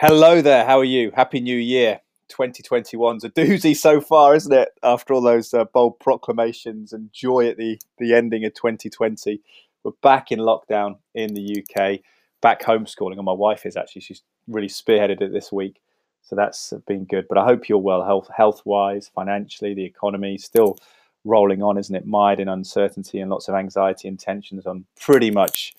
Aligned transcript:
Hello 0.00 0.40
there. 0.40 0.64
How 0.64 0.78
are 0.78 0.84
you? 0.84 1.10
Happy 1.16 1.40
New 1.40 1.56
Year. 1.56 1.98
2021's 2.30 3.24
a 3.24 3.30
doozy 3.30 3.76
so 3.76 4.00
far, 4.00 4.36
isn't 4.36 4.52
it? 4.52 4.68
After 4.80 5.12
all 5.12 5.20
those 5.20 5.52
uh, 5.52 5.64
bold 5.64 5.98
proclamations 5.98 6.92
and 6.92 7.12
joy 7.12 7.48
at 7.48 7.56
the, 7.56 7.80
the 7.98 8.14
ending 8.14 8.44
of 8.44 8.54
2020. 8.54 9.40
We're 9.82 9.90
back 10.00 10.30
in 10.30 10.38
lockdown 10.38 10.98
in 11.16 11.34
the 11.34 11.64
UK, 11.64 11.98
back 12.40 12.62
homeschooling. 12.62 13.16
And 13.16 13.24
my 13.24 13.32
wife 13.32 13.66
is 13.66 13.76
actually, 13.76 14.02
she's 14.02 14.22
really 14.46 14.68
spearheaded 14.68 15.20
it 15.20 15.32
this 15.32 15.50
week. 15.50 15.80
So 16.22 16.36
that's 16.36 16.72
been 16.86 17.04
good. 17.04 17.26
But 17.28 17.38
I 17.38 17.44
hope 17.44 17.68
you're 17.68 17.78
well, 17.78 18.04
health 18.04 18.28
health 18.32 18.62
wise, 18.64 19.10
financially, 19.12 19.74
the 19.74 19.84
economy 19.84 20.38
still 20.38 20.78
rolling 21.24 21.60
on, 21.60 21.76
isn't 21.76 21.96
it? 21.96 22.06
Mired 22.06 22.38
in 22.38 22.46
uncertainty 22.46 23.18
and 23.18 23.32
lots 23.32 23.48
of 23.48 23.56
anxiety 23.56 24.06
and 24.06 24.16
tensions 24.16 24.64
on 24.64 24.84
pretty 25.00 25.32
much 25.32 25.74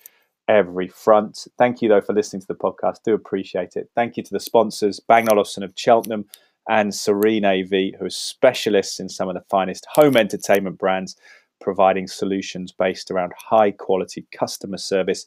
every 0.50 0.88
front. 0.88 1.46
Thank 1.58 1.80
you, 1.80 1.88
though, 1.88 2.00
for 2.00 2.12
listening 2.12 2.40
to 2.40 2.46
the 2.48 2.56
podcast. 2.56 3.04
Do 3.04 3.14
appreciate 3.14 3.76
it. 3.76 3.88
Thank 3.94 4.16
you 4.16 4.24
to 4.24 4.32
the 4.32 4.40
sponsors, 4.40 4.98
Bang 4.98 5.30
Olufsen 5.30 5.62
of 5.62 5.74
Cheltenham 5.76 6.24
and 6.68 6.92
Serene 6.92 7.44
AV, 7.44 7.70
who 7.96 8.06
are 8.06 8.10
specialists 8.10 8.98
in 8.98 9.08
some 9.08 9.28
of 9.28 9.34
the 9.34 9.44
finest 9.48 9.86
home 9.88 10.16
entertainment 10.16 10.76
brands, 10.76 11.16
providing 11.60 12.08
solutions 12.08 12.72
based 12.72 13.12
around 13.12 13.32
high 13.38 13.70
quality 13.70 14.26
customer 14.36 14.76
service 14.76 15.24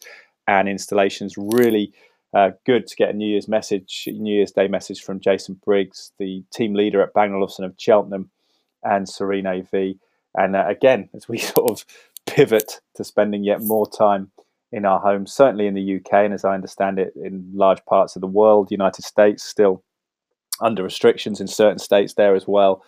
and 0.48 0.68
installations. 0.68 1.36
Really 1.38 1.94
uh, 2.34 2.52
good 2.66 2.86
to 2.88 2.96
get 2.98 3.10
a 3.10 3.14
New 3.14 3.28
Year's 3.28 3.48
message, 3.48 4.10
New 4.12 4.36
Year's 4.36 4.52
Day 4.52 4.68
message 4.68 5.02
from 5.04 5.22
Jason 5.22 5.58
Briggs, 5.64 6.12
the 6.20 6.44
team 6.52 6.74
leader 6.74 7.02
at 7.02 7.14
Bang 7.14 7.34
Olufsen 7.34 7.64
of 7.64 7.76
Cheltenham 7.78 8.30
and 8.84 9.08
Serene 9.08 9.48
AV. 9.48 9.96
And 10.36 10.58
uh, 10.58 10.66
again, 10.68 11.10
as 11.14 11.30
we 11.30 11.38
sort 11.54 11.72
of 11.72 11.86
pivot 12.26 12.82
to 12.96 13.06
spending 13.06 13.46
yet 13.46 13.62
more 13.62 13.90
time 13.90 14.32
in 14.74 14.86
our 14.86 15.00
homes, 15.00 15.32
certainly 15.32 15.68
in 15.68 15.76
the 15.76 15.96
UK, 15.98 16.26
and 16.26 16.34
as 16.34 16.44
I 16.44 16.56
understand 16.56 16.98
it, 16.98 17.14
in 17.16 17.48
large 17.54 17.86
parts 17.86 18.16
of 18.16 18.22
the 18.22 18.28
world, 18.28 18.72
United 18.72 19.04
States 19.04 19.44
still 19.44 19.84
under 20.60 20.82
restrictions 20.82 21.40
in 21.40 21.48
certain 21.48 21.78
states 21.78 22.16
there 22.16 22.36
as 22.36 22.48
well. 22.48 22.84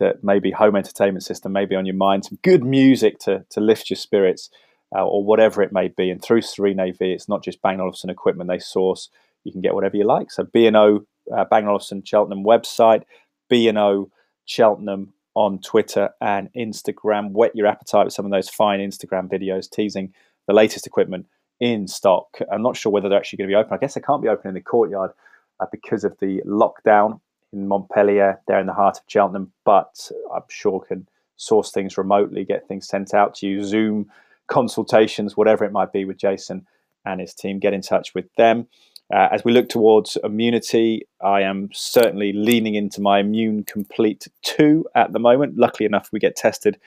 That 0.00 0.24
maybe 0.24 0.50
home 0.50 0.76
entertainment 0.76 1.24
system 1.24 1.52
may 1.52 1.66
be 1.66 1.76
on 1.76 1.86
your 1.86 1.94
mind, 1.94 2.24
some 2.24 2.38
good 2.42 2.64
music 2.64 3.18
to 3.20 3.44
to 3.50 3.60
lift 3.60 3.90
your 3.90 3.96
spirits, 3.96 4.50
uh, 4.94 5.06
or 5.06 5.22
whatever 5.22 5.62
it 5.62 5.72
may 5.72 5.88
be. 5.88 6.10
And 6.10 6.20
through 6.20 6.40
Serene 6.40 6.80
AV, 6.80 6.96
it's 7.00 7.28
not 7.28 7.44
just 7.44 7.62
Bang 7.62 7.80
Olufsen 7.80 8.10
equipment 8.10 8.48
they 8.48 8.58
source; 8.58 9.08
you 9.44 9.52
can 9.52 9.60
get 9.60 9.74
whatever 9.74 9.96
you 9.96 10.04
like. 10.04 10.32
So 10.32 10.44
B 10.44 10.66
and 10.66 10.76
O 10.76 11.06
uh, 11.32 11.44
Bang 11.44 11.68
Olufsen 11.68 12.02
Cheltenham 12.02 12.44
website, 12.44 13.04
B 13.48 13.68
and 13.68 13.78
O 13.78 14.10
Cheltenham 14.46 15.12
on 15.34 15.60
Twitter 15.60 16.10
and 16.20 16.48
Instagram. 16.54 17.30
Whet 17.32 17.54
your 17.54 17.68
appetite 17.68 18.06
with 18.06 18.14
some 18.14 18.24
of 18.24 18.32
those 18.32 18.48
fine 18.48 18.80
Instagram 18.80 19.30
videos 19.30 19.70
teasing 19.70 20.12
the 20.46 20.54
latest 20.54 20.86
equipment 20.86 21.26
in 21.60 21.86
stock. 21.86 22.38
I'm 22.50 22.62
not 22.62 22.76
sure 22.76 22.90
whether 22.90 23.08
they're 23.08 23.18
actually 23.18 23.38
going 23.38 23.50
to 23.50 23.52
be 23.52 23.58
open. 23.58 23.74
I 23.74 23.78
guess 23.78 23.94
they 23.94 24.00
can't 24.00 24.22
be 24.22 24.28
open 24.28 24.48
in 24.48 24.54
the 24.54 24.60
courtyard 24.60 25.12
uh, 25.60 25.66
because 25.70 26.04
of 26.04 26.16
the 26.20 26.40
lockdown 26.46 27.20
in 27.52 27.68
Montpellier, 27.68 28.40
there 28.46 28.60
in 28.60 28.66
the 28.66 28.72
heart 28.72 28.98
of 28.98 29.04
Cheltenham, 29.08 29.52
but 29.64 30.10
I'm 30.34 30.42
sure 30.48 30.80
can 30.80 31.08
source 31.36 31.70
things 31.70 31.98
remotely, 31.98 32.44
get 32.44 32.68
things 32.68 32.86
sent 32.86 33.14
out 33.14 33.34
to 33.36 33.46
you, 33.46 33.64
Zoom 33.64 34.10
consultations, 34.46 35.36
whatever 35.36 35.64
it 35.64 35.72
might 35.72 35.92
be 35.92 36.04
with 36.04 36.18
Jason 36.18 36.66
and 37.04 37.20
his 37.20 37.34
team. 37.34 37.58
Get 37.58 37.72
in 37.72 37.82
touch 37.82 38.14
with 38.14 38.26
them. 38.36 38.66
Uh, 39.12 39.28
as 39.32 39.44
we 39.44 39.52
look 39.52 39.68
towards 39.68 40.16
immunity, 40.22 41.02
I 41.20 41.42
am 41.42 41.70
certainly 41.72 42.32
leaning 42.32 42.76
into 42.76 43.00
my 43.00 43.18
Immune 43.18 43.64
Complete 43.64 44.28
2 44.42 44.84
at 44.94 45.12
the 45.12 45.18
moment. 45.18 45.56
Luckily 45.56 45.86
enough, 45.86 46.10
we 46.12 46.20
get 46.20 46.36
tested 46.36 46.78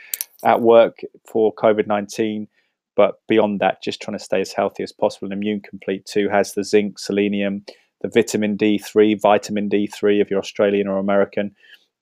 at 0.44 0.62
work 0.62 1.02
for 1.26 1.54
COVID 1.54 1.88
19 1.88 2.48
but 2.96 3.16
beyond 3.28 3.60
that, 3.60 3.82
just 3.84 4.02
trying 4.02 4.18
to 4.18 4.24
stay 4.24 4.42
as 4.42 4.54
healthy 4.54 4.84
as 4.84 4.92
possible. 4.92 5.26
And 5.26 5.34
Immune 5.34 5.62
Complete 5.62 6.06
2 6.06 6.30
has 6.30 6.54
the 6.54 6.64
zinc, 6.64 7.00
selenium, 7.00 7.66
the 8.02 8.10
vitamin 8.10 8.58
D3, 8.58 9.20
vitamin 9.20 9.70
D3 9.70 10.22
if 10.22 10.30
you're 10.30 10.40
Australian 10.40 10.88
or 10.88 10.98
American. 10.98 11.56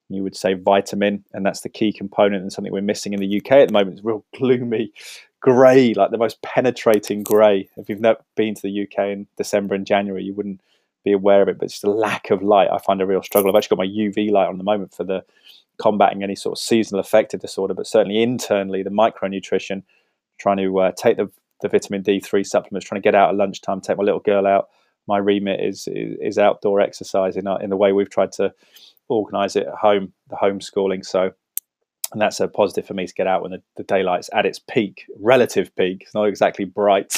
You 0.08 0.22
would 0.22 0.36
say 0.36 0.54
vitamin, 0.54 1.24
and 1.32 1.46
that's 1.46 1.60
the 1.60 1.70
key 1.70 1.92
component 1.92 2.42
and 2.42 2.52
something 2.52 2.72
we're 2.72 2.82
missing 2.82 3.14
in 3.14 3.20
the 3.20 3.40
UK 3.40 3.52
at 3.52 3.68
the 3.68 3.72
moment. 3.72 3.96
It's 3.96 4.04
real 4.04 4.24
gloomy 4.36 4.92
grey, 5.40 5.92
like 5.94 6.10
the 6.10 6.18
most 6.18 6.40
penetrating 6.42 7.22
grey. 7.22 7.68
If 7.76 7.88
you've 7.88 8.00
never 8.00 8.20
been 8.36 8.54
to 8.54 8.62
the 8.62 8.82
UK 8.82 9.08
in 9.08 9.26
December 9.36 9.74
and 9.74 9.86
January, 9.86 10.22
you 10.22 10.34
wouldn't 10.34 10.60
be 11.04 11.12
aware 11.12 11.42
of 11.42 11.48
it, 11.48 11.58
but 11.58 11.68
just 11.68 11.84
a 11.84 11.90
lack 11.90 12.30
of 12.30 12.42
light. 12.42 12.68
I 12.70 12.78
find 12.78 13.02
a 13.02 13.06
real 13.06 13.22
struggle. 13.22 13.50
I've 13.50 13.56
actually 13.56 13.76
got 13.76 13.82
my 13.82 13.88
UV 13.88 14.30
light 14.30 14.48
on 14.48 14.58
the 14.58 14.64
moment 14.64 14.94
for 14.94 15.04
the 15.04 15.24
combating 15.78 16.22
any 16.22 16.36
sort 16.36 16.58
of 16.58 16.62
seasonal 16.62 17.00
affective 17.00 17.40
disorder, 17.40 17.74
but 17.74 17.86
certainly 17.86 18.22
internally, 18.22 18.82
the 18.82 18.90
micronutrition 18.90 19.82
trying 20.42 20.56
to 20.58 20.78
uh, 20.80 20.92
take 20.92 21.16
the, 21.16 21.30
the 21.60 21.68
vitamin 21.68 22.02
D3 22.02 22.44
supplements, 22.44 22.88
trying 22.88 23.00
to 23.00 23.06
get 23.06 23.14
out 23.14 23.30
at 23.30 23.36
lunchtime, 23.36 23.80
take 23.80 23.96
my 23.96 24.04
little 24.04 24.20
girl 24.20 24.46
out. 24.46 24.68
My 25.06 25.18
remit 25.18 25.60
is 25.60 25.88
is, 25.88 26.38
outdoor 26.38 26.80
exercise 26.80 27.36
in, 27.36 27.46
in 27.60 27.70
the 27.70 27.76
way 27.76 27.92
we've 27.92 28.10
tried 28.10 28.32
to 28.32 28.52
organise 29.08 29.56
it 29.56 29.66
at 29.66 29.74
home, 29.74 30.12
the 30.28 30.36
homeschooling. 30.36 31.04
So, 31.04 31.32
and 32.12 32.20
that's 32.20 32.40
a 32.40 32.46
positive 32.46 32.86
for 32.86 32.94
me 32.94 33.06
to 33.06 33.14
get 33.14 33.26
out 33.26 33.42
when 33.42 33.50
the, 33.52 33.62
the 33.76 33.82
daylight's 33.82 34.30
at 34.32 34.46
its 34.46 34.60
peak, 34.60 35.06
relative 35.18 35.74
peak. 35.74 36.02
It's 36.02 36.14
not 36.14 36.24
exactly 36.24 36.64
bright 36.64 37.16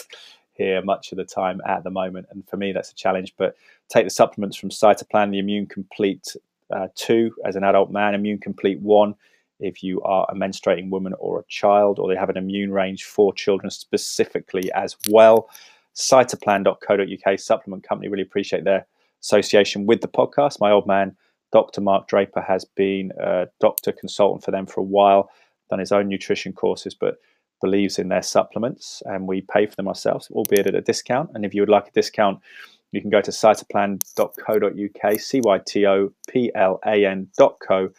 here 0.54 0.80
much 0.82 1.12
of 1.12 1.18
the 1.18 1.24
time 1.24 1.60
at 1.66 1.84
the 1.84 1.90
moment, 1.90 2.26
and 2.30 2.46
for 2.48 2.56
me 2.56 2.72
that's 2.72 2.90
a 2.90 2.94
challenge. 2.94 3.34
But 3.36 3.54
take 3.88 4.06
the 4.06 4.10
supplements 4.10 4.56
from 4.56 4.70
Cytoplan, 4.70 5.30
the 5.30 5.38
Immune 5.38 5.66
Complete 5.66 6.36
uh, 6.70 6.88
two 6.94 7.34
as 7.44 7.56
an 7.56 7.64
adult 7.64 7.90
man, 7.90 8.14
Immune 8.14 8.38
Complete 8.38 8.80
one 8.80 9.14
if 9.60 9.82
you 9.82 10.02
are 10.02 10.26
a 10.28 10.34
menstruating 10.34 10.90
woman 10.90 11.14
or 11.18 11.40
a 11.40 11.44
child, 11.48 11.98
or 11.98 12.08
they 12.08 12.16
have 12.16 12.30
an 12.30 12.36
immune 12.36 12.72
range 12.72 13.04
for 13.04 13.32
children 13.32 13.70
specifically 13.70 14.70
as 14.72 14.96
well. 15.08 15.48
Cytoplan.co.uk 15.94 17.38
supplement 17.38 17.84
company 17.84 18.08
really 18.08 18.22
appreciate 18.22 18.64
their 18.64 18.86
association 19.22 19.86
with 19.86 20.00
the 20.00 20.08
podcast. 20.08 20.60
My 20.60 20.70
old 20.70 20.86
man, 20.86 21.16
Dr. 21.52 21.80
Mark 21.80 22.08
Draper, 22.08 22.40
has 22.40 22.64
been 22.64 23.12
a 23.20 23.46
doctor 23.60 23.92
consultant 23.92 24.44
for 24.44 24.50
them 24.50 24.66
for 24.66 24.80
a 24.80 24.84
while, 24.84 25.30
done 25.70 25.78
his 25.78 25.92
own 25.92 26.08
nutrition 26.08 26.52
courses, 26.52 26.94
but 26.94 27.18
believes 27.60 27.98
in 27.98 28.08
their 28.08 28.22
supplements, 28.22 29.02
and 29.06 29.26
we 29.26 29.40
pay 29.40 29.66
for 29.66 29.76
them 29.76 29.88
ourselves, 29.88 30.28
albeit 30.32 30.66
at 30.66 30.74
a 30.74 30.80
discount. 30.80 31.30
And 31.34 31.44
if 31.44 31.54
you 31.54 31.62
would 31.62 31.68
like 31.68 31.88
a 31.88 31.92
discount, 31.92 32.40
you 32.92 33.00
can 33.00 33.10
go 33.10 33.20
to 33.20 33.30
cytoplan.co.uk, 33.30 35.20
C 35.20 35.40
Y 35.42 35.60
T 35.66 35.86
O 35.86 36.12
P 36.28 36.50
L 36.54 36.80
A 36.84 37.06
N.co.uk 37.06 37.92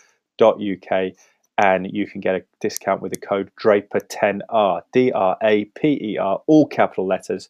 and 1.58 1.92
you 1.92 2.06
can 2.08 2.22
get 2.22 2.36
a 2.36 2.44
discount 2.60 3.02
with 3.02 3.14
the 3.14 3.20
code 3.20 3.52
DRAPER10R, 3.62 4.82
D 4.92 5.12
R 5.12 5.38
A 5.42 5.66
P 5.66 6.00
E 6.02 6.18
R, 6.18 6.42
all 6.48 6.68
capital 6.68 7.08
letters, 7.08 7.50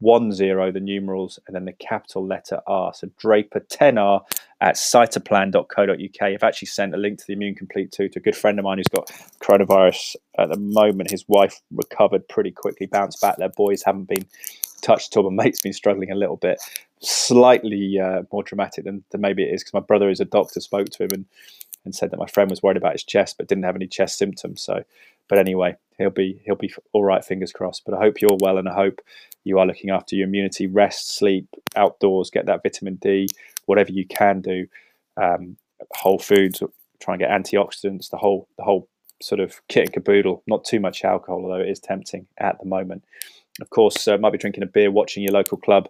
one 0.00 0.32
zero, 0.32 0.72
the 0.72 0.80
numerals, 0.80 1.38
and 1.46 1.54
then 1.54 1.66
the 1.66 1.72
capital 1.72 2.26
letter 2.26 2.60
R. 2.66 2.92
So 2.94 3.08
Draper10R 3.22 4.22
at 4.60 4.74
cytoplan.co.uk. 4.74 6.22
I've 6.22 6.42
actually 6.42 6.66
sent 6.66 6.94
a 6.94 6.98
link 6.98 7.18
to 7.18 7.26
the 7.26 7.34
Immune 7.34 7.54
Complete 7.54 7.92
2 7.92 8.08
to 8.08 8.18
a 8.18 8.22
good 8.22 8.36
friend 8.36 8.58
of 8.58 8.64
mine 8.64 8.78
who's 8.78 8.88
got 8.88 9.08
coronavirus 9.42 10.16
at 10.38 10.50
the 10.50 10.58
moment. 10.58 11.10
His 11.10 11.24
wife 11.28 11.60
recovered 11.70 12.28
pretty 12.28 12.50
quickly, 12.50 12.86
bounced 12.86 13.20
back. 13.20 13.36
Their 13.36 13.50
boys 13.50 13.82
haven't 13.82 14.08
been 14.08 14.26
touched 14.80 15.14
at 15.14 15.20
all. 15.20 15.30
My 15.30 15.44
mate's 15.44 15.60
been 15.60 15.72
struggling 15.72 16.10
a 16.10 16.16
little 16.16 16.36
bit, 16.36 16.60
slightly 17.00 17.98
uh, 17.98 18.22
more 18.32 18.42
dramatic 18.42 18.84
than, 18.84 19.04
than 19.10 19.20
maybe 19.20 19.42
it 19.42 19.54
is 19.54 19.62
because 19.62 19.74
my 19.74 19.80
brother 19.80 20.08
is 20.08 20.20
a 20.20 20.24
doctor, 20.24 20.60
spoke 20.60 20.88
to 20.90 21.04
him 21.04 21.10
and 21.12 21.24
and 21.84 21.94
said 21.94 22.10
that 22.10 22.18
my 22.18 22.26
friend 22.26 22.50
was 22.50 22.62
worried 22.62 22.76
about 22.76 22.92
his 22.92 23.04
chest 23.04 23.36
but 23.38 23.48
didn't 23.48 23.64
have 23.64 23.76
any 23.76 23.86
chest 23.86 24.18
symptoms. 24.18 24.62
So, 24.62 24.84
but 25.28 25.38
anyway, 25.38 25.76
he'll 25.98 26.10
be 26.10 26.40
he'll 26.44 26.56
be 26.56 26.72
all 26.92 27.04
right. 27.04 27.24
Fingers 27.24 27.52
crossed. 27.52 27.84
But 27.84 27.94
I 27.94 27.98
hope 27.98 28.20
you're 28.20 28.38
well, 28.40 28.58
and 28.58 28.68
I 28.68 28.74
hope 28.74 29.00
you 29.44 29.58
are 29.58 29.66
looking 29.66 29.90
after 29.90 30.16
your 30.16 30.26
immunity. 30.26 30.66
Rest, 30.66 31.16
sleep, 31.16 31.46
outdoors, 31.76 32.30
get 32.30 32.46
that 32.46 32.62
vitamin 32.62 32.96
D, 32.96 33.28
whatever 33.66 33.92
you 33.92 34.06
can 34.06 34.40
do. 34.40 34.66
Um, 35.16 35.56
whole 35.92 36.18
foods, 36.18 36.62
try 37.00 37.14
and 37.14 37.20
get 37.20 37.30
antioxidants. 37.30 38.10
The 38.10 38.16
whole 38.16 38.48
the 38.56 38.64
whole 38.64 38.88
sort 39.22 39.40
of 39.40 39.60
kit 39.68 39.84
and 39.84 39.92
caboodle. 39.92 40.42
Not 40.46 40.64
too 40.64 40.80
much 40.80 41.04
alcohol, 41.04 41.42
although 41.42 41.62
it 41.62 41.68
is 41.68 41.80
tempting 41.80 42.26
at 42.38 42.58
the 42.58 42.66
moment. 42.66 43.04
Of 43.60 43.70
course, 43.70 44.08
uh, 44.08 44.16
might 44.18 44.32
be 44.32 44.38
drinking 44.38 44.62
a 44.62 44.66
beer, 44.66 44.90
watching 44.90 45.22
your 45.22 45.32
local 45.32 45.58
club 45.58 45.88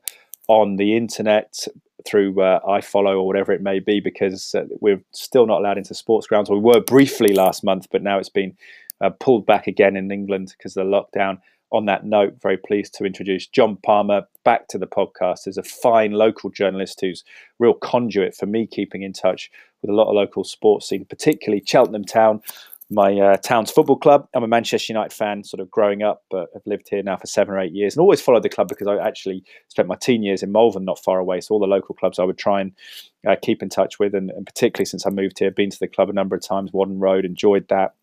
on 0.48 0.76
the 0.76 0.96
internet 0.96 1.66
through 2.06 2.40
uh, 2.40 2.60
iFollow 2.60 3.16
or 3.16 3.26
whatever 3.26 3.52
it 3.52 3.62
may 3.62 3.78
be, 3.78 4.00
because 4.00 4.54
uh, 4.54 4.64
we're 4.80 5.02
still 5.12 5.46
not 5.46 5.60
allowed 5.60 5.78
into 5.78 5.94
sports 5.94 6.26
grounds. 6.26 6.50
We 6.50 6.58
were 6.58 6.80
briefly 6.80 7.34
last 7.34 7.64
month, 7.64 7.88
but 7.90 8.02
now 8.02 8.18
it's 8.18 8.28
been 8.28 8.56
uh, 9.00 9.10
pulled 9.10 9.46
back 9.46 9.66
again 9.66 9.96
in 9.96 10.10
England 10.10 10.54
because 10.56 10.76
of 10.76 10.86
the 10.86 10.90
lockdown. 10.90 11.38
On 11.72 11.86
that 11.86 12.04
note, 12.04 12.34
very 12.42 12.56
pleased 12.56 12.94
to 12.94 13.04
introduce 13.04 13.46
John 13.46 13.76
Palmer 13.76 14.22
back 14.44 14.66
to 14.68 14.78
the 14.78 14.88
podcast 14.88 15.46
as 15.46 15.56
a 15.56 15.62
fine 15.62 16.12
local 16.12 16.50
journalist 16.50 17.00
who's 17.00 17.22
real 17.60 17.74
conduit 17.74 18.34
for 18.34 18.46
me 18.46 18.66
keeping 18.66 19.02
in 19.02 19.12
touch 19.12 19.52
with 19.80 19.90
a 19.90 19.94
lot 19.94 20.08
of 20.08 20.16
local 20.16 20.42
sports 20.42 20.88
scene, 20.88 21.04
particularly 21.04 21.62
Cheltenham 21.64 22.04
Town, 22.04 22.42
my 22.90 23.16
uh, 23.18 23.36
town's 23.36 23.70
football 23.70 23.96
club. 23.96 24.26
I'm 24.34 24.42
a 24.42 24.48
Manchester 24.48 24.92
United 24.92 25.14
fan, 25.14 25.44
sort 25.44 25.60
of 25.60 25.70
growing 25.70 26.02
up, 26.02 26.24
but 26.28 26.48
I've 26.56 26.66
lived 26.66 26.88
here 26.90 27.02
now 27.02 27.16
for 27.16 27.26
seven 27.26 27.54
or 27.54 27.60
eight 27.60 27.72
years, 27.72 27.94
and 27.94 28.00
always 28.00 28.20
followed 28.20 28.42
the 28.42 28.48
club 28.48 28.66
because 28.68 28.88
I 28.88 28.96
actually 28.96 29.44
spent 29.68 29.86
my 29.86 29.94
teen 29.94 30.24
years 30.24 30.42
in 30.42 30.50
Malvern, 30.50 30.84
not 30.84 30.98
far 30.98 31.20
away. 31.20 31.40
So 31.40 31.54
all 31.54 31.60
the 31.60 31.66
local 31.66 31.94
clubs 31.94 32.18
I 32.18 32.24
would 32.24 32.38
try 32.38 32.60
and 32.60 32.72
uh, 33.28 33.36
keep 33.40 33.62
in 33.62 33.68
touch 33.68 34.00
with, 34.00 34.14
and, 34.14 34.30
and, 34.30 34.44
particularly 34.44 34.86
since 34.86 35.06
I 35.06 35.10
moved 35.10 35.38
here, 35.38 35.52
been 35.52 35.70
to 35.70 35.78
the 35.78 35.86
club 35.86 36.10
a 36.10 36.12
number 36.12 36.34
of 36.34 36.42
times. 36.42 36.72
Whaddon 36.72 36.98
Road, 36.98 37.24
enjoyed 37.24 37.68
that. 37.68 37.94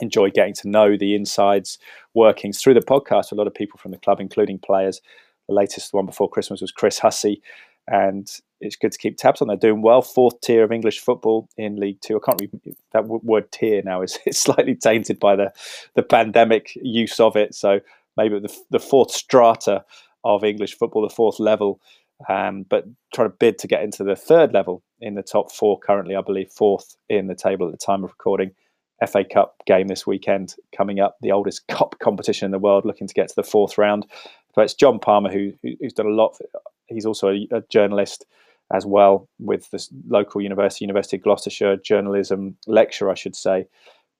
Enjoyed 0.00 0.34
getting 0.34 0.54
to 0.54 0.68
know 0.68 0.96
the 0.96 1.14
insides 1.14 1.78
workings 2.14 2.60
through 2.60 2.74
the 2.74 2.80
podcast. 2.80 3.32
A 3.32 3.34
lot 3.34 3.46
of 3.46 3.54
people 3.54 3.78
from 3.78 3.90
the 3.90 3.98
club, 3.98 4.20
including 4.20 4.58
players. 4.58 5.00
The 5.48 5.54
latest 5.54 5.94
one 5.94 6.04
before 6.04 6.28
Christmas 6.28 6.60
was 6.60 6.70
Chris 6.70 6.98
Hussey, 6.98 7.42
and 7.90 8.28
it's 8.60 8.76
good 8.76 8.92
to 8.92 8.98
keep 8.98 9.16
tabs 9.16 9.40
on. 9.40 9.48
They're 9.48 9.56
doing 9.56 9.82
well. 9.82 10.02
Fourth 10.02 10.40
tier 10.40 10.64
of 10.64 10.72
English 10.72 11.00
football 11.00 11.48
in 11.56 11.76
League 11.76 12.00
Two. 12.00 12.16
I 12.16 12.24
can't 12.24 12.40
read 12.40 12.76
that 12.92 13.06
word 13.06 13.50
tier 13.52 13.82
now 13.84 14.02
is 14.02 14.18
it's 14.26 14.38
slightly 14.38 14.74
tainted 14.74 15.18
by 15.18 15.36
the 15.36 15.52
the 15.94 16.02
pandemic 16.02 16.72
use 16.76 17.20
of 17.20 17.36
it. 17.36 17.54
So 17.54 17.80
maybe 18.16 18.38
the 18.38 18.54
the 18.70 18.80
fourth 18.80 19.10
strata 19.10 19.84
of 20.24 20.44
English 20.44 20.76
football, 20.76 21.02
the 21.02 21.14
fourth 21.14 21.38
level. 21.38 21.80
Um, 22.28 22.64
but 22.68 22.84
trying 23.14 23.30
to 23.30 23.36
bid 23.38 23.58
to 23.58 23.68
get 23.68 23.84
into 23.84 24.02
the 24.02 24.16
third 24.16 24.52
level 24.52 24.82
in 25.00 25.14
the 25.14 25.22
top 25.22 25.52
four 25.52 25.78
currently, 25.78 26.16
I 26.16 26.20
believe 26.20 26.50
fourth 26.50 26.96
in 27.08 27.28
the 27.28 27.36
table 27.36 27.66
at 27.66 27.72
the 27.72 27.78
time 27.84 28.02
of 28.02 28.10
recording. 28.10 28.50
FA 29.06 29.22
Cup 29.22 29.62
game 29.64 29.86
this 29.86 30.04
weekend 30.08 30.56
coming 30.76 30.98
up, 30.98 31.16
the 31.20 31.30
oldest 31.30 31.68
cup 31.68 31.94
competition 32.00 32.46
in 32.46 32.50
the 32.50 32.58
world, 32.58 32.84
looking 32.84 33.06
to 33.06 33.14
get 33.14 33.28
to 33.28 33.36
the 33.36 33.44
fourth 33.44 33.78
round. 33.78 34.04
But 34.56 34.62
it's 34.62 34.74
John 34.74 34.98
Palmer 34.98 35.30
who, 35.30 35.52
who's 35.62 35.92
done 35.92 36.06
a 36.06 36.10
lot. 36.10 36.36
He's 36.88 37.06
also 37.06 37.28
a, 37.28 37.48
a 37.50 37.62
journalist 37.70 38.26
as 38.72 38.84
well 38.84 39.28
with 39.38 39.70
the 39.70 39.86
local 40.08 40.40
university, 40.40 40.84
University 40.84 41.16
of 41.16 41.22
Gloucestershire, 41.22 41.76
journalism 41.76 42.56
lecturer, 42.66 43.10
I 43.10 43.14
should 43.14 43.36
say, 43.36 43.66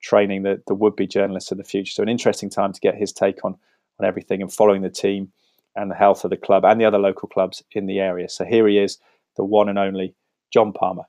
training 0.03 0.43
the, 0.43 0.63
the 0.67 0.75
would 0.75 0.97
be 0.97 1.07
journalists 1.07 1.53
of 1.53 1.59
the 1.59 1.65
future. 1.65 1.93
So, 1.93 2.03
an 2.03 2.09
interesting 2.09 2.49
time 2.49 2.73
to 2.73 2.81
get 2.81 2.95
his 2.95 3.13
take 3.13 3.45
on, 3.45 3.57
on 4.01 4.07
everything 4.07 4.41
and 4.41 4.53
following 4.53 4.83
the 4.83 4.91
team 4.91 5.33
and 5.77 5.91
the 5.91 5.95
health 5.95 6.25
of 6.25 6.31
the 6.31 6.37
club 6.37 6.65
and 6.65 6.81
the 6.81 6.85
other 6.85 6.99
local 6.99 7.29
clubs 7.29 7.63
in 7.73 7.87
the 7.87 8.01
area. 8.01 8.29
So, 8.29 8.45
here 8.45 8.67
he 8.69 8.79
is, 8.79 8.99
the 9.37 9.45
one 9.45 9.69
and 9.69 9.79
only 9.79 10.15
John 10.51 10.73
Palmer. 10.73 11.05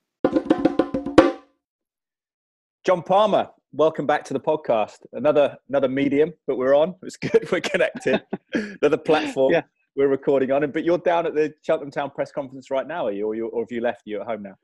John 2.83 3.03
Palmer, 3.03 3.49
welcome 3.71 4.05
back 4.05 4.25
to 4.25 4.33
the 4.33 4.39
podcast. 4.39 5.05
Another 5.13 5.55
another 5.69 5.87
medium, 5.87 6.33
but 6.45 6.57
we're 6.57 6.75
on. 6.75 6.95
It's 7.03 7.17
good. 7.17 7.47
We're 7.51 7.61
connected. 7.61 8.21
another 8.53 8.97
platform. 8.97 9.53
Yeah 9.53 9.63
we're 9.95 10.07
recording 10.07 10.51
on. 10.51 10.63
It. 10.63 10.73
But 10.73 10.83
you're 10.83 10.97
down 10.97 11.25
at 11.25 11.35
the 11.35 11.53
Cheltenham 11.61 11.91
Town 11.91 12.11
press 12.11 12.31
conference 12.31 12.71
right 12.71 12.87
now, 12.87 13.07
are 13.07 13.11
you, 13.11 13.27
or, 13.27 13.35
you, 13.35 13.47
or 13.47 13.63
have 13.63 13.71
you 13.71 13.81
left? 13.81 14.03
You 14.05 14.21
at 14.21 14.27
home 14.27 14.43
now? 14.43 14.55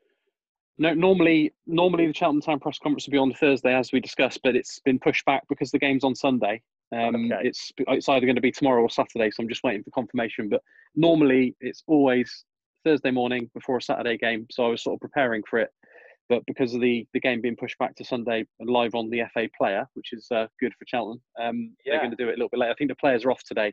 No, 0.78 0.94
normally, 0.94 1.54
normally 1.68 2.08
the 2.08 2.14
Cheltenham 2.14 2.42
Town 2.42 2.60
press 2.60 2.80
conference 2.80 3.08
will 3.08 3.14
be 3.14 3.18
on 3.18 3.34
Thursday, 3.34 3.74
as 3.74 3.92
we 3.92 4.00
discussed, 4.00 4.42
but 4.44 4.56
it's 4.56 4.80
been 4.80 5.00
pushed 5.00 5.26
back 5.26 5.44
because 5.48 5.72
the 5.72 5.80
game's 5.80 6.04
on 6.04 6.16
Sunday. 6.16 6.62
Um, 6.94 7.32
okay. 7.32 7.48
It's 7.48 7.72
it's 7.88 8.08
either 8.10 8.26
going 8.26 8.36
to 8.36 8.42
be 8.42 8.52
tomorrow 8.52 8.82
or 8.82 8.90
Saturday, 8.90 9.32
so 9.32 9.42
I'm 9.42 9.50
just 9.50 9.64
waiting 9.64 9.84
for 9.84 9.92
confirmation. 9.92 10.50
But 10.50 10.62
normally, 10.96 11.56
it's 11.62 11.84
always 11.88 12.46
Thursday 12.84 13.12
morning 13.12 13.50
before 13.54 13.78
a 13.78 13.82
Saturday 13.82 14.18
game, 14.18 14.46
so 14.52 14.66
I 14.66 14.70
was 14.70 14.84
sort 14.84 14.96
of 14.96 15.00
preparing 15.00 15.44
for 15.50 15.60
it. 15.60 15.70
But 16.28 16.44
because 16.48 16.74
of 16.74 16.82
the, 16.82 17.08
the 17.14 17.20
game 17.20 17.42
being 17.42 17.56
pushed 17.56 17.78
back 17.78 17.96
to 17.96 18.04
Sunday 18.04 18.46
and 18.60 18.70
live 18.70 18.96
on 18.96 19.10
the 19.10 19.24
FA 19.34 19.48
Player, 19.58 19.88
which 19.94 20.12
is 20.12 20.28
uh, 20.32 20.48
good 20.60 20.74
for 20.74 20.86
Cheltenham, 20.88 21.22
um, 21.40 21.76
yeah. 21.86 21.94
they're 21.94 22.00
going 22.00 22.12
to 22.12 22.18
do 22.18 22.30
it 22.30 22.34
a 22.34 22.38
little 22.38 22.50
bit 22.50 22.60
later. 22.60 22.72
I 22.72 22.76
think 22.76 22.90
the 22.90 22.96
players 22.96 23.26
are 23.26 23.32
off 23.32 23.44
today, 23.44 23.72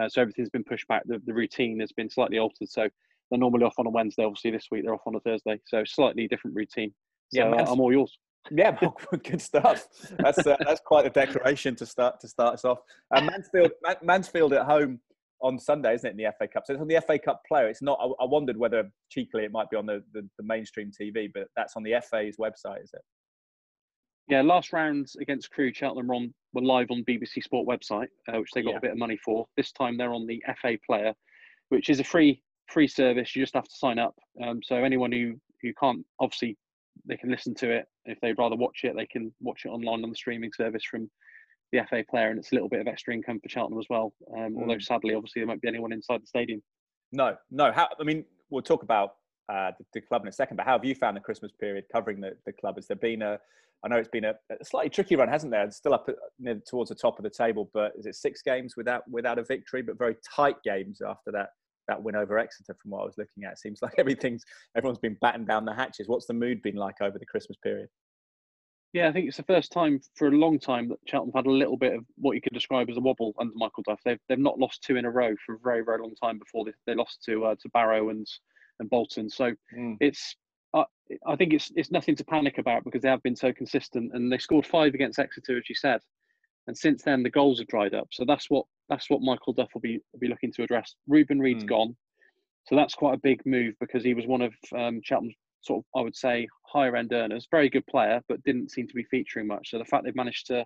uh, 0.00 0.08
so 0.08 0.20
everything's 0.20 0.50
been 0.50 0.64
pushed 0.64 0.88
back. 0.88 1.02
The, 1.06 1.20
the 1.26 1.34
routine 1.34 1.80
has 1.80 1.92
been 1.92 2.10
slightly 2.10 2.38
altered. 2.38 2.68
So 2.68 2.88
they're 3.30 3.38
normally 3.38 3.64
off 3.64 3.74
on 3.78 3.86
a 3.86 3.90
Wednesday. 3.90 4.24
Obviously, 4.24 4.50
this 4.50 4.66
week 4.70 4.84
they're 4.84 4.94
off 4.94 5.06
on 5.06 5.14
a 5.14 5.20
Thursday. 5.20 5.60
So 5.66 5.84
slightly 5.84 6.28
different 6.28 6.56
routine. 6.56 6.92
So 7.32 7.40
yeah, 7.40 7.64
I'm 7.66 7.80
all 7.80 7.92
yours. 7.92 8.16
Yeah, 8.50 8.78
good 9.24 9.42
stuff. 9.42 9.86
That's 10.18 10.46
uh, 10.46 10.56
that's 10.60 10.80
quite 10.80 11.06
a 11.06 11.10
declaration 11.10 11.74
to 11.76 11.86
start 11.86 12.20
to 12.20 12.28
start 12.28 12.54
us 12.54 12.64
off. 12.64 12.78
Uh, 13.14 13.20
Mansfield, 13.22 13.72
Mansfield 14.02 14.52
at 14.54 14.64
home 14.64 15.00
on 15.42 15.58
Sunday, 15.58 15.94
isn't 15.94 16.08
it? 16.08 16.10
In 16.12 16.16
the 16.16 16.32
FA 16.38 16.48
Cup, 16.48 16.64
so 16.66 16.72
it's 16.72 16.80
on 16.80 16.88
the 16.88 17.00
FA 17.06 17.18
Cup 17.18 17.42
player. 17.46 17.68
It's 17.68 17.82
not. 17.82 17.98
I, 18.00 18.06
I 18.22 18.26
wondered 18.26 18.56
whether 18.56 18.90
cheekily 19.10 19.44
it 19.44 19.52
might 19.52 19.68
be 19.70 19.76
on 19.76 19.86
the, 19.86 20.02
the, 20.14 20.26
the 20.38 20.44
mainstream 20.44 20.90
TV, 20.90 21.30
but 21.32 21.48
that's 21.56 21.76
on 21.76 21.82
the 21.82 21.94
FA's 22.10 22.36
website, 22.38 22.82
is 22.82 22.90
it? 22.94 23.02
Yeah, 24.28 24.42
last 24.42 24.72
round 24.72 25.10
against 25.20 25.50
Crewe, 25.50 25.72
Cheltenham 25.72 26.08
were, 26.08 26.14
on, 26.14 26.34
were 26.52 26.62
live 26.62 26.90
on 26.90 27.02
BBC 27.04 27.42
Sport 27.42 27.66
website, 27.66 28.08
uh, 28.28 28.38
which 28.38 28.50
they 28.52 28.62
got 28.62 28.72
yeah. 28.72 28.76
a 28.76 28.80
bit 28.80 28.90
of 28.92 28.98
money 28.98 29.18
for. 29.24 29.46
This 29.56 29.72
time 29.72 29.96
they're 29.96 30.12
on 30.12 30.26
the 30.26 30.42
FA 30.60 30.76
Player, 30.86 31.14
which 31.70 31.88
is 31.88 32.00
a 32.00 32.04
free 32.04 32.42
free 32.68 32.88
service. 32.88 33.34
You 33.34 33.42
just 33.42 33.54
have 33.54 33.64
to 33.64 33.76
sign 33.76 33.98
up. 33.98 34.14
Um, 34.42 34.60
so 34.62 34.76
anyone 34.76 35.12
who 35.12 35.34
who 35.62 35.72
can't, 35.80 36.04
obviously, 36.20 36.58
they 37.06 37.16
can 37.16 37.30
listen 37.30 37.54
to 37.56 37.70
it. 37.70 37.86
If 38.04 38.20
they'd 38.20 38.38
rather 38.38 38.56
watch 38.56 38.80
it, 38.84 38.94
they 38.96 39.06
can 39.06 39.32
watch 39.40 39.62
it 39.64 39.70
online 39.70 40.04
on 40.04 40.10
the 40.10 40.16
streaming 40.16 40.52
service 40.52 40.84
from 40.84 41.10
the 41.72 41.80
FA 41.88 42.04
Player, 42.08 42.28
and 42.28 42.38
it's 42.38 42.52
a 42.52 42.54
little 42.54 42.68
bit 42.68 42.80
of 42.80 42.86
extra 42.86 43.14
income 43.14 43.40
for 43.42 43.48
Cheltenham 43.48 43.78
as 43.78 43.86
well. 43.88 44.12
Um, 44.36 44.54
mm. 44.54 44.60
Although 44.60 44.78
sadly, 44.78 45.14
obviously, 45.14 45.40
there 45.40 45.48
won't 45.48 45.62
be 45.62 45.68
anyone 45.68 45.92
inside 45.92 46.22
the 46.22 46.26
stadium. 46.26 46.62
No, 47.12 47.36
no. 47.50 47.72
How? 47.72 47.88
I 47.98 48.04
mean, 48.04 48.24
we'll 48.50 48.62
talk 48.62 48.82
about 48.82 49.12
uh, 49.48 49.72
the, 49.78 49.84
the, 49.94 50.00
club 50.02 50.22
in 50.22 50.28
a 50.28 50.32
second. 50.32 50.58
But 50.58 50.66
how 50.66 50.72
have 50.72 50.84
you 50.84 50.94
found 50.94 51.16
the 51.16 51.20
Christmas 51.22 51.52
period 51.58 51.84
covering 51.90 52.20
the, 52.20 52.32
the 52.44 52.52
club? 52.52 52.76
Has 52.76 52.86
there 52.86 52.96
been 52.96 53.22
a 53.22 53.38
I 53.84 53.88
know 53.88 53.96
it's 53.96 54.08
been 54.08 54.24
a, 54.24 54.34
a 54.50 54.64
slightly 54.64 54.90
tricky 54.90 55.16
run, 55.16 55.28
hasn't 55.28 55.52
there? 55.52 55.64
It's 55.64 55.76
still 55.76 55.94
up 55.94 56.08
near, 56.38 56.60
towards 56.68 56.88
the 56.88 56.96
top 56.96 57.18
of 57.18 57.22
the 57.22 57.30
table, 57.30 57.70
but 57.72 57.92
is 57.96 58.06
it 58.06 58.16
six 58.16 58.42
games 58.42 58.74
without 58.76 59.08
without 59.08 59.38
a 59.38 59.44
victory? 59.44 59.82
But 59.82 59.98
very 59.98 60.16
tight 60.34 60.56
games 60.64 61.00
after 61.06 61.30
that 61.32 61.50
that 61.86 62.02
win 62.02 62.16
over 62.16 62.38
Exeter. 62.38 62.76
From 62.80 62.90
what 62.90 63.02
I 63.02 63.06
was 63.06 63.18
looking 63.18 63.44
at, 63.44 63.52
it 63.52 63.58
seems 63.58 63.80
like 63.82 63.94
everything's 63.98 64.44
everyone's 64.76 64.98
been 64.98 65.16
battened 65.20 65.46
down 65.46 65.64
the 65.64 65.74
hatches. 65.74 66.08
What's 66.08 66.26
the 66.26 66.34
mood 66.34 66.62
been 66.62 66.76
like 66.76 67.00
over 67.00 67.18
the 67.18 67.26
Christmas 67.26 67.56
period? 67.62 67.88
Yeah, 68.94 69.08
I 69.08 69.12
think 69.12 69.28
it's 69.28 69.36
the 69.36 69.42
first 69.42 69.70
time 69.70 70.00
for 70.16 70.28
a 70.28 70.32
long 70.32 70.58
time 70.58 70.88
that 70.88 70.98
Cheltenham 71.06 71.34
had 71.36 71.46
a 71.46 71.50
little 71.50 71.76
bit 71.76 71.94
of 71.94 72.04
what 72.16 72.32
you 72.32 72.40
could 72.40 72.54
describe 72.54 72.88
as 72.88 72.96
a 72.96 73.00
wobble 73.00 73.34
under 73.38 73.52
Michael 73.54 73.82
Duff. 73.86 74.00
They've 74.04 74.18
they've 74.28 74.38
not 74.38 74.58
lost 74.58 74.82
two 74.82 74.96
in 74.96 75.04
a 75.04 75.10
row 75.10 75.34
for 75.44 75.54
a 75.54 75.58
very 75.62 75.84
very 75.84 76.00
long 76.00 76.14
time 76.20 76.38
before 76.38 76.64
they, 76.64 76.72
they 76.86 76.94
lost 76.94 77.22
to 77.26 77.44
uh, 77.44 77.54
to 77.60 77.68
Barrow 77.70 78.08
and 78.10 78.26
and 78.80 78.88
Bolton. 78.88 79.28
So 79.28 79.52
mm. 79.76 79.96
it's 80.00 80.36
I, 80.74 80.84
I 81.26 81.36
think 81.36 81.52
it's 81.52 81.72
it's 81.76 81.90
nothing 81.90 82.16
to 82.16 82.24
panic 82.24 82.58
about 82.58 82.84
because 82.84 83.02
they 83.02 83.08
have 83.08 83.22
been 83.22 83.36
so 83.36 83.52
consistent 83.52 84.12
and 84.14 84.30
they 84.30 84.38
scored 84.38 84.66
five 84.66 84.94
against 84.94 85.18
Exeter, 85.18 85.58
as 85.58 85.68
you 85.68 85.74
said, 85.74 86.00
and 86.66 86.76
since 86.76 87.02
then 87.02 87.22
the 87.22 87.30
goals 87.30 87.58
have 87.58 87.68
dried 87.68 87.94
up. 87.94 88.08
So 88.12 88.24
that's 88.26 88.50
what 88.50 88.66
that's 88.88 89.10
what 89.10 89.22
Michael 89.22 89.52
Duff 89.52 89.70
will 89.74 89.80
be 89.80 90.00
will 90.12 90.20
be 90.20 90.28
looking 90.28 90.52
to 90.52 90.62
address. 90.62 90.94
Reuben 91.06 91.40
Reid's 91.40 91.64
mm. 91.64 91.68
gone, 91.68 91.96
so 92.66 92.76
that's 92.76 92.94
quite 92.94 93.14
a 93.14 93.20
big 93.22 93.44
move 93.46 93.74
because 93.80 94.04
he 94.04 94.14
was 94.14 94.26
one 94.26 94.42
of 94.42 94.54
um, 94.76 95.00
Cheltenham's 95.02 95.36
sort 95.62 95.80
of 95.80 95.98
I 95.98 96.02
would 96.02 96.16
say 96.16 96.46
higher 96.66 96.96
end 96.96 97.12
earners, 97.12 97.48
very 97.50 97.70
good 97.70 97.86
player, 97.86 98.22
but 98.28 98.42
didn't 98.44 98.70
seem 98.70 98.86
to 98.86 98.94
be 98.94 99.04
featuring 99.04 99.46
much. 99.46 99.70
So 99.70 99.78
the 99.78 99.84
fact 99.84 100.04
they've 100.04 100.14
managed 100.14 100.46
to 100.48 100.64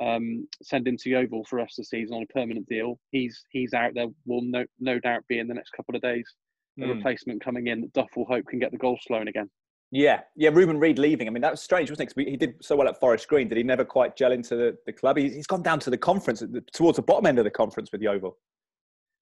um, 0.00 0.48
send 0.62 0.86
him 0.86 0.96
to 0.98 1.10
Yeovil 1.10 1.44
for 1.44 1.56
the 1.56 1.62
rest 1.62 1.78
of 1.78 1.84
the 1.84 1.88
season 1.88 2.16
on 2.16 2.22
a 2.22 2.32
permanent 2.32 2.68
deal, 2.68 2.98
he's 3.10 3.44
he's 3.50 3.74
out 3.74 3.94
there. 3.94 4.06
Will 4.26 4.42
no 4.42 4.64
no 4.78 4.98
doubt 4.98 5.26
be 5.28 5.38
in 5.38 5.48
the 5.48 5.54
next 5.54 5.72
couple 5.72 5.96
of 5.96 6.02
days 6.02 6.32
a 6.78 6.82
mm. 6.82 6.94
replacement 6.94 7.42
coming 7.42 7.66
in 7.68 7.80
that 7.82 7.92
Duff 7.92 8.10
will 8.16 8.26
hope 8.26 8.46
can 8.46 8.58
get 8.58 8.72
the 8.72 8.78
goals 8.78 9.00
flowing 9.06 9.28
again. 9.28 9.50
Yeah, 9.92 10.20
yeah. 10.36 10.50
Reuben 10.52 10.78
Reid 10.78 10.98
leaving. 10.98 11.26
I 11.26 11.30
mean, 11.30 11.42
that 11.42 11.50
was 11.50 11.62
strange, 11.62 11.90
wasn't 11.90 12.10
it? 12.10 12.14
Because 12.14 12.30
he 12.30 12.36
did 12.36 12.54
so 12.60 12.76
well 12.76 12.88
at 12.88 13.00
Forest 13.00 13.26
Green. 13.26 13.48
Did 13.48 13.58
he 13.58 13.64
never 13.64 13.84
quite 13.84 14.16
gel 14.16 14.30
into 14.30 14.54
the, 14.54 14.76
the 14.86 14.92
club? 14.92 15.16
He, 15.16 15.34
has 15.34 15.46
gone 15.48 15.62
down 15.62 15.80
to 15.80 15.90
the 15.90 15.98
conference, 15.98 16.44
towards 16.72 16.96
the 16.96 17.02
bottom 17.02 17.26
end 17.26 17.38
of 17.38 17.44
the 17.44 17.50
conference 17.50 17.90
with 17.90 18.00
Yeovil. 18.00 18.36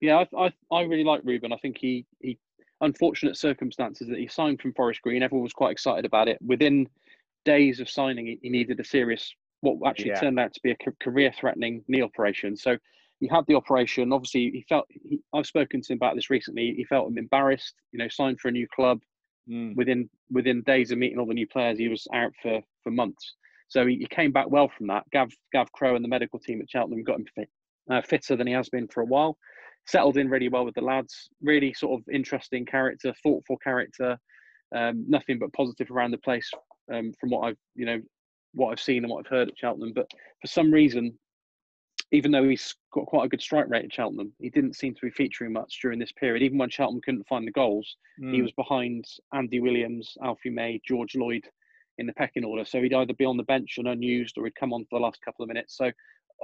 Yeah, 0.00 0.24
I, 0.36 0.46
I, 0.46 0.52
I 0.70 0.82
really 0.82 1.04
like 1.04 1.22
Reuben. 1.24 1.52
I 1.52 1.56
think 1.56 1.78
he, 1.78 2.04
he, 2.20 2.38
unfortunate 2.82 3.36
circumstances 3.36 4.08
that 4.08 4.18
he 4.18 4.28
signed 4.28 4.60
from 4.60 4.74
Forest 4.74 5.02
Green. 5.02 5.22
Everyone 5.22 5.42
was 5.42 5.54
quite 5.54 5.72
excited 5.72 6.04
about 6.04 6.28
it. 6.28 6.38
Within 6.44 6.86
days 7.44 7.80
of 7.80 7.88
signing, 7.88 8.38
he, 8.40 8.50
needed 8.50 8.78
a 8.78 8.84
serious, 8.84 9.34
what 9.62 9.78
actually 9.88 10.10
yeah. 10.10 10.20
turned 10.20 10.38
out 10.38 10.52
to 10.52 10.60
be 10.62 10.72
a 10.72 10.76
career-threatening 11.02 11.82
knee 11.88 12.02
operation. 12.02 12.56
So 12.56 12.76
he 13.20 13.28
had 13.28 13.44
the 13.46 13.54
operation. 13.54 14.12
Obviously, 14.12 14.50
he 14.50 14.64
felt. 14.68 14.86
He, 14.88 15.20
I've 15.34 15.46
spoken 15.46 15.80
to 15.82 15.92
him 15.92 15.96
about 15.96 16.14
this 16.14 16.30
recently. 16.30 16.74
He 16.76 16.84
felt 16.84 17.16
embarrassed. 17.16 17.74
You 17.92 17.98
know, 17.98 18.08
signed 18.08 18.40
for 18.40 18.48
a 18.48 18.52
new 18.52 18.66
club. 18.74 19.00
Mm. 19.50 19.76
Within 19.76 20.08
within 20.30 20.62
days 20.62 20.90
of 20.90 20.98
meeting 20.98 21.18
all 21.18 21.26
the 21.26 21.34
new 21.34 21.46
players, 21.46 21.78
he 21.78 21.88
was 21.88 22.06
out 22.12 22.32
for 22.42 22.60
for 22.82 22.90
months. 22.90 23.34
So 23.68 23.86
he, 23.86 23.96
he 23.96 24.06
came 24.06 24.32
back 24.32 24.50
well 24.50 24.70
from 24.76 24.86
that. 24.88 25.04
Gav 25.12 25.30
Gav 25.52 25.70
Crow 25.72 25.96
and 25.96 26.04
the 26.04 26.08
medical 26.08 26.38
team 26.38 26.60
at 26.60 26.70
Cheltenham 26.70 27.04
got 27.04 27.16
him 27.16 27.26
fit, 27.34 27.48
uh, 27.90 28.02
fitter 28.02 28.36
than 28.36 28.46
he 28.46 28.52
has 28.52 28.68
been 28.68 28.88
for 28.88 29.02
a 29.02 29.06
while. 29.06 29.36
Settled 29.86 30.18
in 30.18 30.28
really 30.28 30.48
well 30.48 30.64
with 30.64 30.74
the 30.74 30.82
lads. 30.82 31.28
Really 31.42 31.72
sort 31.72 31.98
of 31.98 32.08
interesting 32.12 32.66
character, 32.66 33.14
thoughtful 33.22 33.56
character. 33.56 34.18
Um, 34.76 35.04
nothing 35.08 35.38
but 35.38 35.52
positive 35.54 35.90
around 35.90 36.10
the 36.10 36.18
place 36.18 36.50
um, 36.92 37.12
from 37.18 37.30
what 37.30 37.48
I've 37.48 37.56
you 37.74 37.86
know 37.86 38.00
what 38.52 38.70
I've 38.70 38.80
seen 38.80 39.04
and 39.04 39.10
what 39.10 39.24
I've 39.24 39.30
heard 39.30 39.48
at 39.48 39.58
Cheltenham. 39.58 39.92
But 39.94 40.10
for 40.40 40.46
some 40.46 40.70
reason, 40.70 41.18
even 42.10 42.30
though 42.30 42.48
he's 42.48 42.74
got 42.92 43.06
quite 43.06 43.26
a 43.26 43.28
good 43.28 43.40
strike 43.40 43.68
rate 43.68 43.84
at 43.84 43.92
Cheltenham, 43.92 44.32
he 44.38 44.48
didn't 44.48 44.76
seem 44.76 44.94
to 44.94 45.00
be 45.02 45.10
featuring 45.10 45.52
much 45.52 45.78
during 45.82 45.98
this 45.98 46.12
period. 46.12 46.42
Even 46.42 46.58
when 46.58 46.70
Cheltenham 46.70 47.02
couldn't 47.02 47.28
find 47.28 47.46
the 47.46 47.52
goals, 47.52 47.96
mm. 48.20 48.32
he 48.32 48.40
was 48.40 48.52
behind 48.52 49.04
Andy 49.34 49.60
Williams, 49.60 50.16
Alfie 50.22 50.50
May, 50.50 50.80
George 50.86 51.14
Lloyd 51.14 51.44
in 51.98 52.06
the 52.06 52.14
pecking 52.14 52.44
order. 52.44 52.64
So 52.64 52.80
he'd 52.80 52.94
either 52.94 53.12
be 53.12 53.24
on 53.24 53.36
the 53.36 53.42
bench 53.42 53.74
and 53.76 53.88
unused 53.88 54.38
or 54.38 54.44
he'd 54.44 54.54
come 54.54 54.72
on 54.72 54.86
for 54.88 54.98
the 54.98 55.04
last 55.04 55.18
couple 55.22 55.42
of 55.42 55.48
minutes. 55.48 55.76
So 55.76 55.90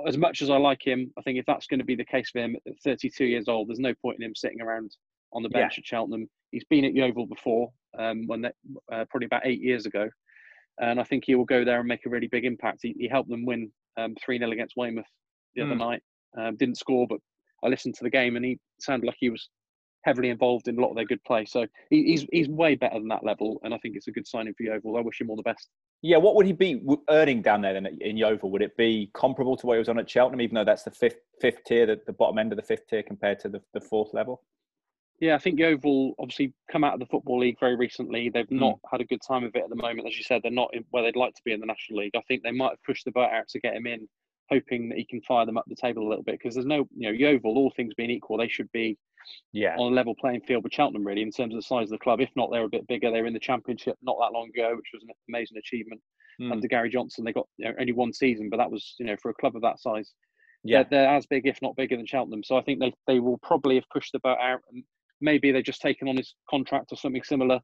as 0.07 0.19
much 0.19 0.43
as 0.43 0.51
I 0.51 0.57
like 0.57 0.87
him, 0.87 1.13
I 1.17 1.23
think 1.23 1.39
if 1.39 1.47
that's 1.47 1.67
going 1.67 1.79
to 1.79 1.85
be 1.85 1.95
the 1.95 2.05
case 2.05 2.31
for 2.31 2.41
him 2.41 2.57
at 2.67 2.75
32 2.83 3.25
years 3.25 3.49
old, 3.49 3.69
there's 3.69 3.79
no 3.79 3.95
point 3.95 4.19
in 4.19 4.27
him 4.27 4.35
sitting 4.35 4.61
around 4.61 4.95
on 5.33 5.43
the 5.43 5.49
bench 5.49 5.75
yeah. 5.77 5.81
at 5.81 5.87
Cheltenham. 5.87 6.29
He's 6.51 6.65
been 6.65 6.85
at 6.85 6.95
Yeovil 6.95 7.27
before, 7.27 7.71
um, 7.99 8.27
when 8.27 8.43
they, 8.43 8.51
uh, 8.93 9.05
probably 9.09 9.27
about 9.27 9.47
eight 9.47 9.61
years 9.61 9.87
ago, 9.87 10.09
and 10.81 11.01
I 11.01 11.05
think 11.05 11.25
he 11.27 11.37
will 11.37 11.45
go 11.45 11.65
there 11.65 11.79
and 11.79 11.89
make 11.89 12.07
a 12.07 12.11
really 12.11 12.27
big 12.27 12.45
impact. 12.45 12.81
He, 12.83 12.95
he 12.99 13.09
helped 13.09 13.31
them 13.31 13.47
win 13.47 13.71
um, 13.97 14.15
three 14.25 14.37
um, 14.37 14.41
0 14.41 14.53
against 14.53 14.77
Weymouth 14.77 15.07
the 15.55 15.63
mm. 15.63 15.67
other 15.67 15.77
night. 15.77 16.03
Um, 16.37 16.57
didn't 16.57 16.79
score, 16.79 17.07
but 17.09 17.21
I 17.63 17.69
listened 17.69 17.95
to 17.97 18.05
the 18.05 18.11
game 18.11 18.37
and 18.37 18.45
he 18.45 18.59
sounded 18.81 19.07
like 19.07 19.17
he 19.19 19.31
was 19.31 19.49
heavily 20.05 20.29
involved 20.29 20.69
in 20.69 20.79
a 20.79 20.81
lot 20.81 20.91
of 20.91 20.97
their 20.97 21.05
good 21.05 21.23
play. 21.25 21.45
So 21.45 21.67
he, 21.91 22.05
he's 22.05 22.27
he's 22.31 22.49
way 22.49 22.75
better 22.75 22.99
than 22.99 23.09
that 23.09 23.25
level, 23.25 23.61
and 23.65 23.75
I 23.75 23.79
think 23.79 23.97
it's 23.97 24.09
a 24.09 24.13
good 24.13 24.27
signing 24.27 24.55
for 24.55 24.65
Yeovil. 24.65 24.97
I 24.97 25.01
wish 25.01 25.21
him 25.21 25.31
all 25.31 25.37
the 25.37 25.43
best. 25.43 25.69
Yeah, 26.03 26.19
what 26.19 26.35
would 26.35 26.47
he 26.47 26.53
be 26.53 26.83
earning 27.09 27.41
down 27.41 27.63
there 27.63 27.73
then 27.73 27.87
in 28.01 28.17
Yeovil? 28.17 28.51
Would 28.51 28.63
it 28.63 28.77
be 28.77 29.11
comparable 29.15 29.57
to 29.57 29.67
what 29.67 29.75
he 29.75 29.79
was 29.79 29.89
on 29.89 29.99
at 29.99 30.11
Cheltenham, 30.11 30.43
even 30.43 30.55
though 30.55 30.65
that's 30.65 30.83
the 30.83 30.91
fifth 30.91 31.21
fifth 31.41 31.65
tier, 31.65 31.87
the, 31.87 32.01
the 32.07 32.13
bottom 32.13 32.39
end 32.39 32.53
of 32.53 32.57
the 32.57 32.63
fifth 32.63 32.87
tier 32.89 33.03
compared 33.03 33.41
to 33.41 33.49
the, 33.49 33.63
the 33.73 33.81
fourth 33.81 34.13
level? 34.13 34.43
Yeah, 35.21 35.37
I 35.37 35.39
think 35.39 35.59
Yeovil 35.59 36.15
obviously 36.19 36.53
come 36.71 36.85
out 36.85 36.95
of 36.95 37.01
the 37.01 37.07
Football 37.07 37.39
League 37.39 37.59
very 37.61 37.77
recently. 37.77 38.29
They've 38.29 38.47
mm. 38.47 38.61
not 38.61 38.79
had 38.91 39.01
a 39.01 39.05
good 39.05 39.21
time 39.27 39.45
of 39.45 39.55
it 39.55 39.63
at 39.63 39.71
the 39.71 39.77
moment. 39.77 40.09
As 40.09 40.19
you 40.19 40.25
said, 40.25 40.43
they're 40.43 40.51
not 40.51 40.75
in, 40.75 40.85
where 40.91 41.03
they'd 41.03 41.17
like 41.17 41.35
to 41.35 41.43
be 41.45 41.53
in 41.53 41.61
the 41.61 41.67
National 41.67 42.01
League. 42.01 42.17
I 42.17 42.23
think 42.29 42.43
they 42.43 42.51
might 42.51 42.71
have 42.71 42.83
pushed 42.85 43.05
the 43.05 43.13
boat 43.13 43.31
out 43.31 43.49
to 43.49 43.61
get 43.61 43.75
him 43.75 43.87
in, 43.87 44.09
hoping 44.51 44.89
that 44.89 44.99
he 44.99 45.05
can 45.05 45.21
fire 45.23 45.47
them 45.47 45.57
up 45.57 45.65
the 45.67 45.75
table 45.75 46.07
a 46.07 46.09
little 46.09 46.25
bit. 46.25 46.39
Because 46.39 46.55
there's 46.55 46.67
no, 46.67 46.87
you 46.97 47.09
know, 47.09 47.11
Yeovil, 47.11 47.57
all 47.57 47.73
things 47.77 47.95
being 47.95 48.11
equal, 48.11 48.39
they 48.39 48.49
should 48.49 48.71
be 48.73 48.99
yeah. 49.53 49.77
on 49.79 49.93
a 49.93 49.95
level 49.95 50.15
playing 50.21 50.43
field 50.43 50.65
with 50.65 50.73
Cheltenham, 50.73 51.07
really, 51.07 51.23
in 51.23 51.31
terms 51.31 51.55
of 51.55 51.59
the 51.59 51.67
size 51.67 51.85
of 51.85 51.91
the 51.91 51.99
club. 51.99 52.21
If 52.21 52.31
not, 52.37 52.51
they're 52.51 52.65
a 52.65 52.69
bit 52.69 52.87
bigger. 52.87 53.11
They 53.11 53.21
were 53.21 53.27
in 53.27 53.35
the 53.35 53.41
Championship 53.41 53.97
not 54.03 54.17
that 54.21 54.33
long 54.33 54.51
ago, 54.51 54.75
which 54.77 54.91
was 54.93 55.03
an 55.03 55.11
amazing 55.29 55.59
achievement. 55.59 56.01
Mm. 56.41 56.53
Under 56.53 56.69
Gary 56.69 56.91
Johnson, 56.91 57.25
they 57.25 57.33
got 57.33 57.47
you 57.59 57.67
know, 57.67 57.75
only 57.81 57.93
one 57.93 58.13
season, 58.13 58.51
but 58.51 58.57
that 58.57 58.71
was, 58.71 58.95
you 58.99 59.07
know, 59.07 59.17
for 59.23 59.31
a 59.31 59.35
club 59.35 59.55
of 59.57 59.63
that 59.63 59.81
size 59.81 60.13
yeah. 60.65 60.83
They're, 60.83 61.03
they're, 61.03 61.17
as 61.17 61.27
big, 61.27 61.47
if 61.47 61.61
not 61.63 61.77
bigger, 61.77 61.97
than 61.97 62.07
Cheltenham. 62.07 62.43
So 62.43 62.57
I 62.57 62.63
think 62.63 62.81
they, 62.81 62.93
they 63.07 63.21
will 63.21 63.39
probably 63.39 63.77
have 63.77 63.89
pushed 63.93 64.13
the 64.13 64.19
boat 64.21 64.39
out. 64.41 64.61
And 64.73 64.83
maybe 65.21 65.53
they've 65.53 65.63
just 65.63 65.83
taken 65.83 66.09
on 66.09 66.17
his 66.17 66.35
contract 66.49 66.91
or 66.91 66.97
something 66.97 67.23
similar 67.23 67.61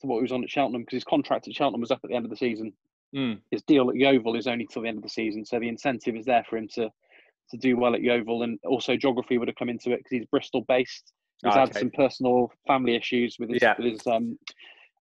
to 0.00 0.06
what 0.06 0.16
he 0.16 0.22
was 0.22 0.32
on 0.32 0.44
at 0.44 0.50
Cheltenham 0.50 0.82
because 0.82 0.96
his 0.96 1.04
contract 1.04 1.48
at 1.48 1.54
Cheltenham 1.54 1.80
was 1.80 1.90
up 1.90 2.00
at 2.04 2.10
the 2.10 2.16
end 2.16 2.24
of 2.24 2.30
the 2.30 2.36
season. 2.36 2.72
Mm. 3.14 3.40
His 3.50 3.62
deal 3.62 3.88
at 3.88 3.96
Yeovil 3.96 4.36
is 4.36 4.46
only 4.46 4.66
till 4.70 4.82
the 4.82 4.88
end 4.88 4.98
of 4.98 5.02
the 5.02 5.08
season, 5.08 5.44
so 5.44 5.58
the 5.58 5.68
incentive 5.68 6.14
is 6.16 6.26
there 6.26 6.44
for 6.48 6.56
him 6.56 6.68
to 6.74 6.90
to 7.50 7.56
do 7.56 7.78
well 7.78 7.94
at 7.94 8.02
Yeovil, 8.02 8.42
and 8.42 8.58
also 8.66 8.96
geography 8.96 9.38
would 9.38 9.48
have 9.48 9.56
come 9.56 9.70
into 9.70 9.92
it 9.92 9.98
because 9.98 10.10
he's 10.10 10.26
Bristol 10.26 10.64
based. 10.68 11.12
He's 11.42 11.54
oh, 11.54 11.60
had 11.60 11.74
some 11.74 11.90
personal 11.90 12.52
family 12.66 12.96
issues 12.96 13.36
with 13.38 13.48
his, 13.48 13.62
yeah. 13.62 13.74
with 13.78 13.92
his 13.92 14.06
um, 14.06 14.36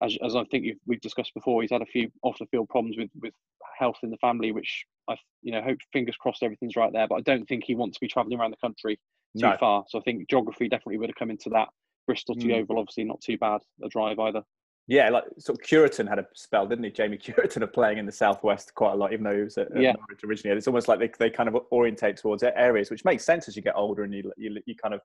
as, 0.01 0.17
as 0.23 0.35
I 0.35 0.43
think 0.45 0.65
we've 0.85 1.01
discussed 1.01 1.33
before, 1.33 1.61
he's 1.61 1.71
had 1.71 1.81
a 1.81 1.85
few 1.85 2.09
off 2.21 2.37
the 2.39 2.45
field 2.47 2.69
problems 2.69 2.97
with 2.97 3.09
with 3.19 3.33
health 3.77 3.97
in 4.03 4.09
the 4.09 4.17
family, 4.17 4.51
which 4.51 4.85
I 5.09 5.15
you 5.41 5.51
know 5.51 5.61
hope 5.61 5.79
fingers 5.91 6.15
crossed 6.15 6.43
everything's 6.43 6.75
right 6.75 6.93
there. 6.93 7.07
But 7.07 7.15
I 7.15 7.21
don't 7.21 7.45
think 7.47 7.63
he 7.65 7.75
wants 7.75 7.97
to 7.97 8.01
be 8.01 8.07
travelling 8.07 8.39
around 8.39 8.51
the 8.51 8.57
country 8.57 8.99
too 9.37 9.47
no. 9.47 9.57
far. 9.59 9.85
So 9.89 9.99
I 9.99 10.01
think 10.01 10.29
geography 10.29 10.69
definitely 10.69 10.97
would 10.97 11.09
have 11.09 11.15
come 11.15 11.31
into 11.31 11.49
that. 11.49 11.69
Bristol 12.05 12.35
to 12.35 12.45
mm. 12.45 12.55
Yeovil, 12.55 12.79
obviously 12.79 13.03
not 13.03 13.21
too 13.21 13.37
bad 13.37 13.61
a 13.83 13.89
drive 13.89 14.19
either. 14.19 14.41
Yeah, 14.87 15.09
like 15.09 15.25
sort 15.37 15.59
of 15.59 15.65
Cureton 15.65 16.07
had 16.07 16.17
a 16.17 16.25
spell, 16.33 16.65
didn't 16.65 16.85
he? 16.85 16.91
Jamie 16.91 17.17
Cureton 17.23 17.61
of 17.61 17.73
playing 17.73 17.97
in 17.97 18.05
the 18.05 18.11
southwest 18.11 18.73
quite 18.73 18.93
a 18.93 18.95
lot, 18.95 19.11
even 19.11 19.25
though 19.25 19.35
he 19.35 19.43
was 19.43 19.57
at, 19.57 19.67
yeah. 19.75 19.91
Norwich 19.93 20.23
originally. 20.25 20.57
It's 20.57 20.67
almost 20.67 20.87
like 20.87 20.99
they, 20.99 21.11
they 21.19 21.29
kind 21.29 21.49
of 21.49 21.57
orientate 21.71 22.17
towards 22.17 22.43
areas, 22.43 22.89
which 22.89 23.03
makes 23.03 23.25
sense 23.25 23.47
as 23.47 23.55
you 23.55 23.61
get 23.61 23.75
older 23.75 24.03
and 24.03 24.13
you 24.13 24.31
you, 24.37 24.57
you 24.65 24.75
kind 24.75 24.93
of 24.93 25.01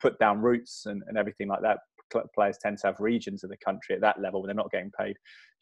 put 0.00 0.18
down 0.18 0.40
roots 0.40 0.84
and, 0.86 1.02
and 1.06 1.16
everything 1.16 1.48
like 1.48 1.62
that. 1.62 1.78
Players 2.34 2.58
tend 2.60 2.76
to 2.76 2.88
have 2.88 2.96
regions 3.00 3.42
of 3.42 3.48
the 3.48 3.56
country 3.56 3.94
at 3.94 4.02
that 4.02 4.20
level 4.20 4.42
when 4.42 4.48
they're 4.48 4.54
not 4.54 4.70
getting 4.70 4.90
paid 4.98 5.16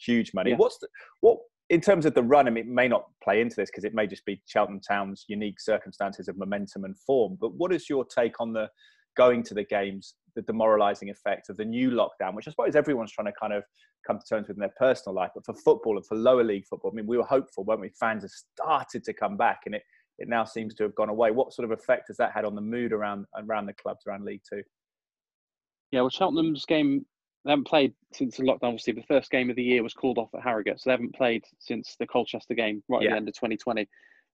huge 0.05 0.35
money. 0.35 0.51
Yeah. 0.51 0.57
What's 0.57 0.79
the, 0.79 0.89
what 1.21 1.39
in 1.69 1.81
terms 1.81 2.05
of 2.05 2.15
the 2.15 2.23
run, 2.25 2.49
I 2.49 2.51
mean, 2.51 2.65
it 2.65 2.71
may 2.71 2.89
not 2.89 3.05
play 3.23 3.41
into 3.41 3.55
this 3.55 3.71
because 3.71 3.85
it 3.85 3.95
may 3.95 4.09
just 4.09 4.25
be 4.25 4.43
Cheltenham 4.47 4.81
Town's 4.81 5.25
unique 5.29 5.61
circumstances 5.61 6.27
of 6.27 6.37
momentum 6.37 6.83
and 6.85 6.99
form. 6.99 7.39
But 7.41 7.55
what 7.55 7.73
is 7.73 7.89
your 7.89 8.05
take 8.05 8.41
on 8.41 8.53
the 8.53 8.69
going 9.17 9.43
to 9.45 9.55
the 9.55 9.65
games, 9.65 10.15
the 10.35 10.43
demoralising 10.43 11.11
effect 11.11 11.49
of 11.49 11.57
the 11.57 11.65
new 11.65 11.91
lockdown, 11.91 12.35
which 12.35 12.49
I 12.49 12.51
suppose 12.51 12.77
everyone's 12.77 13.13
trying 13.13 13.27
to 13.27 13.33
kind 13.39 13.53
of 13.53 13.65
come 14.07 14.19
to 14.19 14.25
terms 14.27 14.49
with 14.49 14.57
in 14.57 14.61
their 14.61 14.73
personal 14.79 15.15
life. 15.15 15.31
But 15.35 15.45
for 15.45 15.55
football 15.55 15.97
and 15.97 16.07
for 16.07 16.17
lower 16.17 16.45
league 16.45 16.67
football, 16.67 16.91
I 16.93 16.97
mean, 16.97 17.07
we 17.07 17.17
were 17.17 17.25
hopeful, 17.25 17.65
weren't 17.65 17.81
we? 17.81 17.91
Fans 17.91 18.23
have 18.23 18.31
started 18.31 19.05
to 19.05 19.13
come 19.13 19.37
back, 19.37 19.61
and 19.67 19.75
it 19.75 19.83
it 20.19 20.29
now 20.29 20.45
seems 20.45 20.75
to 20.75 20.83
have 20.83 20.95
gone 20.95 21.09
away. 21.09 21.31
What 21.31 21.53
sort 21.53 21.65
of 21.65 21.79
effect 21.79 22.09
has 22.09 22.17
that 22.19 22.33
had 22.33 22.45
on 22.45 22.55
the 22.55 22.61
mood 22.61 22.93
around 22.93 23.27
around 23.37 23.67
the 23.67 23.73
clubs 23.75 24.07
around 24.07 24.25
League 24.25 24.43
Two? 24.49 24.63
Yeah, 25.91 26.03
well, 26.03 26.11
Cheltenham's 26.11 26.65
game 26.67 27.05
they 27.45 27.53
haven't 27.53 27.67
played 27.67 27.95
since 28.13 28.37
the 28.37 28.43
lockdown. 28.43 28.65
Obviously, 28.65 28.93
the 28.93 29.03
first 29.03 29.31
game 29.31 29.49
of 29.49 29.57
the 29.57 29.63
year 29.63 29.83
was 29.83 29.95
called 29.95 30.19
off 30.19 30.29
at 30.35 30.43
Harrogate, 30.43 30.79
so 30.79 30.91
they 30.91 30.93
haven't 30.93 31.15
played 31.15 31.43
since 31.59 31.97
the 31.99 32.07
Colchester 32.07 32.55
game 32.55 32.83
right 32.89 33.03
yeah. 33.03 33.09
at 33.09 33.13
the 33.13 33.17
end 33.17 33.29
of 33.29 33.35
2020. 33.35 33.89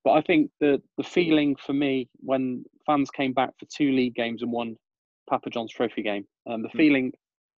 But 0.04 0.12
I 0.12 0.20
think 0.22 0.50
the 0.60 0.82
the 0.96 1.04
feeling 1.04 1.56
for 1.56 1.72
me 1.72 2.08
when 2.16 2.64
fans 2.84 3.10
came 3.10 3.32
back 3.32 3.50
for 3.58 3.66
two 3.66 3.92
league 3.92 4.14
games 4.14 4.42
and 4.42 4.52
one 4.52 4.76
Papa 5.28 5.50
John's 5.50 5.72
Trophy 5.72 6.02
game, 6.02 6.26
um, 6.46 6.62
the 6.62 6.68
mm. 6.68 6.76
feeling 6.76 7.12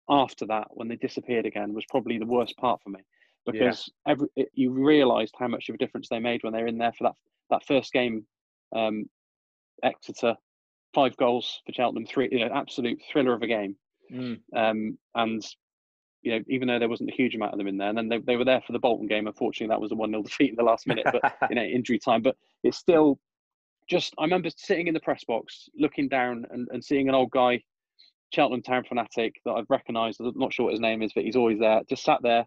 after 0.09 0.47
that 0.47 0.69
when 0.71 0.89
they 0.89 0.97
disappeared 0.97 1.47
again 1.47 1.75
was 1.75 1.85
probably 1.91 2.19
the 2.19 2.27
worst 2.27 2.57
part 2.59 2.81
for 2.81 2.91
me 2.91 3.01
because 3.45 3.91
yeah. 4.07 4.13
every 4.13 4.29
it, 4.37 4.49
you 4.55 4.71
realised 4.71 5.35
how 5.37 5.49
much 5.49 5.69
of 5.69 5.75
a 5.75 5.79
difference 5.79 6.09
they 6.09 6.21
made 6.21 6.45
when 6.45 6.53
they 6.53 6.61
were 6.61 6.69
in 6.69 6.79
there 6.79 6.93
for 6.93 7.05
that 7.05 7.15
that 7.51 7.67
first 7.67 7.93
game. 7.93 8.27
Um, 8.75 9.07
Exeter, 9.83 10.35
five 10.95 11.17
goals 11.19 11.61
for 11.67 11.73
Cheltenham, 11.73 12.07
three 12.07 12.29
you 12.31 12.41
know 12.41 12.55
absolute 12.55 13.01
thriller 13.11 13.35
of 13.35 13.43
a 13.43 13.47
game 13.47 13.77
Mm. 14.13 14.41
Um, 14.55 14.99
and 15.15 15.45
you 16.23 16.33
know, 16.33 16.45
even 16.49 16.69
though 16.69 16.79
there 16.79 16.89
wasn't 16.89 17.11
a 17.11 17.15
huge 17.15 17.35
amount 17.35 17.53
of 17.53 17.59
them 17.59 17.69
in 17.69 17.77
there, 17.77 17.89
and 17.89 17.99
then 17.99 18.09
they, 18.09 18.19
they 18.19 18.37
were 18.37 18.45
there 18.45 18.63
for 18.67 18.73
the 18.73 18.79
Bolton 18.79 19.07
game. 19.07 19.27
Unfortunately, 19.27 19.73
that 19.73 19.81
was 19.81 19.93
a 19.93 19.95
one 19.95 20.11
0 20.11 20.23
defeat 20.25 20.51
in 20.51 20.57
the 20.57 20.63
last 20.63 20.87
minute, 20.87 21.07
but 21.11 21.37
you 21.49 21.57
know, 21.57 21.63
injury 21.63 21.99
time. 21.99 22.23
But 22.23 22.37
it's 22.63 22.79
still 22.79 23.19
just. 23.89 24.15
I 24.19 24.25
remember 24.25 24.51
sitting 24.57 24.87
in 24.87 24.95
the 24.95 25.01
press 25.01 25.25
box, 25.25 25.69
looking 25.79 26.09
down 26.09 26.45
and, 26.51 26.69
and 26.71 26.85
seeing 26.85 27.09
an 27.09 27.15
old 27.15 27.31
guy, 27.31 27.63
Cheltenham 28.33 28.63
Town 28.63 28.85
fanatic 28.85 29.35
that 29.45 29.53
I've 29.53 29.71
recognised. 29.71 30.21
I'm 30.21 30.33
not 30.37 30.53
sure 30.53 30.65
what 30.65 30.73
his 30.73 30.81
name 30.81 31.03
is, 31.03 31.13
but 31.15 31.25
he's 31.25 31.37
always 31.37 31.59
there. 31.59 31.81
Just 31.89 32.05
sat 32.05 32.21
there 32.23 32.47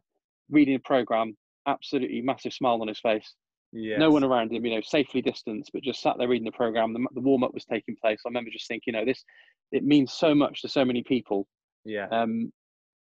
reading 0.49 0.75
a 0.75 0.79
program, 0.79 1.37
absolutely 1.67 2.21
massive 2.21 2.53
smile 2.53 2.81
on 2.81 2.87
his 2.87 2.99
face. 2.99 3.33
Yes. 3.71 3.99
No 3.99 4.09
one 4.09 4.23
around 4.23 4.51
him, 4.51 4.65
you 4.65 4.75
know, 4.75 4.81
safely 4.81 5.21
distanced, 5.21 5.71
but 5.73 5.83
just 5.83 6.01
sat 6.01 6.15
there 6.17 6.27
reading 6.27 6.45
the 6.45 6.51
program. 6.51 6.91
The, 6.93 7.05
the 7.13 7.21
warm 7.21 7.43
up 7.43 7.53
was 7.53 7.65
taking 7.65 7.95
place. 8.01 8.19
I 8.25 8.29
remember 8.29 8.49
just 8.49 8.67
thinking, 8.67 8.93
you 8.93 8.99
know, 8.99 9.05
this 9.05 9.23
it 9.71 9.83
means 9.83 10.11
so 10.11 10.33
much 10.33 10.63
to 10.63 10.69
so 10.69 10.83
many 10.83 11.03
people. 11.03 11.47
Yeah. 11.85 12.07
Um, 12.07 12.51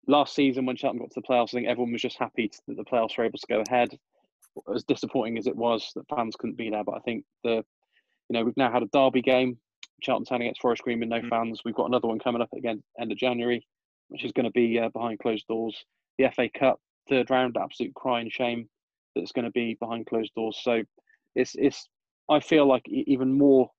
last 0.08 0.36
season 0.36 0.66
when 0.66 0.76
Cheltenham 0.76 1.06
got 1.06 1.12
to 1.12 1.22
the 1.22 1.28
playoffs, 1.28 1.50
I 1.50 1.58
think 1.58 1.68
everyone 1.68 1.94
was 1.94 2.02
just 2.02 2.20
happy 2.20 2.50
to, 2.50 2.58
that 2.68 2.78
the 2.78 2.84
playoffs 2.84 3.18
were 3.18 3.24
able 3.24 3.40
to 3.40 3.48
go 3.48 3.64
ahead. 3.68 3.98
As 4.76 4.84
disappointing 4.84 5.38
as 5.38 5.48
it 5.48 5.56
was 5.56 5.92
that 5.96 6.04
fans 6.14 6.36
couldn't 6.38 6.58
be 6.58 6.70
there, 6.70 6.84
but 6.84 6.96
I 6.96 7.00
think 7.00 7.24
the, 7.46 7.64
you 8.32 8.40
know, 8.40 8.46
we've 8.46 8.56
now 8.56 8.72
had 8.72 8.82
a 8.82 8.88
derby 8.94 9.22
game, 9.22 9.58
Cheltenham 10.02 10.24
Town 10.24 10.42
against 10.42 10.62
Forest 10.62 10.84
Green 10.84 11.02
with 11.02 11.10
no 11.10 11.20
mm. 11.20 11.30
fans. 11.30 11.64
We've 11.66 11.76
got 11.76 11.88
another 11.88 12.08
one 12.08 12.18
coming 12.18 12.42
up 12.42 12.48
again 12.56 12.82
end 12.98 13.12
of 13.12 13.18
January, 13.18 13.68
which 14.08 14.24
is 14.24 14.32
going 14.32 14.46
to 14.46 14.52
be 14.52 14.80
uh, 14.80 14.88
behind 14.88 15.20
closed 15.20 15.46
doors. 15.48 15.76
The 16.18 16.30
FA 16.34 16.48
Cup 16.58 16.80
third 17.10 17.30
round, 17.30 17.58
absolute 17.58 17.94
crying 17.94 18.30
shame 18.30 18.70
that's 19.18 19.34
going 19.34 19.44
to 19.44 19.52
be 19.52 19.76
behind 19.82 20.06
closed 20.06 20.34
doors. 20.34 20.58
So 20.64 20.82
it's 21.36 21.56
it's 21.56 21.90
I 22.30 22.40
feel 22.40 22.66
like 22.66 22.88
even 22.88 23.38
more 23.38 23.70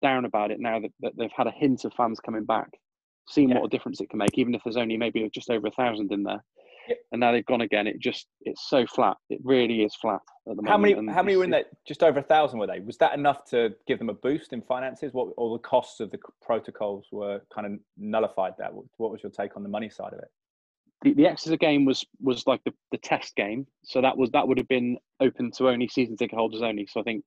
down 0.00 0.24
about 0.24 0.52
it 0.52 0.58
now 0.58 0.80
that, 0.80 0.92
that 1.00 1.12
they've 1.18 1.30
had 1.36 1.46
a 1.46 1.52
hint 1.52 1.84
of 1.84 1.92
fans 1.92 2.18
coming 2.18 2.46
back, 2.46 2.70
seeing 3.28 3.50
yeah. 3.50 3.56
what 3.56 3.66
a 3.66 3.68
difference 3.68 4.00
it 4.00 4.08
can 4.08 4.20
make, 4.20 4.38
even 4.38 4.54
if 4.54 4.62
there's 4.64 4.78
only 4.78 4.96
maybe 4.96 5.28
just 5.34 5.50
over 5.50 5.66
a 5.66 5.72
thousand 5.72 6.10
in 6.12 6.22
there. 6.22 6.42
And 7.12 7.20
now 7.20 7.32
they've 7.32 7.46
gone 7.46 7.62
again. 7.62 7.86
It 7.86 7.98
just 8.00 8.26
it's 8.42 8.68
so 8.68 8.86
flat. 8.86 9.16
It 9.30 9.40
really 9.42 9.82
is 9.82 9.94
flat 9.94 10.20
at 10.46 10.56
the 10.56 10.62
moment. 10.62 10.68
How 10.68 10.76
many 10.76 10.92
and 10.92 11.10
how 11.10 11.22
many 11.22 11.36
were 11.36 11.44
in 11.44 11.50
there? 11.50 11.64
Just 11.86 12.02
over 12.02 12.18
a 12.18 12.22
thousand 12.22 12.58
were 12.58 12.66
they? 12.66 12.80
Was 12.80 12.98
that 12.98 13.14
enough 13.14 13.46
to 13.50 13.74
give 13.86 13.98
them 13.98 14.10
a 14.10 14.14
boost 14.14 14.52
in 14.52 14.60
finances? 14.60 15.14
What 15.14 15.32
all 15.38 15.54
the 15.54 15.58
costs 15.58 16.00
of 16.00 16.10
the 16.10 16.18
protocols 16.42 17.06
were 17.10 17.40
kind 17.52 17.66
of 17.66 17.80
nullified 17.96 18.52
that. 18.58 18.72
What 18.74 19.10
was 19.10 19.22
your 19.22 19.32
take 19.32 19.56
on 19.56 19.62
the 19.62 19.70
money 19.70 19.88
side 19.88 20.12
of 20.12 20.18
it? 20.18 20.30
the, 21.02 21.14
the 21.14 21.26
Exeter 21.26 21.56
game 21.56 21.84
was 21.84 22.04
was 22.20 22.46
like 22.46 22.62
the, 22.64 22.72
the 22.90 22.98
test 22.98 23.36
game, 23.36 23.66
so 23.84 24.00
that 24.00 24.16
was 24.16 24.30
that 24.32 24.46
would 24.46 24.58
have 24.58 24.68
been 24.68 24.96
open 25.20 25.50
to 25.52 25.68
only 25.68 25.88
season 25.88 26.16
ticket 26.16 26.38
holders 26.38 26.62
only. 26.62 26.86
So 26.90 27.00
I 27.00 27.04
think 27.04 27.24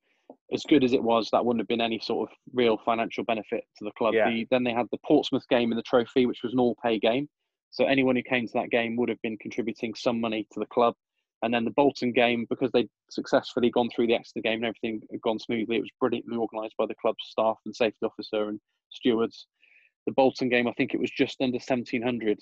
as 0.54 0.64
good 0.64 0.84
as 0.84 0.94
it 0.94 1.04
was, 1.04 1.30
that 1.32 1.46
wouldn't 1.46 1.62
have 1.62 1.68
been 1.68 1.82
any 1.82 2.00
sort 2.00 2.30
of 2.30 2.38
real 2.54 2.78
financial 2.84 3.24
benefit 3.24 3.64
to 3.78 3.86
the 3.86 3.92
club. 3.98 4.14
Yeah. 4.14 4.30
The, 4.30 4.48
then 4.52 4.64
they 4.64 4.74
had 4.74 4.88
the 4.92 5.00
Portsmouth 5.06 5.48
game 5.50 5.72
in 5.72 5.78
the 5.78 5.84
trophy, 5.84 6.26
which 6.26 6.40
was 6.44 6.54
an 6.54 6.60
all 6.60 6.76
pay 6.84 7.00
game. 7.00 7.30
So 7.72 7.86
anyone 7.86 8.16
who 8.16 8.24
came 8.24 8.48
to 8.48 8.54
that 8.54 8.70
game 8.70 8.96
would 8.98 9.10
have 9.10 9.22
been 9.22 9.38
contributing 9.38 9.94
some 9.96 10.20
money 10.20 10.48
to 10.54 10.60
the 10.60 10.66
club. 10.68 10.96
And 11.44 11.54
then 11.54 11.66
the 11.66 11.72
Bolton 11.72 12.12
game, 12.12 12.46
because 12.50 12.72
they'd 12.72 12.90
successfully 13.10 13.72
gone 13.72 13.90
through 13.90 14.08
the 14.08 14.14
Exeter 14.14 14.42
game 14.42 14.64
and 14.64 14.66
everything 14.66 15.02
had 15.10 15.22
gone 15.22 15.40
smoothly, 15.40 15.78
it 15.78 15.82
was 15.82 15.90
brilliantly 16.00 16.38
organised 16.38 16.76
by 16.78 16.86
the 16.86 16.96
club's 17.02 17.26
staff 17.28 17.58
and 17.66 17.76
safety 17.76 18.06
officer 18.06 18.50
and 18.50 18.60
stewards. 18.92 19.48
The 20.06 20.14
Bolton 20.14 20.50
game, 20.50 20.68
I 20.68 20.74
think 20.74 20.94
it 20.94 21.00
was 21.00 21.10
just 21.10 21.42
under 21.42 21.56
1700 21.56 22.40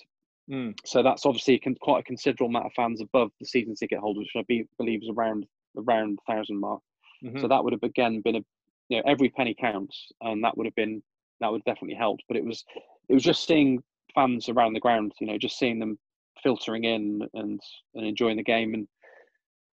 Mm. 0.50 0.74
So 0.86 1.03
that's 1.03 1.25
obviously 1.25 1.62
quite 1.79 2.00
a 2.00 2.03
considerable 2.03 2.48
amount 2.48 2.65
of 2.65 2.74
fans 2.74 3.01
above 3.01 3.31
the 3.39 3.45
season 3.45 3.75
ticket 3.75 4.00
holders, 4.00 4.29
which 4.33 4.41
I 4.41 4.45
be, 4.48 4.65
believe 4.77 5.03
is 5.03 5.09
around 5.15 5.45
around 5.77 6.19
thousand 6.27 6.59
mark. 6.59 6.81
Mm-hmm. 7.24 7.39
So 7.39 7.48
that 7.48 7.63
would 7.63 7.74
have 7.74 7.83
again 7.83 8.21
been 8.21 8.38
a 8.38 8.41
you 8.89 8.98
know 8.98 9.03
every 9.05 9.29
penny 9.29 9.55
counts, 9.59 10.07
and 10.21 10.43
that 10.43 10.57
would 10.57 10.65
have 10.65 10.75
been 10.75 11.03
that 11.39 11.51
would 11.51 11.63
definitely 11.65 11.95
helped. 11.95 12.24
But 12.27 12.38
it 12.38 12.45
was 12.45 12.63
it 13.09 13.13
was 13.13 13.24
just 13.24 13.45
seeing 13.45 13.83
fans 14.13 14.49
around 14.49 14.73
the 14.73 14.79
ground, 14.79 15.13
you 15.19 15.27
know, 15.27 15.37
just 15.37 15.57
seeing 15.57 15.79
them 15.79 15.97
filtering 16.41 16.83
in 16.83 17.21
and 17.33 17.59
and 17.95 18.05
enjoying 18.05 18.37
the 18.37 18.43
game, 18.43 18.73
and 18.73 18.87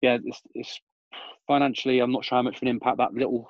yeah, 0.02 0.18
it's, 0.24 0.42
it's 0.54 0.80
financially 1.48 2.00
I'm 2.00 2.12
not 2.12 2.26
sure 2.26 2.38
how 2.38 2.44
much 2.44 2.58
of 2.58 2.62
an 2.62 2.68
impact 2.68 2.98
that 2.98 3.14
little 3.14 3.48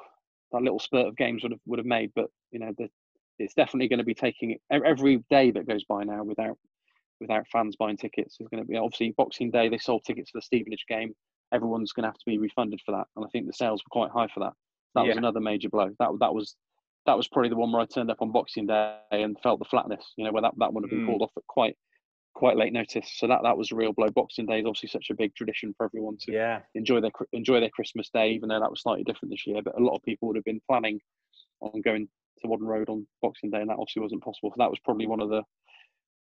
that 0.52 0.62
little 0.62 0.80
spurt 0.80 1.08
of 1.08 1.18
games 1.18 1.44
would 1.44 1.52
have 1.52 1.62
would 1.66 1.80
have 1.80 1.86
made, 1.86 2.12
but 2.16 2.28
you 2.52 2.60
know 2.60 2.72
the, 2.78 2.90
it's 3.40 3.54
definitely 3.54 3.88
going 3.88 4.00
to 4.00 4.06
be 4.06 4.14
taking 4.14 4.58
every 4.72 5.24
day 5.30 5.52
that 5.52 5.68
goes 5.68 5.84
by 5.86 6.04
now 6.04 6.24
without 6.24 6.58
without 7.20 7.48
fans 7.52 7.76
buying 7.78 7.98
tickets 7.98 8.38
is 8.40 8.48
going 8.50 8.62
to 8.62 8.68
be 8.68 8.78
obviously 8.78 9.14
Boxing 9.18 9.50
Day. 9.50 9.70
They 9.70 9.78
sold 9.78 10.04
tickets 10.06 10.32
for 10.32 10.40
the 10.40 10.44
Stevenage 10.44 10.86
game. 10.88 11.14
Everyone's 11.54 11.92
going 11.92 12.04
to 12.04 12.10
have 12.10 12.18
to 12.18 12.26
be 12.26 12.38
refunded 12.38 12.82
for 12.86 12.92
that, 12.92 13.08
and 13.16 13.26
I 13.26 13.28
think 13.30 13.48
the 13.48 13.54
sales 13.54 13.82
were 13.82 14.02
quite 14.02 14.12
high 14.12 14.28
for 14.34 14.42
that. 14.42 14.54
That 14.96 15.04
yeah. 15.04 15.10
was 15.10 15.18
another 15.18 15.40
major 15.40 15.70
blow. 15.70 15.92
That 16.00 16.10
that 16.20 16.34
was 16.34 16.56
that 17.06 17.18
was 17.18 17.28
probably 17.28 17.50
the 17.50 17.56
one 17.56 17.72
where 17.72 17.82
I 17.82 17.86
turned 17.86 18.12
up 18.12 18.22
on 18.22 18.32
Boxing 18.32 18.68
Day 18.68 18.98
and 19.12 19.38
felt 19.42 19.60
the 19.60 19.66
flatness. 19.66 20.14
You 20.18 20.26
know, 20.26 20.32
where 20.32 20.42
that 20.42 20.54
that 20.58 20.74
would 20.74 20.84
have 20.84 20.90
been 20.90 21.06
mm. 21.06 21.08
called 21.08 21.22
off 21.22 21.32
at 21.38 21.48
quite 21.48 21.76
quite 22.34 22.58
late 22.58 22.74
notice. 22.74 23.12
So 23.16 23.28
that 23.28 23.42
that 23.44 23.58
was 23.58 23.72
a 23.72 23.76
real 23.76 23.94
blow. 23.94 24.10
Boxing 24.10 24.46
Day 24.46 24.60
is 24.60 24.66
obviously 24.66 24.90
such 24.90 25.10
a 25.10 25.16
big 25.16 25.36
tradition 25.36 25.74
for 25.78 25.86
everyone 25.86 26.18
to 26.22 26.32
yeah. 26.32 26.60
enjoy 26.76 27.02
their 27.02 27.12
enjoy 27.32 27.60
their 27.60 27.70
Christmas 27.70 28.10
Day, 28.10 28.32
even 28.32 28.50
though 28.50 28.60
that 28.60 28.70
was 28.70 28.82
slightly 28.82 29.04
different 29.04 29.32
this 29.32 29.46
year. 29.46 29.62
But 29.64 29.78
a 29.78 29.84
lot 29.84 29.96
of 29.96 30.04
people 30.04 30.28
would 30.28 30.38
have 30.38 30.46
been 30.46 30.62
planning 30.70 31.00
on 31.62 31.82
going 31.82 32.08
to 32.42 32.48
Whaddon 32.48 32.68
Road 32.68 32.90
on 32.90 33.08
Boxing 33.22 33.52
Day, 33.52 33.62
and 33.62 33.70
that 33.70 33.78
obviously 33.80 34.02
wasn't 34.02 34.24
possible. 34.24 34.52
So 34.52 34.56
that 34.60 34.70
was 34.70 34.80
probably 34.84 35.08
one 35.08 35.22
of 35.22 35.30
the 35.30 35.44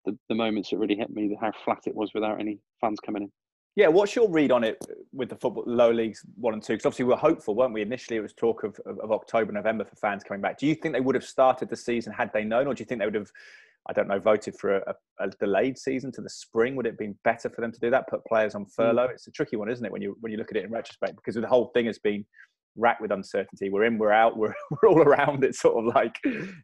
the, 0.06 0.18
the 0.28 0.34
moments 0.34 0.70
that 0.70 0.78
really 0.78 0.96
hit 0.96 1.10
me, 1.10 1.37
how 1.38 1.52
flat 1.64 1.82
it 1.87 1.94
was 1.94 2.12
without 2.14 2.40
any 2.40 2.58
fans 2.80 3.00
coming 3.04 3.25
in. 3.25 3.32
Yeah, 3.76 3.88
what's 3.88 4.16
your 4.16 4.28
read 4.28 4.50
on 4.50 4.64
it 4.64 4.84
with 5.12 5.28
the 5.28 5.36
football 5.36 5.64
low 5.66 5.90
leagues 5.90 6.24
one 6.36 6.54
and 6.54 6.62
two? 6.62 6.74
Because 6.74 6.86
obviously 6.86 7.04
we 7.04 7.10
were 7.10 7.16
hopeful, 7.16 7.54
weren't 7.54 7.72
we? 7.72 7.82
Initially, 7.82 8.16
it 8.16 8.20
was 8.20 8.32
talk 8.32 8.64
of, 8.64 8.78
of, 8.84 8.98
of, 8.98 9.12
October, 9.12 9.52
November 9.52 9.84
for 9.84 9.94
fans 9.96 10.24
coming 10.24 10.40
back. 10.40 10.58
Do 10.58 10.66
you 10.66 10.74
think 10.74 10.94
they 10.94 11.00
would 11.00 11.14
have 11.14 11.24
started 11.24 11.68
the 11.68 11.76
season 11.76 12.12
had 12.12 12.32
they 12.32 12.44
known, 12.44 12.66
or 12.66 12.74
do 12.74 12.80
you 12.80 12.84
think 12.84 12.98
they 13.00 13.06
would 13.06 13.14
have, 13.14 13.30
I 13.88 13.92
don't 13.92 14.08
know, 14.08 14.18
voted 14.18 14.56
for 14.56 14.78
a, 14.78 14.94
a 15.20 15.28
delayed 15.38 15.78
season 15.78 16.10
to 16.12 16.20
the 16.20 16.28
spring? 16.28 16.74
Would 16.74 16.86
it 16.86 16.90
have 16.90 16.98
been 16.98 17.16
better 17.22 17.48
for 17.48 17.60
them 17.60 17.70
to 17.70 17.78
do 17.78 17.90
that? 17.90 18.08
Put 18.08 18.24
players 18.26 18.56
on 18.56 18.66
furlough? 18.66 19.08
Mm. 19.08 19.12
It's 19.12 19.28
a 19.28 19.32
tricky 19.32 19.54
one, 19.54 19.70
isn't 19.70 19.84
it? 19.84 19.92
When 19.92 20.02
you 20.02 20.16
when 20.20 20.32
you 20.32 20.38
look 20.38 20.50
at 20.50 20.56
it 20.56 20.64
in 20.64 20.72
retrospect, 20.72 21.14
because 21.14 21.36
the 21.36 21.46
whole 21.46 21.66
thing 21.66 21.86
has 21.86 21.98
been 21.98 22.24
racked 22.76 23.00
with 23.00 23.10
uncertainty. 23.10 23.70
We're 23.70 23.84
in, 23.84 23.98
we're 23.98 24.12
out, 24.12 24.36
we're, 24.38 24.54
we're 24.70 24.88
all 24.88 25.02
around. 25.02 25.44
It's 25.44 25.60
sort 25.60 25.76
of 25.76 25.94
like 25.94 26.16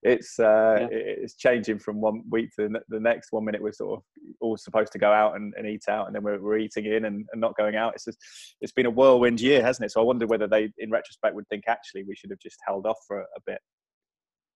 it's 0.02 0.38
uh, 0.38 0.78
yeah. 0.80 0.88
it's 0.90 1.36
changing 1.36 1.78
from 1.78 2.00
one 2.00 2.22
week 2.30 2.50
to 2.56 2.68
the 2.88 3.00
next. 3.00 3.32
One 3.32 3.44
minute 3.44 3.62
we're 3.62 3.72
sort 3.72 3.98
of 3.98 4.04
all 4.40 4.56
supposed 4.56 4.92
to 4.92 4.98
go 4.98 5.12
out 5.12 5.36
and, 5.36 5.54
and 5.56 5.66
eat 5.66 5.84
out, 5.88 6.06
and 6.06 6.14
then 6.14 6.22
we're, 6.22 6.40
we're 6.40 6.58
eating 6.58 6.86
in 6.86 7.04
and, 7.04 7.26
and, 7.32 7.40
not 7.40 7.56
going 7.56 7.76
out. 7.76 7.94
It's 7.94 8.04
just 8.04 8.18
it's 8.60 8.72
been 8.72 8.86
a 8.86 8.90
whirlwind 8.90 9.40
year, 9.40 9.62
hasn't 9.62 9.84
it? 9.84 9.92
So 9.92 10.00
I 10.00 10.04
wonder 10.04 10.26
whether 10.26 10.46
they, 10.46 10.72
in 10.78 10.90
retrospect, 10.90 11.34
would 11.34 11.48
think 11.48 11.64
actually 11.68 12.04
we 12.04 12.16
should 12.16 12.30
have 12.30 12.40
just 12.40 12.58
held 12.66 12.86
off 12.86 12.98
for 13.06 13.20
a, 13.20 13.22
a 13.22 13.40
bit. 13.46 13.58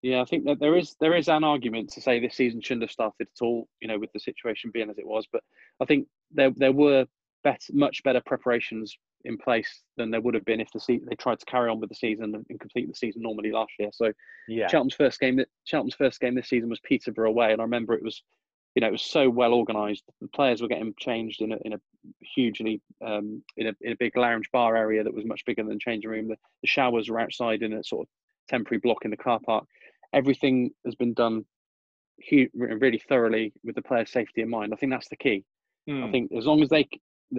Yeah, 0.01 0.21
I 0.21 0.25
think 0.25 0.45
that 0.45 0.59
there 0.59 0.77
is 0.77 0.95
there 1.01 1.15
is 1.15 1.27
an 1.27 1.43
argument 1.43 1.89
to 1.91 2.01
say 2.01 2.19
this 2.19 2.35
season 2.35 2.61
shouldn't 2.61 2.83
have 2.83 2.91
started 2.91 3.27
at 3.27 3.43
all. 3.45 3.67
You 3.81 3.89
know, 3.89 3.99
with 3.99 4.11
the 4.13 4.19
situation 4.19 4.71
being 4.73 4.89
as 4.89 4.97
it 4.97 5.07
was, 5.07 5.27
but 5.31 5.41
I 5.81 5.85
think 5.85 6.07
there 6.31 6.51
there 6.55 6.71
were 6.71 7.05
better, 7.43 7.73
much 7.73 8.01
better 8.03 8.21
preparations 8.25 8.97
in 9.25 9.37
place 9.37 9.81
than 9.97 10.11
there 10.11 10.21
would 10.21 10.33
have 10.33 10.45
been 10.45 10.61
if 10.61 10.71
the 10.71 10.79
se- 10.79 11.01
they 11.07 11.15
tried 11.15 11.39
to 11.39 11.45
carry 11.45 11.69
on 11.69 11.79
with 11.79 11.89
the 11.89 11.95
season 11.95 12.33
and 12.35 12.59
complete 12.59 12.87
the 12.87 12.95
season 12.95 13.21
normally 13.21 13.51
last 13.51 13.71
year. 13.79 13.89
So 13.91 14.11
yeah. 14.47 14.67
Cheltenham's 14.67 14.95
first 14.95 15.19
game 15.19 15.37
that 15.37 15.49
Cheltenham's 15.65 15.95
first 15.95 16.19
game 16.19 16.35
this 16.35 16.49
season 16.49 16.69
was 16.69 16.79
Peterborough 16.81 17.29
away, 17.29 17.51
and 17.51 17.61
I 17.61 17.63
remember 17.63 17.93
it 17.93 18.03
was 18.03 18.21
you 18.75 18.81
know 18.81 18.87
it 18.87 18.91
was 18.91 19.01
so 19.01 19.29
well 19.29 19.53
organised. 19.53 20.03
The 20.21 20.27
players 20.29 20.61
were 20.61 20.67
getting 20.67 20.93
changed 20.99 21.41
in 21.41 21.51
a 21.51 21.57
in 21.65 21.73
a 21.73 21.79
hugely 22.21 22.81
um, 23.05 23.43
in 23.57 23.67
a 23.67 23.73
in 23.81 23.91
a 23.93 23.97
big 23.97 24.15
lounge 24.17 24.49
bar 24.51 24.75
area 24.75 25.03
that 25.03 25.13
was 25.13 25.25
much 25.25 25.45
bigger 25.45 25.63
than 25.63 25.73
the 25.73 25.79
changing 25.79 26.09
room. 26.09 26.27
The, 26.27 26.37
the 26.61 26.67
showers 26.67 27.09
were 27.09 27.19
outside 27.19 27.61
in 27.61 27.73
a 27.73 27.83
sort 27.83 28.07
of 28.07 28.09
temporary 28.47 28.79
block 28.79 29.05
in 29.05 29.11
the 29.11 29.17
car 29.17 29.39
park. 29.45 29.65
Everything 30.13 30.71
has 30.85 30.95
been 30.95 31.13
done 31.13 31.45
really 32.53 33.01
thoroughly 33.07 33.53
with 33.63 33.75
the 33.75 33.81
players' 33.81 34.11
safety 34.11 34.41
in 34.41 34.49
mind. 34.49 34.73
I 34.73 34.77
think 34.77 34.91
that's 34.91 35.09
the 35.09 35.15
key. 35.15 35.45
Mm. 35.89 36.03
I 36.03 36.05
hmm. 36.05 36.11
think 36.11 36.31
as 36.37 36.45
long 36.45 36.61
as 36.61 36.69
they 36.69 36.87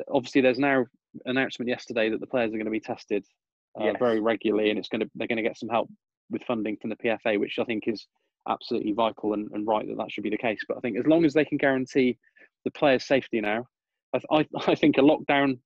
obviously 0.08 0.40
there's 0.40 0.58
now 0.58 0.86
announcement 1.26 1.68
yesterday 1.68 2.10
that 2.10 2.20
the 2.20 2.26
players 2.26 2.48
are 2.48 2.56
going 2.56 2.64
to 2.64 2.70
be 2.70 2.80
tested 2.80 3.24
uh, 3.80 3.84
yes. 3.84 3.96
very 3.98 4.20
regularly, 4.20 4.70
and 4.70 4.78
it's 4.78 4.88
going 4.88 5.00
to 5.00 5.10
they're 5.14 5.28
going 5.28 5.36
to 5.36 5.42
get 5.42 5.58
some 5.58 5.68
help 5.68 5.88
with 6.30 6.42
funding 6.44 6.76
from 6.80 6.90
the 6.90 6.96
PFA, 6.96 7.38
which 7.38 7.58
I 7.58 7.64
think 7.64 7.84
is 7.86 8.06
absolutely 8.48 8.92
vital 8.92 9.34
and, 9.34 9.48
and 9.52 9.66
right 9.66 9.86
that 9.86 9.96
that 9.98 10.10
should 10.10 10.24
be 10.24 10.30
the 10.30 10.38
case. 10.38 10.60
But 10.66 10.78
I 10.78 10.80
think 10.80 10.98
as 10.98 11.06
long 11.06 11.24
as 11.24 11.34
they 11.34 11.44
can 11.44 11.58
guarantee 11.58 12.18
the 12.64 12.70
players' 12.70 13.06
safety 13.06 13.40
now, 13.40 13.66
I, 14.14 14.20
I, 14.30 14.46
I 14.66 14.74
think 14.74 14.98
a 14.98 15.02
lockdown 15.02 15.58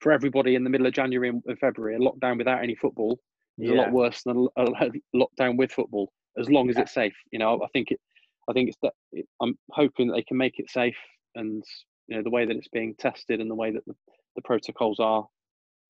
for 0.00 0.12
everybody 0.12 0.54
in 0.54 0.64
the 0.64 0.70
middle 0.70 0.86
of 0.86 0.92
January 0.92 1.30
and 1.30 1.58
February, 1.58 1.96
a 1.96 1.98
lockdown 1.98 2.38
without 2.38 2.62
any 2.62 2.74
football 2.74 3.18
is 3.58 3.70
yeah. 3.70 3.74
a 3.74 3.76
lot 3.76 3.92
worse 3.92 4.22
than 4.24 4.46
a, 4.56 4.64
lockdown 5.14 5.56
with 5.56 5.72
football. 5.72 6.12
As 6.38 6.50
long 6.50 6.68
as 6.68 6.76
yeah. 6.76 6.82
it's 6.82 6.92
safe, 6.92 7.14
you 7.32 7.38
know, 7.38 7.60
I 7.62 7.66
think 7.72 7.90
it. 7.90 8.00
I 8.48 8.52
think 8.52 8.68
it's 8.68 8.78
that. 8.82 8.92
It, 9.12 9.26
I'm 9.40 9.58
hoping 9.70 10.08
that 10.08 10.14
they 10.14 10.22
can 10.22 10.36
make 10.36 10.58
it 10.58 10.70
safe, 10.70 10.96
and 11.34 11.64
you 12.08 12.16
know 12.16 12.22
the 12.22 12.30
way 12.30 12.44
that 12.44 12.56
it's 12.56 12.68
being 12.68 12.94
tested 12.98 13.40
and 13.40 13.50
the 13.50 13.54
way 13.54 13.70
that 13.70 13.84
the, 13.86 13.94
the 14.36 14.42
protocols 14.42 15.00
are, 15.00 15.26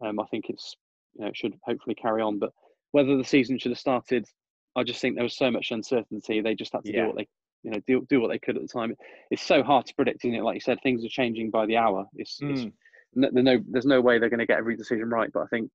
um, 0.01 0.19
I 0.21 0.25
think 0.27 0.47
it's 0.49 0.77
you 1.15 1.23
know 1.23 1.29
it 1.29 1.37
should 1.37 1.55
hopefully 1.63 1.95
carry 1.95 2.23
on. 2.23 2.39
But 2.39 2.53
whether 2.93 3.17
the 3.17 3.25
season 3.25 3.59
should 3.59 3.73
have 3.73 3.79
started, 3.79 4.27
I 4.75 4.85
just 4.85 5.01
think 5.01 5.17
there 5.17 5.25
was 5.25 5.37
so 5.37 5.51
much 5.51 5.71
uncertainty. 5.71 6.41
They 6.41 6.55
just 6.55 6.73
had 6.73 6.85
to 6.85 6.93
yeah. 6.93 7.03
do 7.03 7.07
what 7.09 7.17
they 7.17 7.29
you 7.63 7.71
know 7.73 7.81
do, 7.87 8.07
do 8.09 8.21
what 8.21 8.29
they 8.29 8.39
could 8.39 8.57
at 8.57 8.63
the 8.63 8.69
time. 8.69 8.95
It's 9.31 9.43
so 9.43 9.63
hard 9.63 9.87
to 9.87 9.95
predict, 9.95 10.25
isn't 10.25 10.35
it? 10.35 10.43
Like 10.43 10.55
you 10.55 10.61
said, 10.61 10.79
things 10.83 11.05
are 11.05 11.09
changing 11.09 11.51
by 11.51 11.67
the 11.67 11.77
hour. 11.77 12.07
It's, 12.15 12.41
mm. 12.41 12.53
it's 12.53 12.77
no, 13.15 13.29
no, 13.33 13.59
there's 13.69 13.87
no 13.87 14.01
way 14.01 14.19
they're 14.19 14.31
going 14.31 14.41
to 14.41 14.47
get 14.47 14.59
every 14.59 14.77
decision 14.77 15.09
right. 15.09 15.31
But 15.33 15.43
I 15.43 15.47
think 15.47 15.71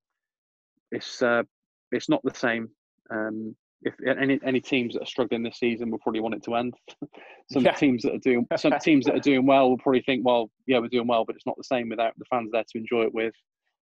it's 0.92 1.22
uh, 1.22 1.44
it's 1.92 2.10
not 2.10 2.22
the 2.24 2.34
same. 2.34 2.70
Um, 3.10 3.56
if 3.84 3.96
any 4.06 4.40
any 4.46 4.62
teams 4.62 4.94
that 4.94 5.04
are 5.04 5.08
struggling 5.08 5.44
this 5.44 5.58
season 5.58 5.90
will 5.90 6.00
probably 6.00 6.22
want 6.22 6.36
it 6.36 6.44
to 6.44 6.56
end. 6.56 6.76
some 7.52 7.64
yeah. 7.64 7.74
teams 7.74 8.04
that 8.04 8.14
are 8.14 8.20
doing 8.20 8.48
some 8.58 8.74
teams 8.82 9.06
that 9.06 9.16
are 9.16 9.20
doing 9.20 9.46
well 9.46 9.70
will 9.70 9.78
probably 9.78 10.02
think, 10.02 10.26
well, 10.26 10.50
yeah, 10.68 10.80
we're 10.80 10.88
doing 10.88 11.08
well, 11.08 11.26
but 11.26 11.36
it's 11.36 11.46
not 11.46 11.58
the 11.58 11.64
same 11.64 11.90
without 11.90 12.14
the 12.18 12.26
fans 12.26 12.50
there 12.52 12.64
to 12.64 12.78
enjoy 12.78 13.04
it 13.04 13.14
with. 13.14 13.34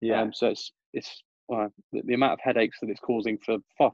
Yeah. 0.01 0.21
Um, 0.21 0.33
so 0.33 0.47
it's 0.47 0.71
it's 0.93 1.23
uh, 1.53 1.67
the, 1.91 2.01
the, 2.05 2.13
amount 2.13 2.33
of 2.33 2.39
headaches 2.41 2.77
that 2.81 2.89
it's 2.89 2.99
causing 2.99 3.37
for 3.43 3.57
far 3.77 3.91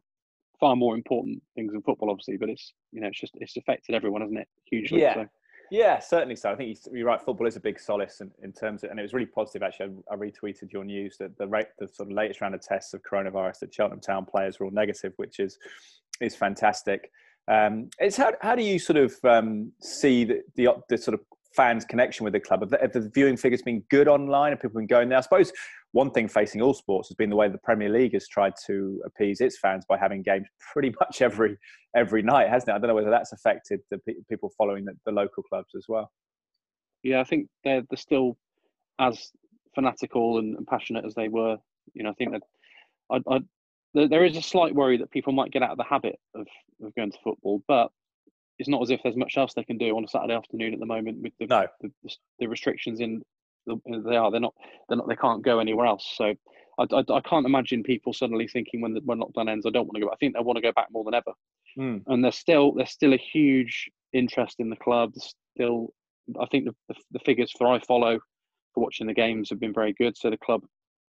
far 0.60 0.75
more 0.75 0.95
important 0.95 1.41
things 1.55 1.73
in 1.73 1.81
football, 1.81 2.10
obviously. 2.10 2.38
But 2.38 2.49
it's 2.49 2.73
you 2.91 3.01
know 3.01 3.08
it's 3.08 3.19
just 3.19 3.34
it's 3.36 3.58
affected 3.58 3.95
everyone, 3.95 4.21
hasn't 4.21 4.39
it? 4.39 4.47
Hugely. 4.65 5.01
Yeah. 5.01 5.15
So. 5.15 5.25
Yeah, 5.71 5.99
certainly 5.99 6.36
so. 6.36 6.51
I 6.51 6.56
think 6.56 6.78
you're 6.91 7.08
right. 7.08 7.21
Football 7.21 7.47
is 7.47 7.56
a 7.56 7.60
big 7.60 7.80
solace 7.80 8.21
in, 8.21 8.32
in 8.43 8.51
terms 8.51 8.84
of, 8.84 8.91
and 8.91 8.99
it 8.99 9.04
was 9.04 9.13
really 9.13 9.25
positive 9.25 9.63
actually. 9.63 9.95
I, 10.10 10.13
I 10.13 10.17
retweeted 10.17 10.71
your 10.71 10.84
news 10.84 11.17
that 11.17 11.38
the 11.38 11.47
rate, 11.47 11.67
the 11.80 11.88
sort 11.88 12.10
of 12.10 12.15
latest 12.15 12.41
round 12.41 12.56
of 12.56 12.62
tests 12.62 12.93
of 12.93 13.01
coronavirus 13.04 13.60
that 13.60 13.73
Cheltenham 13.73 13.99
Town 13.99 14.25
players 14.25 14.60
were 14.60 14.67
all 14.67 14.71
negative, 14.71 15.13
which 15.17 15.39
is 15.39 15.58
is 16.21 16.36
fantastic. 16.36 17.12
Um, 17.47 17.89
it's 17.99 18.17
how 18.17 18.34
how 18.41 18.56
do 18.56 18.63
you 18.63 18.80
sort 18.80 18.97
of 18.97 19.13
um, 19.23 19.71
see 19.82 20.23
the, 20.23 20.41
the, 20.56 20.69
the 20.89 20.97
sort 20.97 21.13
of 21.15 21.21
fans' 21.55 21.85
connection 21.85 22.23
with 22.23 22.33
the 22.33 22.39
club? 22.39 22.61
Have 22.61 22.69
the, 22.69 22.77
have 22.79 22.93
the, 22.93 23.09
viewing 23.13 23.37
figures 23.37 23.61
been 23.61 23.83
good 23.89 24.07
online? 24.07 24.51
Have 24.51 24.61
people 24.61 24.79
been 24.79 24.87
going 24.87 25.09
there? 25.09 25.17
I 25.17 25.21
suppose 25.21 25.51
one 25.91 26.11
thing 26.11 26.27
facing 26.27 26.61
all 26.61 26.73
sports 26.73 27.09
has 27.09 27.15
been 27.15 27.29
the 27.29 27.35
way 27.35 27.47
the 27.47 27.57
Premier 27.59 27.89
League 27.89 28.13
has 28.13 28.27
tried 28.27 28.53
to 28.67 29.01
appease 29.05 29.41
its 29.41 29.57
fans 29.57 29.85
by 29.87 29.97
having 29.97 30.21
games 30.21 30.47
pretty 30.73 30.93
much 30.99 31.21
every 31.21 31.57
every 31.95 32.21
night, 32.21 32.49
hasn't 32.49 32.69
it? 32.69 32.73
I 32.73 32.79
don't 32.79 32.89
know 32.89 32.95
whether 32.95 33.09
that's 33.09 33.33
affected 33.33 33.79
the 33.89 33.99
people 34.29 34.51
following 34.57 34.85
the, 34.85 34.93
the 35.05 35.11
local 35.11 35.43
clubs 35.43 35.73
as 35.75 35.85
well. 35.87 36.11
Yeah, 37.03 37.21
I 37.21 37.23
think 37.23 37.47
they're 37.63 37.83
they're 37.89 37.97
still 37.97 38.37
as 38.99 39.31
fanatical 39.73 40.39
and, 40.39 40.57
and 40.57 40.67
passionate 40.67 41.05
as 41.05 41.15
they 41.15 41.27
were. 41.27 41.57
You 41.93 42.03
know, 42.03 42.09
I 42.09 42.13
think 42.13 42.31
that 42.31 42.41
I, 43.11 43.35
I 43.35 43.39
there 43.93 44.25
is 44.25 44.35
a 44.35 44.41
slight 44.41 44.75
worry 44.75 44.97
that 44.97 45.11
people 45.11 45.31
might 45.31 45.51
get 45.51 45.63
out 45.63 45.71
of 45.71 45.77
the 45.77 45.83
habit 45.83 46.19
of, 46.35 46.45
of 46.83 46.93
going 46.95 47.11
to 47.11 47.17
football, 47.23 47.61
but 47.67 47.89
it's 48.59 48.69
not 48.69 48.81
as 48.81 48.89
if 48.89 49.01
there's 49.03 49.15
much 49.15 49.37
else 49.37 49.53
they 49.53 49.63
can 49.63 49.77
do 49.77 49.95
on 49.95 50.03
a 50.03 50.07
Saturday 50.07 50.33
afternoon 50.33 50.73
at 50.73 50.79
the 50.79 50.85
moment 50.85 51.21
with 51.21 51.33
the 51.39 51.47
no. 51.47 51.67
the, 51.81 51.91
the, 52.39 52.47
restrictions 52.47 52.99
in 52.99 53.21
the, 53.65 53.77
they 54.05 54.15
are 54.15 54.31
they're 54.31 54.39
not 54.39 54.53
they're 54.87 54.97
not 54.97 55.07
they 55.07 55.15
can't 55.15 55.43
go 55.43 55.59
anywhere 55.59 55.85
else. 55.85 56.13
So 56.15 56.33
I, 56.77 56.83
I, 56.91 57.03
I, 57.13 57.21
can't 57.21 57.45
imagine 57.45 57.83
people 57.83 58.13
suddenly 58.13 58.47
thinking 58.47 58.81
when 58.81 58.93
the, 58.93 59.01
when 59.05 59.19
lockdown 59.19 59.49
ends 59.49 59.65
I 59.65 59.71
don't 59.71 59.87
want 59.87 59.95
to 59.95 60.01
go. 60.01 60.11
I 60.11 60.15
think 60.17 60.33
they 60.33 60.41
want 60.41 60.57
to 60.57 60.61
go 60.61 60.71
back 60.71 60.87
more 60.91 61.03
than 61.03 61.13
ever. 61.13 61.31
Mm. 61.77 62.03
And 62.07 62.23
there's 62.23 62.37
still 62.37 62.73
there's 62.73 62.91
still 62.91 63.13
a 63.13 63.17
huge 63.17 63.89
interest 64.13 64.55
in 64.59 64.69
the 64.69 64.75
club. 64.77 65.13
still, 65.55 65.93
I 66.39 66.45
think 66.47 66.65
the, 66.65 66.75
the, 66.87 66.95
the 67.11 67.19
figures 67.19 67.51
for 67.57 67.67
iFollow 67.67 68.19
for 68.73 68.83
watching 68.83 69.07
the 69.07 69.13
games 69.13 69.49
have 69.49 69.59
been 69.59 69.73
very 69.73 69.93
good. 69.93 70.17
So 70.17 70.29
the 70.29 70.37
club 70.37 70.63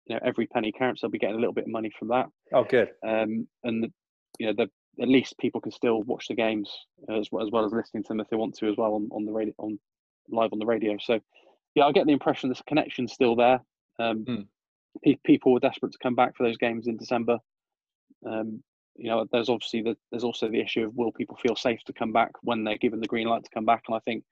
you 0.08 0.16
know 0.16 0.22
every 0.24 0.48
penny 0.48 0.72
counts. 0.72 1.02
They'll 1.02 1.12
be 1.12 1.20
getting 1.20 1.36
a 1.36 1.40
little 1.40 1.54
bit 1.54 1.66
of 1.66 1.72
money 1.72 1.92
from 1.98 2.10
that. 2.10 2.28
Oh, 2.54 2.64
good. 2.64 2.90
Um, 3.06 3.48
and 3.64 3.84
the, 3.84 3.92
you 4.40 4.48
know, 4.48 4.54
the, 4.54 4.70
at 5.02 5.08
least 5.08 5.38
people 5.38 5.62
can 5.62 5.72
still 5.72 6.04
watch 6.04 6.28
the 6.28 6.36
games 6.36 6.72
as 7.10 7.32
well, 7.32 7.46
as 7.46 7.52
well 7.52 7.66
as 7.66 7.72
listening 7.72 8.04
to 8.04 8.10
them 8.10 8.20
if 8.20 8.30
they 8.30 8.38
want 8.38 8.56
to 8.56 8.70
as 8.70 8.78
well 8.78 8.94
on, 8.94 9.10
on 9.12 9.26
the 9.26 9.32
radio 9.32 9.54
on 9.58 9.80
live 10.30 10.54
on 10.54 10.60
the 10.60 10.66
radio. 10.66 10.98
So 11.00 11.20
yeah, 11.76 11.86
I 11.86 11.92
get 11.92 12.06
the 12.06 12.14
impression 12.14 12.50
this 12.50 12.62
connection's 12.68 13.14
still 13.14 13.36
there. 13.36 13.60
Um, 14.00 14.26
mm. 14.26 14.48
pe- 15.04 15.20
people 15.26 15.54
were 15.54 15.60
desperate 15.60 15.92
to 15.92 15.98
come 16.02 16.16
back 16.16 16.36
for 16.36 16.46
those 16.46 16.58
games 16.58 16.88
in 16.88 16.98
December. 16.98 17.40
Um, 18.26 18.64
you 18.96 19.10
know, 19.10 19.26
there's 19.32 19.50
obviously 19.50 19.82
the, 19.82 19.98
there's 20.12 20.24
also 20.24 20.50
the 20.50 20.62
issue 20.62 20.86
of 20.86 20.96
will 20.96 21.12
people 21.12 21.36
feel 21.36 21.56
safe 21.56 21.84
to 21.86 21.94
come 21.94 22.14
back 22.14 22.32
when 22.42 22.64
they're 22.64 22.78
given 22.78 23.02
the 23.02 23.08
green 23.08 23.28
light 23.28 23.44
to 23.44 23.50
come 23.54 23.66
back. 23.66 23.84
And 23.88 23.96
I 23.96 24.00
think 24.00 24.24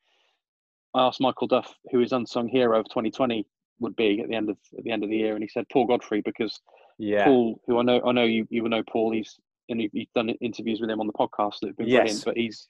I 0.93 1.05
asked 1.05 1.19
Michael 1.19 1.47
Duff, 1.47 1.75
who 1.91 2.01
is 2.01 2.13
unsung 2.13 2.47
hero 2.47 2.79
of 2.79 2.85
2020, 2.85 3.45
would 3.79 3.95
be 3.95 4.21
at 4.21 4.29
the 4.29 4.35
end 4.35 4.49
of 4.49 4.57
at 4.77 4.83
the 4.83 4.91
end 4.91 5.03
of 5.03 5.09
the 5.09 5.17
year, 5.17 5.33
and 5.33 5.43
he 5.43 5.49
said 5.49 5.67
Paul 5.69 5.87
Godfrey 5.87 6.21
because 6.21 6.59
yeah. 6.97 7.25
Paul, 7.25 7.59
who 7.67 7.79
I 7.79 7.83
know 7.83 8.01
I 8.05 8.11
know 8.13 8.23
you 8.23 8.47
you 8.49 8.67
know 8.69 8.83
Paul, 8.83 9.11
he's 9.11 9.37
and 9.79 9.89
you've 9.93 10.13
done 10.15 10.29
interviews 10.29 10.81
with 10.81 10.89
him 10.89 10.99
on 10.99 11.07
the 11.07 11.13
podcast 11.13 11.55
that 11.61 11.67
have 11.67 11.77
been 11.77 11.87
yes. 11.87 12.01
brilliant, 12.01 12.25
but 12.25 12.37
he's 12.37 12.67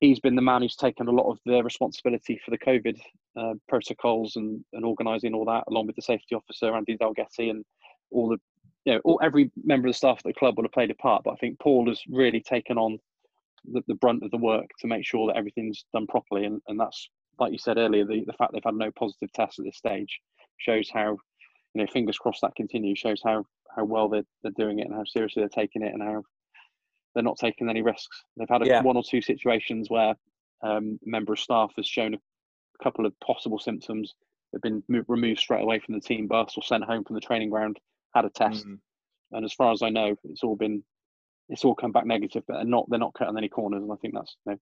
he's 0.00 0.20
been 0.20 0.36
the 0.36 0.42
man 0.42 0.62
who's 0.62 0.76
taken 0.76 1.08
a 1.08 1.12
lot 1.12 1.30
of 1.30 1.38
the 1.44 1.62
responsibility 1.62 2.40
for 2.44 2.50
the 2.50 2.58
COVID 2.58 2.98
uh, 3.36 3.54
protocols 3.68 4.36
and, 4.36 4.64
and 4.72 4.84
organising 4.84 5.34
all 5.34 5.44
that, 5.44 5.64
along 5.68 5.86
with 5.86 5.96
the 5.96 6.02
safety 6.02 6.34
officer 6.34 6.74
Andy 6.74 6.96
Dalgetty 6.96 7.50
and 7.50 7.64
all 8.10 8.28
the 8.28 8.38
you 8.84 8.94
know 8.94 9.00
all 9.04 9.20
every 9.22 9.50
member 9.64 9.88
of 9.88 9.92
the 9.92 9.96
staff 9.96 10.18
at 10.18 10.24
the 10.24 10.32
club 10.32 10.56
will 10.56 10.64
have 10.64 10.72
played 10.72 10.90
a 10.90 10.94
part. 10.94 11.24
But 11.24 11.32
I 11.32 11.36
think 11.36 11.58
Paul 11.58 11.88
has 11.88 12.00
really 12.08 12.40
taken 12.40 12.78
on 12.78 12.98
the, 13.64 13.82
the 13.88 13.94
brunt 13.94 14.22
of 14.22 14.30
the 14.30 14.38
work 14.38 14.68
to 14.80 14.86
make 14.86 15.04
sure 15.04 15.26
that 15.26 15.36
everything's 15.36 15.84
done 15.92 16.06
properly, 16.06 16.44
and, 16.44 16.60
and 16.68 16.78
that's 16.78 17.08
like 17.38 17.52
you 17.52 17.58
said 17.58 17.78
earlier, 17.78 18.04
the, 18.04 18.24
the 18.26 18.32
fact 18.32 18.52
they've 18.52 18.62
had 18.64 18.74
no 18.74 18.90
positive 18.90 19.32
tests 19.32 19.58
at 19.58 19.64
this 19.64 19.76
stage 19.76 20.20
shows 20.58 20.90
how, 20.92 21.16
you 21.74 21.82
know, 21.82 21.86
fingers 21.92 22.18
crossed 22.18 22.40
that 22.42 22.54
continues, 22.56 22.98
shows 22.98 23.20
how, 23.24 23.44
how 23.76 23.84
well 23.84 24.08
they're, 24.08 24.24
they're 24.42 24.52
doing 24.56 24.78
it 24.78 24.86
and 24.86 24.94
how 24.94 25.04
seriously 25.04 25.42
they're 25.42 25.48
taking 25.48 25.82
it 25.82 25.92
and 25.92 26.02
how 26.02 26.22
they're 27.14 27.24
not 27.24 27.38
taking 27.38 27.68
any 27.68 27.82
risks. 27.82 28.22
They've 28.36 28.48
had 28.48 28.62
a, 28.62 28.66
yeah. 28.66 28.82
one 28.82 28.96
or 28.96 29.02
two 29.02 29.22
situations 29.22 29.88
where 29.88 30.14
um, 30.62 30.98
a 31.06 31.08
member 31.08 31.32
of 31.32 31.40
staff 31.40 31.72
has 31.76 31.86
shown 31.86 32.14
a 32.14 32.18
couple 32.82 33.06
of 33.06 33.18
possible 33.20 33.58
symptoms. 33.58 34.14
They've 34.52 34.62
been 34.62 34.82
removed 34.88 35.40
straight 35.40 35.62
away 35.62 35.78
from 35.78 35.94
the 35.94 36.00
team 36.00 36.26
bus 36.26 36.54
or 36.56 36.62
sent 36.62 36.84
home 36.84 37.04
from 37.04 37.14
the 37.14 37.20
training 37.20 37.50
ground, 37.50 37.78
had 38.14 38.24
a 38.24 38.30
test. 38.30 38.66
Mm-hmm. 38.66 39.36
And 39.36 39.44
as 39.44 39.52
far 39.52 39.72
as 39.72 39.82
I 39.82 39.90
know, 39.90 40.16
it's 40.24 40.42
all 40.42 40.56
been, 40.56 40.82
it's 41.48 41.64
all 41.64 41.74
come 41.74 41.92
back 41.92 42.06
negative, 42.06 42.44
but 42.48 42.54
they're 42.54 42.64
not, 42.64 42.86
they're 42.88 42.98
not 42.98 43.14
cutting 43.14 43.36
any 43.36 43.48
corners. 43.48 43.82
And 43.82 43.92
I 43.92 43.96
think 43.96 44.14
that's, 44.14 44.36
you 44.46 44.52
know, 44.52 44.58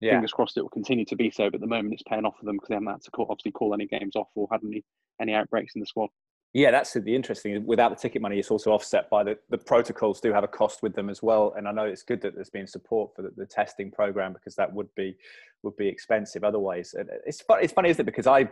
Yeah. 0.00 0.12
Fingers 0.12 0.32
crossed 0.32 0.56
it 0.56 0.62
will 0.62 0.70
continue 0.70 1.04
to 1.06 1.16
be 1.16 1.30
so. 1.30 1.50
But 1.50 1.56
at 1.56 1.60
the 1.60 1.66
moment, 1.66 1.94
it's 1.94 2.02
paying 2.08 2.24
off 2.24 2.38
for 2.38 2.46
them 2.46 2.56
because 2.56 2.68
they 2.68 2.74
haven't 2.74 2.88
had 2.88 3.02
to 3.02 3.10
call, 3.10 3.26
obviously 3.28 3.52
call 3.52 3.74
any 3.74 3.86
games 3.86 4.16
off 4.16 4.28
or 4.34 4.48
had 4.50 4.60
any 4.64 4.82
any 5.20 5.34
outbreaks 5.34 5.74
in 5.74 5.80
the 5.80 5.86
squad. 5.86 6.08
Yeah, 6.52 6.72
that's 6.72 6.94
the 6.94 7.14
interesting. 7.14 7.64
Without 7.64 7.90
the 7.90 7.96
ticket 7.96 8.20
money, 8.20 8.38
it's 8.38 8.50
also 8.50 8.72
offset 8.72 9.08
by 9.08 9.22
the, 9.22 9.38
the 9.50 9.58
protocols 9.58 10.20
do 10.20 10.32
have 10.32 10.42
a 10.42 10.48
cost 10.48 10.82
with 10.82 10.94
them 10.94 11.08
as 11.08 11.22
well. 11.22 11.54
And 11.56 11.68
I 11.68 11.72
know 11.72 11.84
it's 11.84 12.02
good 12.02 12.20
that 12.22 12.34
there's 12.34 12.50
been 12.50 12.66
support 12.66 13.14
for 13.14 13.22
the, 13.22 13.30
the 13.36 13.46
testing 13.46 13.88
program 13.88 14.32
because 14.32 14.56
that 14.56 14.72
would 14.72 14.92
be 14.96 15.16
would 15.62 15.76
be 15.76 15.86
expensive 15.86 16.42
otherwise. 16.42 16.94
And 16.94 17.08
it's 17.24 17.44
it's 17.60 17.72
funny, 17.72 17.90
isn't 17.90 18.00
it? 18.00 18.06
Because 18.06 18.26
I 18.26 18.48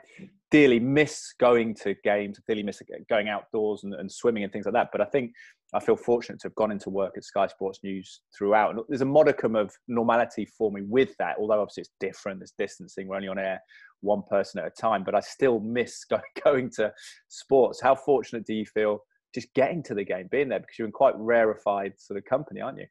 dearly 0.53 0.79
miss 0.79 1.35
going 1.41 1.75
to 1.77 1.95
games, 2.05 2.39
dearly 2.47 2.63
miss 2.63 2.81
going 3.09 3.29
outdoors 3.29 3.83
and, 3.83 3.95
and 3.95 4.11
swimming 4.11 4.45
and 4.45 4.53
things 4.53 4.67
like 4.67 4.75
that. 4.75 4.91
But 4.93 5.01
I 5.01 5.07
think 5.07 5.33
I 5.75 5.81
feel 5.81 5.97
fortunate 5.97 6.41
to 6.43 6.49
have 6.49 6.55
gone 6.55 6.71
into 6.71 6.91
work 6.91 7.15
at 7.17 7.25
Sky 7.25 7.49
Sports 7.49 7.81
News 7.83 8.21
throughout. 8.37 8.77
And 8.77 8.81
there's 8.89 9.01
a 9.01 9.07
modicum 9.07 9.57
of 9.57 9.75
normality 9.89 10.47
for 10.47 10.71
me 10.71 10.83
with 10.83 11.17
that, 11.19 11.37
although 11.39 11.61
obviously 11.61 11.81
it's 11.81 11.91
different. 11.99 12.39
There's 12.39 12.55
distancing. 12.57 13.09
We're 13.09 13.17
only 13.17 13.29
on 13.29 13.41
air 13.41 13.61
one 14.01 14.23
person 14.29 14.61
at 14.61 14.67
a 14.67 14.71
time, 14.71 15.05
but 15.05 15.15
I 15.15 15.21
still 15.21 15.61
miss 15.61 16.05
going 16.45 16.71
to 16.77 16.93
sports. 17.29 17.81
How 17.81 17.95
fortunate 17.95 18.47
do 18.47 18.55
you 18.55 18.67
feel 18.67 19.01
just 19.35 19.53
getting 19.55 19.83
to 19.85 19.95
the 19.95 20.05
game, 20.05 20.29
being 20.31 20.49
there, 20.49 20.61
because 20.61 20.79
you're 20.79 20.87
in 20.87 20.93
quite 20.93 21.15
rarefied 21.17 21.93
sort 21.99 22.19
of 22.19 22.25
company, 22.25 22.61
aren't 22.61 22.79
you? 22.79 22.87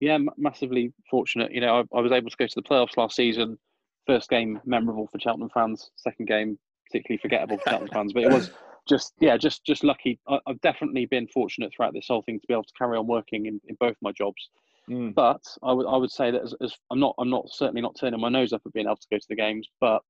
Yeah, 0.00 0.18
massively 0.36 0.92
fortunate. 1.10 1.52
You 1.52 1.60
know, 1.60 1.80
I, 1.92 1.98
I 1.98 2.00
was 2.00 2.12
able 2.12 2.30
to 2.30 2.36
go 2.36 2.46
to 2.46 2.54
the 2.54 2.62
playoffs 2.62 2.96
last 2.96 3.16
season. 3.16 3.58
First 4.06 4.28
game 4.28 4.60
memorable 4.64 5.08
for 5.10 5.20
Cheltenham 5.20 5.50
fans. 5.54 5.90
Second 5.96 6.26
game 6.26 6.58
particularly 6.90 7.18
forgettable 7.22 7.58
for 7.58 7.70
Cheltenham 7.70 7.92
fans, 7.92 8.12
but 8.12 8.24
it 8.24 8.30
was 8.30 8.50
just 8.88 9.14
yeah, 9.20 9.36
just 9.36 9.64
just 9.64 9.84
lucky. 9.84 10.18
I, 10.28 10.38
have 10.46 10.60
definitely 10.60 11.06
been 11.06 11.26
fortunate 11.28 11.72
throughout 11.74 11.94
this 11.94 12.06
whole 12.08 12.22
thing 12.22 12.38
to 12.40 12.46
be 12.46 12.52
able 12.52 12.64
to 12.64 12.72
carry 12.76 12.98
on 12.98 13.06
working 13.06 13.46
in, 13.46 13.60
in 13.68 13.76
both 13.80 13.96
my 14.02 14.12
jobs. 14.12 14.50
Mm. 14.90 15.14
But 15.14 15.42
I 15.62 15.72
would 15.72 15.86
I 15.86 15.96
would 15.96 16.10
say 16.10 16.30
that 16.30 16.42
as, 16.42 16.54
as, 16.60 16.74
I'm 16.90 17.00
not 17.00 17.14
I'm 17.18 17.30
not 17.30 17.48
certainly 17.48 17.80
not 17.80 17.96
turning 17.98 18.20
my 18.20 18.28
nose 18.28 18.52
up 18.52 18.62
at 18.66 18.72
being 18.72 18.86
able 18.86 18.96
to 18.96 19.06
go 19.10 19.18
to 19.18 19.26
the 19.28 19.36
games, 19.36 19.68
but 19.80 20.02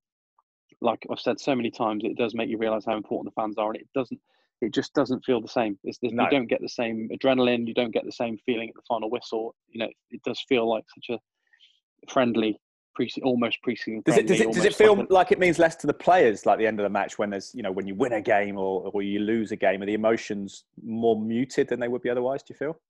like 0.81 1.07
I've 1.11 1.21
said 1.21 1.39
so 1.39 1.55
many 1.55 1.71
times, 1.71 2.03
it 2.05 2.17
does 2.17 2.35
make 2.35 2.49
you 2.49 2.59
realise 2.59 2.85
how 2.85 2.97
important 2.97 3.33
the 3.33 3.41
fans 3.41 3.57
are, 3.57 3.69
and 3.69 3.77
it 3.77 3.89
doesn't 3.95 4.21
it 4.61 4.73
just 4.73 4.95
doesn't 4.95 5.25
feel 5.25 5.41
the 5.41 5.49
same. 5.49 5.79
No. 5.85 6.25
You 6.25 6.31
don't 6.31 6.47
get 6.47 6.61
the 6.61 6.69
same 6.69 7.09
adrenaline, 7.13 7.67
you 7.67 7.75
don't 7.75 7.93
get 7.93 8.05
the 8.05 8.13
same 8.13 8.39
feeling 8.47 8.69
at 8.69 8.75
the 8.75 8.83
final 8.89 9.11
whistle. 9.11 9.55
You 9.69 9.81
know, 9.81 9.89
it 10.11 10.23
does 10.25 10.43
feel 10.49 10.69
like 10.69 10.85
such 10.95 11.17
a 11.17 12.11
friendly 12.11 12.59
pre 12.95 13.11
almost 13.23 13.59
pre-season. 13.63 14.03
Does 14.05 14.17
it 14.17 14.27
does 14.27 14.41
it, 14.41 14.53
does 14.53 14.65
it 14.65 14.75
feel 14.75 14.97
like, 14.97 15.11
like, 15.11 15.33
it 15.33 15.39
means 15.39 15.59
less 15.59 15.77
to 15.77 15.87
the 15.87 15.95
players, 15.95 16.47
like 16.47 16.59
the 16.59 16.67
end 16.67 16.81
of 16.81 16.85
the 16.85 16.91
match 16.91 17.19
when 17.19 17.31
there's 17.31 17.55
you 17.55 17.63
know 17.63 17.73
when 17.73 17.87
you 17.87 17.95
win 17.95 18.15
a 18.15 18.21
game 18.21 18.57
or 18.57 18.91
or 18.93 19.03
you 19.03 19.21
lose 19.21 19.53
a 19.53 19.57
game? 19.57 19.83
Are 19.83 19.87
the 19.87 19.95
emotions 19.95 20.65
more 20.83 21.21
muted 21.21 21.69
than 21.69 21.81
they 21.81 21.89
would 21.89 22.03
be 22.03 22.11
otherwise? 22.11 22.43
Do 22.43 22.55
you 22.55 22.59
feel? 22.59 22.81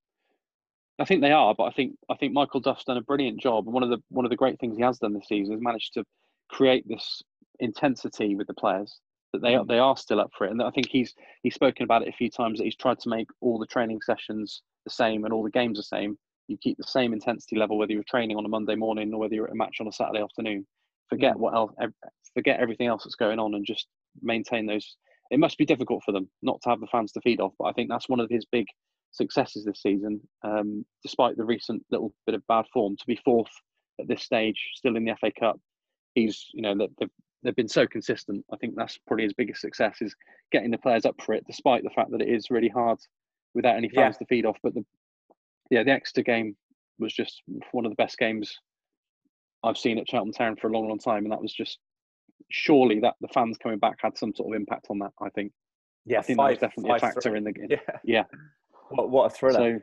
I 0.98 1.04
think 1.04 1.22
they 1.22 1.32
are, 1.32 1.54
but 1.56 1.64
I 1.64 1.70
think 1.70 1.96
I 2.08 2.14
think 2.14 2.32
Michael 2.32 2.60
Duff's 2.60 2.84
done 2.84 2.96
a 2.96 3.02
brilliant 3.02 3.40
job. 3.40 3.66
One 3.66 3.82
of 3.82 3.90
the 3.90 3.98
one 4.10 4.24
of 4.24 4.30
the 4.30 4.36
great 4.36 4.60
things 4.60 4.76
he 4.76 4.82
has 4.82 4.98
done 4.98 5.12
this 5.12 5.28
season 5.28 5.54
is 5.54 5.60
managed 5.60 5.94
to 5.94 6.04
create 6.48 6.86
this 6.86 7.22
intensity 7.60 8.34
with 8.34 8.46
the 8.46 8.54
players 8.54 9.00
that 9.34 9.42
they 9.42 9.54
are 9.54 9.64
mm. 9.64 9.68
they 9.68 9.78
are 9.78 9.96
still 9.96 10.20
up 10.20 10.30
for 10.36 10.46
it. 10.46 10.52
And 10.52 10.62
I 10.62 10.70
think 10.70 10.88
he's 10.88 11.14
he's 11.42 11.54
spoken 11.54 11.82
about 11.82 12.02
it 12.02 12.08
a 12.08 12.12
few 12.12 12.30
times 12.30 12.58
that 12.58 12.64
he's 12.64 12.76
tried 12.76 13.00
to 13.00 13.08
make 13.08 13.26
all 13.40 13.58
the 13.58 13.66
training 13.66 14.00
sessions 14.02 14.62
the 14.84 14.90
same 14.90 15.24
and 15.24 15.32
all 15.32 15.42
the 15.42 15.50
games 15.50 15.78
the 15.78 15.82
same. 15.82 16.16
You 16.46 16.56
keep 16.62 16.76
the 16.76 16.84
same 16.84 17.12
intensity 17.12 17.56
level 17.56 17.76
whether 17.76 17.92
you're 17.92 18.04
training 18.08 18.36
on 18.36 18.44
a 18.44 18.48
Monday 18.48 18.76
morning 18.76 19.12
or 19.12 19.18
whether 19.18 19.34
you're 19.34 19.46
at 19.46 19.52
a 19.52 19.56
match 19.56 19.78
on 19.80 19.88
a 19.88 19.92
Saturday 19.92 20.22
afternoon. 20.22 20.66
Forget 21.08 21.34
mm. 21.34 21.38
what 21.40 21.54
else, 21.54 21.72
forget 22.34 22.60
everything 22.60 22.86
else 22.86 23.04
that's 23.04 23.16
going 23.16 23.38
on, 23.38 23.54
and 23.54 23.66
just 23.66 23.88
maintain 24.22 24.66
those. 24.66 24.96
It 25.30 25.40
must 25.40 25.58
be 25.58 25.64
difficult 25.64 26.02
for 26.04 26.12
them 26.12 26.30
not 26.42 26.60
to 26.62 26.68
have 26.68 26.80
the 26.80 26.86
fans 26.86 27.10
to 27.12 27.20
feed 27.20 27.40
off, 27.40 27.54
but 27.58 27.64
I 27.64 27.72
think 27.72 27.88
that's 27.90 28.08
one 28.08 28.20
of 28.20 28.30
his 28.30 28.44
big 28.44 28.66
successes 29.14 29.64
this 29.64 29.80
season, 29.80 30.20
um, 30.42 30.84
despite 31.02 31.36
the 31.36 31.44
recent 31.44 31.84
little 31.90 32.12
bit 32.26 32.34
of 32.34 32.46
bad 32.46 32.66
form. 32.72 32.96
To 32.96 33.06
be 33.06 33.20
fourth 33.24 33.50
at 34.00 34.08
this 34.08 34.22
stage, 34.22 34.58
still 34.74 34.96
in 34.96 35.04
the 35.04 35.16
FA 35.20 35.30
Cup, 35.38 35.58
he's 36.14 36.46
you 36.52 36.62
know 36.62 36.74
they've 36.98 37.10
they've 37.42 37.56
been 37.56 37.68
so 37.68 37.86
consistent. 37.86 38.44
I 38.52 38.56
think 38.56 38.74
that's 38.76 38.98
probably 39.06 39.24
his 39.24 39.34
biggest 39.34 39.60
success 39.60 39.98
is 40.00 40.14
getting 40.50 40.70
the 40.70 40.78
players 40.78 41.04
up 41.04 41.16
for 41.24 41.34
it, 41.34 41.44
despite 41.46 41.84
the 41.84 41.90
fact 41.90 42.10
that 42.10 42.22
it 42.22 42.28
is 42.28 42.50
really 42.50 42.68
hard 42.68 42.98
without 43.54 43.76
any 43.76 43.88
fans 43.88 44.16
yeah. 44.16 44.18
to 44.18 44.26
feed 44.26 44.46
off. 44.46 44.58
But 44.62 44.74
the 44.74 44.84
yeah, 45.70 45.82
the 45.82 45.92
Exeter 45.92 46.22
game 46.22 46.56
was 46.98 47.12
just 47.12 47.42
one 47.72 47.84
of 47.84 47.90
the 47.90 47.96
best 47.96 48.18
games 48.18 48.58
I've 49.62 49.78
seen 49.78 49.98
at 49.98 50.08
Cheltenham 50.08 50.32
Town 50.32 50.56
for 50.56 50.68
a 50.68 50.72
long, 50.72 50.88
long 50.88 50.98
time, 50.98 51.24
and 51.24 51.32
that 51.32 51.40
was 51.40 51.52
just 51.52 51.78
surely 52.50 53.00
that 53.00 53.14
the 53.20 53.28
fans 53.28 53.58
coming 53.58 53.78
back 53.78 53.96
had 54.00 54.18
some 54.18 54.34
sort 54.34 54.54
of 54.54 54.60
impact 54.60 54.86
on 54.90 54.98
that. 55.00 55.12
I 55.20 55.28
think. 55.30 55.52
Yeah, 56.06 56.18
I 56.18 56.22
think 56.22 56.36
five, 56.36 56.60
that 56.60 56.66
was 56.66 56.70
definitely 56.70 56.96
a 56.96 56.98
factor 56.98 57.36
in 57.36 57.44
the 57.44 57.52
game. 57.52 57.68
Yeah. 57.70 57.78
yeah. 58.04 58.24
What, 58.90 59.10
what 59.10 59.26
a 59.26 59.30
thriller! 59.30 59.78
So, 59.78 59.80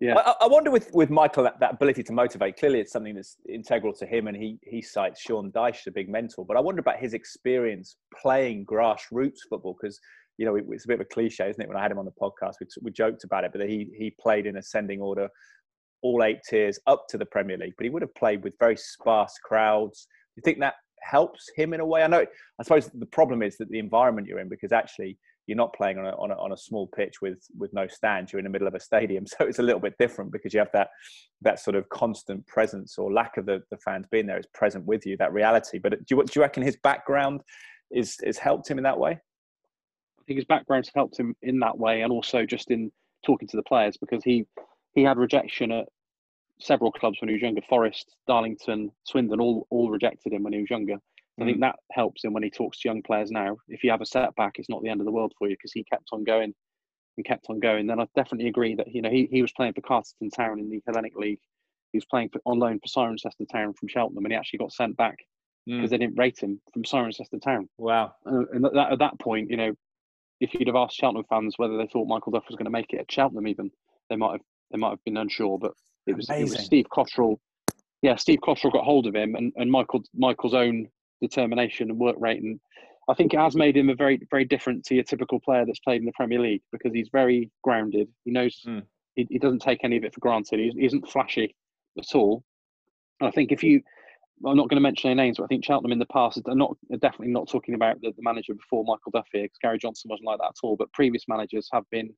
yeah, 0.00 0.14
I, 0.16 0.34
I, 0.42 0.46
wonder 0.46 0.70
with 0.70 0.90
with 0.94 1.10
Michael 1.10 1.44
that, 1.44 1.60
that 1.60 1.74
ability 1.74 2.02
to 2.04 2.12
motivate. 2.12 2.56
Clearly, 2.56 2.80
it's 2.80 2.92
something 2.92 3.14
that's 3.14 3.36
integral 3.48 3.92
to 3.94 4.06
him, 4.06 4.26
and 4.26 4.36
he 4.36 4.58
he 4.62 4.80
cites 4.80 5.20
Sean 5.20 5.52
Dyche 5.52 5.80
as 5.80 5.86
a 5.88 5.90
big 5.90 6.08
mentor. 6.08 6.46
But 6.46 6.56
I 6.56 6.60
wonder 6.60 6.80
about 6.80 6.98
his 6.98 7.12
experience 7.12 7.96
playing 8.20 8.64
grassroots 8.64 9.40
football 9.50 9.76
because 9.80 10.00
you 10.38 10.46
know 10.46 10.56
it's 10.56 10.86
a 10.86 10.88
bit 10.88 10.94
of 10.94 11.00
a 11.02 11.04
cliche, 11.04 11.48
isn't 11.48 11.60
it? 11.60 11.68
When 11.68 11.76
I 11.76 11.82
had 11.82 11.90
him 11.90 11.98
on 11.98 12.06
the 12.06 12.12
podcast, 12.12 12.54
we, 12.60 12.66
we 12.80 12.90
joked 12.90 13.24
about 13.24 13.44
it, 13.44 13.52
but 13.52 13.68
he 13.68 13.90
he 13.96 14.14
played 14.18 14.46
in 14.46 14.56
ascending 14.56 15.00
order, 15.00 15.28
all 16.00 16.24
eight 16.24 16.40
tiers 16.48 16.78
up 16.86 17.04
to 17.10 17.18
the 17.18 17.26
Premier 17.26 17.58
League. 17.58 17.74
But 17.76 17.84
he 17.84 17.90
would 17.90 18.02
have 18.02 18.14
played 18.14 18.42
with 18.42 18.54
very 18.58 18.78
sparse 18.78 19.34
crowds. 19.44 20.06
Do 20.34 20.40
you 20.40 20.42
think 20.42 20.58
that 20.60 20.74
helps 21.02 21.50
him 21.54 21.74
in 21.74 21.80
a 21.80 21.86
way? 21.86 22.02
I 22.02 22.06
know. 22.06 22.24
I 22.58 22.62
suppose 22.62 22.88
the 22.94 23.06
problem 23.06 23.42
is 23.42 23.58
that 23.58 23.68
the 23.68 23.78
environment 23.78 24.26
you're 24.26 24.40
in, 24.40 24.48
because 24.48 24.72
actually 24.72 25.18
you're 25.46 25.56
not 25.56 25.74
playing 25.74 25.98
on 25.98 26.06
a, 26.06 26.10
on 26.10 26.30
a, 26.30 26.34
on 26.34 26.52
a 26.52 26.56
small 26.56 26.86
pitch 26.86 27.20
with 27.20 27.38
with 27.56 27.72
no 27.72 27.86
stands. 27.86 28.32
You're 28.32 28.38
in 28.38 28.44
the 28.44 28.50
middle 28.50 28.68
of 28.68 28.74
a 28.74 28.80
stadium, 28.80 29.26
so 29.26 29.38
it's 29.40 29.58
a 29.58 29.62
little 29.62 29.80
bit 29.80 29.94
different 29.98 30.32
because 30.32 30.52
you 30.52 30.60
have 30.60 30.72
that 30.72 30.88
that 31.40 31.58
sort 31.58 31.76
of 31.76 31.88
constant 31.88 32.46
presence 32.46 32.98
or 32.98 33.12
lack 33.12 33.36
of 33.36 33.46
the, 33.46 33.62
the 33.70 33.76
fans 33.78 34.06
being 34.10 34.26
there 34.26 34.38
is 34.38 34.46
present 34.54 34.84
with 34.84 35.04
you. 35.06 35.16
That 35.16 35.32
reality. 35.32 35.78
But 35.78 35.92
do 36.06 36.16
you, 36.16 36.24
do 36.24 36.32
you 36.36 36.42
reckon 36.42 36.62
his 36.62 36.76
background 36.82 37.40
is 37.90 38.16
is 38.22 38.38
helped 38.38 38.70
him 38.70 38.78
in 38.78 38.84
that 38.84 38.98
way? 38.98 39.12
I 39.12 40.22
think 40.26 40.36
his 40.36 40.46
background's 40.46 40.90
helped 40.94 41.18
him 41.18 41.34
in 41.42 41.58
that 41.60 41.76
way, 41.76 42.02
and 42.02 42.12
also 42.12 42.46
just 42.46 42.70
in 42.70 42.92
talking 43.26 43.48
to 43.48 43.56
the 43.56 43.62
players 43.64 43.96
because 43.96 44.22
he 44.24 44.46
he 44.94 45.02
had 45.02 45.18
rejection 45.18 45.72
at 45.72 45.86
several 46.60 46.92
clubs 46.92 47.20
when 47.20 47.28
he 47.28 47.34
was 47.34 47.42
younger. 47.42 47.62
Forest, 47.68 48.14
Darlington, 48.28 48.92
Swindon, 49.04 49.40
all 49.40 49.66
all 49.70 49.90
rejected 49.90 50.32
him 50.32 50.44
when 50.44 50.52
he 50.52 50.60
was 50.60 50.70
younger. 50.70 50.96
I 51.42 51.44
think 51.46 51.58
mm. 51.58 51.62
that 51.62 51.76
helps 51.90 52.24
him 52.24 52.32
when 52.32 52.42
he 52.42 52.50
talks 52.50 52.80
to 52.80 52.88
young 52.88 53.02
players 53.02 53.30
now. 53.30 53.56
If 53.68 53.84
you 53.84 53.90
have 53.90 54.00
a 54.00 54.06
setback, 54.06 54.58
it's 54.58 54.68
not 54.68 54.82
the 54.82 54.88
end 54.88 55.00
of 55.00 55.06
the 55.06 55.12
world 55.12 55.32
for 55.38 55.48
you 55.48 55.56
because 55.56 55.72
he 55.72 55.84
kept 55.84 56.08
on 56.12 56.24
going 56.24 56.54
and 57.16 57.26
kept 57.26 57.46
on 57.48 57.60
going. 57.60 57.86
Then 57.86 58.00
I 58.00 58.06
definitely 58.14 58.48
agree 58.48 58.74
that 58.76 58.92
you 58.92 59.02
know 59.02 59.10
he, 59.10 59.28
he 59.30 59.42
was 59.42 59.52
playing 59.52 59.74
for 59.74 59.80
Carterton 59.80 60.30
Town 60.30 60.58
in 60.58 60.70
the 60.70 60.82
Hellenic 60.86 61.16
League. 61.16 61.40
He 61.92 61.98
was 61.98 62.06
playing 62.06 62.30
for, 62.30 62.40
on 62.46 62.58
loan 62.58 62.80
for 62.80 62.88
Cirencester 62.88 63.48
Town 63.50 63.74
from 63.74 63.88
Cheltenham, 63.88 64.24
and 64.24 64.32
he 64.32 64.38
actually 64.38 64.60
got 64.60 64.72
sent 64.72 64.96
back 64.96 65.16
because 65.66 65.88
mm. 65.88 65.90
they 65.90 65.98
didn't 65.98 66.18
rate 66.18 66.38
him 66.38 66.60
from 66.72 66.82
Cirencester 66.82 67.40
Town. 67.42 67.68
Wow! 67.78 68.14
Uh, 68.26 68.44
and 68.52 68.64
that, 68.64 68.92
at 68.92 68.98
that 68.98 69.18
point, 69.18 69.50
you 69.50 69.56
know, 69.56 69.72
if 70.40 70.54
you'd 70.54 70.68
have 70.68 70.76
asked 70.76 70.96
Cheltenham 70.96 71.24
fans 71.28 71.54
whether 71.56 71.76
they 71.76 71.86
thought 71.86 72.08
Michael 72.08 72.32
Duff 72.32 72.44
was 72.48 72.56
going 72.56 72.64
to 72.64 72.70
make 72.70 72.92
it 72.92 73.00
at 73.00 73.12
Cheltenham, 73.12 73.46
even 73.46 73.70
they 74.08 74.16
might 74.16 74.32
have 74.32 74.40
they 74.70 74.78
might 74.78 74.90
have 74.90 75.04
been 75.04 75.16
unsure. 75.16 75.58
But 75.58 75.72
it 76.06 76.16
was, 76.16 76.28
it 76.30 76.42
was 76.42 76.64
Steve 76.64 76.86
Cotterill. 76.90 77.36
Yeah, 78.00 78.16
Steve 78.16 78.40
Cotterill 78.42 78.72
got 78.72 78.84
hold 78.84 79.06
of 79.06 79.14
him, 79.14 79.34
and, 79.34 79.52
and 79.56 79.70
Michael 79.70 80.02
Michael's 80.14 80.54
own 80.54 80.88
determination 81.22 81.88
and 81.88 81.98
work 81.98 82.16
rate. 82.18 82.42
And 82.42 82.60
I 83.08 83.14
think 83.14 83.32
it 83.32 83.40
has 83.40 83.56
made 83.56 83.76
him 83.76 83.88
a 83.88 83.94
very, 83.94 84.20
very 84.30 84.44
different 84.44 84.84
to 84.86 84.94
your 84.94 85.04
typical 85.04 85.40
player 85.40 85.64
that's 85.64 85.80
played 85.80 86.00
in 86.00 86.06
the 86.06 86.12
Premier 86.12 86.40
League 86.40 86.62
because 86.70 86.92
he's 86.92 87.08
very 87.10 87.50
grounded. 87.62 88.08
He 88.24 88.30
knows 88.30 88.60
mm. 88.66 88.82
he, 89.14 89.26
he, 89.30 89.38
doesn't 89.38 89.62
take 89.62 89.80
any 89.82 89.96
of 89.96 90.04
it 90.04 90.14
for 90.14 90.20
granted. 90.20 90.60
He, 90.60 90.70
he 90.76 90.86
isn't 90.86 91.08
flashy 91.08 91.56
at 91.98 92.14
all. 92.14 92.44
And 93.20 93.28
I 93.28 93.30
think 93.30 93.50
if 93.50 93.62
you, 93.62 93.80
I'm 94.46 94.56
not 94.56 94.68
going 94.68 94.76
to 94.76 94.82
mention 94.82 95.10
any 95.10 95.20
names, 95.20 95.38
but 95.38 95.44
I 95.44 95.46
think 95.46 95.64
Cheltenham 95.64 95.92
in 95.92 95.98
the 95.98 96.06
past 96.06 96.40
are 96.46 96.54
not 96.54 96.76
are 96.92 96.98
definitely 96.98 97.32
not 97.32 97.48
talking 97.48 97.74
about 97.74 98.00
the, 98.00 98.12
the 98.16 98.22
manager 98.22 98.54
before 98.54 98.84
Michael 98.84 99.12
Duffy 99.12 99.42
because 99.42 99.58
Gary 99.62 99.78
Johnson 99.78 100.08
wasn't 100.10 100.26
like 100.26 100.38
that 100.38 100.46
at 100.46 100.64
all. 100.64 100.76
But 100.76 100.92
previous 100.92 101.24
managers 101.28 101.68
have 101.72 101.84
been 101.90 102.10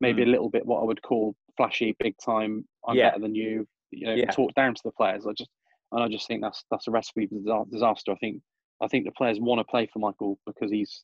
maybe 0.00 0.22
mm. 0.22 0.26
a 0.26 0.30
little 0.30 0.50
bit 0.50 0.66
what 0.66 0.80
I 0.80 0.84
would 0.84 1.02
call 1.02 1.34
flashy, 1.56 1.96
big 1.98 2.14
time. 2.24 2.64
I'm 2.86 2.96
yeah. 2.96 3.10
better 3.10 3.22
than 3.22 3.34
you. 3.34 3.66
You 3.90 4.06
know, 4.06 4.14
yeah. 4.14 4.30
talk 4.30 4.54
down 4.54 4.74
to 4.74 4.80
the 4.84 4.92
players. 4.92 5.26
I 5.26 5.32
just 5.32 5.50
and 5.92 6.02
I 6.02 6.08
just 6.08 6.26
think 6.26 6.42
that's 6.42 6.64
that's 6.70 6.88
a 6.88 6.90
recipe 6.90 7.26
for 7.26 7.64
disaster. 7.70 8.12
I 8.12 8.16
think 8.16 8.42
I 8.82 8.88
think 8.88 9.04
the 9.04 9.12
players 9.12 9.38
want 9.40 9.58
to 9.60 9.64
play 9.64 9.88
for 9.92 9.98
Michael 9.98 10.38
because 10.46 10.70
he's 10.70 11.02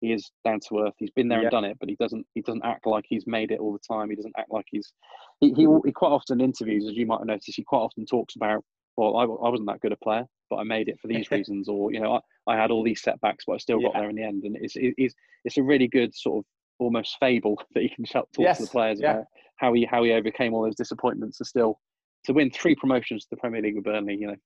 he 0.00 0.12
is 0.12 0.30
down 0.44 0.60
to 0.68 0.80
earth. 0.80 0.94
He's 0.98 1.10
been 1.10 1.28
there 1.28 1.38
yeah. 1.38 1.44
and 1.44 1.50
done 1.50 1.64
it, 1.64 1.78
but 1.78 1.88
he 1.88 1.96
doesn't 1.96 2.26
he 2.34 2.42
doesn't 2.42 2.64
act 2.64 2.86
like 2.86 3.04
he's 3.08 3.26
made 3.26 3.50
it 3.50 3.60
all 3.60 3.72
the 3.72 3.94
time. 3.94 4.10
He 4.10 4.16
doesn't 4.16 4.34
act 4.36 4.50
like 4.50 4.66
he's 4.70 4.92
he, 5.40 5.52
he, 5.52 5.66
he 5.84 5.92
quite 5.92 6.10
often 6.10 6.40
in 6.40 6.46
interviews, 6.46 6.86
as 6.88 6.96
you 6.96 7.06
might 7.06 7.18
have 7.18 7.26
noticed, 7.26 7.56
he 7.56 7.64
quite 7.64 7.78
often 7.78 8.06
talks 8.06 8.36
about 8.36 8.64
well, 8.96 9.16
I, 9.16 9.22
I 9.22 9.48
wasn't 9.48 9.68
that 9.68 9.80
good 9.80 9.92
a 9.92 9.96
player, 9.96 10.26
but 10.50 10.56
I 10.56 10.64
made 10.64 10.88
it 10.88 11.00
for 11.00 11.08
these 11.08 11.30
reasons, 11.30 11.68
or 11.68 11.92
you 11.92 12.00
know, 12.00 12.20
I, 12.46 12.52
I 12.52 12.56
had 12.60 12.70
all 12.70 12.82
these 12.82 13.02
setbacks, 13.02 13.44
but 13.46 13.54
I 13.54 13.58
still 13.58 13.80
got 13.80 13.94
there 13.94 14.10
in 14.10 14.16
the 14.16 14.22
end. 14.22 14.44
And 14.44 14.56
it's 14.60 14.74
it's 14.76 15.14
it's 15.44 15.58
a 15.58 15.62
really 15.62 15.88
good 15.88 16.14
sort 16.14 16.38
of 16.38 16.44
almost 16.78 17.16
fable 17.20 17.56
that 17.74 17.82
he 17.82 17.88
can 17.88 18.04
talk 18.04 18.28
yes. 18.38 18.58
to 18.58 18.64
the 18.64 18.70
players 18.70 19.00
yeah. 19.00 19.12
about 19.12 19.24
how 19.56 19.72
he 19.72 19.84
how 19.84 20.02
he 20.02 20.12
overcame 20.12 20.54
all 20.54 20.62
those 20.62 20.76
disappointments 20.76 21.38
to 21.38 21.44
still 21.44 21.78
to 22.24 22.32
win 22.32 22.50
three 22.50 22.74
promotions 22.74 23.24
to 23.24 23.30
the 23.30 23.36
Premier 23.36 23.62
League 23.62 23.76
with 23.76 23.84
Burnley. 23.84 24.16
You 24.16 24.28
know, 24.28 24.36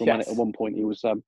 yes. 0.00 0.28
at 0.28 0.36
one 0.36 0.52
point 0.52 0.76
he 0.76 0.84
was 0.84 1.04
um, 1.04 1.22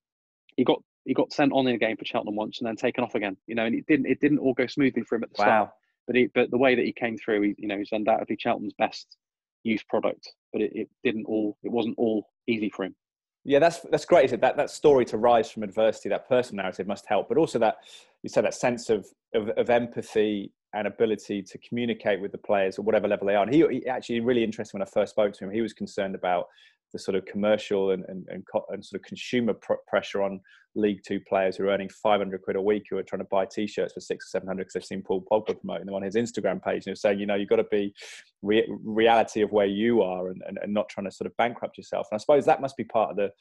he 0.55 0.63
got 0.63 0.81
he 1.05 1.13
got 1.13 1.31
sent 1.31 1.53
on 1.53 1.67
in 1.67 1.75
a 1.75 1.77
game 1.77 1.97
for 1.97 2.05
Cheltenham 2.05 2.35
once 2.35 2.59
and 2.59 2.67
then 2.67 2.75
taken 2.75 3.03
off 3.03 3.15
again. 3.15 3.37
You 3.47 3.55
know, 3.55 3.65
and 3.65 3.75
it 3.75 3.85
didn't 3.87 4.07
it 4.07 4.19
didn't 4.19 4.39
all 4.39 4.53
go 4.53 4.67
smoothly 4.67 5.03
for 5.03 5.15
him 5.15 5.23
at 5.23 5.33
the 5.33 5.41
wow. 5.41 5.45
start. 5.45 5.69
But 6.05 6.15
he, 6.15 6.29
but 6.33 6.51
the 6.51 6.57
way 6.57 6.73
that 6.73 6.85
he 6.85 6.93
came 6.93 7.17
through, 7.17 7.41
he, 7.41 7.55
you 7.57 7.67
know, 7.67 7.77
he's 7.77 7.89
undoubtedly 7.91 8.37
Cheltenham's 8.39 8.73
best 8.77 9.17
youth 9.63 9.83
product. 9.89 10.31
But 10.53 10.61
it, 10.61 10.71
it 10.73 10.89
didn't 11.03 11.25
all 11.25 11.57
it 11.63 11.71
wasn't 11.71 11.95
all 11.97 12.27
easy 12.47 12.69
for 12.69 12.85
him. 12.85 12.95
Yeah, 13.43 13.59
that's 13.59 13.79
that's 13.91 14.05
great. 14.05 14.29
That 14.29 14.57
that 14.57 14.69
story 14.69 15.05
to 15.05 15.17
rise 15.17 15.49
from 15.49 15.63
adversity, 15.63 16.09
that 16.09 16.27
personal 16.27 16.63
narrative 16.63 16.87
must 16.87 17.05
help, 17.07 17.29
but 17.29 17.37
also 17.37 17.59
that 17.59 17.77
you 18.23 18.29
said 18.29 18.43
that 18.43 18.53
sense 18.53 18.89
of 18.89 19.07
of, 19.33 19.49
of 19.49 19.69
empathy 19.69 20.51
and 20.73 20.87
ability 20.87 21.41
to 21.41 21.57
communicate 21.59 22.21
with 22.21 22.31
the 22.31 22.37
players 22.37 22.77
at 22.77 22.85
whatever 22.85 23.07
level 23.07 23.27
they 23.27 23.35
are. 23.35 23.43
And 23.43 23.53
he, 23.53 23.65
he, 23.69 23.87
actually 23.87 24.19
really 24.19 24.43
interesting 24.43 24.79
when 24.79 24.87
I 24.87 24.91
first 24.91 25.11
spoke 25.11 25.33
to 25.33 25.45
him. 25.45 25.51
He 25.51 25.61
was 25.61 25.73
concerned 25.73 26.15
about 26.15 26.47
the 26.93 26.99
sort 26.99 27.15
of 27.15 27.25
commercial 27.25 27.91
and 27.91 28.05
and, 28.07 28.25
and, 28.29 28.43
and 28.69 28.85
sort 28.85 29.01
of 29.01 29.05
consumer 29.05 29.53
pr- 29.53 29.73
pressure 29.87 30.21
on 30.21 30.39
League 30.75 31.01
Two 31.05 31.19
players 31.19 31.57
who 31.57 31.65
are 31.65 31.69
earning 31.69 31.89
500 31.89 32.41
quid 32.41 32.55
a 32.55 32.61
week 32.61 32.83
who 32.89 32.97
are 32.97 33.03
trying 33.03 33.21
to 33.21 33.27
buy 33.29 33.45
T-shirts 33.45 33.93
for 33.93 33.99
six 33.99 34.27
or 34.27 34.29
seven 34.29 34.47
hundred 34.47 34.63
because 34.63 34.73
they've 34.73 34.85
seen 34.85 35.01
Paul 35.01 35.23
Pogba 35.29 35.59
promoting 35.59 35.85
them 35.85 35.95
on 35.95 36.03
his 36.03 36.15
Instagram 36.15 36.63
page 36.63 36.75
and 36.75 36.85
he 36.85 36.91
was 36.91 37.01
saying, 37.01 37.19
you 37.19 37.25
know, 37.25 37.35
you've 37.35 37.49
got 37.49 37.57
to 37.57 37.65
be 37.65 37.93
re- 38.41 38.67
reality 38.83 39.41
of 39.41 39.51
where 39.51 39.65
you 39.65 40.01
are 40.01 40.29
and, 40.29 40.41
and, 40.47 40.59
and 40.61 40.73
not 40.73 40.89
trying 40.89 41.05
to 41.05 41.11
sort 41.11 41.25
of 41.25 41.35
bankrupt 41.37 41.77
yourself. 41.77 42.07
And 42.11 42.17
I 42.17 42.19
suppose 42.19 42.45
that 42.45 42.61
must 42.61 42.77
be 42.77 42.83
part 42.83 43.11
of 43.11 43.17
the 43.17 43.31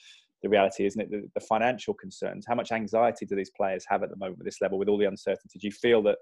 the 0.43 0.49
reality, 0.49 0.85
isn't 0.87 1.01
it? 1.01 1.11
The, 1.11 1.29
the, 1.35 1.41
financial 1.41 1.95
concerns. 1.95 2.45
How 2.47 2.55
much 2.55 2.71
anxiety 2.71 3.25
do 3.25 3.35
these 3.35 3.51
players 3.51 3.85
have 3.89 4.03
at 4.03 4.11
the 4.11 4.17
moment 4.17 4.41
at 4.41 4.45
this 4.45 4.61
level, 4.61 4.79
with 4.79 4.89
all 4.89 4.99
the 4.99 5.07
uncertainty? 5.07 5.59
Do 5.59 5.67
you 5.67 5.73
feel 5.73 6.03
that 6.03 6.19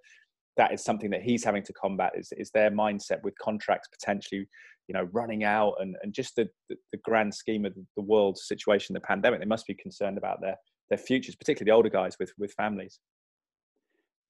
that 0.57 0.73
is 0.73 0.85
something 0.85 1.11
that 1.11 1.23
he's 1.23 1.45
having 1.45 1.63
to 1.65 1.73
combat? 1.73 2.13
Is 2.17 2.33
is 2.37 2.51
their 2.51 2.71
mindset 2.71 3.23
with 3.23 3.37
contracts 3.39 3.89
potentially, 3.89 4.47
you 4.89 4.93
know, 4.93 5.09
running 5.13 5.45
out, 5.45 5.75
and 5.81 5.97
and 6.03 6.13
just 6.13 6.37
the 6.37 6.49
the, 6.69 6.77
the 6.93 6.99
grand 6.99 7.35
scheme 7.35 7.65
of 7.65 7.75
the 7.97 8.03
world 8.03 8.39
situation, 8.39 8.95
the 8.95 9.01
pandemic? 9.01 9.41
They 9.41 9.47
must 9.47 9.67
be 9.67 9.75
concerned 9.75 10.19
about 10.19 10.41
their 10.41 10.57
their 10.91 10.99
futures, 10.99 11.37
particularly 11.37 11.71
the 11.71 11.77
older 11.77 11.91
guys 11.91 12.17
with 12.19 12.33
with 12.39 12.53
families. 12.53 13.01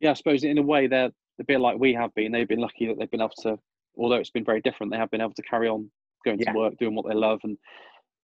Yeah, 0.01 0.11
I 0.11 0.15
suppose 0.15 0.45
in 0.45 0.59
a 0.59 0.63
way 0.63 0.87
they're 0.87 1.11
a 1.41 1.45
bit 1.45 1.61
like 1.61 1.79
we 1.79 1.95
have 1.95 2.15
been. 2.15 2.33
They've 2.33 2.49
been 2.49 2.61
lucky 2.61 2.87
that 2.87 2.99
they've 2.99 3.11
been 3.11 3.21
able 3.21 3.31
to, 3.43 3.59
although 3.97 4.17
it's 4.17 4.31
been 4.31 4.45
very 4.45 4.61
different, 4.61 4.93
they 4.93 4.99
have 4.99 5.11
been 5.11 5.21
able 5.21 5.35
to 5.35 5.43
carry 5.43 5.69
on 5.69 5.91
going 6.25 6.39
yeah. 6.39 6.53
to 6.53 6.59
work, 6.59 6.75
doing 6.79 6.95
what 6.95 7.07
they 7.07 7.15
love, 7.15 7.41
and 7.45 7.59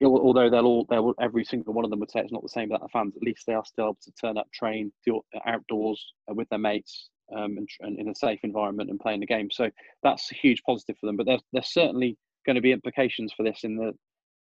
although 0.04 0.48
they'll 0.48 0.66
all 0.66 0.86
they'll 0.88 1.14
every 1.20 1.44
single 1.44 1.74
one 1.74 1.84
of 1.84 1.90
them 1.90 2.00
would 2.00 2.10
say 2.10 2.20
it's 2.20 2.32
not 2.32 2.42
the 2.42 2.48
same 2.48 2.68
without 2.68 2.82
the 2.82 2.88
fans 2.88 3.14
at 3.16 3.22
least 3.22 3.44
they 3.46 3.52
are 3.52 3.64
still 3.64 3.86
able 3.86 3.98
to 4.02 4.12
turn 4.12 4.38
up 4.38 4.50
train 4.52 4.90
do 5.04 5.20
outdoors 5.46 6.14
uh, 6.30 6.34
with 6.34 6.48
their 6.48 6.58
mates 6.58 7.10
um, 7.35 7.57
and, 7.59 7.69
and, 7.81 7.99
in 7.99 8.09
a 8.09 8.14
safe 8.14 8.40
environment 8.43 8.90
and 8.90 9.01
playing 9.01 9.21
the 9.21 9.27
game. 9.27 9.51
So 9.51 9.71
that's 10.03 10.31
a 10.33 10.35
huge 10.35 10.62
positive 10.64 10.97
for 10.99 11.07
them. 11.07 11.16
But 11.16 11.27
there's, 11.27 11.43
there's 11.53 11.73
certainly 11.73 12.16
going 12.47 12.57
to 12.57 12.62
be 12.62 12.73
implications 12.73 13.33
for 13.37 13.43
this 13.43 13.61
in 13.64 13.77
the 13.77 13.93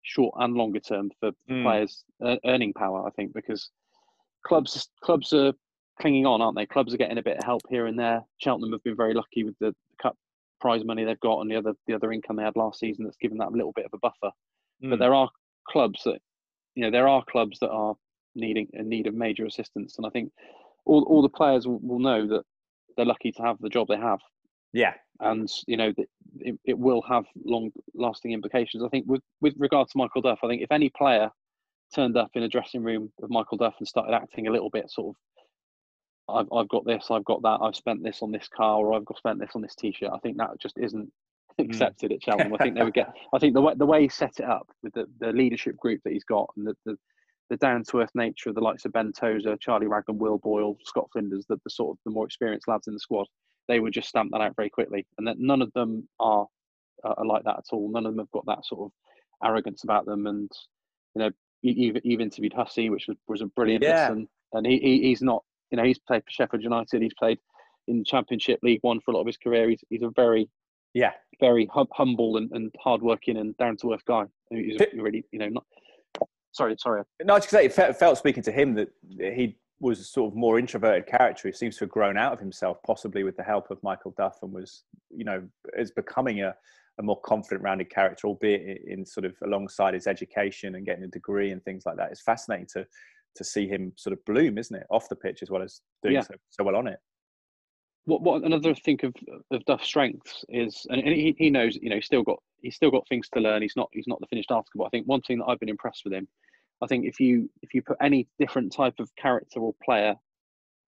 short 0.04 0.34
and 0.40 0.56
longer 0.56 0.80
term 0.80 1.12
for 1.20 1.32
mm. 1.50 1.64
players 1.64 2.06
uh, 2.26 2.38
earning 2.46 2.72
power 2.72 3.06
i 3.06 3.10
think 3.12 3.34
because 3.34 3.70
clubs 4.48 4.88
clubs 5.04 5.34
are 5.34 5.52
clinging 6.00 6.26
on 6.26 6.42
aren't 6.42 6.56
they? 6.56 6.66
Clubs 6.66 6.94
are 6.94 6.98
getting 6.98 7.18
a 7.18 7.24
bit 7.24 7.38
of 7.38 7.44
help 7.44 7.62
here 7.70 7.86
and 7.86 8.00
there. 8.00 8.24
Cheltenham 8.38 8.72
have 8.72 8.84
been 8.84 8.96
very 8.96 9.14
lucky 9.14 9.44
with 9.44 9.56
the 9.60 9.76
cup 10.02 10.16
prize 10.60 10.84
money 10.84 11.06
they've 11.06 11.20
got 11.20 11.40
and 11.40 11.52
the 11.52 11.56
other 11.56 11.74
the 11.88 11.94
other 11.94 12.12
income 12.12 12.36
they 12.36 12.44
had 12.44 12.56
last 12.56 12.80
season 12.80 13.06
that's 13.06 13.18
given 13.18 13.38
that 13.38 13.50
a 13.50 13.52
little 13.52 13.74
bit 13.74 13.86
of 13.86 13.94
a 13.94 13.98
buffer. 13.98 14.34
Mm. 14.84 14.92
but 14.92 15.00
there 15.00 15.14
are 15.14 15.30
clubs 15.68 16.02
that 16.06 16.20
you 16.76 16.84
know 16.84 16.92
there 16.92 17.08
are 17.08 17.24
clubs 17.30 17.60
that 17.60 17.70
are 17.70 17.96
needing 18.36 18.68
in 18.74 18.88
need 18.88 19.08
of 19.08 19.14
major 19.14 19.46
assistance, 19.46 19.98
and 19.98 20.06
I 20.06 20.10
think 20.10 20.32
all 20.86 21.04
all 21.04 21.22
the 21.22 21.30
players 21.30 21.68
will, 21.68 21.80
will 21.80 22.00
know 22.00 22.28
that 22.28 22.44
they're 23.00 23.06
lucky 23.06 23.32
to 23.32 23.42
have 23.44 23.58
the 23.60 23.70
job 23.70 23.88
they 23.88 23.98
have. 23.98 24.20
Yeah, 24.74 24.94
and 25.22 25.50
you 25.66 25.78
know 25.78 25.94
it, 26.40 26.60
it 26.66 26.78
will 26.78 27.02
have 27.04 27.26
long 27.44 27.72
lasting 27.96 28.34
implications. 28.34 28.84
I 28.84 28.90
think 28.90 29.06
with 29.08 29.22
with 29.42 29.54
regard 29.58 29.88
to 29.88 29.98
Michael 29.98 30.22
Duff, 30.22 30.40
I 30.44 30.48
think 30.48 30.62
if 30.62 30.72
any 30.72 30.90
player 30.90 31.32
turned 31.96 32.18
up 32.18 32.32
in 32.36 32.44
a 32.44 32.50
dressing 32.50 32.84
room 32.84 33.12
with 33.18 33.32
Michael 33.32 33.58
Duff 33.58 33.76
and 33.80 33.88
started 33.88 34.14
acting 34.14 34.48
a 34.48 34.52
little 34.52 34.70
bit 34.70 34.92
sort 34.92 35.16
of 35.16 36.36
I've, 36.36 36.54
I've 36.54 36.70
got 36.70 36.86
this, 36.86 37.08
I've 37.10 37.26
got 37.26 37.42
that, 37.42 37.60
I've 37.62 37.76
spent 37.76 38.04
this 38.04 38.22
on 38.22 38.32
this 38.32 38.48
car, 38.48 38.78
or 38.78 38.94
I've 38.94 39.06
got 39.06 39.18
spent 39.18 39.40
this 39.40 39.52
on 39.56 39.62
this 39.62 39.76
t-shirt. 39.76 40.12
I 40.14 40.20
think 40.20 40.38
that 40.38 40.60
just 40.62 40.78
isn't 40.78 41.12
Mm. 41.60 41.66
accepted 41.66 42.12
at 42.14 42.24
Cheltenham. 42.24 42.54
I 42.54 42.58
think 42.64 42.76
they 42.76 42.84
would 42.84 42.94
get. 43.02 43.14
I 43.34 43.40
think 43.40 43.54
the 43.54 43.62
way 43.62 43.74
the 43.76 43.86
way 43.86 44.04
he 44.04 44.08
set 44.08 44.40
it 44.40 44.46
up 44.46 44.68
with 44.82 44.94
the, 44.94 45.08
the 45.20 45.34
leadership 45.34 45.76
group 45.76 46.00
that 46.04 46.14
he's 46.14 46.24
got 46.24 46.50
and 46.56 46.68
the, 46.68 46.74
the, 46.86 46.96
the 47.50 47.58
down 47.58 47.84
to 47.84 48.00
earth 48.00 48.12
nature 48.16 48.50
of 48.50 48.56
the 48.56 48.62
likes 48.62 48.86
of 48.86 48.94
Ben 48.94 49.12
Tozer, 49.12 49.58
Charlie 49.58 49.88
Raglan, 49.88 50.18
Will 50.18 50.38
Boyle, 50.38 50.78
Scott 50.84 51.10
Flinders, 51.12 51.46
the, 51.48 51.58
the 51.64 51.70
sort 51.70 51.96
of 51.96 51.98
the 52.06 52.12
more 52.12 52.26
experienced 52.26 52.68
lads 52.68 52.88
in 52.88 52.94
the 52.94 53.00
squad, 53.00 53.28
they 53.68 53.80
would 53.80 53.94
just 53.94 54.10
stamp 54.10 54.32
that 54.32 54.42
out 54.42 54.56
very 54.56 54.70
quickly. 54.70 55.06
And 55.18 55.28
that 55.28 55.40
none 55.40 55.62
of 55.62 55.72
them 55.74 56.08
are, 56.20 56.48
are 57.04 57.26
like 57.26 57.44
that 57.44 57.58
at 57.58 57.66
all. 57.72 57.90
None 57.92 58.06
of 58.06 58.14
them 58.14 58.20
have 58.20 58.32
got 58.32 58.46
that 58.48 58.66
sort 58.66 58.86
of 58.86 59.48
arrogance 59.48 59.84
about 59.84 60.06
them. 60.06 60.28
And 60.28 60.52
you 61.16 61.22
know, 61.22 61.32
even 61.64 62.02
even 62.06 62.26
interviewed 62.26 62.54
Hussey, 62.54 62.90
which 62.90 63.06
was 63.08 63.18
was 63.28 63.42
a 63.42 63.48
brilliant 63.48 63.84
yeah. 63.84 64.10
listen. 64.10 64.28
And 64.54 64.66
he, 64.66 64.80
he 64.80 65.02
he's 65.04 65.22
not. 65.22 65.44
You 65.72 65.78
know, 65.78 65.84
he's 65.84 66.00
played 66.00 66.24
for 66.24 66.32
Sheffield 66.32 66.64
United. 66.64 67.02
He's 67.02 67.14
played 67.14 67.38
in 67.88 68.04
Championship 68.04 68.60
League 68.64 68.80
One 68.82 69.00
for 69.02 69.12
a 69.12 69.14
lot 69.14 69.22
of 69.22 69.28
his 69.28 69.38
career. 69.38 69.70
He's, 69.70 69.84
he's 69.90 70.02
a 70.02 70.10
very 70.16 70.50
yeah, 70.94 71.12
very 71.40 71.68
hum- 71.72 71.88
humble 71.92 72.38
and, 72.38 72.50
and 72.52 72.74
hardworking 72.80 73.38
and 73.38 73.56
down 73.58 73.78
to 73.78 73.94
earth 73.94 74.06
guy. 74.08 74.26
He's 74.50 74.80
really, 74.96 75.26
you 75.32 75.40
know, 75.40 75.50
not. 75.50 75.66
Sorry, 76.52 76.76
sorry. 76.80 77.04
No, 77.24 77.34
I 77.34 77.38
was 77.38 77.48
say 77.48 77.66
it 77.66 77.74
felt 77.74 78.18
speaking 78.18 78.44
to 78.44 78.52
him 78.52 78.74
that 78.76 78.90
he 79.18 79.58
was 79.80 80.00
a 80.00 80.04
sort 80.04 80.32
of 80.32 80.38
more 80.38 80.60
introverted 80.60 81.08
character. 81.08 81.48
He 81.48 81.54
seems 81.54 81.78
to 81.78 81.86
have 81.86 81.90
grown 81.90 82.18
out 82.18 82.34
of 82.34 82.40
himself, 82.40 82.78
possibly 82.86 83.24
with 83.24 83.38
the 83.38 83.44
help 83.44 83.72
of 83.72 83.82
Michael 83.84 84.14
Duff, 84.18 84.38
and 84.42 84.52
was, 84.52 84.84
you 85.10 85.24
know, 85.24 85.44
is 85.78 85.92
becoming 85.92 86.42
a, 86.42 86.54
a 87.00 87.04
more 87.04 87.20
confident, 87.22 87.62
rounded 87.62 87.90
character, 87.90 88.28
albeit 88.28 88.82
in 88.86 89.06
sort 89.06 89.26
of 89.26 89.36
alongside 89.44 89.94
his 89.94 90.08
education 90.08 90.76
and 90.76 90.86
getting 90.86 91.04
a 91.04 91.08
degree 91.08 91.52
and 91.52 91.64
things 91.64 91.84
like 91.86 91.98
that. 91.98 92.12
It's 92.12 92.22
fascinating 92.22 92.68
to 92.74 92.86
to 93.36 93.44
see 93.44 93.68
him 93.68 93.94
sort 93.96 94.12
of 94.12 94.26
bloom, 94.26 94.58
isn't 94.58 94.76
it, 94.76 94.88
off 94.90 95.08
the 95.08 95.16
pitch 95.16 95.44
as 95.44 95.52
well 95.52 95.62
as 95.62 95.82
doing 96.02 96.16
yeah. 96.16 96.22
so, 96.22 96.34
so 96.50 96.64
well 96.64 96.76
on 96.76 96.88
it 96.88 96.98
what 98.10 98.22
what 98.22 98.44
another 98.44 98.74
thing 98.74 99.00
of 99.04 99.14
of 99.52 99.64
Duff's 99.66 99.86
strengths 99.86 100.44
is, 100.50 100.86
and, 100.90 101.00
and 101.00 101.14
he, 101.14 101.36
he 101.38 101.50
knows, 101.50 101.78
you 101.82 101.90
know, 101.90 101.96
he's 101.96 102.06
still 102.06 102.24
got 102.24 102.40
he's 102.62 102.76
still 102.76 102.92
got 102.92 103.08
things 103.08 103.30
to 103.34 103.40
learn. 103.40 103.62
He's 103.62 103.76
not 103.76 103.90
he's 103.94 104.08
not 104.08 104.20
the 104.20 104.28
finished 104.28 104.52
article. 104.52 104.80
But 104.80 104.86
I 104.86 104.90
think 104.90 105.08
one 105.08 105.22
thing 105.22 105.40
that 105.40 105.46
I've 105.46 105.60
been 105.60 105.70
impressed 105.70 106.04
with 106.04 106.14
him, 106.14 106.28
I 106.82 106.88
think 106.88 107.06
if 107.06 107.20
you 107.20 107.50
if 107.62 107.74
you 107.74 107.82
put 107.82 107.98
any 108.02 108.28
different 108.40 108.74
type 108.74 108.96
of 109.00 109.16
character 109.16 109.60
or 109.60 109.74
player 109.84 110.16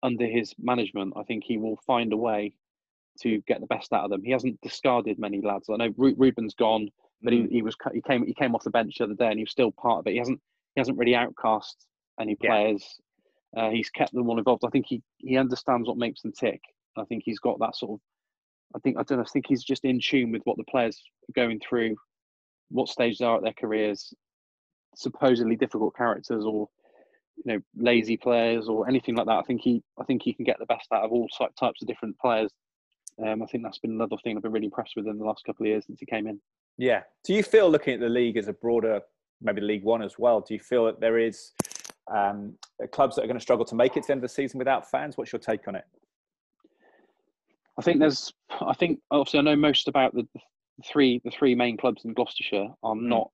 under 0.02 0.26
his 0.26 0.54
management, 0.58 1.14
I 1.16 1.22
think 1.24 1.44
he 1.44 1.58
will 1.58 1.78
find 1.86 2.12
a 2.12 2.16
way 2.16 2.54
to 3.22 3.40
get 3.46 3.60
the 3.60 3.66
best 3.66 3.92
out 3.92 4.04
of 4.04 4.10
them. 4.10 4.22
He 4.24 4.30
hasn't 4.30 4.60
discarded 4.62 5.18
many 5.18 5.40
lads. 5.40 5.68
I 5.70 5.76
know 5.76 5.92
Reuben's 5.96 6.54
gone, 6.54 6.88
but 7.22 7.32
he, 7.32 7.40
mm. 7.40 7.50
he 7.50 7.62
was 7.62 7.76
he 7.92 8.02
came 8.02 8.24
he 8.24 8.34
came 8.34 8.54
off 8.54 8.64
the 8.64 8.70
bench 8.70 8.96
the 8.98 9.04
other 9.04 9.14
day 9.14 9.28
and 9.28 9.38
he 9.38 9.44
was 9.44 9.50
still 9.50 9.72
part 9.72 9.98
of 9.98 10.06
it. 10.06 10.12
He 10.12 10.18
hasn't 10.18 10.40
he 10.74 10.80
hasn't 10.80 10.98
really 10.98 11.14
outcast 11.14 11.86
any 12.20 12.34
players. 12.34 12.84
Yeah. 13.54 13.66
Uh, 13.66 13.70
he's 13.70 13.90
kept 13.90 14.12
them 14.12 14.28
all 14.28 14.38
involved. 14.38 14.64
I 14.64 14.70
think 14.70 14.86
he 14.88 15.02
he 15.18 15.36
understands 15.36 15.88
what 15.88 15.96
makes 15.96 16.22
them 16.22 16.32
tick. 16.32 16.60
I 16.96 17.04
think 17.04 17.22
he's 17.24 17.38
got 17.40 17.58
that 17.60 17.76
sort 17.76 17.92
of. 17.92 18.00
I 18.74 18.78
think 18.80 18.96
I 18.98 19.02
don't 19.02 19.18
know. 19.18 19.24
I 19.24 19.28
think 19.28 19.46
he's 19.48 19.64
just 19.64 19.84
in 19.84 20.00
tune 20.00 20.32
with 20.32 20.42
what 20.44 20.56
the 20.56 20.64
players 20.64 21.02
are 21.28 21.32
going 21.32 21.60
through, 21.60 21.96
what 22.70 22.88
stage 22.88 23.18
they 23.18 23.24
are 23.24 23.36
at 23.36 23.42
their 23.42 23.52
careers, 23.52 24.12
supposedly 24.96 25.56
difficult 25.56 25.96
characters 25.96 26.44
or 26.44 26.68
you 27.44 27.54
know 27.54 27.60
lazy 27.76 28.16
players 28.16 28.68
or 28.68 28.88
anything 28.88 29.14
like 29.14 29.26
that. 29.26 29.38
I 29.38 29.42
think 29.42 29.60
he 29.62 29.82
I 29.98 30.04
think 30.04 30.22
he 30.22 30.32
can 30.32 30.44
get 30.44 30.58
the 30.58 30.66
best 30.66 30.86
out 30.92 31.04
of 31.04 31.12
all 31.12 31.28
types 31.58 31.82
of 31.82 31.88
different 31.88 32.18
players. 32.18 32.52
Um, 33.24 33.42
I 33.42 33.46
think 33.46 33.64
that's 33.64 33.78
been 33.78 33.90
another 33.90 34.16
thing 34.22 34.36
I've 34.36 34.42
been 34.42 34.52
really 34.52 34.66
impressed 34.66 34.94
with 34.96 35.06
in 35.06 35.18
the 35.18 35.24
last 35.24 35.44
couple 35.44 35.66
of 35.66 35.68
years 35.68 35.84
since 35.86 36.00
he 36.00 36.06
came 36.06 36.26
in. 36.26 36.40
Yeah. 36.78 37.02
Do 37.24 37.34
you 37.34 37.42
feel 37.42 37.68
looking 37.68 37.94
at 37.94 38.00
the 38.00 38.08
league 38.08 38.36
as 38.36 38.48
a 38.48 38.52
broader, 38.52 39.00
maybe 39.42 39.60
League 39.60 39.84
One 39.84 40.02
as 40.02 40.18
well? 40.18 40.40
Do 40.40 40.54
you 40.54 40.60
feel 40.60 40.86
that 40.86 41.00
there 41.00 41.18
is 41.18 41.52
um, 42.10 42.54
clubs 42.92 43.16
that 43.16 43.24
are 43.24 43.26
going 43.26 43.36
to 43.36 43.42
struggle 43.42 43.66
to 43.66 43.74
make 43.74 43.96
it 43.96 44.02
to 44.02 44.06
the 44.06 44.12
end 44.12 44.18
of 44.18 44.22
the 44.22 44.34
season 44.34 44.58
without 44.58 44.90
fans? 44.90 45.18
What's 45.18 45.32
your 45.32 45.40
take 45.40 45.68
on 45.68 45.74
it? 45.74 45.84
I 47.80 47.82
think 47.82 47.98
there's. 47.98 48.32
I 48.60 48.74
think 48.74 49.00
obviously 49.10 49.38
I 49.40 49.42
know 49.42 49.56
most 49.56 49.88
about 49.88 50.14
the, 50.14 50.26
three 50.84 51.20
the 51.24 51.30
three 51.30 51.54
main 51.54 51.76
clubs 51.76 52.04
in 52.04 52.12
Gloucestershire 52.12 52.68
are 52.82 52.94
mm. 52.94 53.02
not 53.02 53.30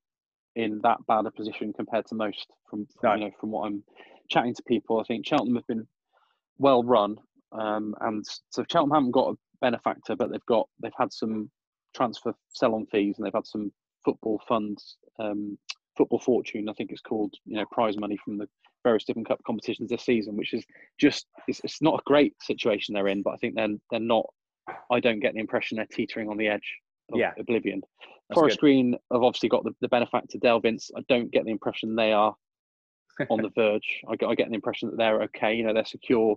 in 0.54 0.80
that 0.82 0.98
bad 1.06 1.26
a 1.26 1.30
position 1.30 1.72
compared 1.72 2.06
to 2.06 2.14
most. 2.14 2.46
From, 2.70 2.86
from 3.00 3.10
no. 3.10 3.14
you 3.14 3.24
know 3.24 3.30
from 3.40 3.50
what 3.50 3.66
I'm 3.66 3.82
chatting 4.30 4.54
to 4.54 4.62
people, 4.62 5.00
I 5.00 5.04
think 5.04 5.26
Cheltenham 5.26 5.56
have 5.56 5.66
been 5.66 5.86
well 6.58 6.84
run, 6.84 7.16
um, 7.52 7.94
and 8.00 8.24
so 8.50 8.64
Cheltenham 8.70 8.94
haven't 8.94 9.10
got 9.10 9.32
a 9.32 9.38
benefactor, 9.60 10.14
but 10.14 10.30
they've 10.30 10.46
got 10.46 10.68
they've 10.80 10.92
had 10.96 11.12
some 11.12 11.50
transfer 11.94 12.32
sell-on 12.50 12.86
fees, 12.86 13.16
and 13.16 13.26
they've 13.26 13.32
had 13.34 13.46
some 13.46 13.72
football 14.04 14.40
funds, 14.46 14.96
um, 15.18 15.58
football 15.96 16.20
fortune, 16.20 16.68
I 16.68 16.72
think 16.74 16.92
it's 16.92 17.00
called, 17.00 17.34
you 17.44 17.56
know, 17.56 17.64
prize 17.72 17.98
money 17.98 18.16
from 18.24 18.38
the 18.38 18.48
various 18.86 19.04
different 19.04 19.26
cup 19.26 19.40
competitions 19.44 19.90
this 19.90 20.04
season, 20.04 20.36
which 20.36 20.54
is 20.54 20.64
just 20.98 21.26
it's, 21.48 21.60
it's 21.64 21.82
not 21.82 21.94
a 21.94 22.02
great 22.06 22.34
situation 22.40 22.94
they're 22.94 23.08
in, 23.08 23.22
but 23.22 23.32
I 23.32 23.36
think 23.36 23.56
they're 23.56 23.76
they're 23.90 24.00
not. 24.00 24.26
I 24.90 25.00
don't 25.00 25.20
get 25.20 25.34
the 25.34 25.40
impression 25.40 25.76
they're 25.76 25.86
teetering 25.90 26.28
on 26.28 26.36
the 26.36 26.48
edge 26.48 26.78
of 27.12 27.18
yeah. 27.18 27.32
oblivion. 27.38 27.82
That's 28.28 28.38
Forest 28.38 28.56
good. 28.56 28.66
Green 28.66 28.92
have 29.12 29.22
obviously 29.22 29.48
got 29.48 29.64
the, 29.64 29.72
the 29.80 29.88
benefactor 29.88 30.38
Dale 30.38 30.60
Vince. 30.60 30.90
I 30.96 31.02
don't 31.08 31.30
get 31.30 31.44
the 31.44 31.52
impression 31.52 31.94
they 31.94 32.12
are 32.12 32.34
on 33.30 33.42
the 33.42 33.50
verge. 33.54 34.02
I 34.08 34.16
get, 34.16 34.28
I 34.28 34.34
get 34.34 34.48
the 34.48 34.54
impression 34.54 34.90
that 34.90 34.96
they're 34.96 35.22
okay. 35.22 35.54
You 35.54 35.64
know, 35.64 35.74
they're 35.74 35.84
secure, 35.84 36.36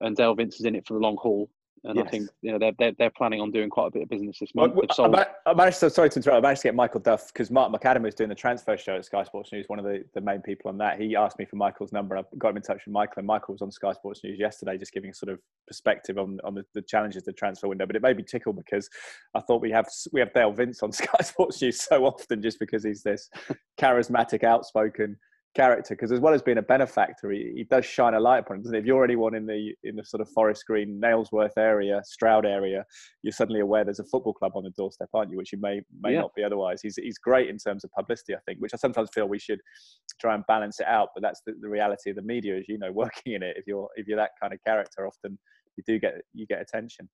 and 0.00 0.16
Dale 0.16 0.34
Vince 0.34 0.60
is 0.60 0.66
in 0.66 0.74
it 0.74 0.86
for 0.86 0.94
the 0.94 1.00
long 1.00 1.16
haul. 1.20 1.50
And 1.84 1.96
yes. 1.96 2.06
I 2.06 2.10
think 2.10 2.28
you 2.42 2.52
know 2.52 2.58
they're, 2.58 2.72
they're, 2.78 2.92
they're 2.98 3.10
planning 3.10 3.40
on 3.40 3.50
doing 3.50 3.70
quite 3.70 3.88
a 3.88 3.90
bit 3.90 4.02
of 4.02 4.08
business 4.08 4.38
this 4.38 4.54
month. 4.54 4.74
Well, 4.74 5.14
I, 5.16 5.26
I, 5.46 5.54
managed 5.54 5.80
to 5.80 5.90
sorry 5.90 6.10
to 6.10 6.16
interrupt. 6.18 6.38
I 6.38 6.40
managed 6.40 6.62
to 6.62 6.68
get 6.68 6.74
Michael 6.74 7.00
Duff 7.00 7.28
because 7.28 7.50
Mark 7.50 7.72
McAdam 7.72 8.02
was 8.02 8.14
doing 8.14 8.28
the 8.28 8.34
transfer 8.34 8.76
show 8.76 8.96
at 8.96 9.04
Sky 9.04 9.22
Sports 9.22 9.52
News. 9.52 9.66
One 9.68 9.78
of 9.78 9.84
the, 9.84 10.04
the 10.14 10.20
main 10.20 10.40
people 10.40 10.68
on 10.68 10.78
that. 10.78 11.00
He 11.00 11.16
asked 11.16 11.38
me 11.38 11.44
for 11.44 11.56
Michael's 11.56 11.92
number. 11.92 12.16
and 12.16 12.24
I 12.24 12.36
got 12.36 12.50
him 12.50 12.56
in 12.56 12.62
touch 12.62 12.82
with 12.86 12.92
Michael, 12.92 13.14
and 13.18 13.26
Michael 13.26 13.54
was 13.54 13.62
on 13.62 13.70
Sky 13.70 13.92
Sports 13.92 14.22
News 14.24 14.38
yesterday, 14.38 14.76
just 14.76 14.92
giving 14.92 15.12
sort 15.12 15.32
of 15.32 15.38
perspective 15.66 16.18
on 16.18 16.38
on 16.44 16.54
the, 16.54 16.64
the 16.74 16.82
challenges 16.82 17.22
of 17.22 17.26
the 17.26 17.32
transfer 17.32 17.68
window. 17.68 17.86
But 17.86 17.96
it 17.96 18.02
made 18.02 18.16
me 18.16 18.24
tickle 18.24 18.52
because 18.52 18.88
I 19.34 19.40
thought 19.40 19.60
we 19.60 19.70
have 19.70 19.88
we 20.12 20.20
have 20.20 20.32
Dale 20.32 20.52
Vince 20.52 20.82
on 20.82 20.92
Sky 20.92 21.22
Sports 21.22 21.62
News 21.62 21.80
so 21.80 22.04
often 22.04 22.42
just 22.42 22.58
because 22.58 22.84
he's 22.84 23.02
this 23.02 23.30
charismatic, 23.80 24.44
outspoken 24.44 25.16
character 25.54 25.94
because 25.94 26.12
as 26.12 26.20
well 26.20 26.34
as 26.34 26.42
being 26.42 26.58
a 26.58 26.62
benefactor, 26.62 27.30
he, 27.30 27.52
he 27.56 27.64
does 27.64 27.84
shine 27.84 28.14
a 28.14 28.20
light 28.20 28.40
upon 28.40 28.58
it, 28.58 28.62
doesn't 28.62 28.74
he? 28.74 28.80
If 28.80 28.86
you're 28.86 29.04
anyone 29.04 29.34
in 29.34 29.46
the 29.46 29.72
in 29.82 29.96
the 29.96 30.04
sort 30.04 30.20
of 30.20 30.28
Forest 30.30 30.64
Green, 30.66 31.00
Nailsworth 31.00 31.56
area, 31.56 32.00
Stroud 32.04 32.46
area, 32.46 32.84
you're 33.22 33.32
suddenly 33.32 33.60
aware 33.60 33.84
there's 33.84 33.98
a 33.98 34.04
football 34.04 34.32
club 34.34 34.52
on 34.54 34.64
the 34.64 34.70
doorstep, 34.70 35.08
aren't 35.14 35.30
you? 35.30 35.36
Which 35.36 35.52
you 35.52 35.60
may 35.60 35.80
may 36.00 36.12
yeah. 36.12 36.20
not 36.20 36.34
be 36.34 36.44
otherwise. 36.44 36.80
He's 36.82 36.96
he's 36.96 37.18
great 37.18 37.48
in 37.48 37.58
terms 37.58 37.84
of 37.84 37.90
publicity, 37.92 38.34
I 38.34 38.40
think, 38.46 38.60
which 38.60 38.74
I 38.74 38.76
sometimes 38.76 39.10
feel 39.14 39.26
we 39.26 39.38
should 39.38 39.60
try 40.20 40.34
and 40.34 40.44
balance 40.48 40.80
it 40.80 40.86
out. 40.86 41.08
But 41.14 41.22
that's 41.22 41.40
the, 41.46 41.54
the 41.60 41.68
reality 41.68 42.10
of 42.10 42.16
the 42.16 42.22
media, 42.22 42.56
as 42.58 42.68
you 42.68 42.78
know, 42.78 42.92
working 42.94 43.34
in 43.34 43.42
it. 43.42 43.56
If 43.56 43.66
you're 43.66 43.88
if 43.96 44.06
you're 44.06 44.18
that 44.18 44.30
kind 44.40 44.52
of 44.52 44.60
character, 44.64 45.06
often 45.06 45.38
you 45.76 45.84
do 45.86 45.98
get 45.98 46.14
you 46.34 46.46
get 46.46 46.60
attention. 46.60 47.08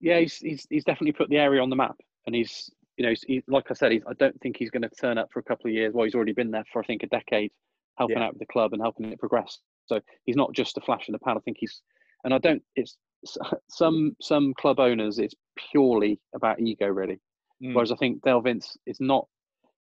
Yeah, 0.00 0.20
he's 0.20 0.36
he's, 0.36 0.66
he's 0.70 0.84
definitely 0.84 1.12
put 1.12 1.28
the 1.28 1.38
area 1.38 1.62
on 1.62 1.70
the 1.70 1.76
map, 1.76 1.96
and 2.26 2.34
he's 2.34 2.70
you 2.96 3.06
know, 3.06 3.14
he, 3.26 3.42
like 3.48 3.70
I 3.70 3.74
said, 3.74 3.92
I 3.92 4.12
don't 4.18 4.40
think 4.40 4.56
he's 4.56 4.70
going 4.70 4.82
to 4.82 4.88
turn 4.88 5.18
up 5.18 5.28
for 5.32 5.40
a 5.40 5.44
couple 5.44 5.68
of 5.68 5.74
years. 5.74 5.92
Well, 5.94 6.04
he's 6.04 6.14
already 6.14 6.32
been 6.32 6.50
there 6.50 6.64
for 6.72 6.82
I 6.82 6.86
think 6.86 7.02
a 7.02 7.08
decade, 7.08 7.50
helping 7.98 8.18
yeah. 8.18 8.24
out 8.24 8.34
with 8.34 8.40
the 8.40 8.46
club 8.46 8.72
and 8.72 8.82
helping 8.82 9.10
it 9.10 9.18
progress. 9.18 9.58
So 9.86 10.00
he's 10.24 10.36
not 10.36 10.52
just 10.52 10.78
a 10.78 10.80
flash 10.80 11.08
in 11.08 11.12
the 11.12 11.18
pan. 11.18 11.36
I 11.36 11.40
think 11.40 11.56
he's, 11.60 11.82
and 12.24 12.32
I 12.32 12.38
don't. 12.38 12.62
It's 12.76 12.96
some 13.68 14.16
some 14.20 14.54
club 14.54 14.78
owners. 14.78 15.18
It's 15.18 15.34
purely 15.70 16.20
about 16.34 16.60
ego, 16.60 16.86
really. 16.86 17.20
Mm. 17.62 17.74
Whereas 17.74 17.92
I 17.92 17.96
think 17.96 18.22
Dale 18.22 18.40
Vince 18.40 18.76
is 18.86 19.00
not. 19.00 19.26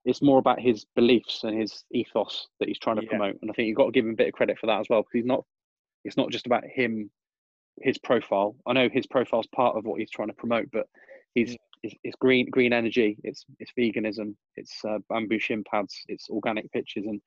It's 0.03 0.21
more 0.21 0.39
about 0.39 0.59
his 0.59 0.85
beliefs 0.95 1.43
and 1.43 1.59
his 1.59 1.83
ethos 1.91 2.47
that 2.59 2.67
he's 2.67 2.79
trying 2.79 2.95
to 2.95 3.03
yeah. 3.03 3.09
promote, 3.09 3.37
and 3.41 3.51
I 3.51 3.53
think 3.53 3.67
you've 3.67 3.77
got 3.77 3.85
to 3.85 3.91
give 3.91 4.05
him 4.05 4.13
a 4.13 4.15
bit 4.15 4.29
of 4.29 4.33
credit 4.33 4.57
for 4.57 4.67
that 4.67 4.79
as 4.79 4.87
well, 4.89 5.01
because 5.01 5.13
he's 5.13 5.25
not. 5.25 5.43
It's 6.03 6.17
not 6.17 6.31
just 6.31 6.47
about 6.47 6.63
him, 6.65 7.11
his 7.81 7.99
profile. 7.99 8.55
I 8.65 8.73
know 8.73 8.89
his 8.91 9.05
profile's 9.05 9.47
part 9.55 9.77
of 9.77 9.85
what 9.85 9.99
he's 9.99 10.09
trying 10.09 10.29
to 10.29 10.33
promote, 10.33 10.69
but 10.71 10.87
he's 11.35 11.51
mm 11.51 11.57
it's, 11.83 11.95
it's 12.03 12.15
green 12.19 12.49
green 12.49 12.73
energy. 12.73 13.17
It's 13.23 13.45
it's 13.59 13.71
veganism. 13.77 14.35
It's 14.55 14.83
uh, 14.85 14.99
bamboo 15.09 15.39
shin 15.39 15.63
pads. 15.63 15.95
It's 16.07 16.29
organic 16.29 16.71
pitches, 16.71 17.05
and 17.05 17.21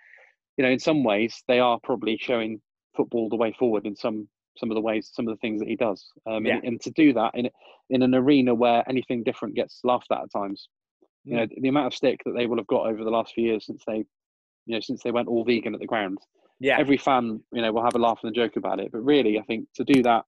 you 0.57 0.65
know, 0.65 0.71
in 0.71 0.79
some 0.79 1.05
ways, 1.05 1.43
they 1.49 1.61
are 1.61 1.79
probably 1.83 2.17
showing 2.21 2.61
football 2.97 3.29
the 3.29 3.37
way 3.37 3.53
forward 3.59 3.87
in 3.87 3.97
some 3.97 4.29
some 4.57 4.71
of 4.71 4.77
the 4.77 4.81
ways, 4.81 5.11
some 5.13 5.27
of 5.27 5.35
the 5.35 5.41
things 5.41 5.61
that 5.61 5.69
he 5.69 5.75
does. 5.75 6.07
Um, 6.27 6.47
yeah. 6.47 6.57
and, 6.57 6.65
and, 6.65 6.81
to 6.83 6.91
do 6.93 7.13
that 7.15 7.33
in 7.35 7.51
in 7.91 8.03
an 8.03 8.15
arena 8.15 8.55
where 8.55 8.89
anything 8.89 9.25
different 9.25 9.57
gets 9.57 9.81
laughed 9.83 10.13
at 10.13 10.23
at 10.23 10.33
times, 10.33 10.69
you 11.25 11.37
know, 11.37 11.47
the 11.61 11.69
amount 11.69 11.89
of 11.89 11.95
stick 11.95 12.21
that 12.25 12.35
they 12.37 12.47
will 12.47 12.59
have 12.59 12.67
got 12.67 12.87
over 12.87 13.03
the 13.03 13.11
last 13.11 13.35
few 13.35 13.45
years 13.45 13.67
since 13.67 13.83
they, 13.87 14.05
you 14.67 14.75
know, 14.75 14.81
since 14.81 15.03
they 15.03 15.11
went 15.11 15.29
all 15.29 15.45
vegan 15.45 15.75
at 15.75 15.81
the 15.81 15.87
ground. 15.87 16.19
Yeah. 16.61 16.79
Every 16.79 16.97
fan, 16.97 17.41
you 17.53 17.63
know, 17.63 17.73
will 17.73 17.83
have 17.83 17.97
a 17.97 17.99
laugh 17.99 18.21
and 18.23 18.31
a 18.31 18.35
joke 18.35 18.57
about 18.57 18.79
it. 18.79 18.93
But 18.93 19.05
really, 19.05 19.39
I 19.39 19.43
think 19.43 19.67
to 19.75 19.85
do 19.85 20.03
that 20.05 20.25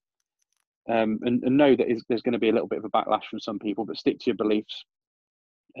um, 0.89 1.19
and, 1.23 1.43
and, 1.43 1.57
know 1.57 1.75
that 1.75 1.87
there's 2.07 2.21
going 2.21 2.33
to 2.33 2.39
be 2.39 2.49
a 2.49 2.53
little 2.53 2.67
bit 2.67 2.79
of 2.79 2.85
a 2.85 2.89
backlash 2.89 3.25
from 3.29 3.39
some 3.39 3.59
people, 3.59 3.85
but 3.85 3.97
stick 3.97 4.19
to 4.19 4.25
your 4.27 4.35
beliefs. 4.35 4.85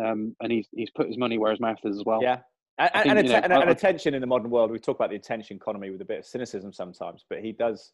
Um, 0.03 0.35
and 0.41 0.51
he's 0.51 0.67
he's 0.71 0.91
put 0.91 1.07
his 1.07 1.17
money 1.17 1.37
where 1.37 1.51
his 1.51 1.59
mouth 1.59 1.79
is 1.83 1.97
as 1.97 2.03
well. 2.05 2.21
Yeah, 2.21 2.39
and, 2.77 2.91
think, 2.93 3.17
and, 3.17 3.27
know, 3.27 3.35
and, 3.35 3.53
and 3.53 3.69
attention 3.69 4.13
in 4.13 4.21
the 4.21 4.27
modern 4.27 4.51
world. 4.51 4.69
We 4.69 4.79
talk 4.79 4.97
about 4.97 5.09
the 5.09 5.15
attention 5.15 5.57
economy 5.57 5.89
with 5.89 6.01
a 6.01 6.05
bit 6.05 6.19
of 6.19 6.25
cynicism 6.25 6.71
sometimes, 6.71 7.25
but 7.29 7.39
he 7.39 7.51
does 7.51 7.93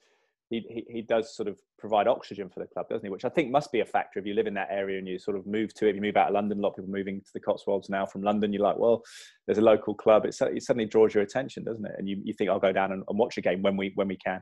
he, 0.50 0.66
he, 0.70 0.86
he 0.90 1.02
does 1.02 1.36
sort 1.36 1.48
of 1.48 1.58
provide 1.80 2.08
oxygen 2.08 2.50
for 2.50 2.60
the 2.60 2.68
club, 2.68 2.88
doesn't 2.90 3.06
he? 3.06 3.10
Which 3.10 3.26
I 3.26 3.30
think 3.30 3.50
must 3.50 3.72
be 3.72 3.80
a 3.80 3.86
factor 3.86 4.20
if 4.20 4.26
you 4.26 4.34
live 4.34 4.48
in 4.48 4.54
that 4.56 4.68
area 4.70 5.00
and 5.00 5.08
you 5.08 5.18
sort 5.18 5.38
of 5.38 5.48
move 5.48 5.74
to 5.76 5.88
it. 5.88 5.90
If 5.90 5.96
you 5.96 6.02
move 6.02 6.18
out 6.18 6.28
of 6.28 6.34
London, 6.34 6.60
a 6.60 6.62
lot 6.62 6.70
of 6.70 6.76
people 6.76 6.92
moving 6.92 7.22
to 7.22 7.34
the 7.34 7.40
Cotswolds 7.40 7.90
now 7.90 8.06
from 8.06 8.22
London. 8.22 8.54
You're 8.54 8.64
like, 8.64 8.78
well, 8.78 9.04
there's 9.46 9.58
a 9.58 9.64
local 9.64 9.96
club. 9.96 10.26
It, 10.26 10.36
it 10.40 10.64
suddenly 10.64 10.86
draws 10.86 11.14
your 11.14 11.24
attention, 11.24 11.64
doesn't 11.64 11.86
it? 11.86 11.94
And 11.98 12.08
you, 12.08 12.22
you 12.24 12.34
think 12.34 12.50
I'll 12.50 12.60
go 12.60 12.72
down 12.72 12.92
and, 12.92 13.04
and 13.08 13.18
watch 13.18 13.38
a 13.38 13.42
game 13.42 13.62
when 13.62 13.78
we 13.78 13.92
when 13.96 14.08
we 14.08 14.18
can. 14.18 14.42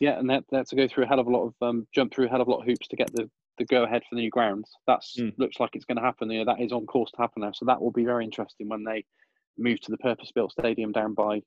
Yeah, 0.00 0.18
and 0.18 0.30
that 0.30 0.44
that's 0.50 0.70
to 0.70 0.76
go 0.76 0.86
through 0.86 1.04
a 1.04 1.06
hell 1.06 1.18
of 1.18 1.26
a 1.26 1.30
lot 1.30 1.46
of 1.46 1.54
um, 1.60 1.86
jump 1.94 2.14
through 2.14 2.26
a 2.26 2.28
hell 2.28 2.40
of 2.40 2.48
a 2.48 2.50
lot 2.50 2.60
of 2.60 2.66
hoops 2.66 2.86
to 2.88 2.96
get 2.96 3.12
the, 3.12 3.28
the 3.58 3.64
go 3.64 3.84
ahead 3.84 4.02
for 4.08 4.14
the 4.14 4.22
new 4.22 4.30
grounds. 4.30 4.70
That's 4.86 5.16
mm. 5.18 5.32
looks 5.38 5.58
like 5.58 5.70
it's 5.74 5.84
going 5.84 5.96
to 5.96 6.02
happen. 6.02 6.30
You 6.30 6.44
know, 6.44 6.54
that 6.54 6.62
is 6.62 6.72
on 6.72 6.86
course 6.86 7.10
to 7.12 7.16
happen 7.18 7.42
now. 7.42 7.52
So 7.52 7.64
that 7.66 7.80
will 7.80 7.90
be 7.90 8.04
very 8.04 8.24
interesting 8.24 8.68
when 8.68 8.84
they 8.84 9.04
move 9.58 9.80
to 9.80 9.90
the 9.90 9.98
purpose 9.98 10.30
built 10.32 10.52
stadium 10.52 10.92
down 10.92 11.14
by 11.14 11.42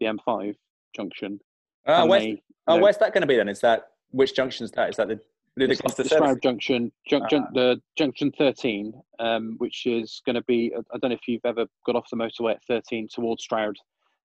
the 0.00 0.06
M5 0.06 0.54
junction. 0.94 1.40
Uh, 1.86 2.06
where's, 2.06 2.24
they, 2.24 2.42
oh, 2.66 2.76
know, 2.76 2.82
where's 2.82 2.98
that 2.98 3.14
going 3.14 3.22
to 3.22 3.26
be 3.26 3.36
then? 3.36 3.48
Is 3.48 3.60
that 3.60 3.88
which 4.10 4.34
junction 4.34 4.64
is 4.64 4.70
that? 4.72 4.90
Is 4.90 4.96
that 4.96 5.08
the 5.08 5.20
the, 5.56 5.68
the, 5.68 5.94
the 6.02 6.04
Stroud 6.04 6.42
Junction, 6.42 6.90
jun, 7.08 7.22
jun, 7.30 7.46
the 7.54 7.80
Junction 7.96 8.32
13, 8.36 8.92
um, 9.20 9.54
which 9.58 9.86
is 9.86 10.20
going 10.26 10.34
to 10.34 10.42
be. 10.42 10.72
I 10.74 10.98
don't 10.98 11.10
know 11.10 11.14
if 11.14 11.28
you've 11.28 11.44
ever 11.44 11.66
got 11.86 11.94
off 11.94 12.10
the 12.10 12.16
motorway 12.16 12.54
at 12.54 12.64
13 12.64 13.08
towards 13.08 13.44
Stroud 13.44 13.76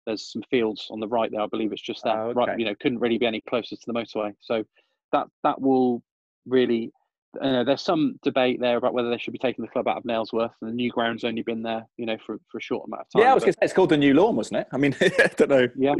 there's 0.06 0.32
some 0.32 0.42
fields 0.50 0.88
on 0.90 1.00
the 1.00 1.08
right 1.08 1.30
there. 1.30 1.40
I 1.40 1.46
believe 1.46 1.72
it's 1.72 1.82
just 1.82 2.04
that. 2.04 2.16
Oh, 2.16 2.28
okay. 2.28 2.34
Right, 2.34 2.58
you 2.58 2.64
know, 2.64 2.74
couldn't 2.80 3.00
really 3.00 3.18
be 3.18 3.26
any 3.26 3.40
closer 3.48 3.76
to 3.76 3.82
the 3.86 3.92
motorway. 3.92 4.34
So 4.40 4.64
that 5.12 5.26
that 5.42 5.60
will 5.60 6.02
really. 6.46 6.92
Uh, 7.40 7.64
there's 7.64 7.82
some 7.82 8.18
debate 8.22 8.60
there 8.60 8.78
about 8.78 8.94
whether 8.94 9.10
they 9.10 9.18
should 9.18 9.32
be 9.32 9.38
taking 9.38 9.62
the 9.62 9.70
club 9.70 9.86
out 9.86 9.98
of 9.98 10.04
Nailsworth, 10.04 10.52
and 10.62 10.70
the 10.70 10.74
new 10.74 10.90
ground's 10.90 11.22
only 11.22 11.42
been 11.42 11.62
there, 11.62 11.86
you 11.98 12.06
know, 12.06 12.16
for, 12.24 12.38
for 12.50 12.56
a 12.56 12.62
short 12.62 12.86
amount 12.86 13.02
of 13.02 13.08
time. 13.10 13.22
Yeah, 13.22 13.32
I 13.32 13.34
was 13.34 13.42
going 13.42 13.52
to 13.52 13.58
say 13.60 13.64
it's 13.64 13.74
called 13.74 13.90
the 13.90 13.96
new 13.98 14.14
lawn, 14.14 14.36
wasn't 14.36 14.60
it? 14.60 14.68
I 14.72 14.78
mean, 14.78 14.96
I 15.02 15.30
don't 15.36 15.50
know. 15.50 15.68
Yeah, 15.76 15.94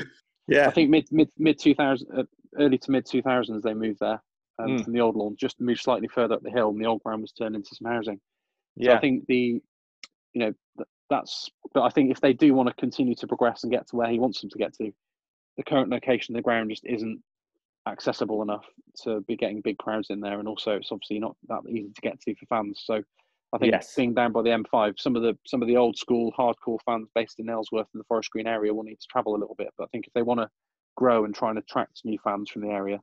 yeah. 0.49 0.67
I 0.67 0.71
think 0.71 0.89
mid 0.89 1.07
mid 1.11 1.29
mid 1.37 1.59
two 1.59 1.75
thousand, 1.75 2.09
uh, 2.17 2.23
early 2.59 2.79
to 2.79 2.91
mid 2.91 3.05
two 3.05 3.21
thousands, 3.21 3.65
they 3.65 3.75
moved 3.75 3.99
there 4.01 4.23
um, 4.59 4.69
mm. 4.69 4.85
from 4.85 4.93
the 4.93 5.01
old 5.01 5.17
lawn, 5.17 5.37
just 5.39 5.61
moved 5.61 5.81
slightly 5.81 6.09
further 6.09 6.35
up 6.35 6.43
the 6.43 6.51
hill, 6.51 6.71
and 6.71 6.81
the 6.81 6.87
old 6.87 7.03
ground 7.03 7.23
was 7.23 7.33
turned 7.33 7.55
into 7.55 7.75
some 7.75 7.91
housing. 7.91 8.21
So 8.81 8.91
yeah. 8.91 8.97
I 8.97 9.01
think 9.01 9.27
the, 9.27 9.61
you 10.33 10.41
know, 10.41 10.53
that's 11.11 11.49
but 11.75 11.83
I 11.83 11.91
think 11.91 12.11
if 12.11 12.21
they 12.21 12.33
do 12.33 12.55
want 12.55 12.69
to 12.69 12.75
continue 12.75 13.15
to 13.17 13.27
progress 13.27 13.63
and 13.63 13.73
get 13.73 13.87
to 13.89 13.97
where 13.97 14.11
he 14.11 14.19
wants 14.19 14.41
them 14.41 14.51
to 14.51 14.59
get 14.59 14.75
to, 14.75 14.93
the 15.57 15.63
current 15.63 15.91
location 15.91 16.35
of 16.35 16.39
the 16.39 16.43
ground 16.43 16.71
just 16.71 16.85
isn't 16.87 17.23
accessible 17.87 18.43
enough 18.43 18.65
to 19.03 19.21
be 19.23 19.37
getting 19.37 19.61
big 19.61 19.79
crowds 19.79 20.11
in 20.11 20.21
there, 20.21 20.39
and 20.39 20.49
also 20.49 20.73
it's 20.73 20.91
obviously 20.91 21.19
not 21.19 21.37
that 21.49 21.61
easy 21.69 21.91
to 21.95 22.01
get 22.01 22.21
to 22.21 22.35
for 22.35 22.47
fans. 22.47 22.83
So 22.85 23.03
I 23.53 23.59
think 23.59 23.73
yes. 23.73 23.95
being 23.95 24.15
down 24.15 24.33
by 24.33 24.43
the 24.43 24.51
M5, 24.51 24.99
some 24.99 25.17
of 25.17 25.23
the 25.23 25.37
some 25.47 25.63
of 25.63 25.69
the 25.69 25.77
old 25.77 25.97
school 25.97 26.33
hardcore 26.39 26.79
fans 26.85 27.09
based 27.15 27.39
in 27.39 27.47
Nailsworth 27.47 27.89
and 27.93 28.01
the 28.01 28.05
Forest 28.05 28.31
Green 28.31 28.47
area 28.47 28.75
will 28.75 28.83
need 28.83 29.01
to 29.01 29.07
travel 29.11 29.37
a 29.37 29.39
little 29.39 29.55
bit. 29.57 29.69
But 29.79 29.85
I 29.85 29.87
think 29.89 30.07
if 30.07 30.13
they 30.13 30.23
want 30.23 30.41
to 30.41 30.49
grow 30.97 31.25
and 31.25 31.35
try 31.35 31.51
and 31.51 31.59
attract 31.59 32.01
new 32.05 32.19
fans 32.23 32.51
from 32.51 32.63
the 32.63 32.71
area, 32.71 33.01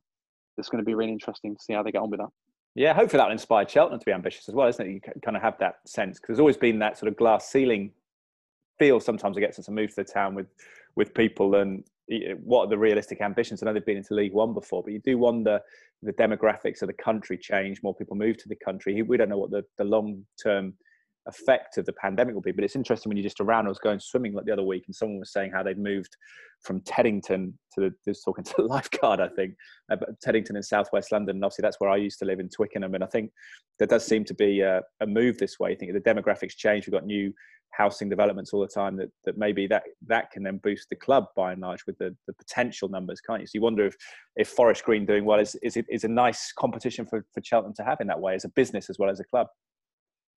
it's 0.57 0.69
going 0.69 0.83
to 0.83 0.85
be 0.85 0.95
really 0.95 1.11
interesting 1.11 1.55
to 1.55 1.61
see 1.61 1.73
how 1.73 1.83
they 1.83 1.91
get 1.91 2.01
on 2.01 2.09
with 2.09 2.19
that. 2.19 2.29
Yeah, 2.75 2.93
hopefully 2.93 3.19
that 3.19 3.25
will 3.25 3.33
inspire 3.33 3.67
Cheltenham 3.67 3.99
to 3.99 4.05
be 4.05 4.11
ambitious 4.11 4.49
as 4.49 4.55
well, 4.55 4.67
isn't 4.67 4.85
it? 4.85 4.91
You 4.91 5.01
kind 5.23 5.37
of 5.37 5.43
have 5.43 5.57
that 5.59 5.75
sense 5.85 6.19
because 6.19 6.33
there's 6.33 6.39
always 6.39 6.57
been 6.57 6.79
that 6.79 6.97
sort 6.97 7.11
of 7.11 7.17
glass 7.17 7.49
ceiling 7.49 7.91
feel 8.79 8.99
sometimes 8.99 9.37
it 9.37 9.41
gets 9.41 9.59
us 9.59 9.65
to 9.65 9.71
move 9.71 9.89
to 9.91 9.97
the 9.97 10.03
town 10.03 10.33
with 10.33 10.47
with 10.95 11.13
people 11.13 11.55
and 11.55 11.83
what 12.43 12.65
are 12.65 12.69
the 12.69 12.77
realistic 12.77 13.21
ambitions? 13.21 13.63
I 13.63 13.65
know 13.65 13.73
they've 13.73 13.85
been 13.85 13.97
into 13.97 14.13
League 14.13 14.33
One 14.33 14.53
before, 14.53 14.83
but 14.83 14.91
you 14.91 14.99
do 14.99 15.17
wonder 15.17 15.59
the 16.01 16.13
demographics 16.13 16.81
of 16.81 16.87
the 16.87 16.93
country 16.93 17.37
change. 17.37 17.81
More 17.81 17.95
people 17.95 18.17
move 18.17 18.37
to 18.37 18.49
the 18.49 18.57
country. 18.57 19.01
We 19.01 19.17
don't 19.17 19.29
know 19.29 19.37
what 19.37 19.51
the, 19.51 19.63
the 19.77 19.85
long 19.85 20.25
term 20.41 20.73
effect 21.27 21.77
of 21.77 21.85
the 21.85 21.93
pandemic 21.93 22.33
will 22.33 22.41
be. 22.41 22.51
But 22.51 22.63
it's 22.63 22.75
interesting 22.75 23.09
when 23.09 23.17
you're 23.17 23.23
just 23.23 23.39
around. 23.39 23.65
I 23.65 23.69
was 23.69 23.79
going 23.79 23.99
swimming 23.99 24.33
like 24.33 24.45
the 24.45 24.51
other 24.51 24.63
week, 24.63 24.83
and 24.87 24.95
someone 24.95 25.19
was 25.19 25.31
saying 25.31 25.51
how 25.51 25.63
they'd 25.63 25.77
moved 25.77 26.15
from 26.61 26.81
Teddington 26.81 27.53
to 27.73 27.81
the, 27.81 27.93
just 28.05 28.23
talking 28.23 28.43
to 28.45 28.53
the 28.57 28.63
lifeguard, 28.63 29.19
I 29.19 29.27
think, 29.29 29.55
uh, 29.91 29.97
Teddington 30.21 30.55
in 30.55 30.63
southwest 30.63 31.11
London. 31.11 31.37
And 31.37 31.45
obviously, 31.45 31.63
that's 31.63 31.79
where 31.79 31.89
I 31.89 31.97
used 31.97 32.19
to 32.19 32.25
live 32.25 32.39
in 32.39 32.49
Twickenham. 32.49 32.95
And 32.95 33.03
I 33.03 33.07
think 33.07 33.31
there 33.79 33.87
does 33.87 34.05
seem 34.05 34.23
to 34.25 34.33
be 34.33 34.61
a, 34.61 34.81
a 35.01 35.07
move 35.07 35.37
this 35.37 35.59
way. 35.59 35.71
I 35.71 35.75
think 35.75 35.93
the 35.93 35.99
demographics 35.99 36.55
change. 36.55 36.87
We've 36.87 36.93
got 36.93 37.05
new 37.05 37.33
housing 37.73 38.07
developments 38.07 38.53
all 38.53 38.61
the 38.61 38.67
time 38.67 38.95
that, 38.97 39.09
that 39.25 39.37
maybe 39.37 39.65
that 39.67 39.83
that 40.05 40.29
can 40.31 40.43
then 40.43 40.57
boost 40.57 40.87
the 40.89 40.95
club 40.95 41.25
by 41.35 41.51
and 41.51 41.61
large 41.61 41.83
with 41.87 41.97
the, 41.97 42.15
the 42.27 42.33
potential 42.33 42.87
numbers 42.87 43.19
can't 43.19 43.41
you 43.41 43.47
so 43.47 43.51
you 43.55 43.61
wonder 43.61 43.85
if 43.85 43.95
if 44.35 44.47
forest 44.47 44.83
green 44.83 45.05
doing 45.05 45.25
well 45.25 45.39
is 45.39 45.55
is, 45.63 45.77
is 45.89 46.03
a 46.03 46.07
nice 46.07 46.53
competition 46.53 47.05
for, 47.05 47.25
for 47.33 47.41
cheltenham 47.43 47.73
to 47.73 47.83
have 47.83 47.99
in 47.99 48.07
that 48.07 48.19
way 48.19 48.35
as 48.35 48.45
a 48.45 48.49
business 48.49 48.89
as 48.89 48.99
well 48.99 49.09
as 49.09 49.19
a 49.19 49.23
club 49.23 49.47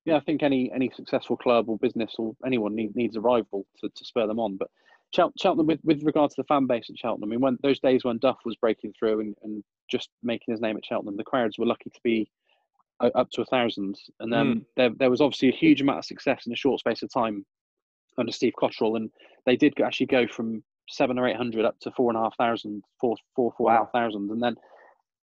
yeah, 0.07 0.17
I 0.17 0.21
think 0.21 0.43
any 0.43 0.71
any 0.73 0.91
successful 0.95 1.37
club 1.37 1.69
or 1.69 1.77
business 1.77 2.15
or 2.19 2.35
anyone 2.47 2.75
need, 2.75 2.97
needs 2.97 3.17
a 3.17 3.21
rival 3.21 3.67
to, 3.81 3.89
to 3.89 4.05
spur 4.05 4.27
them 4.27 4.39
on. 4.39 4.57
But 4.57 4.69
Cheltenham, 5.15 5.67
with, 5.67 5.81
with 5.85 6.03
regard 6.03 6.31
to 6.31 6.37
the 6.39 6.45
fan 6.45 6.67
base 6.67 6.89
at 6.89 6.99
Cheltenham, 6.99 7.29
I 7.29 7.31
mean, 7.31 7.41
when 7.41 7.59
those 7.63 7.81
days 7.81 8.05
when 8.05 8.19
Duff 8.19 8.39
was 8.45 8.57
breaking 8.57 8.95
through 8.99 9.21
and, 9.21 9.35
and 9.43 9.63
just 9.91 10.09
making 10.23 10.53
his 10.53 10.61
name 10.61 10.77
at 10.77 10.85
Cheltenham, 10.85 11.17
the 11.17 11.25
crowds 11.25 11.59
were 11.59 11.67
lucky 11.67 11.91
to 11.91 12.01
be 12.03 12.31
up 13.01 13.31
to 13.31 13.43
a 13.43 13.47
thousand. 13.47 13.99
And 14.21 14.33
then 14.33 14.47
mm. 14.47 14.65
there, 14.77 14.91
there 14.99 15.11
was 15.11 15.21
obviously 15.21 15.49
a 15.49 15.57
huge 15.57 15.81
amount 15.81 15.99
of 15.99 16.05
success 16.05 16.47
in 16.47 16.53
a 16.53 16.57
short 16.57 16.81
space 16.81 17.03
of 17.03 17.13
time 17.13 17.45
under 18.17 18.33
Steve 18.33 18.55
Cotterill, 18.59 18.97
and 18.97 19.11
they 19.45 19.57
did 19.57 19.79
actually 19.81 20.07
go 20.07 20.27
from 20.27 20.63
seven 20.89 21.19
or 21.19 21.29
eight 21.29 21.37
hundred 21.37 21.65
up 21.65 21.79
to 21.81 21.91
four 21.91 22.11
and 22.11 22.19
a 22.19 22.23
half 22.23 22.37
thousand, 22.37 22.83
four, 23.01 23.17
four, 23.35 23.53
four 23.57 23.67
wow. 23.67 23.73
and 23.73 23.81
a 23.81 23.85
half 23.85 23.93
thousand. 23.93 24.31
And 24.31 24.43
then 24.43 24.57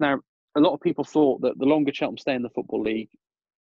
now 0.00 0.20
a 0.56 0.60
lot 0.60 0.74
of 0.74 0.80
people 0.80 1.04
thought 1.04 1.42
that 1.42 1.58
the 1.58 1.66
longer 1.66 1.92
Cheltenham 1.94 2.18
stay 2.18 2.34
in 2.34 2.42
the 2.42 2.50
football 2.50 2.82
league, 2.82 3.08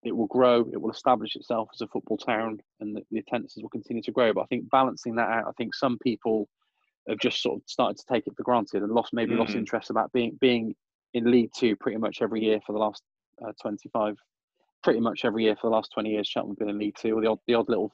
it 0.03 0.15
will 0.15 0.27
grow, 0.27 0.61
it 0.71 0.81
will 0.81 0.91
establish 0.91 1.35
itself 1.35 1.69
as 1.73 1.81
a 1.81 1.87
football 1.87 2.17
town, 2.17 2.59
and 2.79 2.95
the, 2.95 3.01
the 3.11 3.19
attendances 3.19 3.61
will 3.61 3.69
continue 3.69 4.01
to 4.03 4.11
grow. 4.11 4.33
But 4.33 4.41
I 4.41 4.45
think 4.45 4.69
balancing 4.69 5.15
that 5.15 5.29
out, 5.29 5.47
I 5.47 5.51
think 5.57 5.75
some 5.75 5.97
people 5.99 6.47
have 7.07 7.19
just 7.19 7.41
sort 7.41 7.57
of 7.57 7.63
started 7.67 7.97
to 7.97 8.05
take 8.11 8.27
it 8.27 8.35
for 8.35 8.43
granted 8.43 8.83
and 8.83 8.91
lost 8.91 9.13
maybe 9.13 9.31
mm-hmm. 9.31 9.41
lost 9.41 9.55
interest 9.55 9.89
about 9.89 10.11
being 10.13 10.37
being 10.39 10.75
in 11.13 11.29
League 11.29 11.51
Two 11.55 11.75
pretty 11.75 11.97
much 11.97 12.21
every 12.21 12.43
year 12.43 12.59
for 12.65 12.73
the 12.73 12.79
last 12.79 13.01
uh, 13.45 13.51
25, 13.61 14.15
pretty 14.83 14.99
much 14.99 15.25
every 15.25 15.43
year 15.43 15.55
for 15.55 15.69
the 15.69 15.75
last 15.75 15.91
20 15.93 16.09
years. 16.09 16.27
Cheltenham 16.27 16.55
have 16.55 16.59
been 16.59 16.69
in 16.69 16.79
League 16.79 16.95
Two, 16.99 17.17
or 17.17 17.21
the 17.21 17.27
odd 17.27 17.39
the 17.47 17.55
odd 17.55 17.67
little 17.67 17.91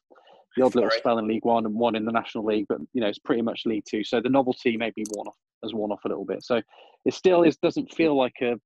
the 0.56 0.64
odd 0.64 0.76
little 0.76 0.92
spell 0.92 1.18
in 1.18 1.28
League 1.28 1.46
One 1.46 1.66
and 1.66 1.76
one 1.76 1.96
in 1.96 2.06
the 2.06 2.12
National 2.12 2.46
League, 2.46 2.66
but 2.70 2.80
you 2.94 3.02
know 3.02 3.08
it's 3.08 3.20
pretty 3.20 3.42
much 3.42 3.66
League 3.66 3.86
Two. 3.90 4.04
So 4.04 4.22
the 4.22 4.30
novelty 4.30 4.78
maybe 4.78 5.04
worn 5.16 5.28
off 5.28 5.38
has 5.64 5.74
worn 5.74 5.92
off 5.92 6.06
a 6.06 6.10
little 6.10 6.26
bit. 6.26 6.44
So 6.44 6.62
it 7.06 7.14
still 7.14 7.44
is 7.44 7.58
doesn't 7.58 7.94
feel 7.94 8.16
like 8.16 8.36
a 8.42 8.60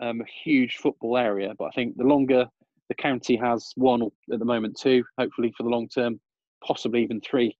um, 0.00 0.20
a 0.20 0.24
huge 0.44 0.76
football 0.76 1.16
area, 1.16 1.54
but 1.58 1.66
I 1.66 1.70
think 1.70 1.96
the 1.96 2.04
longer 2.04 2.46
the 2.94 3.02
county 3.02 3.36
has 3.36 3.72
one 3.76 4.02
at 4.32 4.38
the 4.38 4.44
moment, 4.44 4.78
two, 4.78 5.02
hopefully 5.18 5.52
for 5.56 5.62
the 5.62 5.68
long 5.68 5.88
term, 5.88 6.20
possibly 6.66 7.02
even 7.02 7.20
three 7.20 7.56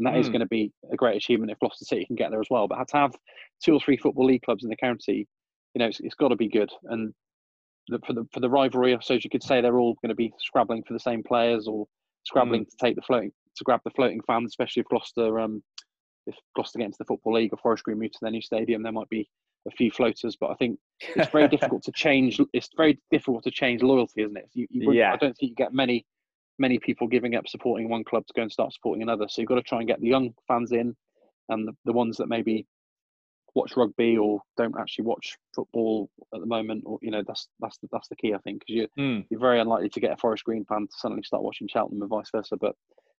and 0.00 0.06
that 0.06 0.14
mm. 0.14 0.20
is 0.20 0.26
hmm. 0.26 0.32
going 0.32 0.40
to 0.40 0.46
be 0.46 0.72
a 0.90 0.96
great 0.96 1.16
achievement 1.16 1.50
if 1.50 1.58
Gloucester 1.58 1.84
City 1.84 2.06
can 2.06 2.16
get 2.16 2.30
there 2.30 2.40
as 2.40 2.48
well. 2.48 2.66
But 2.66 2.88
to 2.88 2.96
have 2.96 3.14
two 3.62 3.74
or 3.74 3.80
three 3.80 3.98
football 3.98 4.24
league 4.24 4.40
clubs 4.40 4.64
in 4.64 4.70
the 4.70 4.76
county, 4.76 5.28
you 5.74 5.78
know, 5.78 5.86
it's, 5.86 6.00
it's 6.00 6.14
got 6.14 6.28
to 6.28 6.36
be 6.36 6.48
good. 6.48 6.70
And 6.84 7.12
the, 7.88 7.98
for 8.06 8.14
the 8.14 8.26
for 8.32 8.40
the 8.40 8.48
rivalry, 8.48 8.94
I 8.94 9.00
suppose 9.00 9.24
you 9.24 9.30
could 9.30 9.42
say 9.42 9.60
they're 9.60 9.78
all 9.78 9.96
going 10.02 10.08
to 10.08 10.14
be 10.14 10.32
scrabbling 10.38 10.84
for 10.84 10.94
the 10.94 11.00
same 11.00 11.22
players 11.22 11.68
or 11.68 11.86
scrabbling 12.24 12.64
mm. 12.64 12.70
to 12.70 12.76
take 12.80 12.96
the 12.96 13.02
floating 13.02 13.30
to 13.56 13.64
grab 13.64 13.80
the 13.84 13.90
floating 13.90 14.22
fans, 14.26 14.52
especially 14.52 14.80
if 14.80 14.88
Gloucester 14.88 15.38
um 15.38 15.62
if 16.26 16.34
Gloucester 16.56 16.78
get 16.78 16.86
into 16.86 16.98
the 16.98 17.04
football 17.04 17.34
league 17.34 17.52
or 17.52 17.58
Forest 17.58 17.84
Green 17.84 17.98
move 17.98 18.12
to 18.12 18.18
their 18.22 18.30
new 18.30 18.40
stadium, 18.40 18.82
there 18.82 18.92
might 18.92 19.08
be 19.10 19.28
a 19.68 19.70
few 19.70 19.90
floaters. 19.90 20.34
But 20.40 20.50
I 20.50 20.54
think 20.54 20.78
it's 21.16 21.30
very 21.30 21.48
difficult 21.54 21.82
to 21.84 21.92
change. 21.92 22.40
It's 22.52 22.68
very 22.76 22.98
difficult 23.10 23.44
to 23.44 23.50
change 23.50 23.82
loyalty, 23.82 24.22
isn't 24.22 24.36
it? 24.36 24.48
You, 24.52 24.66
you 24.70 24.92
yeah. 24.92 25.12
I 25.12 25.16
don't 25.16 25.36
think 25.36 25.50
you 25.50 25.54
get 25.54 25.72
many 25.72 26.06
many 26.58 26.78
people 26.78 27.08
giving 27.08 27.34
up 27.34 27.48
supporting 27.48 27.88
one 27.88 28.04
club 28.04 28.26
to 28.26 28.32
go 28.36 28.42
and 28.42 28.52
start 28.52 28.72
supporting 28.72 29.02
another. 29.02 29.26
So 29.28 29.40
you've 29.40 29.48
got 29.48 29.54
to 29.54 29.62
try 29.62 29.78
and 29.78 29.88
get 29.88 30.00
the 30.00 30.08
young 30.08 30.34
fans 30.46 30.72
in, 30.72 30.94
and 31.48 31.66
the, 31.66 31.72
the 31.86 31.92
ones 31.92 32.18
that 32.18 32.28
maybe 32.28 32.66
watch 33.54 33.76
rugby 33.76 34.16
or 34.16 34.40
don't 34.56 34.78
actually 34.78 35.06
watch 35.06 35.36
football 35.54 36.08
at 36.34 36.40
the 36.40 36.46
moment, 36.46 36.84
or 36.86 36.98
you 37.02 37.10
know 37.10 37.22
that's 37.26 37.48
that's 37.60 37.78
the, 37.78 37.88
that's 37.90 38.08
the 38.08 38.16
key 38.16 38.34
I 38.34 38.38
think 38.38 38.60
because 38.60 38.74
you 38.74 38.88
mm. 38.98 39.24
you're 39.30 39.40
very 39.40 39.60
unlikely 39.60 39.88
to 39.88 40.00
get 40.00 40.12
a 40.12 40.16
Forest 40.16 40.44
Green 40.44 40.64
fan 40.64 40.82
to 40.82 40.92
suddenly 40.96 41.22
start 41.22 41.42
watching 41.42 41.68
Cheltenham 41.68 42.02
and 42.02 42.10
vice 42.10 42.30
versa. 42.30 42.56
But 42.56 42.74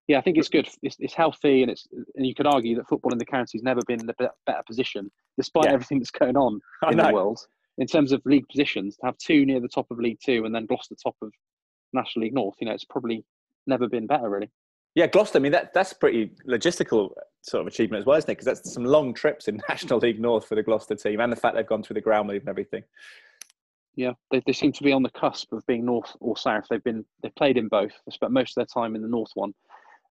yeah, 0.07 0.19
I 0.19 0.23
think 0.23 0.39
it's 0.39 0.49
good. 0.49 0.69
It's, 0.83 0.97
it's 0.99 1.15
healthy, 1.15 1.63
and 1.63 1.71
it's 1.71 1.89
and 2.15 2.27
you 2.27 2.35
could 2.35 2.47
argue 2.47 2.77
that 2.77 2.89
football 2.89 3.13
in 3.13 3.19
the 3.19 3.25
county's 3.25 3.63
never 3.63 3.81
been 3.87 4.01
in 4.01 4.09
a 4.09 4.15
better 4.47 4.63
position, 4.67 5.11
despite 5.37 5.67
yeah. 5.67 5.73
everything 5.73 5.99
that's 5.99 6.11
going 6.11 6.37
on 6.37 6.61
in 6.91 6.99
the 6.99 7.11
world 7.13 7.41
in 7.81 7.87
terms 7.87 8.13
of 8.13 8.21
league 8.25 8.47
positions. 8.49 8.97
To 8.99 9.07
have 9.07 9.19
two 9.19 9.45
near 9.45 9.59
the 9.59 9.69
top 9.69 9.91
of 9.91 9.99
League 9.99 10.21
Two 10.25 10.45
and 10.45 10.55
then 10.55 10.67
Gloucester 10.67 10.95
top 11.03 11.17
of 11.23 11.33
National 11.93 12.25
League 12.25 12.35
North, 12.35 12.55
you 12.61 12.67
know, 12.67 12.75
it's 12.75 12.85
probably 12.85 13.25
never 13.67 13.89
been 13.89 14.07
better, 14.07 14.29
really. 14.29 14.51
Yeah, 14.95 15.07
Gloucester. 15.07 15.39
I 15.39 15.43
mean, 15.43 15.53
that 15.53 15.73
that's 15.73 15.93
pretty 15.93 16.33
logistical 16.47 17.11
sort 17.43 17.63
of 17.63 17.67
achievement 17.67 18.03
as 18.03 18.07
well, 18.07 18.19
isn't 18.19 18.29
it? 18.29 18.35
Because 18.35 18.45
that's 18.45 18.73
some 18.73 18.85
long 18.85 19.15
trips 19.15 19.49
in 19.49 19.61
National 19.69 19.99
League 19.99 20.21
North 20.21 20.47
for 20.47 20.55
the 20.55 20.63
Gloucester 20.63 20.95
team, 20.95 21.21
and 21.21 21.33
the 21.33 21.37
fact 21.37 21.57
they've 21.57 21.67
gone 21.67 21.83
through 21.83 21.95
the 21.95 22.01
ground 22.01 22.29
move 22.29 22.43
and 22.43 22.49
everything. 22.49 22.85
Yeah, 23.97 24.13
they, 24.31 24.43
they 24.47 24.53
seem 24.53 24.73
to 24.73 24.83
be 24.83 24.93
on 24.93 25.03
the 25.03 25.11
cusp 25.11 25.53
of 25.53 25.67
being 25.67 25.85
north 25.85 26.15
or 26.21 26.37
south. 26.37 26.67
They've 26.69 26.85
been 26.85 27.05
they've 27.23 27.35
played 27.35 27.57
in 27.57 27.69
both. 27.69 27.93
They 28.07 28.13
spent 28.13 28.33
most 28.33 28.51
of 28.51 28.55
their 28.57 28.83
time 28.83 28.95
in 28.95 29.03
the 29.03 29.09
north 29.09 29.31
one, 29.35 29.55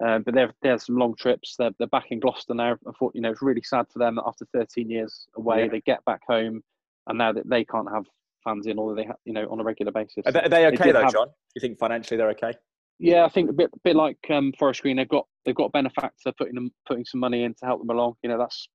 uh, 0.04 0.20
but 0.20 0.34
they've 0.34 0.52
they 0.62 0.70
had 0.70 0.82
some 0.82 0.98
long 0.98 1.14
trips. 1.16 1.56
They're 1.58 1.72
they're 1.78 1.88
back 1.88 2.08
in 2.10 2.20
Gloucester 2.20 2.56
now. 2.56 2.78
I 2.88 2.92
thought 2.98 3.14
you 3.14 3.22
know 3.22 3.32
it's 3.32 3.42
really 3.42 3.64
sad 3.64 3.86
for 3.92 4.00
them 4.00 4.16
that 4.16 4.26
after 4.26 4.46
13 4.54 4.90
years 4.90 5.28
away, 5.36 5.64
yeah. 5.64 5.70
they 5.72 5.82
get 5.82 6.04
back 6.06 6.22
home, 6.28 6.64
and 7.08 7.18
now 7.18 7.32
that 7.32 7.50
they 7.50 7.66
can't 7.66 7.90
have 7.92 8.06
fans 8.44 8.68
in, 8.68 8.80
although 8.80 8.96
they 8.96 9.06
ha- 9.06 9.14
you 9.26 9.34
know 9.34 9.48
on 9.50 9.60
a 9.60 9.64
regular 9.64 9.92
basis. 9.92 10.24
Are 10.26 10.32
they, 10.32 10.42
are 10.42 10.50
they 10.50 10.66
okay 10.68 10.86
they 10.86 10.92
though, 10.92 11.04
have, 11.04 11.12
John? 11.12 11.28
You 11.56 11.62
think 11.62 11.78
financially 11.80 12.18
they're 12.18 12.30
okay? 12.32 12.54
Yeah, 13.00 13.26
I 13.26 13.30
think 13.30 13.50
a 13.50 13.54
bit 13.54 13.70
bit 13.84 13.96
like 13.96 14.18
um, 14.30 14.54
Forest 14.58 14.82
Green, 14.82 14.98
they've 14.98 15.08
got 15.08 15.26
they've 15.46 15.56
got 15.56 15.72
benefactor 15.72 16.32
putting 16.38 16.56
them 16.56 16.72
putting 16.88 17.06
some 17.06 17.20
money 17.20 17.44
in 17.44 17.54
to 17.56 17.66
help 17.66 17.80
them 17.80 17.90
along. 17.90 18.16
You 18.24 18.30
know, 18.30 18.38
that's 18.38 18.68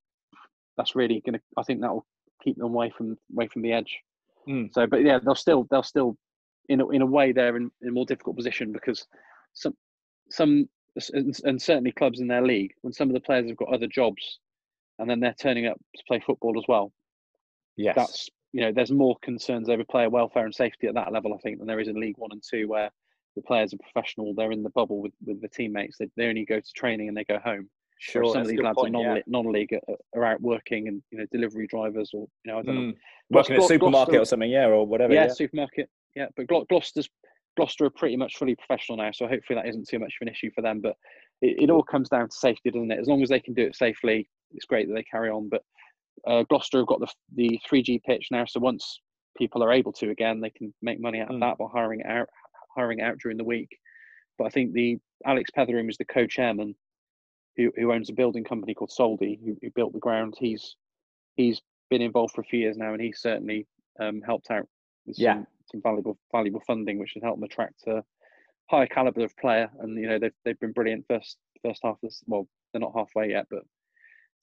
that's 0.76 0.94
really 0.94 1.22
gonna. 1.24 1.40
I 1.56 1.62
think 1.62 1.80
that 1.80 1.92
will 1.92 2.06
keep 2.42 2.56
them 2.56 2.66
away 2.66 2.92
from 2.96 3.16
away 3.32 3.48
from 3.48 3.62
the 3.62 3.72
edge. 3.72 3.98
Mm. 4.48 4.70
So, 4.72 4.86
but 4.86 5.02
yeah, 5.02 5.18
they'll 5.24 5.34
still 5.34 5.66
they'll 5.70 5.82
still 5.82 6.16
in 6.68 6.80
a, 6.80 6.88
in 6.90 7.02
a 7.02 7.06
way 7.06 7.32
they're 7.32 7.56
in, 7.56 7.70
in 7.82 7.88
a 7.88 7.92
more 7.92 8.06
difficult 8.06 8.36
position 8.36 8.72
because 8.72 9.06
some 9.52 9.74
some 10.30 10.68
and 11.12 11.60
certainly 11.60 11.90
clubs 11.90 12.20
in 12.20 12.28
their 12.28 12.42
league 12.46 12.70
when 12.82 12.92
some 12.92 13.08
of 13.08 13.14
the 13.14 13.20
players 13.20 13.48
have 13.48 13.56
got 13.56 13.74
other 13.74 13.88
jobs 13.88 14.38
and 14.98 15.10
then 15.10 15.18
they're 15.18 15.34
turning 15.40 15.66
up 15.66 15.76
to 15.96 16.02
play 16.06 16.22
football 16.24 16.56
as 16.56 16.64
well. 16.68 16.92
Yes, 17.76 17.94
that's 17.96 18.28
you 18.52 18.60
know 18.60 18.72
there's 18.72 18.92
more 18.92 19.16
concerns 19.22 19.68
over 19.68 19.84
player 19.84 20.08
welfare 20.08 20.44
and 20.44 20.54
safety 20.54 20.86
at 20.86 20.94
that 20.94 21.12
level 21.12 21.34
I 21.34 21.38
think 21.38 21.58
than 21.58 21.66
there 21.66 21.80
is 21.80 21.88
in 21.88 22.00
League 22.00 22.18
One 22.18 22.30
and 22.32 22.42
Two 22.42 22.68
where 22.68 22.90
the 23.36 23.42
players 23.42 23.74
are 23.74 23.78
professional. 23.78 24.32
They're 24.34 24.52
in 24.52 24.62
the 24.62 24.70
bubble 24.70 25.00
with, 25.00 25.12
with 25.26 25.40
the 25.42 25.48
teammates. 25.48 25.98
They, 25.98 26.08
they 26.16 26.26
only 26.26 26.44
go 26.44 26.60
to 26.60 26.72
training 26.76 27.08
and 27.08 27.16
they 27.16 27.24
go 27.24 27.38
home. 27.38 27.68
Sure, 27.98 28.32
some 28.32 28.42
of 28.42 28.48
these 28.48 28.60
lads 28.60 28.76
point, 28.76 28.94
are 28.94 29.02
non 29.02 29.16
yeah. 29.16 29.22
non-league 29.26 29.78
are, 30.14 30.24
out 30.24 30.40
working 30.40 30.88
and 30.88 31.02
you 31.10 31.18
know 31.18 31.26
delivery 31.32 31.66
drivers 31.66 32.10
or 32.12 32.26
you 32.44 32.52
know 32.52 32.58
I 32.58 32.62
don't 32.62 32.76
mm. 32.76 32.86
know 32.88 32.94
working 33.30 33.56
at 33.56 33.62
a 33.62 33.66
supermarket 33.66 34.12
Gloucester, 34.12 34.22
or 34.22 34.24
something, 34.26 34.50
yeah, 34.50 34.66
or 34.66 34.86
whatever. 34.86 35.14
Yeah, 35.14 35.26
yeah. 35.26 35.32
supermarket. 35.32 35.88
Yeah, 36.14 36.26
but 36.36 36.46
Gloucester's 36.46 37.08
Gloucester 37.56 37.86
are 37.86 37.90
pretty 37.90 38.16
much 38.16 38.36
fully 38.36 38.56
professional 38.56 38.98
now, 38.98 39.10
so 39.12 39.26
hopefully 39.26 39.58
that 39.60 39.68
isn't 39.68 39.88
too 39.88 39.98
much 39.98 40.14
of 40.20 40.26
an 40.26 40.32
issue 40.32 40.50
for 40.54 40.60
them. 40.60 40.80
But 40.80 40.96
it, 41.40 41.62
it 41.62 41.70
all 41.70 41.82
comes 41.82 42.08
down 42.08 42.28
to 42.28 42.36
safety, 42.36 42.70
doesn't 42.70 42.90
it? 42.90 42.98
As 42.98 43.06
long 43.06 43.22
as 43.22 43.28
they 43.28 43.40
can 43.40 43.54
do 43.54 43.62
it 43.62 43.76
safely, 43.76 44.28
it's 44.52 44.66
great 44.66 44.88
that 44.88 44.94
they 44.94 45.04
carry 45.04 45.30
on. 45.30 45.48
But 45.48 45.62
uh, 46.26 46.44
Gloucester 46.48 46.78
have 46.78 46.86
got 46.86 47.00
the 47.00 47.08
the 47.34 47.60
3G 47.70 48.02
pitch 48.02 48.28
now, 48.30 48.44
so 48.44 48.60
once 48.60 49.00
people 49.36 49.62
are 49.62 49.72
able 49.72 49.92
to 49.92 50.10
again, 50.10 50.40
they 50.40 50.50
can 50.50 50.72
make 50.82 51.00
money 51.00 51.20
out 51.20 51.30
of 51.30 51.36
mm. 51.36 51.40
that 51.40 51.58
by 51.58 51.66
hiring 51.72 52.02
out 52.04 52.28
hiring 52.76 53.00
out 53.00 53.18
during 53.18 53.36
the 53.36 53.44
week. 53.44 53.68
But 54.38 54.46
I 54.46 54.50
think 54.50 54.72
the 54.72 54.98
Alex 55.24 55.50
Petheram 55.56 55.88
is 55.88 55.96
the 55.96 56.04
co-chairman 56.04 56.74
who, 57.56 57.72
who 57.76 57.92
owns 57.92 58.10
a 58.10 58.14
building 58.14 58.44
company 58.44 58.74
called 58.74 58.90
Soldi, 58.90 59.38
who, 59.44 59.56
who 59.62 59.70
built 59.70 59.92
the 59.92 59.98
ground. 59.98 60.34
He's 60.38 60.76
he's 61.36 61.60
been 61.90 62.02
involved 62.02 62.34
for 62.34 62.40
a 62.40 62.44
few 62.44 62.60
years 62.60 62.76
now, 62.76 62.92
and 62.92 63.02
he's 63.02 63.20
certainly 63.20 63.66
um, 64.00 64.20
helped 64.22 64.50
out 64.50 64.66
with 65.06 65.18
yeah. 65.18 65.34
some, 65.34 65.46
some 65.72 65.82
valuable 65.82 66.18
valuable 66.32 66.62
funding, 66.66 66.98
which 66.98 67.12
has 67.14 67.22
helped 67.22 67.38
them 67.40 67.44
attract 67.44 67.86
a 67.86 68.02
higher 68.70 68.86
caliber 68.86 69.24
of 69.24 69.36
player. 69.36 69.70
And 69.80 69.96
you 69.98 70.08
know 70.08 70.18
they've 70.18 70.34
they've 70.44 70.60
been 70.60 70.72
brilliant 70.72 71.04
first 71.08 71.36
first 71.64 71.80
half. 71.84 71.96
This 72.02 72.22
well, 72.26 72.48
they're 72.72 72.80
not 72.80 72.94
halfway 72.94 73.30
yet, 73.30 73.46
but 73.50 73.62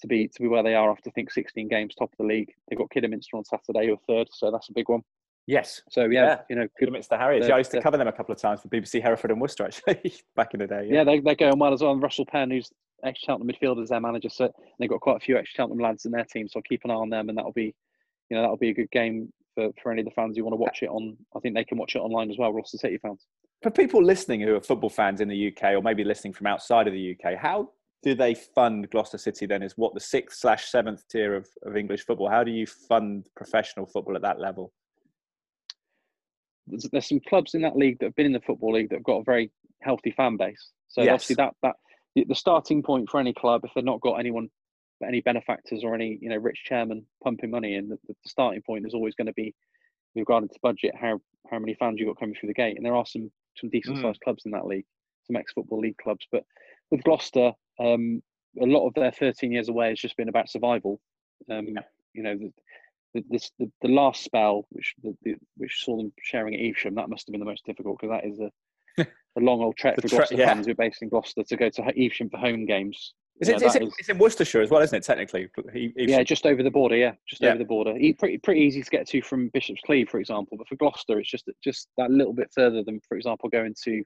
to 0.02 0.08
be 0.08 0.28
to 0.28 0.42
be 0.42 0.48
where 0.48 0.64
they 0.64 0.76
are 0.76 0.92
after 0.92 1.10
I 1.10 1.14
think 1.14 1.32
16 1.32 1.68
games, 1.68 1.96
top 1.96 2.12
of 2.12 2.18
the 2.18 2.26
league. 2.26 2.52
They've 2.70 2.78
got 2.78 2.90
Kidderminster 2.90 3.38
on 3.38 3.46
Saturday, 3.46 3.90
or 3.90 3.98
third, 4.08 4.28
so 4.32 4.52
that's 4.52 4.70
a 4.70 4.74
big 4.74 4.90
one. 4.90 5.02
Yes. 5.48 5.82
So 5.90 6.06
yeah, 6.06 6.26
yeah. 6.26 6.38
you 6.50 6.56
know, 6.56 6.68
Kidderminster 6.80 7.18
Harriers. 7.18 7.48
Yeah, 7.48 7.56
I 7.56 7.60
used 7.60 7.72
to 7.72 7.82
cover 7.82 7.98
them 7.98 8.08
a 8.08 8.12
couple 8.12 8.34
of 8.34 8.40
times 8.40 8.62
for 8.62 8.68
BBC 8.68 9.02
Hereford 9.02 9.32
and 9.32 9.42
Worcester 9.42 9.66
actually 9.66 10.14
back 10.36 10.54
in 10.54 10.60
the 10.60 10.68
day. 10.68 10.88
Yeah, 10.88 10.98
yeah 10.98 11.04
they, 11.04 11.20
they're 11.20 11.36
going 11.36 11.60
well 11.60 11.74
as 11.74 11.82
well. 11.82 11.92
And 11.92 12.02
Russell 12.02 12.26
Penn, 12.26 12.52
who's 12.52 12.70
ex 13.04 13.20
Cheltenham 13.20 13.50
midfielder, 13.50 13.84
is 13.84 13.90
their 13.90 14.00
manager. 14.00 14.30
So 14.30 14.52
they've 14.80 14.90
got 14.90 15.02
quite 15.02 15.18
a 15.18 15.20
few 15.20 15.38
ex 15.38 15.50
Cheltenham 15.50 15.80
lads 15.80 16.06
in 16.06 16.12
their 16.12 16.26
team. 16.26 16.48
So 16.48 16.60
I'll 16.60 16.64
keep 16.64 16.82
an 16.84 16.92
eye 16.92 16.96
on 16.96 17.10
them, 17.10 17.30
and 17.30 17.38
that'll 17.38 17.54
be, 17.54 17.74
you 18.30 18.38
know, 18.38 18.42
that'll 18.42 18.58
be 18.58 18.70
a 18.70 18.74
good 18.74 18.92
game 18.92 19.32
for, 19.56 19.70
for 19.82 19.92
any 19.92 20.02
of 20.02 20.06
the 20.06 20.12
fans 20.12 20.38
who 20.38 20.44
want 20.44 20.54
to 20.54 20.58
watch 20.58 20.84
it 20.84 20.90
on. 20.90 21.18
I 21.36 21.40
think 21.40 21.56
they 21.56 21.66
can 21.66 21.78
watch 21.78 21.96
it 21.96 22.00
online 22.00 22.30
as 22.30 22.38
well. 22.38 22.52
Gloucester 22.52 22.78
City 22.78 22.98
fans. 22.98 23.26
For 23.62 23.72
people 23.72 24.04
listening 24.04 24.42
who 24.42 24.56
are 24.56 24.62
football 24.62 24.90
fans 24.90 25.22
in 25.22 25.28
the 25.28 25.48
UK, 25.48 25.74
or 25.74 25.82
maybe 25.82 26.04
listening 26.04 26.34
from 26.34 26.48
outside 26.48 26.88
of 26.88 26.94
the 26.94 27.16
UK, 27.16 27.36
how 27.36 27.70
do 28.04 28.16
they 28.16 28.34
fund 28.34 28.90
Gloucester 28.90 29.18
City 29.18 29.46
then? 29.46 29.62
Is 29.62 29.78
what 29.78 29.94
the 29.94 30.00
sixth 30.00 30.40
slash 30.40 30.70
seventh 30.70 31.08
tier 31.08 31.36
of, 31.36 31.48
of 31.64 31.78
English 31.78 32.06
football? 32.06 32.30
How 32.30 32.44
do 32.44 32.52
you 32.52 32.66
fund 32.66 33.28
professional 33.36 33.86
football 33.86 34.16
at 34.16 34.22
that 34.24 34.40
level? 34.40 34.74
there's, 36.68 36.88
there's, 36.92 37.10
some 37.10 37.20
clubs 37.28 37.54
in 37.54 37.62
that 37.62 37.76
league 37.76 38.00
that 38.00 38.08
have 38.08 38.16
been 38.16 38.26
in 38.26 38.34
the 38.34 38.42
football 38.42 38.74
league 38.74 38.90
that 38.90 38.98
have 38.98 39.04
got 39.04 39.20
a 39.20 39.24
very 39.24 39.52
healthy 39.82 40.12
fan 40.12 40.38
base. 40.38 40.72
So 40.88 41.02
yes. 41.02 41.14
obviously 41.14 41.36
that 41.36 41.54
that 41.64 41.76
the 42.28 42.36
starting 42.36 42.84
point 42.84 43.10
for 43.10 43.20
any 43.20 43.34
club, 43.34 43.62
if 43.64 43.72
they've 43.74 43.84
not 43.84 44.02
got 44.02 44.20
anyone, 44.20 44.50
any 45.06 45.22
benefactors 45.22 45.84
or 45.84 45.96
any 45.96 46.18
you 46.22 46.30
know 46.30 46.38
rich 46.38 46.64
chairman 46.66 47.06
pumping 47.24 47.52
money 47.52 47.76
in, 47.76 47.90
the, 47.90 47.98
the 48.08 48.16
starting 48.26 48.62
point 48.62 48.86
is 48.86 48.94
always 48.94 49.16
going 49.16 49.28
to 49.28 49.34
be 49.34 49.54
regarding 50.16 50.50
to 50.50 50.60
budget 50.62 50.94
how 51.00 51.20
how 51.50 51.60
many 51.60 51.76
fans 51.76 52.00
you 52.00 52.06
got 52.06 52.20
coming 52.20 52.36
through 52.40 52.48
the 52.48 52.54
gate. 52.54 52.78
And 52.78 52.86
there 52.86 52.96
are 52.96 53.06
some 53.06 53.32
some 53.58 53.70
decent 53.70 53.98
sized 53.98 54.20
mm. 54.20 54.24
clubs 54.24 54.44
in 54.46 54.52
that 54.52 54.68
league, 54.68 54.86
some 55.26 55.36
ex 55.36 55.54
football 55.54 55.80
league 55.80 55.98
clubs. 55.98 56.28
But 56.32 56.44
with 56.90 57.04
Gloucester, 57.04 57.54
um, 57.80 58.22
a 58.60 58.66
lot 58.66 58.88
of 58.88 58.94
their 58.94 59.12
13 59.12 59.52
years 59.52 59.70
away 59.70 59.90
has 59.90 60.00
just 60.00 60.18
been 60.18 60.30
about 60.30 60.50
survival. 60.50 61.00
Um, 61.50 61.68
yeah. 61.68 61.82
You 62.14 62.24
know, 62.24 62.38
the, 62.38 62.52
the, 63.14 63.24
this, 63.30 63.52
the, 63.60 63.72
the 63.82 63.88
last 63.88 64.24
spell, 64.24 64.68
which 64.70 64.94
the, 65.04 65.16
the, 65.24 65.36
which 65.58 65.84
saw 65.84 65.98
them 65.98 66.12
sharing 66.22 66.54
at 66.56 66.62
Evesham, 66.62 66.96
that 66.96 67.10
must 67.10 67.28
have 67.28 67.32
been 67.32 67.40
the 67.40 67.46
most 67.46 67.66
difficult 67.66 68.00
because 68.00 68.16
that 68.16 68.30
is 68.30 68.40
a, 68.40 68.52
a 69.38 69.40
long 69.40 69.62
old 69.62 69.78
trek 69.78 69.96
for 69.96 70.08
tre- 70.08 70.18
Gloucester 70.18 70.36
yeah. 70.36 70.54
fans 70.54 70.66
who 70.66 70.74
are 70.74 70.76
based 70.76 71.02
in 71.02 71.10
Gloucester 71.10 71.44
to 71.44 71.58
go 71.58 71.70
to 71.70 71.82
Evesham 71.98 72.30
for 72.30 72.38
home 72.38 72.66
games. 72.66 73.14
Is 73.40 73.50
it, 73.50 73.56
is 73.56 73.76
it, 73.76 73.82
is, 73.82 73.94
it's 73.98 74.10
in 74.10 74.20
Worcestershire 74.20 74.62
as 74.62 74.70
well, 74.70 74.82
isn't 74.82 74.96
it? 74.96 75.04
Technically, 75.04 75.50
Evesham. 75.58 75.94
yeah, 75.96 76.22
just 76.22 76.46
over 76.46 76.62
the 76.62 76.70
border. 76.70 76.96
Yeah, 76.96 77.14
just 77.28 77.42
yeah. 77.42 77.50
over 77.50 77.58
the 77.58 77.66
border. 77.66 77.94
Pretty 78.20 78.38
pretty 78.38 78.62
easy 78.62 78.84
to 78.84 78.90
get 78.92 79.08
to 79.08 79.22
from 79.24 79.50
Bishop's 79.52 79.82
Cleeve, 79.84 80.10
for 80.10 80.20
example. 80.20 80.58
But 80.60 80.68
for 80.68 80.76
Gloucester, 80.76 81.18
it's 81.20 81.32
just 81.32 81.50
just 81.64 81.88
that 81.98 82.12
little 82.12 82.34
bit 82.34 82.52
further 82.54 82.84
than, 82.84 83.00
for 83.08 83.18
example, 83.18 83.50
going 83.50 83.74
to 83.86 84.04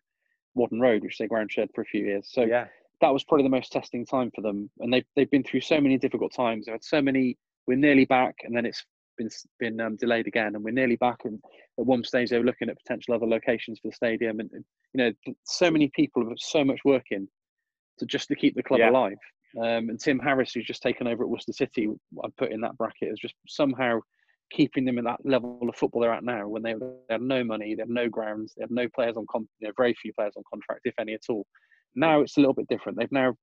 Whaddon 0.56 0.80
Road, 0.80 1.04
which 1.04 1.18
they 1.18 1.28
ground 1.28 1.52
shared 1.52 1.70
for 1.76 1.82
a 1.82 1.86
few 1.86 2.06
years. 2.06 2.30
So 2.32 2.44
yeah. 2.44 2.68
That 3.02 3.14
was 3.14 3.24
probably 3.24 3.44
the 3.44 3.50
most 3.50 3.72
testing 3.72 4.06
time 4.06 4.32
for 4.34 4.42
them. 4.42 4.70
And 4.80 4.94
they've 4.94 5.06
they've 5.16 5.30
been 5.30 5.44
through 5.44 5.62
so 5.62 5.80
many 5.80 5.98
difficult 5.98 6.34
times. 6.34 6.66
They've 6.66 6.74
had 6.74 6.84
so 6.84 7.02
many. 7.02 7.38
We're 7.68 7.78
nearly 7.78 8.06
back, 8.06 8.36
and 8.44 8.56
then 8.56 8.66
it's 8.66 8.86
been 9.18 9.30
been 9.60 9.80
um, 9.82 9.96
delayed 9.96 10.28
again, 10.28 10.56
and 10.56 10.64
we're 10.64 10.72
nearly 10.72 10.98
back. 10.98 11.20
And 11.26 11.40
at 11.80 11.86
one 11.86 12.04
stage, 12.04 12.30
they 12.30 12.38
were 12.38 12.46
looking 12.46 12.70
at 12.70 12.78
potential 12.78 13.14
other 13.14 13.28
locations 13.28 13.80
for 13.80 13.90
the 13.90 13.96
stadium, 13.96 14.40
and, 14.40 14.50
and 14.54 14.66
you 14.94 15.04
know, 15.04 15.34
so 15.46 15.72
many 15.72 15.90
people 15.96 16.28
have 16.28 16.38
so 16.38 16.64
much 16.64 16.80
work 16.86 17.06
in 17.12 17.28
to 18.00 18.06
just 18.06 18.28
to 18.28 18.36
keep 18.36 18.56
the 18.56 18.64
club 18.64 18.80
yeah. 18.80 18.90
alive. 18.90 19.18
Um, 19.58 19.90
and 19.90 20.00
Tim 20.00 20.20
Harris, 20.20 20.52
who's 20.54 20.66
just 20.66 20.84
taken 20.84 21.08
over 21.08 21.24
at 21.24 21.30
Worcester 21.30 21.54
City, 21.54 21.90
I 22.24 22.28
put 22.38 22.52
in 22.52 22.62
that 22.62 22.78
bracket 22.78 23.10
as 23.12 23.20
just 23.20 23.36
somehow 23.48 24.02
keeping 24.52 24.86
them 24.86 24.98
at 24.98 25.06
that 25.06 25.20
level 25.24 25.60
of 25.68 25.76
football 25.76 26.02
they're 26.02 26.14
at 26.14 26.24
now. 26.24 26.48
When 26.48 26.62
they, 26.62 26.74
they 26.74 27.14
had 27.14 27.22
no 27.22 27.44
money, 27.44 27.74
they 27.74 27.82
had 27.82 27.90
no 27.90 28.10
grounds, 28.10 28.54
they 28.56 28.64
had 28.64 28.72
no 28.72 28.88
players 28.94 29.16
on, 29.18 29.26
con- 29.32 29.48
you 29.60 29.68
know, 29.68 29.74
very 29.78 29.94
few 29.94 30.14
players 30.14 30.34
on 30.36 30.44
contract, 30.52 30.82
if 30.84 30.94
any 31.00 31.14
at 31.14 31.22
all. 31.30 31.46
Now 31.96 32.22
it's 32.22 32.38
a 32.38 32.40
little 32.40 32.54
bit 32.54 32.68
different. 32.68 32.98
They've 32.98 33.12
now 33.12 33.36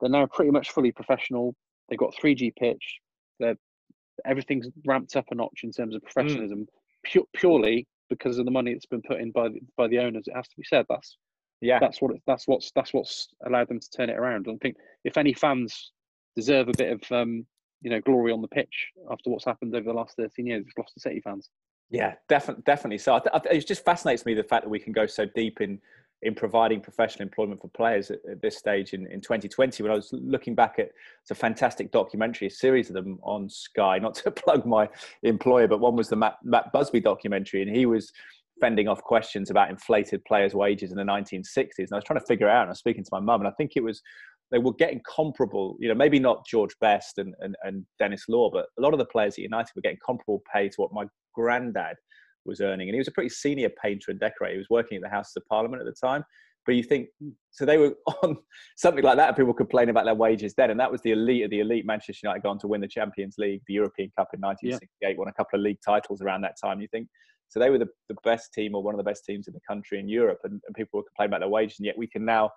they're 0.00 0.10
now 0.10 0.26
pretty 0.26 0.50
much 0.50 0.70
fully 0.70 0.92
professional. 0.92 1.54
They've 1.88 1.98
got 1.98 2.14
3G 2.14 2.54
pitch. 2.56 2.98
They're 3.38 3.56
everything's 4.26 4.68
ramped 4.86 5.16
up 5.16 5.26
a 5.30 5.34
notch 5.34 5.60
in 5.62 5.72
terms 5.72 5.94
of 5.94 6.02
mm. 6.02 6.04
professionalism, 6.04 6.60
mm. 6.60 7.12
pu- 7.12 7.28
purely 7.34 7.86
because 8.08 8.38
of 8.38 8.44
the 8.44 8.50
money 8.50 8.72
that's 8.72 8.86
been 8.86 9.02
put 9.02 9.20
in 9.20 9.30
by 9.30 9.48
the, 9.48 9.60
by 9.76 9.88
the 9.88 9.98
owners. 9.98 10.24
It 10.26 10.34
has 10.34 10.48
to 10.48 10.56
be 10.56 10.64
said. 10.64 10.84
That's 10.88 11.16
Yeah, 11.60 11.78
that's 11.78 12.00
what 12.00 12.14
it, 12.14 12.22
that's 12.26 12.46
what's 12.46 12.70
that's 12.74 12.92
what's 12.92 13.28
allowed 13.46 13.68
them 13.68 13.80
to 13.80 13.90
turn 13.90 14.10
it 14.10 14.18
around. 14.18 14.46
I 14.48 14.56
think 14.62 14.76
if 15.04 15.16
any 15.16 15.32
fans 15.32 15.92
deserve 16.36 16.68
a 16.68 16.76
bit 16.76 16.92
of 16.92 17.12
um, 17.12 17.46
you 17.82 17.90
know 17.90 18.00
glory 18.00 18.32
on 18.32 18.42
the 18.42 18.48
pitch 18.48 18.88
after 19.10 19.30
what's 19.30 19.44
happened 19.44 19.74
over 19.74 19.84
the 19.84 19.92
last 19.92 20.16
13 20.16 20.46
years, 20.46 20.64
it's 20.64 20.74
Gloucester 20.74 21.00
City 21.00 21.20
fans. 21.20 21.48
Yeah, 21.90 22.14
definitely, 22.28 22.62
definitely. 22.66 22.98
So 22.98 23.14
I 23.14 23.18
th- 23.18 23.30
I 23.34 23.38
th- 23.38 23.64
it 23.64 23.66
just 23.66 23.84
fascinates 23.84 24.24
me 24.24 24.34
the 24.34 24.44
fact 24.44 24.64
that 24.64 24.70
we 24.70 24.78
can 24.78 24.92
go 24.92 25.06
so 25.06 25.26
deep 25.34 25.60
in 25.60 25.80
in 26.22 26.34
providing 26.34 26.80
professional 26.80 27.22
employment 27.22 27.60
for 27.60 27.68
players 27.68 28.10
at, 28.10 28.18
at, 28.30 28.42
this 28.42 28.56
stage 28.56 28.92
in, 28.92 29.06
in 29.06 29.20
2020 29.20 29.82
when 29.82 29.92
i 29.92 29.94
was 29.94 30.10
looking 30.12 30.54
back 30.54 30.78
at 30.78 30.90
it's 31.22 31.30
a 31.30 31.34
fantastic 31.34 31.90
documentary 31.92 32.48
a 32.48 32.50
series 32.50 32.88
of 32.88 32.94
them 32.94 33.18
on 33.22 33.48
sky 33.48 33.98
not 33.98 34.14
to 34.14 34.30
plug 34.30 34.66
my 34.66 34.88
employer 35.22 35.66
but 35.66 35.80
one 35.80 35.96
was 35.96 36.08
the 36.08 36.16
matt, 36.16 36.36
matt 36.42 36.72
busby 36.72 37.00
documentary 37.00 37.62
and 37.62 37.74
he 37.74 37.86
was 37.86 38.12
fending 38.60 38.88
off 38.88 39.02
questions 39.02 39.50
about 39.50 39.70
inflated 39.70 40.22
players 40.26 40.54
wages 40.54 40.90
in 40.90 40.96
the 40.96 41.02
1960s 41.02 41.78
and 41.78 41.92
i 41.92 41.96
was 41.96 42.04
trying 42.04 42.20
to 42.20 42.26
figure 42.26 42.48
out 42.48 42.62
and 42.62 42.68
i 42.68 42.72
was 42.72 42.78
speaking 42.78 43.04
to 43.04 43.10
my 43.12 43.20
mum 43.20 43.40
and 43.40 43.48
i 43.48 43.52
think 43.52 43.72
it 43.76 43.82
was 43.82 44.02
they 44.50 44.58
were 44.58 44.74
getting 44.74 45.00
comparable 45.08 45.76
you 45.80 45.88
know 45.88 45.94
maybe 45.94 46.18
not 46.18 46.46
george 46.46 46.74
best 46.80 47.18
and, 47.18 47.34
and, 47.40 47.56
and 47.62 47.84
denis 47.98 48.24
law 48.28 48.50
but 48.50 48.66
a 48.78 48.82
lot 48.82 48.92
of 48.92 48.98
the 48.98 49.06
players 49.06 49.34
at 49.34 49.38
united 49.38 49.72
were 49.74 49.82
getting 49.82 49.98
comparable 50.04 50.42
pay 50.52 50.68
to 50.68 50.76
what 50.76 50.92
my 50.92 51.04
granddad 51.34 51.96
was 52.50 52.60
earning. 52.60 52.88
And 52.88 52.94
he 52.94 52.98
was 52.98 53.08
a 53.08 53.12
pretty 53.12 53.30
senior 53.30 53.70
painter 53.82 54.10
and 54.10 54.20
decorator. 54.20 54.54
He 54.54 54.58
was 54.58 54.70
working 54.70 54.96
at 54.96 55.02
the 55.02 55.08
Houses 55.08 55.32
of 55.36 55.46
Parliament 55.46 55.80
at 55.80 55.86
the 55.86 56.06
time. 56.06 56.24
But 56.66 56.74
you 56.74 56.82
think, 56.82 57.08
hmm, 57.20 57.30
so 57.50 57.64
they 57.64 57.78
were 57.78 57.94
on 58.22 58.36
something 58.76 59.02
like 59.02 59.16
that, 59.16 59.36
people 59.36 59.54
complain 59.54 59.88
about 59.88 60.04
their 60.04 60.14
wages 60.14 60.54
then. 60.54 60.70
And 60.70 60.78
that 60.78 60.92
was 60.92 61.00
the 61.02 61.12
elite 61.12 61.44
of 61.44 61.50
the 61.50 61.60
elite. 61.60 61.86
Manchester 61.86 62.26
United 62.26 62.42
gone 62.42 62.58
to 62.58 62.68
win 62.68 62.80
the 62.80 62.88
Champions 62.88 63.36
League, 63.38 63.62
the 63.66 63.74
European 63.74 64.10
Cup 64.16 64.28
in 64.34 64.40
1968, 64.40 64.88
yeah. 65.00 65.16
won 65.16 65.28
a 65.28 65.32
couple 65.32 65.58
of 65.58 65.64
league 65.64 65.78
titles 65.84 66.20
around 66.20 66.42
that 66.42 66.56
time. 66.62 66.80
You 66.80 66.88
think, 66.88 67.08
so 67.48 67.58
they 67.58 67.70
were 67.70 67.78
the, 67.78 67.88
the 68.08 68.16
best 68.24 68.52
team 68.52 68.74
or 68.74 68.82
one 68.82 68.94
of 68.94 68.98
the 68.98 69.04
best 69.04 69.24
teams 69.24 69.48
in 69.48 69.54
the 69.54 69.60
country 69.68 69.98
in 69.98 70.08
Europe. 70.08 70.40
And, 70.44 70.60
and 70.66 70.74
people 70.76 70.98
were 70.98 71.04
complaining 71.04 71.30
about 71.30 71.40
their 71.40 71.48
wages. 71.48 71.78
And 71.78 71.86
yet 71.86 71.98
we 71.98 72.06
can 72.06 72.24
now 72.24 72.50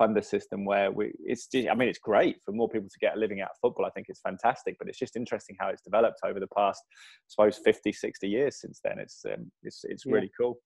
fund 0.00 0.16
a 0.16 0.22
system 0.22 0.64
where 0.64 0.90
we 0.90 1.12
it's 1.32 1.46
i 1.70 1.74
mean 1.74 1.88
it's 1.88 1.98
great 1.98 2.36
for 2.42 2.52
more 2.52 2.70
people 2.70 2.88
to 2.88 2.98
get 3.00 3.16
a 3.16 3.18
living 3.18 3.42
out 3.42 3.50
of 3.50 3.56
football 3.60 3.84
i 3.84 3.90
think 3.90 4.06
it's 4.08 4.20
fantastic 4.20 4.74
but 4.78 4.88
it's 4.88 4.98
just 4.98 5.14
interesting 5.14 5.54
how 5.60 5.68
it's 5.68 5.82
developed 5.82 6.20
over 6.24 6.40
the 6.40 6.48
past 6.56 6.82
i 6.90 7.28
suppose 7.28 7.60
50 7.62 7.92
60 7.92 8.26
years 8.26 8.58
since 8.60 8.80
then 8.82 8.98
it's 8.98 9.22
um, 9.26 9.52
it's 9.62 9.82
it's 9.84 10.04
yeah. 10.06 10.14
really 10.14 10.30
cool 10.40 10.58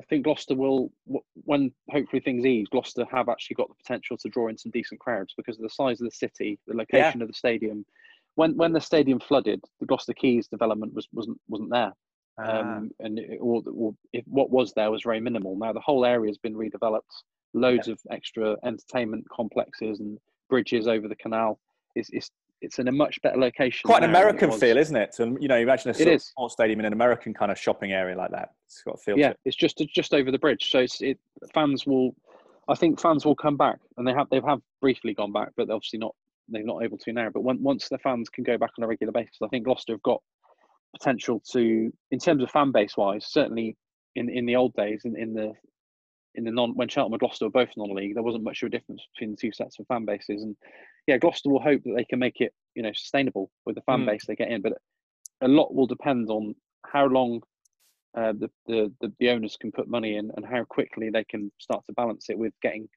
I 0.00 0.04
think 0.06 0.24
Gloucester 0.24 0.56
will, 0.56 0.90
when 1.44 1.70
hopefully 1.90 2.20
things 2.20 2.44
ease, 2.44 2.66
Gloucester 2.72 3.04
have 3.12 3.28
actually 3.28 3.54
got 3.54 3.68
the 3.68 3.74
potential 3.74 4.16
to 4.16 4.28
draw 4.30 4.48
in 4.48 4.58
some 4.58 4.72
decent 4.72 4.98
crowds 4.98 5.34
because 5.36 5.58
of 5.58 5.62
the 5.62 5.70
size 5.70 6.00
of 6.00 6.06
the 6.06 6.16
city, 6.16 6.58
the 6.66 6.74
location 6.74 7.20
yeah. 7.20 7.22
of 7.22 7.28
the 7.28 7.34
stadium. 7.34 7.84
When 8.34 8.56
when 8.56 8.72
the 8.72 8.80
stadium 8.80 9.20
flooded, 9.20 9.62
the 9.78 9.86
Gloucester 9.86 10.14
Quays 10.18 10.48
development 10.48 10.94
was 10.94 11.06
wasn't 11.12 11.38
wasn't 11.46 11.70
there, 11.70 11.92
um, 12.38 12.90
ah. 12.90 13.04
and 13.04 13.18
it, 13.18 13.38
or, 13.40 13.62
or 13.72 13.94
if 14.12 14.24
what 14.26 14.50
was 14.50 14.72
there 14.72 14.90
was 14.90 15.02
very 15.02 15.20
minimal. 15.20 15.56
Now 15.56 15.72
the 15.72 15.80
whole 15.80 16.04
area 16.04 16.30
has 16.30 16.38
been 16.38 16.54
redeveloped 16.54 17.02
loads 17.54 17.88
yeah. 17.88 17.92
of 17.92 18.00
extra 18.10 18.56
entertainment 18.64 19.24
complexes 19.30 20.00
and 20.00 20.18
bridges 20.48 20.88
over 20.88 21.08
the 21.08 21.16
canal. 21.16 21.58
It's, 21.94 22.08
it's 22.12 22.30
it's 22.62 22.78
in 22.78 22.86
a 22.88 22.92
much 22.92 23.20
better 23.22 23.38
location. 23.38 23.80
Quite 23.84 24.04
an 24.04 24.10
American 24.10 24.52
feel, 24.52 24.76
isn't 24.76 24.94
it? 24.94 25.14
So, 25.14 25.36
you 25.40 25.48
know, 25.48 25.56
imagine 25.56 25.90
a 25.90 25.94
sort 25.94 26.22
sports 26.22 26.54
stadium 26.54 26.78
in 26.78 26.86
an 26.86 26.92
American 26.92 27.34
kind 27.34 27.50
of 27.50 27.58
shopping 27.58 27.92
area 27.92 28.16
like 28.16 28.30
that. 28.30 28.50
It's 28.66 28.82
got 28.84 28.94
a 28.94 28.98
feel. 28.98 29.18
Yeah, 29.18 29.30
it. 29.30 29.38
it's 29.44 29.56
just 29.56 29.82
just 29.92 30.14
over 30.14 30.30
the 30.30 30.38
bridge, 30.38 30.70
so 30.70 30.78
it's, 30.78 31.02
it 31.02 31.18
fans 31.52 31.86
will. 31.86 32.14
I 32.68 32.76
think 32.76 33.00
fans 33.00 33.24
will 33.24 33.34
come 33.34 33.56
back, 33.56 33.78
and 33.96 34.06
they 34.06 34.12
have 34.12 34.28
they 34.30 34.40
have 34.46 34.60
briefly 34.80 35.12
gone 35.12 35.32
back, 35.32 35.48
but 35.56 35.66
they're 35.66 35.74
obviously 35.74 35.98
not 35.98 36.14
they're 36.48 36.62
not 36.62 36.84
able 36.84 36.98
to 36.98 37.12
now. 37.12 37.28
But 37.30 37.42
when, 37.42 37.60
once 37.62 37.88
the 37.88 37.98
fans 37.98 38.28
can 38.28 38.44
go 38.44 38.56
back 38.56 38.70
on 38.78 38.84
a 38.84 38.86
regular 38.86 39.12
basis, 39.12 39.38
I 39.42 39.48
think 39.48 39.64
Gloucester 39.64 39.94
have 39.94 40.02
got 40.02 40.22
potential 40.92 41.42
to, 41.52 41.92
in 42.10 42.18
terms 42.18 42.42
of 42.42 42.50
fan 42.50 42.70
base 42.70 42.96
wise, 42.96 43.26
certainly 43.28 43.76
in 44.14 44.30
in 44.30 44.46
the 44.46 44.54
old 44.54 44.72
days, 44.74 45.02
in, 45.04 45.16
in 45.16 45.34
the 45.34 45.52
in 46.34 46.44
the 46.44 46.50
non 46.50 46.74
when 46.74 46.88
Cheltenham 46.88 47.14
and 47.14 47.20
Gloucester 47.20 47.46
were 47.46 47.50
both 47.50 47.70
non-league, 47.76 48.14
there 48.14 48.22
wasn't 48.22 48.44
much 48.44 48.62
of 48.62 48.68
a 48.68 48.70
difference 48.70 49.02
between 49.14 49.32
the 49.32 49.36
two 49.36 49.52
sets 49.52 49.78
of 49.78 49.86
fan 49.86 50.04
bases. 50.04 50.42
And 50.42 50.56
yeah, 51.06 51.18
Gloucester 51.18 51.50
will 51.50 51.60
hope 51.60 51.82
that 51.84 51.94
they 51.96 52.04
can 52.04 52.18
make 52.18 52.40
it 52.40 52.52
you 52.74 52.82
know 52.82 52.92
sustainable 52.92 53.50
with 53.66 53.74
the 53.74 53.82
fan 53.82 54.00
mm. 54.00 54.06
base 54.06 54.24
they 54.26 54.36
get 54.36 54.50
in, 54.50 54.62
but 54.62 54.74
a 55.40 55.48
lot 55.48 55.74
will 55.74 55.86
depend 55.86 56.28
on 56.30 56.54
how 56.86 57.06
long 57.06 57.42
uh, 58.16 58.32
the, 58.32 58.50
the, 58.66 58.92
the 59.00 59.12
the 59.18 59.30
owners 59.30 59.56
can 59.60 59.72
put 59.72 59.88
money 59.88 60.16
in 60.16 60.30
and 60.36 60.46
how 60.46 60.64
quickly 60.64 61.10
they 61.10 61.24
can 61.24 61.50
start 61.58 61.84
to 61.86 61.92
balance 61.92 62.28
it 62.28 62.38
with 62.38 62.52
getting 62.62 62.88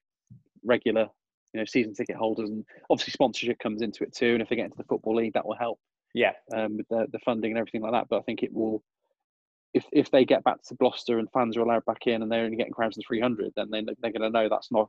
regular 0.64 1.08
you 1.52 1.60
know 1.60 1.64
season 1.64 1.94
ticket 1.94 2.16
holders 2.16 2.50
and 2.50 2.64
obviously 2.90 3.12
sponsorship 3.12 3.58
comes 3.58 3.82
into 3.82 4.04
it 4.04 4.14
too. 4.14 4.32
And 4.32 4.42
if 4.42 4.48
they 4.48 4.56
get 4.56 4.66
into 4.66 4.76
the 4.76 4.84
football 4.84 5.16
league, 5.16 5.34
that 5.34 5.46
will 5.46 5.56
help. 5.56 5.78
Yeah, 6.14 6.32
um, 6.54 6.78
with 6.78 6.88
the, 6.88 7.06
the 7.12 7.18
funding 7.18 7.52
and 7.52 7.58
everything 7.58 7.82
like 7.82 7.92
that. 7.92 8.06
But 8.08 8.18
I 8.18 8.22
think 8.22 8.42
it 8.42 8.52
will 8.52 8.82
if 9.76 9.84
if 9.92 10.10
they 10.10 10.24
get 10.24 10.42
back 10.42 10.62
to 10.62 10.74
Gloucester 10.74 11.18
and 11.18 11.30
fans 11.30 11.56
are 11.56 11.60
allowed 11.60 11.84
back 11.84 12.06
in 12.06 12.22
and 12.22 12.32
they're 12.32 12.44
only 12.44 12.56
getting 12.56 12.72
crowds 12.72 12.96
of 12.96 13.04
300, 13.06 13.52
then 13.56 13.70
they, 13.70 13.82
they're 14.00 14.12
going 14.12 14.22
to 14.22 14.30
know 14.30 14.48
that's 14.48 14.72
not 14.72 14.88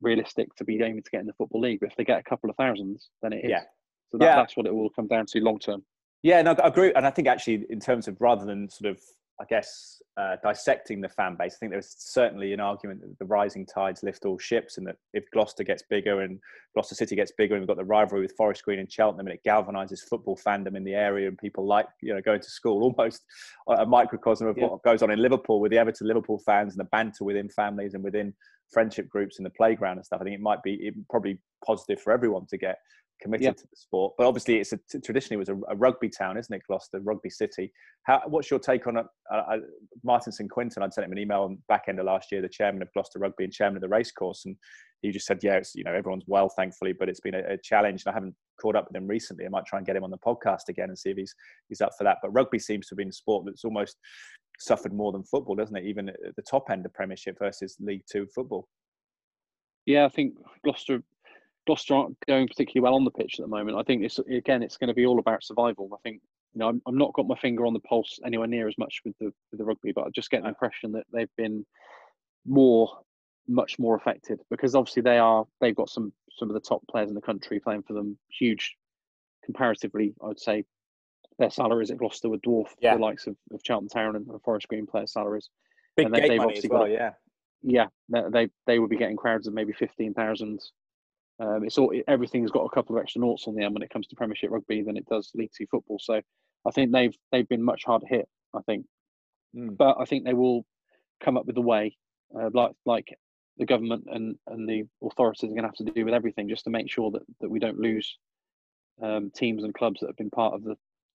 realistic 0.00 0.54
to 0.56 0.64
be 0.64 0.82
aiming 0.82 1.02
to 1.02 1.10
get 1.10 1.20
in 1.20 1.26
the 1.26 1.34
football 1.34 1.60
league. 1.60 1.80
But 1.80 1.90
if 1.90 1.96
they 1.96 2.04
get 2.04 2.18
a 2.18 2.22
couple 2.22 2.48
of 2.48 2.56
thousands, 2.56 3.10
then 3.22 3.34
it 3.34 3.44
is. 3.44 3.50
Yeah. 3.50 3.62
So 4.10 4.18
that, 4.18 4.24
yeah. 4.24 4.36
that's 4.36 4.56
what 4.56 4.66
it 4.66 4.74
will 4.74 4.90
come 4.90 5.06
down 5.06 5.26
to 5.26 5.40
long 5.40 5.58
term. 5.58 5.84
Yeah, 6.22 6.40
no, 6.40 6.52
I 6.52 6.68
agree. 6.68 6.92
And 6.94 7.06
I 7.06 7.10
think 7.10 7.28
actually, 7.28 7.66
in 7.68 7.80
terms 7.80 8.08
of 8.08 8.16
rather 8.18 8.46
than 8.46 8.70
sort 8.70 8.90
of 8.90 9.00
I 9.40 9.44
guess, 9.48 10.00
uh, 10.16 10.36
dissecting 10.44 11.00
the 11.00 11.08
fan 11.08 11.34
base, 11.36 11.54
I 11.54 11.58
think 11.58 11.72
there's 11.72 11.94
certainly 11.98 12.52
an 12.52 12.60
argument 12.60 13.00
that 13.00 13.18
the 13.18 13.24
rising 13.24 13.66
tides 13.66 14.04
lift 14.04 14.24
all 14.24 14.38
ships, 14.38 14.78
and 14.78 14.86
that 14.86 14.96
if 15.12 15.28
Gloucester 15.32 15.64
gets 15.64 15.82
bigger 15.90 16.20
and 16.20 16.38
Gloucester 16.72 16.94
City 16.94 17.16
gets 17.16 17.32
bigger, 17.36 17.54
and 17.54 17.62
we've 17.62 17.68
got 17.68 17.76
the 17.76 17.84
rivalry 17.84 18.22
with 18.22 18.36
Forest 18.36 18.64
Green 18.64 18.78
and 18.78 18.90
Cheltenham, 18.90 19.26
and 19.26 19.34
it 19.34 19.42
galvanises 19.44 20.02
football 20.08 20.36
fandom 20.36 20.76
in 20.76 20.84
the 20.84 20.94
area, 20.94 21.26
and 21.26 21.36
people 21.36 21.66
like 21.66 21.86
you 22.00 22.14
know 22.14 22.20
going 22.20 22.40
to 22.40 22.50
school, 22.50 22.82
almost 22.96 23.24
a 23.68 23.84
microcosm 23.84 24.46
of 24.46 24.56
yeah. 24.56 24.66
what 24.66 24.82
goes 24.84 25.02
on 25.02 25.10
in 25.10 25.20
Liverpool 25.20 25.60
with 25.60 25.72
the 25.72 25.78
Everton 25.78 26.06
Liverpool 26.06 26.38
fans 26.38 26.74
and 26.74 26.80
the 26.80 26.88
banter 26.90 27.24
within 27.24 27.48
families 27.48 27.94
and 27.94 28.04
within 28.04 28.32
friendship 28.72 29.08
groups 29.08 29.38
in 29.38 29.44
the 29.44 29.50
playground 29.50 29.96
and 29.96 30.06
stuff. 30.06 30.20
I 30.20 30.24
think 30.24 30.34
it 30.34 30.40
might 30.40 30.62
be 30.62 30.74
it 30.74 30.94
probably 31.10 31.38
positive 31.66 32.00
for 32.00 32.12
everyone 32.12 32.46
to 32.46 32.58
get 32.58 32.78
committed 33.20 33.44
yeah. 33.44 33.52
to 33.52 33.62
the 33.62 33.76
sport. 33.76 34.14
But 34.18 34.26
obviously, 34.26 34.56
it's 34.56 34.72
a, 34.72 34.78
traditionally 35.00 35.36
it 35.36 35.38
was 35.38 35.48
a, 35.48 35.72
a, 35.72 35.76
rugby 35.76 36.08
town, 36.08 36.36
isn't 36.36 36.54
it, 36.54 36.62
Gloucester, 36.66 37.00
rugby 37.00 37.30
city. 37.30 37.72
How, 38.04 38.22
what's 38.26 38.50
your 38.50 38.60
take 38.60 38.86
on 38.86 38.98
it? 38.98 39.06
Uh, 39.32 39.36
uh, 39.36 39.56
Martin 40.02 40.32
St 40.32 40.50
Quinton, 40.50 40.82
I'd 40.82 40.92
sent 40.92 41.06
him 41.06 41.12
an 41.12 41.18
email 41.18 41.42
on 41.42 41.58
back 41.68 41.84
end 41.88 41.98
of 41.98 42.06
last 42.06 42.30
year, 42.32 42.42
the 42.42 42.48
chairman 42.48 42.82
of 42.82 42.92
Gloucester 42.92 43.18
Rugby 43.18 43.44
and 43.44 43.52
chairman 43.52 43.76
of 43.76 43.82
the 43.82 43.88
racecourse, 43.88 44.44
and 44.44 44.56
he 45.04 45.10
just 45.10 45.26
said, 45.26 45.40
yeah, 45.42 45.56
it's, 45.56 45.74
you 45.74 45.84
know, 45.84 45.92
everyone's 45.92 46.24
well, 46.26 46.48
thankfully, 46.48 46.92
but 46.92 47.08
it's 47.08 47.20
been 47.20 47.34
a, 47.34 47.42
a, 47.52 47.58
challenge. 47.58 48.04
And 48.04 48.12
I 48.12 48.16
haven't 48.16 48.34
caught 48.60 48.74
up 48.74 48.86
with 48.88 48.96
him 48.96 49.06
recently. 49.06 49.44
I 49.44 49.50
might 49.50 49.66
try 49.66 49.78
and 49.78 49.86
get 49.86 49.96
him 49.96 50.04
on 50.04 50.10
the 50.10 50.18
podcast 50.18 50.68
again 50.68 50.88
and 50.88 50.98
see 50.98 51.10
if 51.10 51.16
he's 51.16 51.34
he's 51.68 51.82
up 51.82 51.92
for 51.96 52.04
that. 52.04 52.18
But 52.22 52.30
rugby 52.30 52.58
seems 52.58 52.86
to 52.86 52.92
have 52.92 52.98
been 52.98 53.08
a 53.08 53.12
sport 53.12 53.44
that's 53.44 53.64
almost 53.64 53.98
suffered 54.58 54.94
more 54.94 55.12
than 55.12 55.22
football, 55.24 55.56
doesn't 55.56 55.76
it? 55.76 55.84
Even 55.84 56.08
at 56.08 56.36
the 56.36 56.42
top 56.42 56.70
end 56.70 56.86
of 56.86 56.94
Premiership 56.94 57.38
versus 57.38 57.76
League 57.80 58.04
Two 58.10 58.26
football. 58.34 58.66
Yeah, 59.86 60.06
I 60.06 60.08
think 60.08 60.36
Gloucester 60.64 61.02
Gloucester 61.66 61.94
aren't 61.94 62.16
going 62.26 62.46
particularly 62.46 62.82
well 62.82 62.94
on 62.94 63.04
the 63.04 63.10
pitch 63.10 63.38
at 63.38 63.44
the 63.44 63.48
moment. 63.48 63.78
I 63.78 63.82
think 63.82 64.02
it's 64.02 64.18
again, 64.18 64.62
it's 64.62 64.76
going 64.76 64.88
to 64.88 64.94
be 64.94 65.06
all 65.06 65.18
about 65.18 65.44
survival. 65.44 65.90
I 65.92 65.96
think 66.02 66.20
you 66.54 66.60
know, 66.60 66.68
I'm, 66.68 66.82
I'm 66.86 66.98
not 66.98 67.12
got 67.14 67.26
my 67.26 67.36
finger 67.36 67.66
on 67.66 67.72
the 67.72 67.80
pulse 67.80 68.20
anywhere 68.24 68.46
near 68.46 68.68
as 68.68 68.78
much 68.78 69.00
with 69.04 69.14
the 69.18 69.32
with 69.50 69.58
the 69.58 69.64
rugby, 69.64 69.92
but 69.92 70.06
I 70.06 70.10
just 70.14 70.30
get 70.30 70.42
the 70.42 70.48
impression 70.48 70.92
that 70.92 71.04
they've 71.12 71.36
been 71.36 71.64
more, 72.46 72.88
much 73.48 73.78
more 73.78 73.96
affected 73.96 74.40
because 74.50 74.74
obviously 74.74 75.02
they 75.02 75.18
are 75.18 75.46
they've 75.60 75.74
got 75.74 75.90
some 75.90 76.12
some 76.36 76.50
of 76.50 76.54
the 76.54 76.60
top 76.60 76.82
players 76.88 77.08
in 77.08 77.14
the 77.14 77.20
country 77.20 77.60
playing 77.60 77.82
for 77.82 77.94
them. 77.94 78.18
Huge, 78.28 78.76
comparatively, 79.44 80.14
I 80.22 80.28
would 80.28 80.40
say, 80.40 80.64
their 81.38 81.50
salaries 81.50 81.90
at 81.90 81.98
Gloucester 81.98 82.28
would 82.28 82.42
dwarf 82.42 82.68
yeah. 82.80 82.94
the 82.94 83.02
likes 83.02 83.26
of, 83.26 83.36
of 83.52 83.60
Cheltenham 83.64 83.88
Town 83.88 84.16
and, 84.16 84.26
and 84.28 84.42
Forest 84.42 84.68
Green 84.68 84.86
players' 84.86 85.12
salaries. 85.12 85.48
Big 85.96 86.06
and 86.06 86.14
they, 86.14 86.28
gate 86.28 86.38
money 86.38 86.56
as 86.56 86.66
well, 86.68 86.82
got, 86.82 86.90
yeah. 86.90 87.10
Yeah, 87.66 87.86
they 88.08 88.50
they 88.66 88.78
would 88.78 88.90
be 88.90 88.98
getting 88.98 89.16
crowds 89.16 89.46
of 89.46 89.54
maybe 89.54 89.72
fifteen 89.72 90.12
thousand 90.12 90.60
um, 91.40 91.64
it's 91.64 91.78
all 91.78 91.92
everything's 92.06 92.50
got 92.50 92.64
a 92.64 92.70
couple 92.70 92.96
of 92.96 93.02
extra 93.02 93.20
noughts 93.20 93.48
on 93.48 93.54
the 93.54 93.64
end 93.64 93.74
when 93.74 93.82
it 93.82 93.90
comes 93.90 94.06
to 94.08 94.16
Premiership 94.16 94.50
rugby 94.50 94.82
than 94.82 94.96
it 94.96 95.06
does 95.06 95.30
League 95.34 95.50
Two 95.56 95.66
football. 95.70 95.98
So 95.98 96.20
I 96.66 96.70
think 96.70 96.92
they've 96.92 97.14
they've 97.32 97.48
been 97.48 97.62
much 97.62 97.84
harder 97.84 98.06
hit. 98.06 98.28
I 98.54 98.60
think, 98.62 98.86
mm. 99.56 99.76
but 99.76 99.96
I 99.98 100.04
think 100.04 100.24
they 100.24 100.34
will 100.34 100.64
come 101.22 101.36
up 101.36 101.46
with 101.46 101.56
a 101.56 101.62
way, 101.62 101.96
uh, 102.38 102.50
like 102.52 102.72
like 102.86 103.08
the 103.58 103.66
government 103.66 104.04
and 104.10 104.36
and 104.46 104.68
the 104.68 104.84
authorities 105.02 105.50
are 105.50 105.54
going 105.54 105.62
to 105.62 105.68
have 105.68 105.74
to 105.74 105.92
do 105.92 106.04
with 106.04 106.14
everything 106.14 106.48
just 106.48 106.64
to 106.64 106.70
make 106.70 106.90
sure 106.90 107.10
that 107.10 107.22
that 107.40 107.50
we 107.50 107.58
don't 107.58 107.78
lose 107.78 108.16
um, 109.02 109.30
teams 109.34 109.64
and 109.64 109.74
clubs 109.74 110.00
that 110.00 110.06
have 110.06 110.16
been 110.16 110.30
part 110.30 110.54
of 110.54 110.62
the 110.62 110.76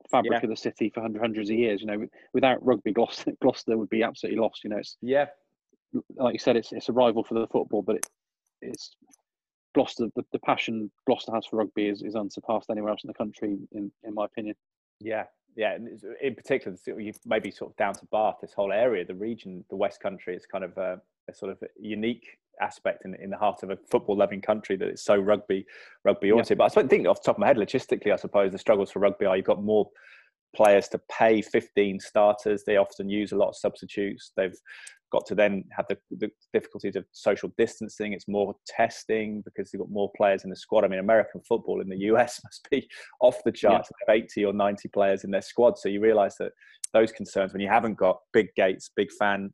fabric 0.10 0.34
yeah. 0.34 0.46
of 0.46 0.50
the 0.50 0.56
city 0.56 0.90
for 0.94 1.02
hundreds 1.02 1.50
of 1.50 1.58
years. 1.58 1.82
You 1.82 1.88
know, 1.88 2.08
without 2.34 2.66
rugby, 2.66 2.94
Gloucester, 2.94 3.34
Gloucester 3.42 3.78
would 3.78 3.90
be 3.90 4.04
absolutely 4.04 4.40
lost. 4.40 4.64
You 4.64 4.70
know, 4.70 4.78
it's 4.78 4.96
yeah, 5.02 5.26
like 6.16 6.34
you 6.34 6.40
said, 6.40 6.56
it's 6.56 6.72
it's 6.72 6.88
a 6.88 6.94
rival 6.94 7.24
for 7.24 7.34
the 7.34 7.48
football, 7.48 7.82
but 7.82 7.98
it, 7.98 8.06
it's 8.62 8.96
Gloucester, 9.76 10.08
the, 10.16 10.24
the 10.32 10.40
passion 10.40 10.90
Gloucester 11.06 11.34
has 11.34 11.46
for 11.46 11.58
rugby 11.58 11.88
is, 11.88 12.02
is 12.02 12.16
unsurpassed 12.16 12.70
anywhere 12.72 12.92
else 12.92 13.04
in 13.04 13.10
the 13.10 13.14
country, 13.14 13.58
in, 13.74 13.92
in 14.04 14.14
my 14.14 14.26
opinion. 14.26 14.56
Yeah, 15.00 15.26
yeah. 15.56 15.78
In 16.22 16.34
particular, 16.34 16.78
maybe 17.26 17.52
sort 17.52 17.72
of 17.72 17.78
down 17.78 17.94
to 17.96 18.06
Bath, 18.12 18.38
this 18.42 18.54
whole 18.54 18.72
area, 18.72 19.06
the 19.06 19.14
region, 19.14 19.64
the 19.70 19.76
West 19.76 20.00
Country, 20.00 20.36
is 20.36 20.46
kind 20.46 20.64
of 20.64 20.78
a, 20.78 21.00
a 21.30 21.36
sort 21.36 21.52
of 21.52 21.62
unique 21.78 22.26
aspect 22.62 23.04
in, 23.04 23.16
in 23.16 23.30
the 23.30 23.38
heart 23.38 23.64
of 23.64 23.70
a 23.70 23.78
football-loving 23.92 24.42
country 24.42 24.78
that 24.78 24.88
it's 24.88 25.04
so 25.04 25.18
rugby, 25.18 25.66
rugby 26.06 26.32
oriented. 26.32 26.58
Yeah. 26.58 26.68
But 26.74 26.78
I 26.78 26.88
think 26.88 27.06
off 27.06 27.22
the 27.22 27.26
top 27.26 27.36
of 27.36 27.40
my 27.42 27.48
head, 27.48 27.58
logistically, 27.58 28.14
I 28.14 28.16
suppose 28.16 28.54
the 28.54 28.58
struggles 28.58 28.92
for 28.92 29.00
rugby 29.00 29.26
are 29.26 29.36
you've 29.36 29.46
got 29.46 29.62
more 29.62 29.90
players 30.56 30.88
to 30.88 31.02
pay 31.12 31.42
15 31.42 32.00
starters. 32.00 32.64
They 32.64 32.78
often 32.78 33.10
use 33.10 33.34
a 33.34 33.36
lot 33.36 33.50
of 33.50 33.58
substitutes. 33.58 34.32
They've 34.38 34.56
got 35.16 35.26
to 35.28 35.36
then 35.36 35.64
have 35.72 35.86
the, 35.88 35.98
the 36.12 36.30
difficulties 36.52 36.96
of 36.96 37.06
social 37.14 37.50
distancing. 37.58 38.12
It's 38.12 38.28
more 38.28 38.54
testing 38.68 39.42
because 39.46 39.72
you've 39.72 39.82
got 39.82 39.90
more 39.90 40.12
players 40.18 40.44
in 40.44 40.50
the 40.50 40.56
squad. 40.56 40.84
I 40.84 40.90
mean, 40.90 41.00
American 41.00 41.42
football 41.48 41.80
in 41.80 41.88
the 41.88 41.98
US 42.12 42.42
must 42.46 42.68
be 42.70 42.88
off 43.22 43.38
the 43.46 43.52
charts. 43.52 43.90
Yeah. 44.08 44.16
80 44.16 44.46
or 44.46 44.54
90 44.54 44.90
players 44.90 45.24
in 45.24 45.32
their 45.32 45.42
squad. 45.42 45.78
So 45.78 45.88
you 45.88 46.02
realise 46.02 46.36
that 46.40 46.52
those 46.94 47.12
concerns, 47.12 47.54
when 47.54 47.62
you 47.62 47.70
haven't 47.70 47.98
got 47.98 48.18
big 48.34 48.48
gates, 48.56 48.92
big 48.96 49.10
fan 49.18 49.54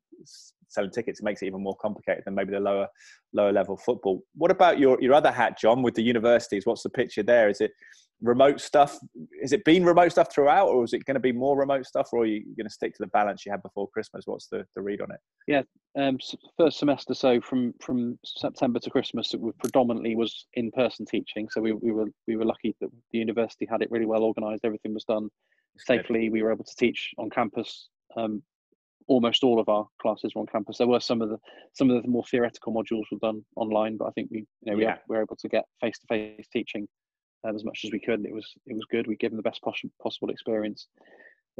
selling 0.69 0.89
tickets, 0.89 1.19
it 1.19 1.23
makes 1.23 1.43
it 1.43 1.47
even 1.47 1.61
more 1.61 1.75
complicated 1.79 2.23
than 2.25 2.33
maybe 2.33 2.51
the 2.51 2.59
lower 2.59 2.87
lower 3.33 3.51
level 3.51 3.77
football. 3.77 4.23
What 4.35 4.51
about 4.51 4.79
your 4.79 4.97
your 4.99 5.13
other 5.13 5.31
hat, 5.31 5.59
John, 5.59 5.83
with 5.83 5.93
the 5.93 6.03
universities? 6.03 6.65
What's 6.65 6.83
the 6.83 6.89
picture 6.89 7.23
there? 7.23 7.49
Is 7.49 7.61
it 7.61 7.71
remote 8.21 8.61
stuff? 8.61 8.99
Is 9.41 9.51
it 9.51 9.63
been 9.65 9.83
remote 9.83 10.11
stuff 10.11 10.33
throughout, 10.33 10.67
or 10.67 10.83
is 10.83 10.93
it 10.93 11.05
going 11.05 11.15
to 11.15 11.21
be 11.21 11.31
more 11.31 11.57
remote 11.57 11.85
stuff, 11.85 12.09
or 12.13 12.23
are 12.23 12.25
you 12.25 12.43
going 12.55 12.67
to 12.67 12.73
stick 12.73 12.93
to 12.93 13.03
the 13.03 13.07
balance 13.07 13.45
you 13.45 13.51
had 13.51 13.63
before 13.63 13.89
Christmas? 13.89 14.23
What's 14.25 14.47
the, 14.47 14.65
the 14.75 14.81
read 14.81 15.01
on 15.01 15.11
it? 15.11 15.19
Yeah, 15.47 15.63
um, 15.97 16.19
first 16.57 16.79
semester, 16.79 17.13
so 17.13 17.41
from 17.41 17.73
from 17.81 18.17
September 18.25 18.79
to 18.79 18.89
Christmas, 18.89 19.33
it 19.33 19.41
predominantly 19.59 20.15
was 20.15 20.47
in 20.53 20.71
person 20.71 21.05
teaching. 21.05 21.47
So 21.51 21.61
we, 21.61 21.73
we 21.73 21.91
were 21.91 22.07
we 22.27 22.35
were 22.35 22.45
lucky 22.45 22.75
that 22.81 22.89
the 23.11 23.19
university 23.19 23.67
had 23.69 23.81
it 23.81 23.91
really 23.91 24.05
well 24.05 24.23
organised. 24.23 24.65
Everything 24.65 24.93
was 24.93 25.03
done 25.05 25.29
safely. 25.77 26.29
We 26.29 26.43
were 26.43 26.51
able 26.51 26.65
to 26.65 26.75
teach 26.77 27.11
on 27.17 27.29
campus. 27.29 27.89
Um, 28.15 28.43
almost 29.07 29.43
all 29.43 29.59
of 29.59 29.67
our 29.67 29.87
classes 30.01 30.33
were 30.35 30.41
on 30.41 30.47
campus. 30.47 30.77
There 30.77 30.87
were 30.87 30.99
some 30.99 31.21
of 31.21 31.29
the 31.29 31.37
some 31.73 31.89
of 31.89 32.01
the 32.01 32.07
more 32.07 32.23
theoretical 32.29 32.73
modules 32.73 33.03
were 33.11 33.17
done 33.21 33.43
online, 33.55 33.97
but 33.97 34.05
I 34.05 34.11
think 34.11 34.29
we 34.31 34.45
you 34.61 34.71
know 34.71 34.77
we, 34.77 34.83
yeah. 34.83 34.97
we 35.09 35.15
were 35.15 35.23
able 35.23 35.37
to 35.37 35.49
get 35.49 35.65
face 35.81 35.97
to 35.99 36.07
face 36.07 36.47
teaching 36.53 36.87
um, 37.43 37.55
as 37.55 37.63
much 37.63 37.81
as 37.83 37.91
we 37.91 37.99
could. 37.99 38.25
It 38.25 38.33
was 38.33 38.53
it 38.65 38.73
was 38.73 38.85
good. 38.91 39.07
We 39.07 39.15
gave 39.15 39.31
them 39.31 39.37
the 39.37 39.43
best 39.43 39.61
poss- 39.61 39.81
possible 40.01 40.29
experience. 40.29 40.87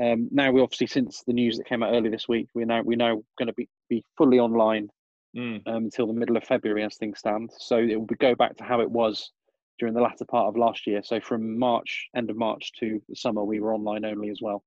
Um, 0.01 0.29
now 0.31 0.51
we 0.51 0.61
obviously 0.61 0.87
since 0.87 1.23
the 1.27 1.33
news 1.33 1.57
that 1.57 1.67
came 1.67 1.83
out 1.83 1.93
early 1.93 2.09
this 2.09 2.27
week, 2.27 2.47
we're 2.53 2.65
now 2.65 2.81
we're 2.83 2.97
now 2.97 3.21
going 3.37 3.47
to 3.47 3.53
be 3.53 3.67
be 3.89 4.03
fully 4.17 4.39
online 4.39 4.89
mm. 5.35 5.61
um, 5.67 5.85
until 5.85 6.07
the 6.07 6.13
middle 6.13 6.37
of 6.37 6.43
February 6.43 6.83
as 6.83 6.95
things 6.95 7.19
stand. 7.19 7.51
So 7.57 7.77
it 7.77 7.95
will 7.95 8.07
go 8.19 8.35
back 8.35 8.55
to 8.57 8.63
how 8.63 8.81
it 8.81 8.89
was 8.89 9.31
during 9.79 9.93
the 9.93 10.01
latter 10.01 10.25
part 10.25 10.47
of 10.47 10.57
last 10.57 10.85
year. 10.85 11.01
So 11.03 11.19
from 11.19 11.57
March, 11.57 12.07
end 12.15 12.29
of 12.29 12.37
March 12.37 12.71
to 12.79 13.01
the 13.09 13.15
summer, 13.15 13.43
we 13.43 13.59
were 13.59 13.73
online 13.73 14.05
only 14.05 14.29
as 14.29 14.39
well. 14.41 14.63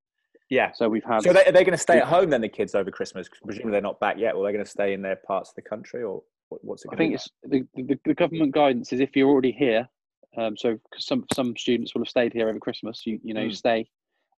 Yeah. 0.51 0.73
So 0.73 0.89
we've 0.89 1.05
had. 1.05 1.23
So 1.23 1.31
are 1.31 1.35
they, 1.35 1.45
they 1.45 1.65
going 1.65 1.73
to 1.73 1.79
stay 1.79 1.99
at 1.99 2.07
home 2.07 2.31
then? 2.31 2.41
The 2.41 2.49
kids 2.49 2.75
over 2.75 2.91
Christmas, 2.91 3.29
presumably 3.43 3.73
they're 3.73 3.81
not 3.81 4.01
back 4.01 4.19
yet. 4.19 4.35
Or 4.35 4.47
are 4.47 4.53
going 4.53 4.65
to 4.65 4.71
stay 4.71 4.93
in 4.93 5.03
their 5.03 5.17
parts 5.17 5.51
of 5.51 5.55
the 5.55 5.63
country, 5.63 6.03
or 6.03 6.23
what's 6.49 6.85
it? 6.85 6.91
I 6.93 6.97
think 6.97 7.15
it's 7.15 7.29
the, 7.43 7.67
the, 7.75 7.99
the 8.05 8.15
government 8.15 8.53
guidance 8.53 8.93
is 8.93 9.01
if 9.01 9.17
you're 9.17 9.29
already 9.29 9.53
here. 9.53 9.89
Um, 10.37 10.57
so 10.57 10.79
some 10.99 11.25
some 11.33 11.57
students 11.57 11.95
will 11.95 12.03
have 12.03 12.09
stayed 12.09 12.33
here 12.33 12.49
over 12.49 12.59
Christmas. 12.59 13.03
You 13.07 13.19
you 13.23 13.35
know 13.35 13.43
mm. 13.43 13.51
you 13.51 13.55
stay. 13.55 13.87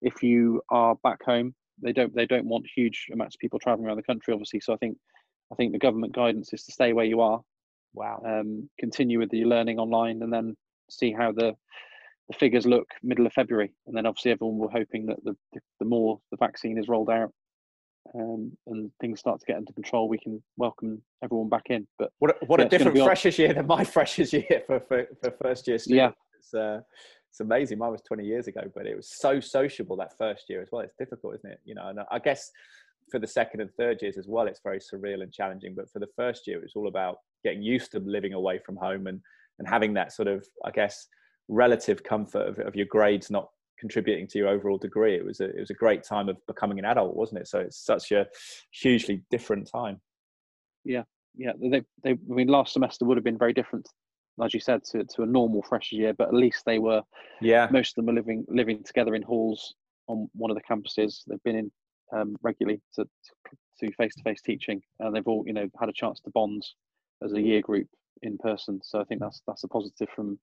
If 0.02 0.22
you 0.22 0.62
are 0.70 0.94
back 1.02 1.22
home, 1.24 1.54
they 1.82 1.92
don't 1.92 2.14
they 2.14 2.26
don't 2.26 2.46
want 2.46 2.66
huge 2.74 3.06
amounts 3.12 3.36
of 3.36 3.40
people 3.40 3.58
traveling 3.58 3.86
around 3.86 3.96
the 3.96 4.02
country, 4.02 4.32
obviously. 4.32 4.60
So 4.60 4.72
I 4.72 4.76
think 4.76 4.96
I 5.52 5.54
think 5.54 5.72
the 5.72 5.78
government 5.78 6.14
guidance 6.14 6.52
is 6.52 6.64
to 6.64 6.72
stay 6.72 6.92
where 6.92 7.04
you 7.04 7.20
are. 7.20 7.40
Wow. 7.94 8.22
Um, 8.26 8.68
continue 8.78 9.18
with 9.18 9.30
the 9.30 9.44
learning 9.44 9.78
online, 9.78 10.22
and 10.22 10.32
then 10.32 10.56
see 10.90 11.12
how 11.12 11.32
the 11.32 11.54
the 12.28 12.36
figures 12.36 12.66
look 12.66 12.88
middle 13.02 13.26
of 13.26 13.32
February, 13.32 13.72
and 13.86 13.96
then 13.96 14.06
obviously 14.06 14.32
everyone 14.32 14.58
will 14.58 14.70
hoping 14.70 15.06
that 15.06 15.22
the 15.24 15.36
the 15.78 15.84
more 15.84 16.20
the 16.30 16.36
vaccine 16.36 16.78
is 16.78 16.88
rolled 16.88 17.10
out 17.10 17.32
um, 18.14 18.56
and 18.66 18.90
things 19.00 19.20
start 19.20 19.40
to 19.40 19.46
get 19.46 19.56
under 19.56 19.72
control, 19.72 20.08
we 20.08 20.18
can 20.18 20.42
welcome 20.56 21.02
everyone 21.22 21.48
back 21.48 21.66
in. 21.70 21.86
But 21.98 22.12
what 22.18 22.30
a, 22.30 22.46
what 22.46 22.60
yeah, 22.60 22.66
a 22.66 22.68
different 22.68 22.98
freshers 22.98 23.38
year 23.38 23.52
than 23.52 23.66
my 23.66 23.84
freshers 23.96 24.32
year 24.32 24.62
for 24.66 24.80
for, 24.80 25.06
for 25.22 25.30
first 25.42 25.66
year 25.66 25.78
students. 25.78 26.16
Yeah. 26.16 26.38
It's, 26.38 26.54
uh, 26.54 26.80
it's 27.30 27.40
amazing. 27.40 27.78
Mine 27.78 27.90
was 27.90 28.02
20 28.02 28.24
years 28.24 28.46
ago, 28.46 28.62
but 28.74 28.86
it 28.86 28.96
was 28.96 29.10
so 29.18 29.40
sociable 29.40 29.96
that 29.96 30.16
first 30.16 30.44
year 30.48 30.62
as 30.62 30.68
well. 30.72 30.82
It's 30.82 30.94
difficult, 30.98 31.34
isn't 31.36 31.50
it? 31.50 31.60
You 31.64 31.74
know, 31.74 31.88
and 31.88 32.00
I 32.10 32.18
guess 32.18 32.50
for 33.10 33.18
the 33.18 33.26
second 33.26 33.60
and 33.60 33.70
third 33.78 34.00
years 34.00 34.16
as 34.16 34.26
well, 34.26 34.46
it's 34.46 34.60
very 34.62 34.78
surreal 34.78 35.22
and 35.22 35.32
challenging. 35.32 35.74
But 35.74 35.90
for 35.90 35.98
the 35.98 36.08
first 36.16 36.46
year, 36.46 36.58
it 36.58 36.62
was 36.62 36.72
all 36.74 36.88
about 36.88 37.18
getting 37.44 37.62
used 37.62 37.92
to 37.92 37.98
living 38.00 38.32
away 38.32 38.58
from 38.64 38.76
home 38.76 39.06
and 39.06 39.20
and 39.58 39.66
having 39.66 39.94
that 39.94 40.12
sort 40.12 40.28
of, 40.28 40.46
I 40.64 40.70
guess, 40.70 41.06
relative 41.48 42.02
comfort 42.02 42.46
of, 42.48 42.58
of 42.58 42.76
your 42.76 42.86
grades 42.86 43.30
not 43.30 43.48
contributing 43.78 44.26
to 44.28 44.38
your 44.38 44.48
overall 44.48 44.78
degree. 44.78 45.14
It 45.14 45.24
was 45.24 45.40
a 45.40 45.44
it 45.44 45.60
was 45.60 45.70
a 45.70 45.74
great 45.74 46.02
time 46.02 46.28
of 46.28 46.36
becoming 46.46 46.78
an 46.78 46.84
adult, 46.84 47.16
wasn't 47.16 47.40
it? 47.40 47.48
So 47.48 47.60
it's 47.60 47.78
such 47.78 48.12
a 48.12 48.26
hugely 48.70 49.22
different 49.30 49.70
time. 49.70 50.00
Yeah, 50.84 51.02
yeah. 51.36 51.52
They 51.60 51.82
they 52.02 52.10
I 52.10 52.16
mean 52.28 52.48
last 52.48 52.72
semester 52.72 53.04
would 53.04 53.16
have 53.16 53.24
been 53.24 53.38
very 53.38 53.52
different, 53.52 53.88
as 54.42 54.54
you 54.54 54.60
said, 54.60 54.84
to, 54.92 55.04
to 55.04 55.22
a 55.22 55.26
normal 55.26 55.62
fresh 55.62 55.92
year, 55.92 56.12
but 56.14 56.28
at 56.28 56.34
least 56.34 56.64
they 56.66 56.78
were 56.78 57.02
yeah 57.40 57.68
most 57.70 57.90
of 57.90 58.04
them 58.04 58.12
are 58.12 58.16
living 58.16 58.44
living 58.48 58.82
together 58.82 59.14
in 59.14 59.22
halls 59.22 59.74
on 60.08 60.28
one 60.34 60.50
of 60.50 60.56
the 60.56 60.62
campuses. 60.62 61.22
They've 61.26 61.42
been 61.42 61.56
in 61.56 61.72
um, 62.12 62.36
regularly 62.42 62.80
to 62.94 63.04
to 63.80 63.92
face 63.92 64.14
to 64.14 64.22
face 64.22 64.40
teaching, 64.42 64.80
and 65.00 65.14
they've 65.14 65.26
all 65.26 65.44
you 65.46 65.52
know 65.52 65.68
had 65.78 65.88
a 65.88 65.94
chance 65.94 66.20
to 66.20 66.30
bond 66.30 66.64
as 67.22 67.32
a 67.32 67.40
year 67.40 67.60
group 67.60 67.88
in 68.22 68.38
person. 68.38 68.80
So 68.82 69.00
I 69.00 69.04
think 69.04 69.20
that's 69.20 69.42
that's 69.46 69.64
a 69.64 69.68
positive 69.68 70.08
from 70.14 70.38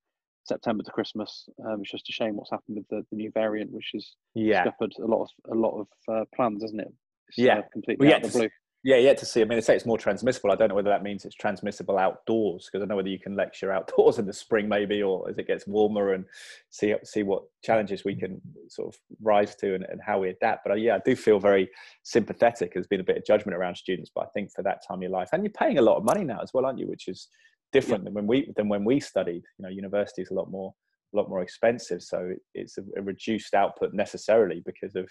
September 0.45 0.83
to 0.83 0.91
Christmas. 0.91 1.47
Um, 1.65 1.81
it's 1.81 1.91
just 1.91 2.09
a 2.09 2.11
shame 2.11 2.35
what's 2.35 2.51
happened 2.51 2.77
with 2.77 2.87
the, 2.89 3.05
the 3.09 3.17
new 3.17 3.31
variant, 3.31 3.71
which 3.71 3.89
has 3.93 4.15
yeah. 4.35 4.63
scuppered 4.63 4.93
a 5.01 5.05
lot 5.05 5.23
of 5.23 5.29
a 5.51 5.55
lot 5.55 5.79
of 5.79 5.87
uh, 6.13 6.25
plans, 6.35 6.63
isn't 6.63 6.79
it? 6.79 6.93
It's, 7.29 7.37
yeah, 7.37 7.59
uh, 7.59 7.61
completely 7.71 8.07
well, 8.07 8.15
out 8.15 8.23
of 8.23 8.31
the 8.31 8.39
blue. 8.39 8.49
Yeah, 8.85 8.97
yet 8.97 9.17
to 9.19 9.25
see. 9.25 9.39
I 9.39 9.45
mean, 9.45 9.57
they 9.57 9.61
say 9.61 9.77
it's 9.77 9.85
more 9.85 9.97
transmissible. 9.97 10.51
I 10.51 10.55
don't 10.55 10.67
know 10.67 10.75
whether 10.75 10.89
that 10.89 11.03
means 11.03 11.23
it's 11.23 11.35
transmissible 11.35 11.97
outdoors 11.97 12.69
because 12.69 12.83
I 12.83 12.85
know 12.85 12.97
whether 12.97 13.07
you 13.07 13.17
can 13.17 13.33
lecture 13.33 13.71
outdoors 13.71 14.19
in 14.19 14.25
the 14.25 14.33
spring, 14.33 14.67
maybe, 14.67 15.01
or 15.01 15.29
as 15.29 15.37
it 15.37 15.47
gets 15.47 15.65
warmer 15.65 16.13
and 16.13 16.25
see 16.69 16.93
see 17.05 17.23
what 17.23 17.43
challenges 17.63 18.03
we 18.03 18.13
can 18.13 18.41
sort 18.67 18.93
of 18.93 18.99
rise 19.21 19.55
to 19.55 19.75
and, 19.75 19.85
and 19.85 20.01
how 20.05 20.19
we 20.19 20.29
adapt. 20.29 20.65
But 20.65 20.73
uh, 20.73 20.75
yeah, 20.75 20.95
I 20.95 20.99
do 21.05 21.15
feel 21.15 21.39
very 21.39 21.69
sympathetic. 22.03 22.73
There's 22.73 22.87
been 22.87 22.99
a 22.99 23.05
bit 23.05 23.15
of 23.15 23.25
judgment 23.25 23.55
around 23.57 23.75
students, 23.75 24.11
but 24.13 24.25
I 24.25 24.27
think 24.33 24.51
for 24.51 24.63
that 24.63 24.85
time 24.85 24.97
of 24.97 25.03
your 25.03 25.11
life, 25.11 25.29
and 25.31 25.43
you're 25.43 25.53
paying 25.53 25.77
a 25.77 25.81
lot 25.81 25.95
of 25.95 26.03
money 26.03 26.25
now 26.25 26.41
as 26.41 26.53
well, 26.53 26.65
aren't 26.65 26.79
you? 26.79 26.87
Which 26.87 27.07
is 27.07 27.29
different 27.73 28.03
yeah. 28.03 28.05
than 28.05 28.13
when 28.13 28.27
we 28.27 28.53
than 28.55 28.69
when 28.69 28.85
we 28.85 28.99
studied. 28.99 29.43
You 29.57 29.63
know, 29.63 29.69
university 29.69 30.21
is 30.21 30.31
a 30.31 30.33
lot 30.33 30.49
more 30.49 30.73
a 31.13 31.17
lot 31.17 31.29
more 31.29 31.41
expensive, 31.41 32.01
so 32.01 32.31
it's 32.53 32.77
a, 32.77 32.81
a, 32.97 33.01
reduced 33.01 33.53
output 33.53 33.93
necessarily 33.93 34.63
because 34.65 34.95
of 34.95 35.07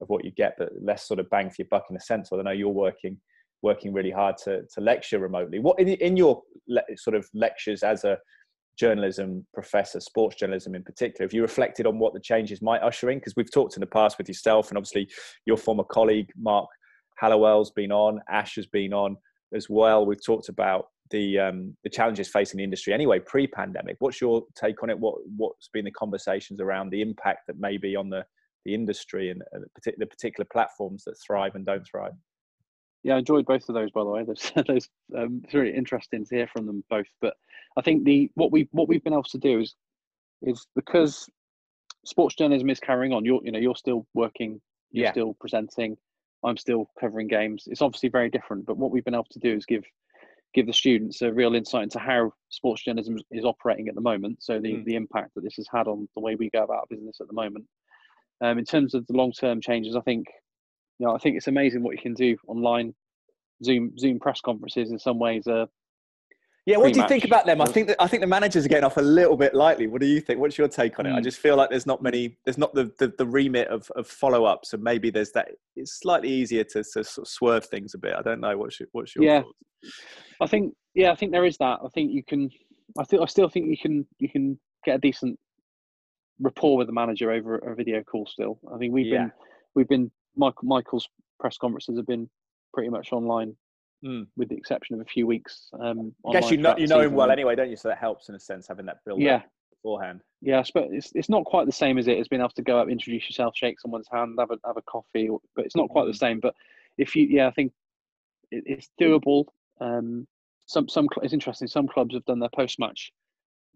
of 0.00 0.08
what 0.08 0.24
you 0.24 0.30
get, 0.32 0.54
but 0.58 0.70
less 0.80 1.06
sort 1.06 1.20
of 1.20 1.30
bang 1.30 1.48
for 1.48 1.56
your 1.58 1.68
buck 1.70 1.84
in 1.88 1.96
a 1.96 2.00
sense. 2.00 2.28
Or 2.30 2.40
I 2.40 2.42
know 2.42 2.50
you're 2.50 2.68
working 2.68 3.18
working 3.62 3.92
really 3.92 4.10
hard 4.10 4.36
to 4.44 4.62
to 4.74 4.80
lecture 4.80 5.18
remotely. 5.18 5.58
What 5.58 5.78
in, 5.78 5.88
in 5.88 6.16
your 6.16 6.42
le- 6.68 6.82
sort 6.96 7.16
of 7.16 7.28
lectures 7.34 7.82
as 7.82 8.04
a 8.04 8.18
journalism 8.78 9.46
professor, 9.54 10.00
sports 10.00 10.36
journalism 10.36 10.74
in 10.74 10.82
particular, 10.82 11.24
have 11.24 11.32
you 11.32 11.42
reflected 11.42 11.86
on 11.86 11.98
what 11.98 12.12
the 12.12 12.20
changes 12.20 12.60
might 12.60 12.82
usher 12.82 13.10
in? 13.10 13.18
Because 13.18 13.34
we've 13.36 13.50
talked 13.50 13.76
in 13.76 13.80
the 13.80 13.86
past 13.86 14.18
with 14.18 14.28
yourself 14.28 14.68
and 14.68 14.76
obviously 14.76 15.08
your 15.46 15.56
former 15.56 15.84
colleague 15.84 16.30
Mark 16.36 16.68
Hallowell's 17.16 17.70
been 17.70 17.92
on, 17.92 18.20
Ash 18.28 18.56
has 18.56 18.66
been 18.66 18.92
on 18.92 19.16
as 19.54 19.68
well. 19.70 20.04
We've 20.04 20.22
talked 20.22 20.48
about 20.48 20.88
the 21.10 21.38
um, 21.38 21.76
the 21.84 21.90
challenges 21.90 22.28
facing 22.28 22.58
the 22.58 22.64
industry 22.64 22.92
anyway 22.92 23.18
pre-pandemic. 23.18 23.96
What's 23.98 24.20
your 24.20 24.44
take 24.54 24.82
on 24.82 24.90
it? 24.90 24.98
What 24.98 25.16
what's 25.36 25.68
been 25.68 25.84
the 25.84 25.90
conversations 25.90 26.60
around 26.60 26.90
the 26.90 27.02
impact 27.02 27.46
that 27.46 27.58
may 27.58 27.76
be 27.76 27.96
on 27.96 28.10
the 28.10 28.24
the 28.64 28.74
industry 28.74 29.30
and 29.30 29.42
uh, 29.54 29.60
the 29.98 30.06
particular 30.06 30.46
platforms 30.52 31.04
that 31.04 31.16
thrive 31.24 31.54
and 31.54 31.64
don't 31.64 31.86
thrive? 31.86 32.12
Yeah, 33.02 33.14
I 33.14 33.18
enjoyed 33.18 33.46
both 33.46 33.68
of 33.68 33.74
those 33.74 33.90
by 33.92 34.02
the 34.02 34.10
way. 34.10 34.24
Those, 34.24 34.52
those 34.66 34.88
um, 35.16 35.42
it's 35.44 35.54
really 35.54 35.74
interesting 35.74 36.24
to 36.24 36.34
hear 36.34 36.48
from 36.48 36.66
them 36.66 36.82
both. 36.90 37.06
But 37.20 37.34
I 37.76 37.82
think 37.82 38.04
the 38.04 38.30
what 38.34 38.52
we 38.52 38.68
what 38.72 38.88
we've 38.88 39.04
been 39.04 39.12
able 39.12 39.22
to 39.24 39.38
do 39.38 39.60
is 39.60 39.74
is 40.42 40.66
because 40.74 41.28
sports 42.04 42.34
journalism 42.34 42.70
is 42.70 42.80
carrying 42.80 43.12
on. 43.12 43.24
You're 43.24 43.40
you 43.44 43.52
know 43.52 43.58
you're 43.58 43.76
still 43.76 44.06
working. 44.14 44.60
You're 44.90 45.06
yeah. 45.06 45.12
still 45.12 45.36
presenting. 45.40 45.96
I'm 46.44 46.56
still 46.56 46.90
covering 47.00 47.28
games. 47.28 47.64
It's 47.66 47.82
obviously 47.82 48.08
very 48.08 48.30
different. 48.30 48.66
But 48.66 48.76
what 48.76 48.90
we've 48.90 49.04
been 49.04 49.14
able 49.14 49.26
to 49.30 49.38
do 49.38 49.54
is 49.54 49.66
give 49.66 49.84
give 50.56 50.66
the 50.66 50.72
students 50.72 51.20
a 51.20 51.30
real 51.30 51.54
insight 51.54 51.84
into 51.84 51.98
how 51.98 52.32
sports 52.48 52.82
journalism 52.82 53.18
is 53.30 53.44
operating 53.44 53.88
at 53.88 53.94
the 53.94 54.00
moment. 54.00 54.42
So 54.42 54.58
the, 54.58 54.72
mm. 54.72 54.84
the 54.86 54.96
impact 54.96 55.34
that 55.34 55.44
this 55.44 55.56
has 55.56 55.68
had 55.70 55.86
on 55.86 56.08
the 56.16 56.22
way 56.22 56.34
we 56.34 56.48
go 56.48 56.64
about 56.64 56.88
business 56.88 57.18
at 57.20 57.26
the 57.28 57.34
moment. 57.34 57.66
Um, 58.40 58.58
in 58.58 58.64
terms 58.64 58.94
of 58.94 59.06
the 59.06 59.12
long 59.12 59.32
term 59.32 59.60
changes, 59.60 59.94
I 59.94 60.00
think 60.00 60.26
you 60.98 61.06
know 61.06 61.14
I 61.14 61.18
think 61.18 61.36
it's 61.36 61.46
amazing 61.46 61.82
what 61.82 61.94
you 61.94 62.02
can 62.02 62.14
do 62.14 62.36
online. 62.48 62.94
Zoom 63.62 63.96
Zoom 63.98 64.18
press 64.18 64.40
conferences 64.40 64.90
in 64.90 64.98
some 64.98 65.18
ways 65.18 65.46
are 65.46 65.66
yeah, 66.66 66.78
what 66.78 66.92
do 66.92 67.00
you 67.00 67.06
think 67.06 67.24
about 67.24 67.46
them? 67.46 67.60
I 67.60 67.66
think 67.66 67.86
that 67.86 67.96
I 68.02 68.08
think 68.08 68.22
the 68.22 68.26
managers 68.26 68.66
are 68.66 68.68
getting 68.68 68.84
off 68.84 68.96
a 68.96 69.02
little 69.02 69.36
bit 69.36 69.54
lightly. 69.54 69.86
What 69.86 70.00
do 70.00 70.06
you 70.08 70.20
think? 70.20 70.40
What's 70.40 70.58
your 70.58 70.66
take 70.66 70.98
on 70.98 71.06
it? 71.06 71.12
I 71.12 71.20
mm. 71.20 71.22
just 71.22 71.38
feel 71.38 71.56
like 71.56 71.70
there's 71.70 71.86
not 71.86 72.02
many, 72.02 72.36
there's 72.44 72.58
not 72.58 72.74
the 72.74 72.92
the, 72.98 73.14
the 73.16 73.24
remit 73.24 73.68
of, 73.68 73.88
of 73.94 74.08
follow 74.08 74.44
ups, 74.44 74.72
and 74.72 74.82
maybe 74.82 75.08
there's 75.10 75.30
that. 75.32 75.48
It's 75.76 76.00
slightly 76.00 76.28
easier 76.28 76.64
to, 76.64 76.82
to 76.82 77.04
sort 77.04 77.18
of 77.18 77.28
swerve 77.28 77.66
things 77.66 77.94
a 77.94 77.98
bit. 77.98 78.14
I 78.18 78.22
don't 78.22 78.40
know. 78.40 78.58
What's 78.58 78.80
your, 78.80 78.88
what's 78.90 79.14
your 79.14 79.24
yeah? 79.24 79.42
Thoughts? 79.42 79.94
I 80.40 80.46
think 80.48 80.74
yeah, 80.94 81.12
I 81.12 81.14
think 81.14 81.30
there 81.30 81.44
is 81.44 81.56
that. 81.58 81.78
I 81.84 81.88
think 81.94 82.12
you 82.12 82.24
can. 82.24 82.50
I 82.98 83.04
think 83.04 83.22
I 83.22 83.26
still 83.26 83.48
think 83.48 83.66
you 83.68 83.78
can 83.78 84.04
you 84.18 84.28
can 84.28 84.58
get 84.84 84.96
a 84.96 84.98
decent 84.98 85.38
rapport 86.40 86.76
with 86.78 86.88
the 86.88 86.92
manager 86.92 87.30
over 87.30 87.58
a 87.58 87.76
video 87.76 88.02
call. 88.02 88.26
Still, 88.26 88.58
I 88.74 88.78
think 88.78 88.92
we've 88.92 89.06
yeah. 89.06 89.18
been 89.18 89.32
we've 89.76 89.88
been 89.88 90.10
Michael 90.34 90.66
Michael's 90.66 91.08
press 91.38 91.58
conferences 91.58 91.96
have 91.96 92.06
been 92.06 92.28
pretty 92.74 92.88
much 92.88 93.12
online 93.12 93.54
mm. 94.04 94.26
with 94.36 94.48
the 94.48 94.56
exception 94.56 94.94
of 94.94 95.00
a 95.00 95.04
few 95.04 95.26
weeks. 95.26 95.68
Um, 95.80 96.14
I 96.28 96.32
guess 96.32 96.50
you 96.50 96.58
know 96.58 96.76
you 96.76 96.86
know 96.86 97.00
him 97.00 97.14
well 97.14 97.30
anyway, 97.30 97.54
don't 97.54 97.70
you? 97.70 97.76
So 97.76 97.88
that 97.88 97.98
helps 97.98 98.28
in 98.28 98.34
a 98.34 98.40
sense 98.40 98.66
having 98.68 98.86
that 98.86 98.98
build 99.04 99.20
yeah. 99.20 99.42
beforehand. 99.70 100.22
Yeah, 100.40 100.62
but 100.74 100.88
it's 100.90 101.12
it's 101.14 101.28
not 101.28 101.44
quite 101.44 101.66
the 101.66 101.72
same 101.72 101.98
as 101.98 102.08
it 102.08 102.18
as 102.18 102.28
being 102.28 102.40
able 102.40 102.50
to 102.50 102.62
go 102.62 102.78
up, 102.78 102.88
introduce 102.88 103.28
yourself, 103.28 103.54
shake 103.56 103.80
someone's 103.80 104.08
hand, 104.10 104.36
have 104.38 104.50
a 104.50 104.58
have 104.66 104.76
a 104.76 104.82
coffee, 104.82 105.28
but 105.54 105.64
it's 105.64 105.76
not 105.76 105.88
quite 105.88 106.06
the 106.06 106.12
mm. 106.12 106.18
same. 106.18 106.40
But 106.40 106.54
if 106.98 107.14
you, 107.14 107.26
yeah, 107.28 107.46
I 107.46 107.50
think 107.52 107.72
it, 108.50 108.64
it's 108.66 108.88
doable. 109.00 109.44
Um, 109.80 110.26
some 110.66 110.88
some 110.88 111.08
it's 111.22 111.32
interesting. 111.32 111.68
Some 111.68 111.88
clubs 111.88 112.14
have 112.14 112.24
done 112.24 112.40
their 112.40 112.50
post 112.54 112.78
match 112.78 113.12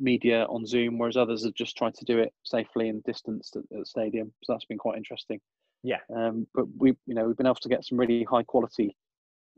media 0.00 0.44
on 0.48 0.66
Zoom, 0.66 0.98
whereas 0.98 1.16
others 1.16 1.44
have 1.44 1.54
just 1.54 1.76
tried 1.76 1.94
to 1.94 2.04
do 2.04 2.18
it 2.18 2.32
safely 2.42 2.88
and 2.88 3.04
distanced 3.04 3.56
at, 3.56 3.62
at 3.72 3.80
the 3.80 3.86
stadium. 3.86 4.32
So 4.42 4.52
that's 4.52 4.64
been 4.64 4.78
quite 4.78 4.96
interesting. 4.96 5.40
Yeah. 5.82 5.98
Um, 6.14 6.46
but 6.54 6.64
we, 6.76 6.96
you 7.06 7.14
know, 7.14 7.26
we've 7.26 7.36
been 7.36 7.46
able 7.46 7.56
to 7.56 7.68
get 7.68 7.84
some 7.84 7.98
really 7.98 8.24
high 8.24 8.42
quality 8.42 8.96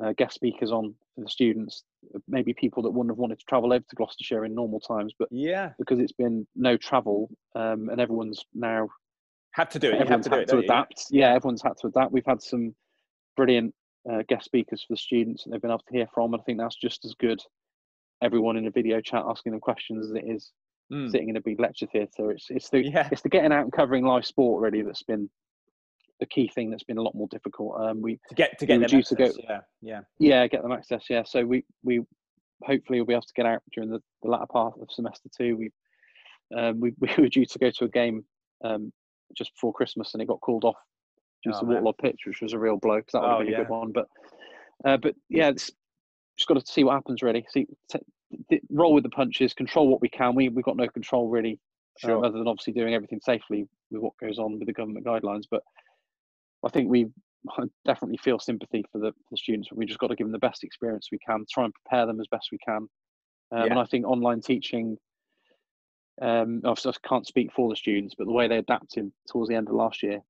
uh, 0.02 0.12
guest 0.16 0.34
speakers 0.34 0.72
on 0.72 0.94
for 1.14 1.22
the 1.22 1.30
students. 1.30 1.84
Maybe 2.28 2.52
people 2.54 2.82
that 2.82 2.90
wouldn't 2.90 3.10
have 3.10 3.18
wanted 3.18 3.38
to 3.38 3.44
travel 3.46 3.72
over 3.72 3.84
to 3.88 3.96
Gloucestershire 3.96 4.44
in 4.44 4.54
normal 4.54 4.80
times, 4.80 5.14
but 5.18 5.28
yeah, 5.30 5.70
because 5.78 5.98
it's 5.98 6.12
been 6.12 6.46
no 6.56 6.76
travel 6.76 7.30
um, 7.54 7.88
and 7.90 8.00
everyone's 8.00 8.44
now 8.54 8.88
had 9.52 9.70
to 9.70 9.78
do 9.78 9.88
it. 9.88 10.00
You 10.00 10.06
have 10.06 10.22
to, 10.22 10.30
do 10.30 10.58
it, 10.58 10.64
adapt. 10.64 11.04
You? 11.10 11.20
Yeah, 11.20 11.34
everyone's 11.34 11.62
had 11.62 11.76
to 11.82 11.88
adapt. 11.88 12.12
We've 12.12 12.26
had 12.26 12.42
some 12.42 12.74
brilliant 13.36 13.74
uh, 14.10 14.22
guest 14.28 14.46
speakers 14.46 14.82
for 14.82 14.94
the 14.94 14.98
students 14.98 15.44
that 15.44 15.50
they've 15.50 15.60
been 15.60 15.70
able 15.70 15.80
to 15.80 15.94
hear 15.94 16.08
from. 16.12 16.32
And 16.32 16.40
I 16.40 16.44
think 16.44 16.58
that's 16.58 16.76
just 16.76 17.04
as 17.04 17.14
good. 17.14 17.40
Everyone 18.22 18.56
in 18.56 18.66
a 18.66 18.70
video 18.70 19.00
chat 19.00 19.24
asking 19.28 19.52
them 19.52 19.60
questions 19.60 20.06
as 20.06 20.12
it 20.12 20.24
is 20.26 20.52
mm. 20.92 21.10
sitting 21.10 21.28
in 21.28 21.36
a 21.36 21.40
big 21.40 21.60
lecture 21.60 21.86
theatre. 21.86 22.30
It's 22.30 22.46
it's 22.50 22.70
the 22.70 22.84
yeah. 22.84 23.08
it's 23.12 23.22
the 23.22 23.28
getting 23.28 23.52
out 23.52 23.64
and 23.64 23.72
covering 23.72 24.04
live 24.04 24.24
sport 24.24 24.62
really 24.62 24.82
that's 24.82 25.02
been 25.02 25.28
the 26.22 26.26
key 26.26 26.48
thing 26.54 26.70
that's 26.70 26.84
been 26.84 26.98
a 26.98 27.02
lot 27.02 27.16
more 27.16 27.26
difficult. 27.32 27.80
Um, 27.80 28.00
we 28.00 28.20
to 28.28 28.34
get 28.36 28.56
to 28.60 28.64
get 28.64 28.74
them 28.74 28.84
access, 28.84 29.08
to 29.08 29.14
go, 29.16 29.32
yeah, 29.42 29.58
yeah, 29.80 30.00
yeah, 30.20 30.46
get 30.46 30.62
them 30.62 30.70
access. 30.70 31.06
Yeah, 31.10 31.24
so 31.26 31.44
we 31.44 31.64
we 31.82 32.00
hopefully 32.62 33.00
we'll 33.00 33.06
be 33.06 33.12
able 33.12 33.22
to 33.22 33.34
get 33.34 33.44
out 33.44 33.60
during 33.74 33.90
the, 33.90 34.00
the 34.22 34.30
latter 34.30 34.46
part 34.46 34.74
of 34.80 34.86
semester 34.88 35.28
two. 35.36 35.56
We 35.56 35.70
um, 36.56 36.78
we 36.78 36.92
we 37.00 37.08
were 37.18 37.28
due 37.28 37.44
to 37.44 37.58
go 37.58 37.72
to 37.72 37.84
a 37.86 37.88
game 37.88 38.24
um, 38.64 38.92
just 39.36 39.52
before 39.54 39.72
Christmas, 39.72 40.14
and 40.14 40.22
it 40.22 40.28
got 40.28 40.40
called 40.40 40.64
off 40.64 40.76
due 41.42 41.50
oh, 41.52 41.58
to 41.58 41.66
waterlogged 41.66 41.98
pitch, 41.98 42.20
which 42.24 42.40
was 42.40 42.52
a 42.52 42.58
real 42.58 42.76
blow 42.76 42.98
because 42.98 43.12
that 43.14 43.22
would 43.22 43.30
have 43.30 43.36
oh, 43.38 43.44
been 43.44 43.52
yeah. 43.52 43.58
a 43.58 43.62
good 43.62 43.68
one. 43.68 43.90
But 43.90 44.06
uh, 44.84 44.98
but 44.98 45.16
yeah, 45.28 45.48
it's 45.48 45.72
just 46.38 46.46
got 46.46 46.64
to 46.64 46.72
see 46.72 46.84
what 46.84 46.94
happens. 46.94 47.20
Really, 47.20 47.44
see 47.50 47.66
t- 47.90 48.60
roll 48.70 48.94
with 48.94 49.02
the 49.02 49.10
punches, 49.10 49.54
control 49.54 49.88
what 49.88 50.00
we 50.00 50.08
can. 50.08 50.36
We 50.36 50.50
we've 50.50 50.64
got 50.64 50.76
no 50.76 50.86
control 50.86 51.28
really, 51.28 51.58
um, 52.04 52.22
other 52.22 52.38
than 52.38 52.46
obviously 52.46 52.74
doing 52.74 52.94
everything 52.94 53.18
safely 53.20 53.66
with 53.90 54.02
what 54.02 54.16
goes 54.20 54.38
on 54.38 54.52
with 54.52 54.68
the 54.68 54.72
government 54.72 55.04
guidelines. 55.04 55.46
But 55.50 55.62
I 56.64 56.68
think 56.68 56.90
we 56.90 57.06
definitely 57.84 58.18
feel 58.18 58.38
sympathy 58.38 58.84
for 58.92 58.98
the, 58.98 59.12
for 59.12 59.28
the 59.32 59.36
students. 59.36 59.68
We 59.72 59.86
just 59.86 59.98
got 59.98 60.08
to 60.08 60.16
give 60.16 60.26
them 60.26 60.32
the 60.32 60.38
best 60.38 60.64
experience 60.64 61.08
we 61.10 61.18
can, 61.18 61.44
try 61.50 61.64
and 61.64 61.74
prepare 61.74 62.06
them 62.06 62.20
as 62.20 62.26
best 62.30 62.48
we 62.52 62.58
can. 62.58 62.88
Um, 63.50 63.58
yeah. 63.58 63.64
And 63.64 63.78
I 63.78 63.84
think 63.84 64.06
online 64.06 64.40
teaching, 64.40 64.96
um, 66.20 66.62
I 66.64 66.74
can't 67.06 67.26
speak 67.26 67.52
for 67.52 67.68
the 67.68 67.76
students, 67.76 68.14
but 68.16 68.26
the 68.26 68.32
way 68.32 68.48
they 68.48 68.58
adapted 68.58 69.10
towards 69.28 69.48
the 69.48 69.56
end 69.56 69.68
of 69.68 69.74
last 69.74 70.02
year 70.02 70.20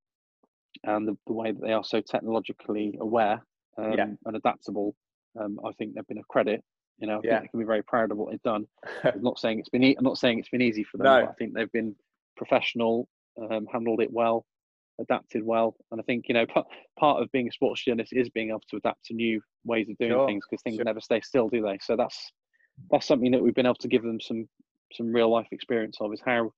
and 0.85 1.07
the, 1.07 1.17
the 1.27 1.33
way 1.33 1.53
that 1.53 1.61
they 1.61 1.73
are 1.73 1.85
so 1.85 2.01
technologically 2.01 2.97
aware 3.01 3.45
um, 3.79 3.93
yeah. 3.93 4.07
and 4.25 4.37
adaptable, 4.37 4.95
um, 5.39 5.59
I 5.65 5.73
think 5.73 5.95
they've 5.95 6.07
been 6.07 6.19
a 6.19 6.25
credit. 6.25 6.63
You 6.99 7.09
know, 7.09 7.17
I 7.17 7.21
yeah. 7.25 7.31
think 7.31 7.43
they 7.43 7.49
can 7.49 7.61
be 7.61 7.67
very 7.67 7.83
proud 7.83 8.11
of 8.11 8.17
what 8.17 8.31
they've 8.31 8.43
done. 8.43 8.67
I'm 9.05 9.23
not 9.23 9.39
saying 9.39 9.59
it's 9.59 9.69
been 9.69 9.83
e- 9.83 9.97
I'm 9.99 10.05
not 10.05 10.19
saying 10.19 10.39
it's 10.39 10.49
been 10.49 10.63
easy 10.63 10.85
for 10.85 10.99
them, 10.99 11.07
no. 11.07 11.21
but 11.23 11.31
I 11.31 11.33
think 11.35 11.55
they've 11.55 11.73
been 11.73 11.97
professional, 12.37 13.09
um, 13.41 13.67
handled 13.73 14.01
it 14.01 14.13
well, 14.13 14.45
adapted 15.01 15.43
well. 15.45 15.77
And 15.91 16.01
I 16.01 16.05
think 16.05 16.27
you 16.29 16.35
know 16.35 16.47
part, 16.55 16.67
part 16.99 17.23
of 17.23 17.31
being 17.33 17.49
a 17.49 17.53
sports 17.53 17.85
journalist 17.85 18.13
is 18.13 18.31
being 18.31 18.51
able 18.51 18.63
to 18.71 18.77
adapt 18.77 19.05
to 19.07 19.15
new 19.15 19.41
ways 19.65 19.89
of 19.89 19.97
doing 19.99 20.13
sure. 20.13 20.27
things 20.27 20.45
because 20.49 20.63
things 20.63 20.77
sure. 20.77 20.85
never 20.85 21.01
stay 21.01 21.21
still, 21.21 21.49
do 21.49 21.63
they? 21.63 21.79
So 21.83 21.97
that's 21.97 22.33
that's 22.91 23.07
something 23.07 23.31
that 23.33 23.43
we've 23.43 23.55
been 23.55 23.67
able 23.67 23.75
to 23.77 23.89
give 23.89 24.03
them 24.03 24.21
some 24.21 24.49
some 24.93 25.13
real 25.13 25.31
life 25.31 25.49
experience 25.53 25.97
of 26.01 26.13
is 26.13 26.23
how 26.25 26.53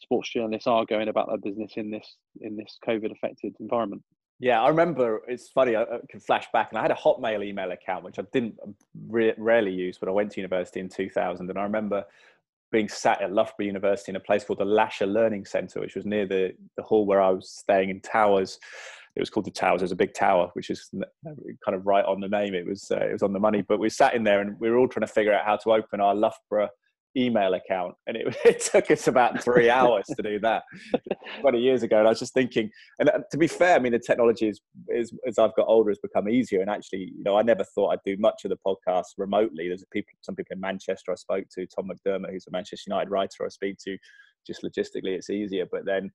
sports 0.00 0.30
journalists 0.30 0.66
are 0.66 0.84
going 0.84 1.08
about 1.08 1.28
their 1.28 1.38
business 1.38 1.72
in 1.76 1.90
this 1.90 2.16
in 2.40 2.56
this 2.56 2.78
COVID 2.86 3.12
affected 3.12 3.54
environment. 3.60 4.02
Yeah, 4.38 4.62
I 4.62 4.68
remember. 4.68 5.22
It's 5.28 5.48
funny. 5.48 5.76
I, 5.76 5.82
I, 5.82 5.98
can 6.10 6.20
flash 6.20 6.46
back, 6.52 6.70
and 6.70 6.78
I 6.78 6.82
had 6.82 6.90
a 6.90 6.94
Hotmail 6.94 7.42
email 7.42 7.70
account 7.70 8.04
which 8.04 8.18
I 8.18 8.22
didn't 8.32 8.56
um, 8.62 8.74
re- 9.08 9.32
rarely 9.38 9.72
use, 9.72 9.96
but 9.96 10.10
I 10.10 10.12
went 10.12 10.32
to 10.32 10.40
university 10.40 10.80
in 10.80 10.90
2000, 10.90 11.48
and 11.48 11.58
I 11.58 11.62
remember 11.62 12.04
being 12.72 12.88
sat 12.88 13.22
at 13.22 13.32
Loughborough 13.32 13.66
University 13.66 14.10
in 14.10 14.16
a 14.16 14.20
place 14.20 14.44
called 14.44 14.58
the 14.58 14.64
Lasher 14.64 15.06
Learning 15.06 15.44
Centre, 15.44 15.80
which 15.80 15.94
was 15.94 16.04
near 16.04 16.26
the, 16.26 16.52
the 16.76 16.82
hall 16.82 17.06
where 17.06 17.20
I 17.20 17.30
was 17.30 17.50
staying 17.50 17.90
in 17.90 18.00
Towers. 18.00 18.58
It 19.14 19.20
was 19.20 19.30
called 19.30 19.46
the 19.46 19.50
Towers. 19.50 19.80
There's 19.80 19.92
a 19.92 19.96
big 19.96 20.12
tower, 20.12 20.50
which 20.52 20.68
is 20.68 20.90
kind 20.92 21.74
of 21.74 21.86
right 21.86 22.04
on 22.04 22.20
the 22.20 22.28
name. 22.28 22.54
It 22.54 22.66
was 22.66 22.90
uh, 22.90 22.96
it 22.96 23.12
was 23.12 23.22
on 23.22 23.32
the 23.32 23.40
money. 23.40 23.62
But 23.62 23.78
we 23.78 23.88
sat 23.88 24.14
in 24.14 24.24
there 24.24 24.40
and 24.42 24.60
we 24.60 24.68
were 24.68 24.76
all 24.76 24.88
trying 24.88 25.06
to 25.06 25.12
figure 25.12 25.32
out 25.32 25.46
how 25.46 25.56
to 25.56 25.72
open 25.72 26.00
our 26.00 26.14
Loughborough 26.14 26.68
email 27.16 27.54
account 27.54 27.94
and 28.06 28.16
it, 28.16 28.36
it 28.44 28.60
took 28.60 28.90
us 28.90 29.08
about 29.08 29.42
three 29.42 29.70
hours 29.70 30.04
to 30.06 30.22
do 30.22 30.38
that 30.40 30.62
20 31.40 31.58
years 31.58 31.82
ago 31.82 31.98
and 31.98 32.06
i 32.06 32.10
was 32.10 32.18
just 32.18 32.34
thinking 32.34 32.70
and 32.98 33.08
uh, 33.08 33.18
to 33.30 33.38
be 33.38 33.46
fair 33.46 33.76
i 33.76 33.78
mean 33.78 33.92
the 33.92 33.98
technology 33.98 34.48
is, 34.48 34.60
is 34.88 35.12
as 35.26 35.38
i've 35.38 35.54
got 35.56 35.66
older 35.66 35.90
has 35.90 35.98
become 35.98 36.28
easier 36.28 36.60
and 36.60 36.70
actually 36.70 37.12
you 37.16 37.24
know 37.24 37.36
i 37.36 37.42
never 37.42 37.64
thought 37.64 37.90
i'd 37.90 37.98
do 38.04 38.16
much 38.18 38.44
of 38.44 38.50
the 38.50 38.58
podcast 38.66 39.04
remotely 39.16 39.68
there's 39.68 39.84
people 39.92 40.12
some 40.20 40.34
people 40.34 40.54
in 40.54 40.60
manchester 40.60 41.12
i 41.12 41.14
spoke 41.14 41.44
to 41.48 41.66
tom 41.66 41.88
mcdermott 41.88 42.30
who's 42.30 42.46
a 42.46 42.50
manchester 42.50 42.90
united 42.90 43.10
writer 43.10 43.44
i 43.44 43.48
speak 43.48 43.76
to 43.78 43.96
just 44.46 44.62
logistically 44.62 45.14
it's 45.16 45.30
easier 45.30 45.66
but 45.70 45.84
then 45.84 46.10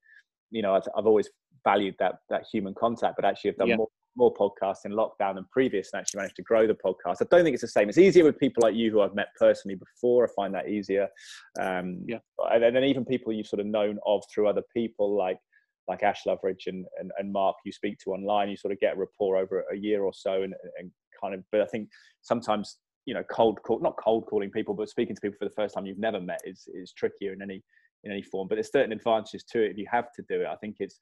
you 0.51 0.61
know 0.61 0.75
i've, 0.75 0.87
I've 0.97 1.07
always 1.07 1.29
valued 1.63 1.95
that 1.99 2.15
that 2.29 2.43
human 2.51 2.73
contact 2.73 3.15
but 3.15 3.25
actually 3.25 3.51
i've 3.51 3.57
done 3.57 3.67
yeah. 3.69 3.75
more 3.77 3.87
more 4.15 4.33
podcasts 4.33 4.85
in 4.85 4.91
lockdown 4.91 5.35
than 5.35 5.45
previous 5.51 5.91
and 5.93 6.01
actually 6.01 6.19
managed 6.19 6.35
to 6.35 6.41
grow 6.41 6.67
the 6.67 6.73
podcast. 6.73 7.17
I 7.21 7.25
don't 7.29 7.43
think 7.43 7.53
it's 7.53 7.61
the 7.61 7.67
same. 7.67 7.89
It's 7.89 7.97
easier 7.97 8.23
with 8.23 8.37
people 8.37 8.61
like 8.63 8.75
you 8.75 8.91
who 8.91 9.01
I've 9.01 9.15
met 9.15 9.27
personally 9.37 9.75
before. 9.75 10.25
I 10.25 10.29
find 10.35 10.53
that 10.53 10.69
easier. 10.69 11.07
Um, 11.59 12.03
yeah. 12.07 12.19
And, 12.51 12.75
then 12.75 12.83
even 12.83 13.05
people 13.05 13.31
you've 13.31 13.47
sort 13.47 13.59
of 13.59 13.65
known 13.65 13.99
of 14.05 14.23
through 14.33 14.47
other 14.47 14.63
people 14.73 15.17
like 15.17 15.37
like 15.87 16.03
Ash 16.03 16.21
Loveridge 16.27 16.67
and, 16.67 16.85
and, 16.99 17.11
and 17.17 17.33
Mark 17.33 17.55
you 17.65 17.71
speak 17.71 17.97
to 17.99 18.11
online, 18.11 18.49
you 18.49 18.55
sort 18.55 18.71
of 18.71 18.79
get 18.79 18.95
a 18.95 18.99
rapport 18.99 19.35
over 19.37 19.65
a 19.73 19.75
year 19.75 20.03
or 20.03 20.13
so 20.13 20.43
and, 20.43 20.53
and 20.79 20.91
kind 21.19 21.33
of, 21.33 21.43
but 21.51 21.61
I 21.61 21.65
think 21.65 21.89
sometimes, 22.21 22.77
you 23.05 23.13
know, 23.13 23.23
cold 23.23 23.61
call, 23.63 23.79
not 23.79 23.97
cold 23.97 24.25
calling 24.27 24.51
people, 24.51 24.73
but 24.73 24.89
speaking 24.89 25.15
to 25.15 25.21
people 25.21 25.37
for 25.39 25.45
the 25.45 25.55
first 25.55 25.73
time 25.73 25.85
you've 25.85 25.97
never 25.97 26.21
met 26.21 26.39
is, 26.45 26.67
is 26.73 26.93
trickier 26.93 27.33
in 27.33 27.41
any, 27.41 27.63
in 28.03 28.11
any 28.11 28.21
form, 28.21 28.47
but 28.47 28.55
there's 28.55 28.71
certain 28.71 28.91
advantages 28.91 29.43
to 29.51 29.63
it 29.63 29.71
if 29.71 29.77
you 29.77 29.87
have 29.91 30.13
to 30.13 30.23
do 30.29 30.41
it. 30.41 30.47
I 30.47 30.55
think 30.55 30.77
it's, 30.79 30.99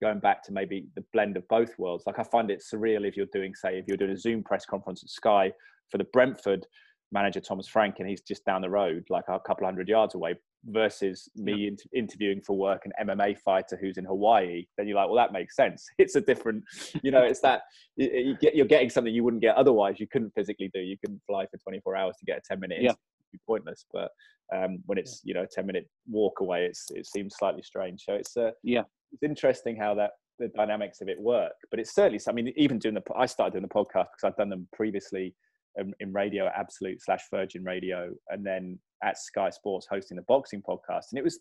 going 0.00 0.18
back 0.20 0.42
to 0.44 0.52
maybe 0.52 0.86
the 0.94 1.04
blend 1.12 1.36
of 1.36 1.46
both 1.48 1.78
worlds. 1.78 2.04
Like 2.06 2.18
I 2.18 2.22
find 2.22 2.50
it 2.50 2.62
surreal 2.62 3.06
if 3.06 3.16
you're 3.16 3.26
doing, 3.32 3.54
say, 3.54 3.78
if 3.78 3.86
you're 3.86 3.96
doing 3.96 4.12
a 4.12 4.16
Zoom 4.16 4.42
press 4.42 4.64
conference 4.64 5.02
at 5.02 5.10
Sky 5.10 5.52
for 5.90 5.98
the 5.98 6.06
Brentford 6.12 6.66
manager 7.12 7.40
Thomas 7.40 7.66
Frank, 7.66 7.96
and 7.98 8.08
he's 8.08 8.20
just 8.20 8.44
down 8.44 8.62
the 8.62 8.70
road, 8.70 9.04
like 9.10 9.24
a 9.28 9.40
couple 9.40 9.66
hundred 9.66 9.88
yards 9.88 10.14
away, 10.14 10.34
versus 10.66 11.28
me 11.36 11.54
yeah. 11.54 11.68
inter- 11.68 11.88
interviewing 11.94 12.40
for 12.42 12.56
work 12.56 12.82
an 12.84 13.08
MMA 13.08 13.38
fighter 13.38 13.78
who's 13.80 13.96
in 13.96 14.04
Hawaii. 14.04 14.66
Then 14.76 14.86
you're 14.86 14.96
like, 14.96 15.06
well, 15.06 15.16
that 15.16 15.32
makes 15.32 15.56
sense. 15.56 15.86
It's 15.98 16.16
a 16.16 16.20
different, 16.20 16.64
you 17.02 17.10
know, 17.10 17.22
it's 17.22 17.40
that 17.40 17.62
you 17.96 18.36
get, 18.40 18.54
you're 18.54 18.66
getting 18.66 18.90
something 18.90 19.14
you 19.14 19.24
wouldn't 19.24 19.42
get 19.42 19.56
otherwise. 19.56 20.00
You 20.00 20.06
couldn't 20.06 20.32
physically 20.34 20.70
do. 20.72 20.80
You 20.80 20.96
couldn't 20.98 21.20
fly 21.26 21.46
for 21.46 21.58
24 21.58 21.96
hours 21.96 22.16
to 22.18 22.24
get 22.24 22.38
a 22.38 22.40
10 22.40 22.60
minute. 22.60 22.82
Yeah. 22.82 22.92
Be 23.32 23.38
pointless, 23.46 23.84
but 23.92 24.10
um, 24.54 24.78
when 24.86 24.98
it's 24.98 25.20
you 25.24 25.34
know 25.34 25.42
a 25.42 25.46
10 25.46 25.66
minute 25.66 25.88
walk 26.08 26.40
away, 26.40 26.66
it's 26.66 26.86
it 26.90 27.06
seems 27.06 27.34
slightly 27.38 27.62
strange. 27.62 28.02
So 28.04 28.14
it's 28.14 28.36
uh, 28.36 28.50
yeah, 28.62 28.82
it's 29.12 29.22
interesting 29.22 29.76
how 29.76 29.94
that 29.94 30.10
the 30.40 30.48
dynamics 30.48 31.00
of 31.00 31.08
it 31.08 31.20
work. 31.20 31.52
But 31.70 31.78
it's 31.78 31.94
certainly, 31.94 32.18
I 32.28 32.32
mean, 32.32 32.52
even 32.56 32.78
doing 32.78 32.94
the, 32.94 33.02
I 33.14 33.26
started 33.26 33.52
doing 33.52 33.62
the 33.62 33.68
podcast 33.68 34.08
because 34.10 34.24
I've 34.24 34.36
done 34.36 34.48
them 34.48 34.66
previously 34.72 35.34
in, 35.76 35.92
in 36.00 36.12
radio 36.12 36.46
at 36.46 36.54
Absolute 36.56 37.00
slash 37.00 37.22
Virgin 37.30 37.62
Radio, 37.62 38.10
and 38.28 38.44
then 38.44 38.78
at 39.04 39.18
Sky 39.18 39.50
Sports 39.50 39.86
hosting 39.88 40.16
the 40.16 40.24
boxing 40.26 40.62
podcast. 40.62 41.12
And 41.12 41.18
it 41.18 41.24
was 41.24 41.38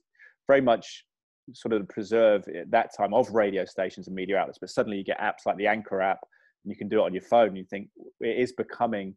very 0.47 0.61
much 0.61 1.05
sort 1.53 1.73
of 1.73 1.79
the 1.79 1.91
preserve 1.91 2.43
at 2.49 2.69
that 2.69 2.91
time 2.95 3.13
of 3.13 3.31
radio 3.31 3.65
stations 3.65 4.05
and 4.07 4.15
media 4.15 4.37
outlets. 4.37 4.59
But 4.59 4.69
suddenly 4.69 4.97
you 4.97 5.03
get 5.03 5.19
apps 5.19 5.45
like 5.47 5.57
the 5.57 5.67
Anchor 5.67 6.01
app, 6.01 6.19
and 6.63 6.71
you 6.71 6.77
can 6.77 6.89
do 6.89 6.99
it 6.99 7.05
on 7.05 7.13
your 7.13 7.23
phone. 7.23 7.49
And 7.49 7.57
you 7.57 7.65
think 7.69 7.89
it 8.19 8.37
is 8.37 8.51
becoming 8.51 9.15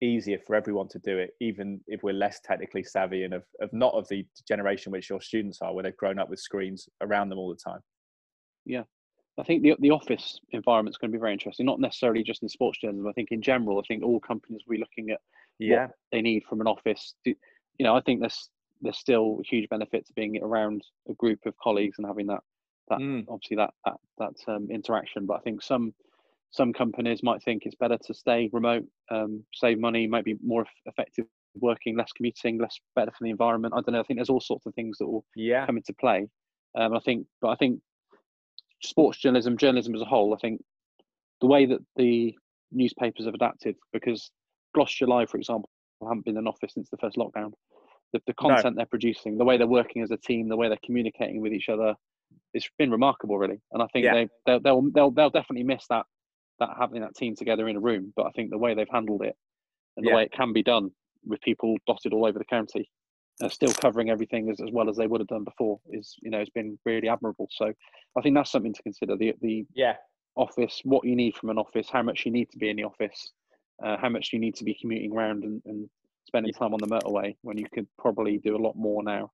easier 0.00 0.38
for 0.46 0.54
everyone 0.54 0.88
to 0.88 0.98
do 0.98 1.18
it, 1.18 1.30
even 1.40 1.80
if 1.86 2.02
we're 2.02 2.12
less 2.12 2.40
technically 2.44 2.82
savvy 2.82 3.24
and 3.24 3.34
of, 3.34 3.44
of 3.60 3.72
not 3.72 3.94
of 3.94 4.06
the 4.08 4.26
generation 4.46 4.92
which 4.92 5.10
your 5.10 5.20
students 5.20 5.58
are, 5.62 5.74
where 5.74 5.82
they've 5.82 5.96
grown 5.96 6.18
up 6.18 6.28
with 6.30 6.38
screens 6.38 6.88
around 7.00 7.28
them 7.28 7.38
all 7.38 7.48
the 7.48 7.70
time. 7.70 7.80
Yeah. 8.64 8.82
I 9.38 9.44
think 9.44 9.62
the 9.62 9.76
the 9.78 9.92
office 9.92 10.40
environment 10.50 10.94
is 10.94 10.98
going 10.98 11.12
to 11.12 11.16
be 11.16 11.20
very 11.20 11.32
interesting. 11.32 11.64
Not 11.64 11.80
necessarily 11.80 12.22
just 12.22 12.42
in 12.42 12.48
sports 12.48 12.80
journalism. 12.80 13.08
I 13.08 13.12
think 13.12 13.30
in 13.30 13.40
general, 13.40 13.78
I 13.78 13.82
think 13.86 14.02
all 14.02 14.18
companies 14.18 14.62
will 14.66 14.74
be 14.74 14.80
looking 14.80 15.10
at 15.10 15.20
yeah. 15.58 15.86
what 15.86 15.90
they 16.10 16.22
need 16.22 16.42
from 16.48 16.60
an 16.60 16.66
office. 16.66 17.14
To, 17.24 17.30
you 17.30 17.84
know, 17.84 17.94
I 17.94 18.00
think 18.00 18.20
there's 18.20 18.50
there's 18.80 18.98
still 18.98 19.40
huge 19.48 19.68
benefit 19.68 20.06
to 20.06 20.12
being 20.14 20.42
around 20.42 20.82
a 21.08 21.14
group 21.14 21.40
of 21.46 21.56
colleagues 21.62 21.98
and 21.98 22.06
having 22.06 22.26
that 22.26 22.40
that 22.88 22.98
mm. 22.98 23.24
obviously 23.28 23.56
that 23.56 23.70
that 23.84 23.96
that 24.18 24.52
um, 24.52 24.68
interaction. 24.70 25.26
But 25.26 25.34
I 25.34 25.40
think 25.40 25.62
some 25.62 25.94
some 26.50 26.72
companies 26.72 27.22
might 27.22 27.42
think 27.42 27.64
it's 27.64 27.76
better 27.76 27.98
to 28.06 28.14
stay 28.14 28.48
remote, 28.52 28.84
um, 29.10 29.44
save 29.54 29.78
money, 29.78 30.06
might 30.06 30.24
be 30.24 30.36
more 30.42 30.64
effective 30.86 31.26
working, 31.54 31.96
less 31.96 32.12
commuting, 32.12 32.58
less 32.58 32.78
better 32.94 33.10
for 33.10 33.24
the 33.24 33.30
environment. 33.30 33.74
I 33.74 33.80
don't 33.80 33.92
know. 33.92 34.00
I 34.00 34.02
think 34.04 34.18
there's 34.18 34.30
all 34.30 34.40
sorts 34.40 34.66
of 34.66 34.74
things 34.74 34.98
that 34.98 35.06
will 35.06 35.24
yeah. 35.34 35.66
come 35.66 35.76
into 35.76 35.92
play. 35.94 36.28
Um, 36.76 36.94
I 36.94 37.00
think, 37.00 37.26
but 37.40 37.48
I 37.48 37.56
think 37.56 37.80
sports 38.82 39.18
journalism, 39.18 39.56
journalism 39.56 39.94
as 39.94 40.02
a 40.02 40.06
whole, 40.06 40.34
I 40.34 40.38
think 40.38 40.62
the 41.40 41.46
way 41.46 41.66
that 41.66 41.80
the 41.96 42.34
newspapers 42.72 43.26
have 43.26 43.34
adapted, 43.34 43.76
because 43.92 44.30
Gloucestershire 44.74 45.08
Live, 45.08 45.30
for 45.30 45.38
example, 45.38 45.68
haven't 46.02 46.24
been 46.24 46.36
in 46.36 46.46
office 46.46 46.74
since 46.74 46.88
the 46.90 46.96
first 46.98 47.16
lockdown. 47.16 47.52
The, 48.12 48.20
the 48.26 48.34
content 48.34 48.76
no. 48.76 48.80
they're 48.80 48.86
producing, 48.86 49.36
the 49.36 49.44
way 49.44 49.58
they're 49.58 49.66
working 49.66 50.02
as 50.02 50.10
a 50.10 50.16
team, 50.16 50.48
the 50.48 50.56
way 50.56 50.68
they're 50.68 50.78
communicating 50.84 51.42
with 51.42 51.52
each 51.52 51.68
other, 51.68 51.94
it's 52.54 52.68
been 52.78 52.90
remarkable, 52.90 53.38
really. 53.38 53.60
And 53.72 53.82
I 53.82 53.86
think 53.92 54.04
yeah. 54.04 54.14
they 54.14 54.28
they'll, 54.46 54.60
they'll 54.60 54.90
they'll 54.92 55.10
they'll 55.10 55.30
definitely 55.30 55.64
miss 55.64 55.84
that 55.90 56.06
that 56.60 56.70
having 56.78 57.00
that 57.02 57.14
team 57.16 57.34
together 57.36 57.68
in 57.68 57.76
a 57.76 57.80
room. 57.80 58.12
But 58.16 58.26
I 58.26 58.30
think 58.32 58.50
the 58.50 58.58
way 58.58 58.74
they've 58.74 58.88
handled 58.90 59.22
it 59.22 59.36
and 59.96 60.06
the 60.06 60.10
Yeah. 60.10 60.16
way 60.16 60.24
it 60.24 60.32
can 60.32 60.52
be 60.52 60.62
done 60.62 60.90
with 61.24 61.40
people 61.42 61.76
dotted 61.86 62.12
all 62.12 62.26
over 62.26 62.38
the 62.38 62.44
county, 62.44 62.90
uh, 63.42 63.48
still 63.48 63.74
covering 63.74 64.10
everything 64.10 64.50
as, 64.50 64.60
as 64.60 64.70
well 64.72 64.88
as 64.90 64.96
they 64.96 65.06
would 65.06 65.20
have 65.20 65.28
done 65.28 65.44
before, 65.44 65.80
is 65.90 66.16
you 66.22 66.30
know 66.30 66.38
has 66.38 66.50
been 66.50 66.78
really 66.84 67.08
admirable. 67.08 67.48
So 67.50 67.72
I 68.16 68.20
think 68.22 68.34
that's 68.34 68.50
something 68.50 68.74
to 68.74 68.82
consider. 68.82 69.16
The 69.16 69.34
the 69.40 69.66
Yeah, 69.74 69.96
office, 70.36 70.80
what 70.84 71.04
you 71.04 71.16
need 71.16 71.34
from 71.36 71.50
an 71.50 71.58
office, 71.58 71.88
how 71.90 72.02
much 72.02 72.24
you 72.24 72.32
need 72.32 72.50
to 72.50 72.58
be 72.58 72.70
in 72.70 72.76
the 72.76 72.84
office, 72.84 73.32
uh, 73.82 73.96
how 73.98 74.08
much 74.08 74.32
you 74.32 74.38
need 74.38 74.54
to 74.56 74.64
be 74.64 74.74
commuting 74.80 75.12
around 75.12 75.44
and, 75.44 75.62
and 75.66 75.90
spending 76.26 76.52
time 76.52 76.74
on 76.74 76.80
the 76.80 76.86
motorway 76.86 77.36
when 77.42 77.58
you 77.58 77.66
could 77.72 77.88
probably 77.98 78.38
do 78.38 78.56
a 78.56 78.58
lot 78.64 78.76
more 78.76 79.02
now. 79.02 79.30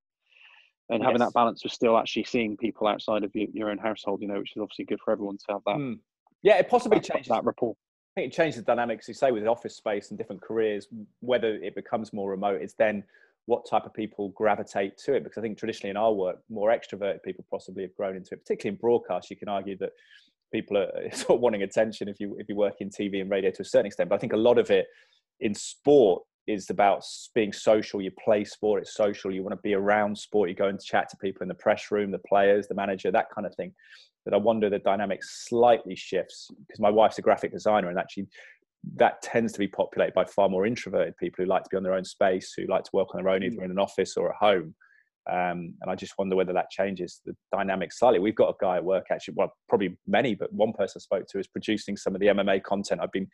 And 0.89 1.03
having 1.03 1.19
Yes. 1.19 1.21
that 1.21 1.35
balance 1.35 1.65
of 1.65 1.73
still 1.73 1.97
actually 1.99 2.25
seeing 2.25 2.57
people 2.57 2.87
outside 2.87 3.25
of 3.25 3.35
your, 3.35 3.49
your 3.53 3.71
own 3.71 3.79
household, 3.79 4.23
you 4.23 4.29
know, 4.29 4.39
which 4.39 4.53
is 4.57 4.61
obviously 4.63 4.85
good 4.87 5.01
for 5.05 5.13
everyone 5.13 5.39
to 5.39 5.45
have 5.49 5.63
that, 5.67 5.81
Mm. 5.81 6.01
Yeah. 6.45 6.59
It 6.59 6.69
possibly 6.69 7.01
changes. 7.01 7.29
that 7.29 7.45
report. 7.45 7.77
I 8.17 8.21
think 8.21 8.33
it 8.33 8.37
changes 8.37 8.57
the 8.57 8.63
dynamics. 8.63 9.09
You 9.09 9.15
say 9.15 9.33
with 9.33 9.45
office 9.47 9.77
space 9.77 10.11
and 10.11 10.19
different 10.19 10.41
careers, 10.41 10.87
whether 11.21 11.57
it 11.57 11.75
becomes 11.75 12.13
more 12.13 12.31
remote, 12.31 12.63
it's 12.63 12.75
then 12.75 13.03
what 13.47 13.69
type 13.69 13.85
of 13.85 13.93
people 13.93 14.29
gravitate 14.31 14.97
to 14.99 15.15
it. 15.15 15.25
Because 15.25 15.39
I 15.39 15.41
think 15.41 15.59
traditionally 15.59 15.91
in 15.91 15.97
our 15.97 16.13
work, 16.13 16.39
more 16.49 16.71
extroverted 16.71 17.25
people 17.25 17.45
possibly 17.51 17.83
have 17.83 17.95
grown 17.97 18.15
into 18.15 18.35
it. 18.35 18.43
Particularly 18.45 18.77
in 18.77 18.81
broadcast, 18.81 19.31
you 19.31 19.37
can 19.37 19.49
argue 19.49 19.77
that 19.79 19.91
people 20.53 20.77
are 20.77 20.91
sort 21.13 21.37
of 21.37 21.41
wanting 21.41 21.65
attention 21.65 22.09
if 22.09 22.21
you 22.21 22.37
if 22.39 22.49
you 22.49 22.55
work 22.55 22.75
in 22.81 22.89
TV 22.89 23.21
and 23.21 23.31
radio 23.31 23.51
to 23.51 23.63
a 23.63 23.65
certain 23.65 23.87
extent. 23.87 24.09
But 24.09 24.17
I 24.17 24.19
think 24.19 24.33
a 24.33 24.39
lot 24.39 24.59
of 24.59 24.71
it 24.71 24.87
in 25.41 25.55
sport 25.55 26.23
is 26.47 26.71
about 26.71 27.05
being 27.35 27.53
social. 27.53 28.01
You 28.01 28.13
play 28.23 28.45
sport, 28.45 28.83
it's 28.83 28.95
social. 28.95 29.33
You 29.33 29.43
want 29.43 29.55
to 29.55 29.63
be 29.63 29.75
around 29.75 30.17
sport. 30.17 30.51
You 30.51 30.55
go 30.55 30.69
and 30.69 30.81
chat 30.81 31.09
to 31.11 31.17
people 31.17 31.43
in 31.43 31.49
the 31.49 31.55
press 31.55 31.91
room, 31.91 32.11
the 32.11 32.19
players, 32.19 32.69
the 32.69 32.75
manager, 32.75 33.11
that 33.11 33.27
kind 33.35 33.47
of 33.47 33.55
thing. 33.55 33.73
That 34.25 34.35
I 34.35 34.39
wonder 34.39 34.71
the 34.71 34.79
dynamic 34.79 35.21
slightly 35.23 35.95
shifts 35.95 36.51
because 36.67 36.81
my 36.81 36.91
wife's 36.91 37.19
a 37.19 37.23
graphic 37.23 37.53
designer 37.53 37.91
and 37.91 37.99
actually 37.99 38.27
that 38.97 39.23
tends 39.23 39.53
to 39.53 39.59
be 39.59 39.69
populated 39.69 40.15
by 40.15 40.25
far 40.25 40.49
more 40.49 40.67
introverted 40.67 41.17
people 41.17 41.45
who 41.45 41.49
like 41.49 41.65
to 41.65 41.71
be 41.71 41.77
on 41.77 41.83
their 41.83 41.95
own 41.95 42.05
space, 42.05 42.53
who 42.57 42.67
like 42.67 42.85
to 42.85 42.91
work 42.93 43.15
on 43.15 43.23
their 43.23 43.33
own 43.33 43.43
either 43.43 43.63
in 43.63 43.71
an 43.71 43.79
office 43.79 44.17
or 44.17 44.31
at 44.31 44.37
home. 44.37 44.75
Um, 45.31 45.75
and 45.81 45.89
I 45.91 45.95
just 45.95 46.13
wonder 46.19 46.37
whether 46.37 46.53
that 46.53 46.71
changes 46.71 47.23
the 47.25 47.35
dynamic 47.51 47.93
slightly. 47.93 48.19
We've 48.19 48.35
got 48.35 48.51
a 48.51 48.55
guy 48.61 48.77
at 48.77 48.85
work 48.85 49.07
actually, 49.11 49.35
well, 49.37 49.55
probably 49.69 49.97
many, 50.07 50.35
but 50.35 50.53
one 50.53 50.73
person 50.75 51.01
I 51.01 51.03
spoke 51.03 51.27
to 51.29 51.39
is 51.39 51.47
producing 51.47 51.97
some 51.97 52.15
of 52.15 52.21
the 52.21 52.27
MMA 52.27 52.63
content. 52.63 53.01
I've 53.03 53.13
been 53.13 53.29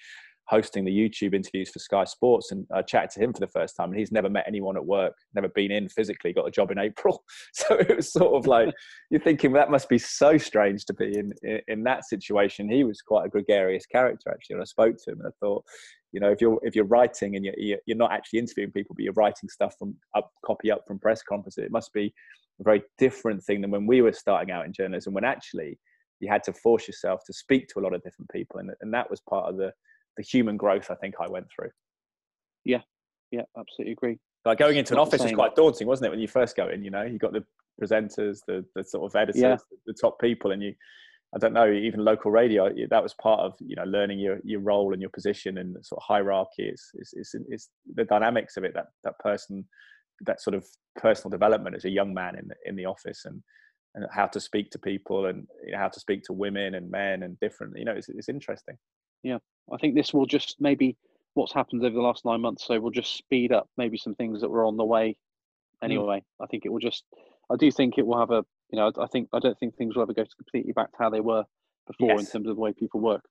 hosting 0.46 0.84
the 0.84 0.90
YouTube 0.90 1.34
interviews 1.34 1.70
for 1.70 1.78
Sky 1.78 2.04
Sports, 2.04 2.50
and 2.50 2.66
I 2.74 2.82
chatted 2.82 3.10
to 3.10 3.20
him 3.20 3.32
for 3.32 3.40
the 3.40 3.46
first 3.46 3.76
time, 3.76 3.90
and 3.90 3.98
he's 3.98 4.10
never 4.10 4.28
met 4.28 4.44
anyone 4.48 4.76
at 4.76 4.84
work, 4.84 5.14
never 5.34 5.48
been 5.48 5.70
in 5.70 5.88
physically, 5.88 6.32
got 6.32 6.48
a 6.48 6.50
job 6.50 6.70
in 6.70 6.78
April. 6.78 7.22
So 7.52 7.74
it 7.74 7.96
was 7.96 8.12
sort 8.12 8.34
of 8.34 8.46
like 8.46 8.72
you're 9.10 9.20
thinking 9.20 9.52
well, 9.52 9.62
that 9.62 9.70
must 9.70 9.88
be 9.88 9.98
so 9.98 10.38
strange 10.38 10.84
to 10.86 10.94
be 10.94 11.16
in, 11.18 11.32
in 11.42 11.60
in 11.68 11.82
that 11.84 12.04
situation. 12.04 12.70
He 12.70 12.84
was 12.84 13.00
quite 13.02 13.26
a 13.26 13.28
gregarious 13.28 13.86
character 13.86 14.30
actually, 14.30 14.54
and 14.54 14.62
I 14.62 14.66
spoke 14.66 14.96
to 14.96 15.12
him, 15.12 15.20
and 15.20 15.28
I 15.28 15.34
thought, 15.40 15.64
you 16.12 16.20
know, 16.20 16.30
if 16.30 16.40
you're 16.40 16.58
if 16.62 16.74
you're 16.74 16.84
writing 16.86 17.36
and 17.36 17.44
you're 17.44 17.78
you're 17.86 17.96
not 17.96 18.12
actually 18.12 18.40
interviewing 18.40 18.72
people, 18.72 18.94
but 18.94 19.04
you're 19.04 19.12
writing 19.14 19.48
stuff 19.48 19.74
from 19.78 19.94
up 20.16 20.30
copy 20.44 20.70
up 20.70 20.84
from 20.86 20.98
press 20.98 21.22
conferences, 21.22 21.64
it 21.64 21.70
must 21.70 21.92
be 21.92 22.12
a 22.60 22.64
very 22.64 22.82
different 22.98 23.42
thing 23.42 23.60
than 23.60 23.70
when 23.70 23.86
we 23.86 24.02
were 24.02 24.12
starting 24.12 24.50
out 24.50 24.66
in 24.66 24.72
journalism, 24.72 25.14
when 25.14 25.24
actually 25.24 25.78
you 26.20 26.30
had 26.30 26.42
to 26.44 26.52
force 26.52 26.86
yourself 26.86 27.20
to 27.26 27.32
speak 27.32 27.68
to 27.68 27.80
a 27.80 27.82
lot 27.82 27.94
of 27.94 28.02
different 28.02 28.30
people, 28.30 28.60
and 28.60 28.70
and 28.80 28.92
that 28.92 29.10
was 29.10 29.20
part 29.20 29.48
of 29.48 29.56
the 29.56 29.72
the 30.16 30.22
human 30.22 30.56
growth 30.56 30.90
I 30.90 30.94
think 30.96 31.14
I 31.20 31.28
went 31.28 31.46
through. 31.54 31.70
Yeah, 32.64 32.82
yeah, 33.30 33.42
absolutely 33.58 33.92
agree. 33.92 34.18
Like 34.44 34.58
going 34.58 34.76
into 34.76 34.94
an 34.94 34.96
Not 34.96 35.04
the 35.04 35.08
office 35.08 35.20
was 35.22 35.28
same. 35.30 35.36
quite 35.36 35.54
daunting, 35.54 35.86
wasn't 35.86 36.06
it? 36.06 36.10
When 36.10 36.20
you 36.20 36.28
first 36.28 36.56
go 36.56 36.68
in, 36.68 36.82
you 36.84 36.90
know, 36.90 37.02
you 37.02 37.18
got 37.18 37.32
the 37.32 37.44
presenters, 37.80 38.38
the 38.46 38.64
the 38.74 38.84
sort 38.84 39.10
of 39.10 39.16
editors, 39.16 39.40
Yeah. 39.40 39.56
the 39.86 39.94
top 39.94 40.18
people, 40.20 40.52
and 40.52 40.62
you, 40.62 40.74
I 41.34 41.38
don't 41.38 41.52
know, 41.52 41.70
even 41.70 42.04
local 42.04 42.30
radio. 42.30 42.70
That 42.88 43.02
was 43.02 43.14
part 43.14 43.40
of 43.40 43.54
you 43.60 43.76
know 43.76 43.84
learning 43.84 44.18
your 44.18 44.38
your 44.44 44.60
role 44.60 44.92
and 44.92 45.00
your 45.00 45.10
position 45.10 45.58
and 45.58 45.74
the 45.74 45.84
sort 45.84 45.98
of 46.02 46.06
hierarchy. 46.06 46.68
It's 46.68 46.90
it's 46.94 47.12
it's, 47.14 47.34
it's 47.48 47.68
the 47.94 48.04
dynamics 48.04 48.56
of 48.56 48.64
it. 48.64 48.74
That 48.74 48.86
that 49.04 49.18
person, 49.20 49.66
that 50.22 50.40
sort 50.40 50.54
of 50.54 50.64
personal 50.96 51.30
development 51.30 51.76
as 51.76 51.84
a 51.84 51.90
young 51.90 52.12
man 52.12 52.36
in 52.36 52.48
the, 52.48 52.54
in 52.66 52.76
the 52.76 52.86
office 52.86 53.24
and 53.24 53.42
and 53.94 54.06
how 54.12 54.26
to 54.26 54.40
speak 54.40 54.70
to 54.70 54.78
people 54.78 55.26
and 55.26 55.46
you 55.66 55.72
know, 55.72 55.78
how 55.78 55.88
to 55.88 56.00
speak 56.00 56.22
to 56.24 56.32
women 56.32 56.74
and 56.76 56.90
men 56.90 57.24
and 57.24 57.38
different. 57.40 57.76
You 57.76 57.84
know, 57.84 57.92
it's 57.92 58.08
it's 58.08 58.28
interesting. 58.28 58.76
I 59.72 59.76
think 59.78 59.94
this 59.94 60.12
will 60.12 60.26
just 60.26 60.56
maybe 60.60 60.96
what's 61.34 61.52
happened 61.52 61.84
over 61.84 61.94
the 61.94 62.00
last 62.02 62.24
nine 62.24 62.40
months, 62.40 62.66
so 62.66 62.78
we'll 62.80 62.90
just 62.90 63.16
speed 63.16 63.52
up 63.52 63.68
maybe 63.76 63.96
some 63.96 64.14
things 64.14 64.40
that 64.40 64.50
were 64.50 64.64
on 64.64 64.76
the 64.76 64.84
way. 64.84 65.16
Mm. 65.82 65.84
Anyway, 65.84 66.22
I 66.40 66.46
think 66.46 66.64
it 66.64 66.70
will 66.70 66.80
just. 66.80 67.04
I 67.50 67.56
do 67.56 67.70
think 67.70 67.98
it 67.98 68.06
will 68.06 68.18
have 68.18 68.30
a. 68.30 68.44
You 68.70 68.78
know, 68.78 68.92
I 69.00 69.06
think 69.06 69.28
I 69.32 69.38
don't 69.38 69.58
think 69.58 69.76
things 69.76 69.96
will 69.96 70.02
ever 70.02 70.14
go 70.14 70.24
completely 70.36 70.72
back 70.72 70.90
to 70.92 70.98
how 70.98 71.10
they 71.10 71.20
were 71.20 71.44
before 71.86 72.12
in 72.12 72.26
terms 72.26 72.46
of 72.46 72.54
the 72.56 72.60
way 72.60 72.72
people 72.72 73.00
work. 73.00 73.24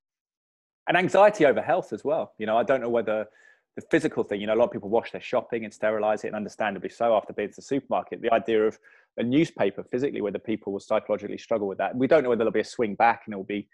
and 0.90 0.98
anxiety 0.98 1.46
over 1.46 1.62
health 1.62 1.94
as 1.94 2.04
well. 2.04 2.34
You 2.38 2.48
know, 2.48 2.58
I 2.58 2.64
don't 2.64 2.82
know 2.82 2.90
whether 2.90 3.28
the 3.76 3.82
physical 3.90 4.24
thing, 4.24 4.42
you 4.42 4.48
know, 4.48 4.56
a 4.56 4.60
lot 4.60 4.66
of 4.66 4.72
people 4.72 4.90
wash 4.90 5.12
their 5.12 5.22
shopping 5.22 5.64
and 5.64 5.74
sterilize 5.74 6.24
it, 6.24 6.28
and 6.28 6.36
understandably 6.36 6.90
so 6.90 7.16
after 7.16 7.32
being 7.32 7.50
to 7.50 7.56
the 7.56 7.62
supermarket. 7.62 8.22
The 8.22 8.34
idea 8.34 8.66
of 8.66 8.78
a 9.18 9.24
newspaper 9.24 9.84
physically, 9.84 10.22
whether 10.22 10.40
people 10.40 10.74
will 10.74 10.80
psychologically 10.80 11.38
struggle 11.38 11.68
with 11.68 11.78
that. 11.78 11.96
We 11.96 12.08
don't 12.08 12.24
know 12.24 12.30
whether 12.30 12.40
there'll 12.40 12.52
be 12.52 12.60
a 12.60 12.66
swing 12.66 12.96
back 12.96 13.22
and 13.26 13.34
it'll 13.34 13.44
be, 13.44 13.68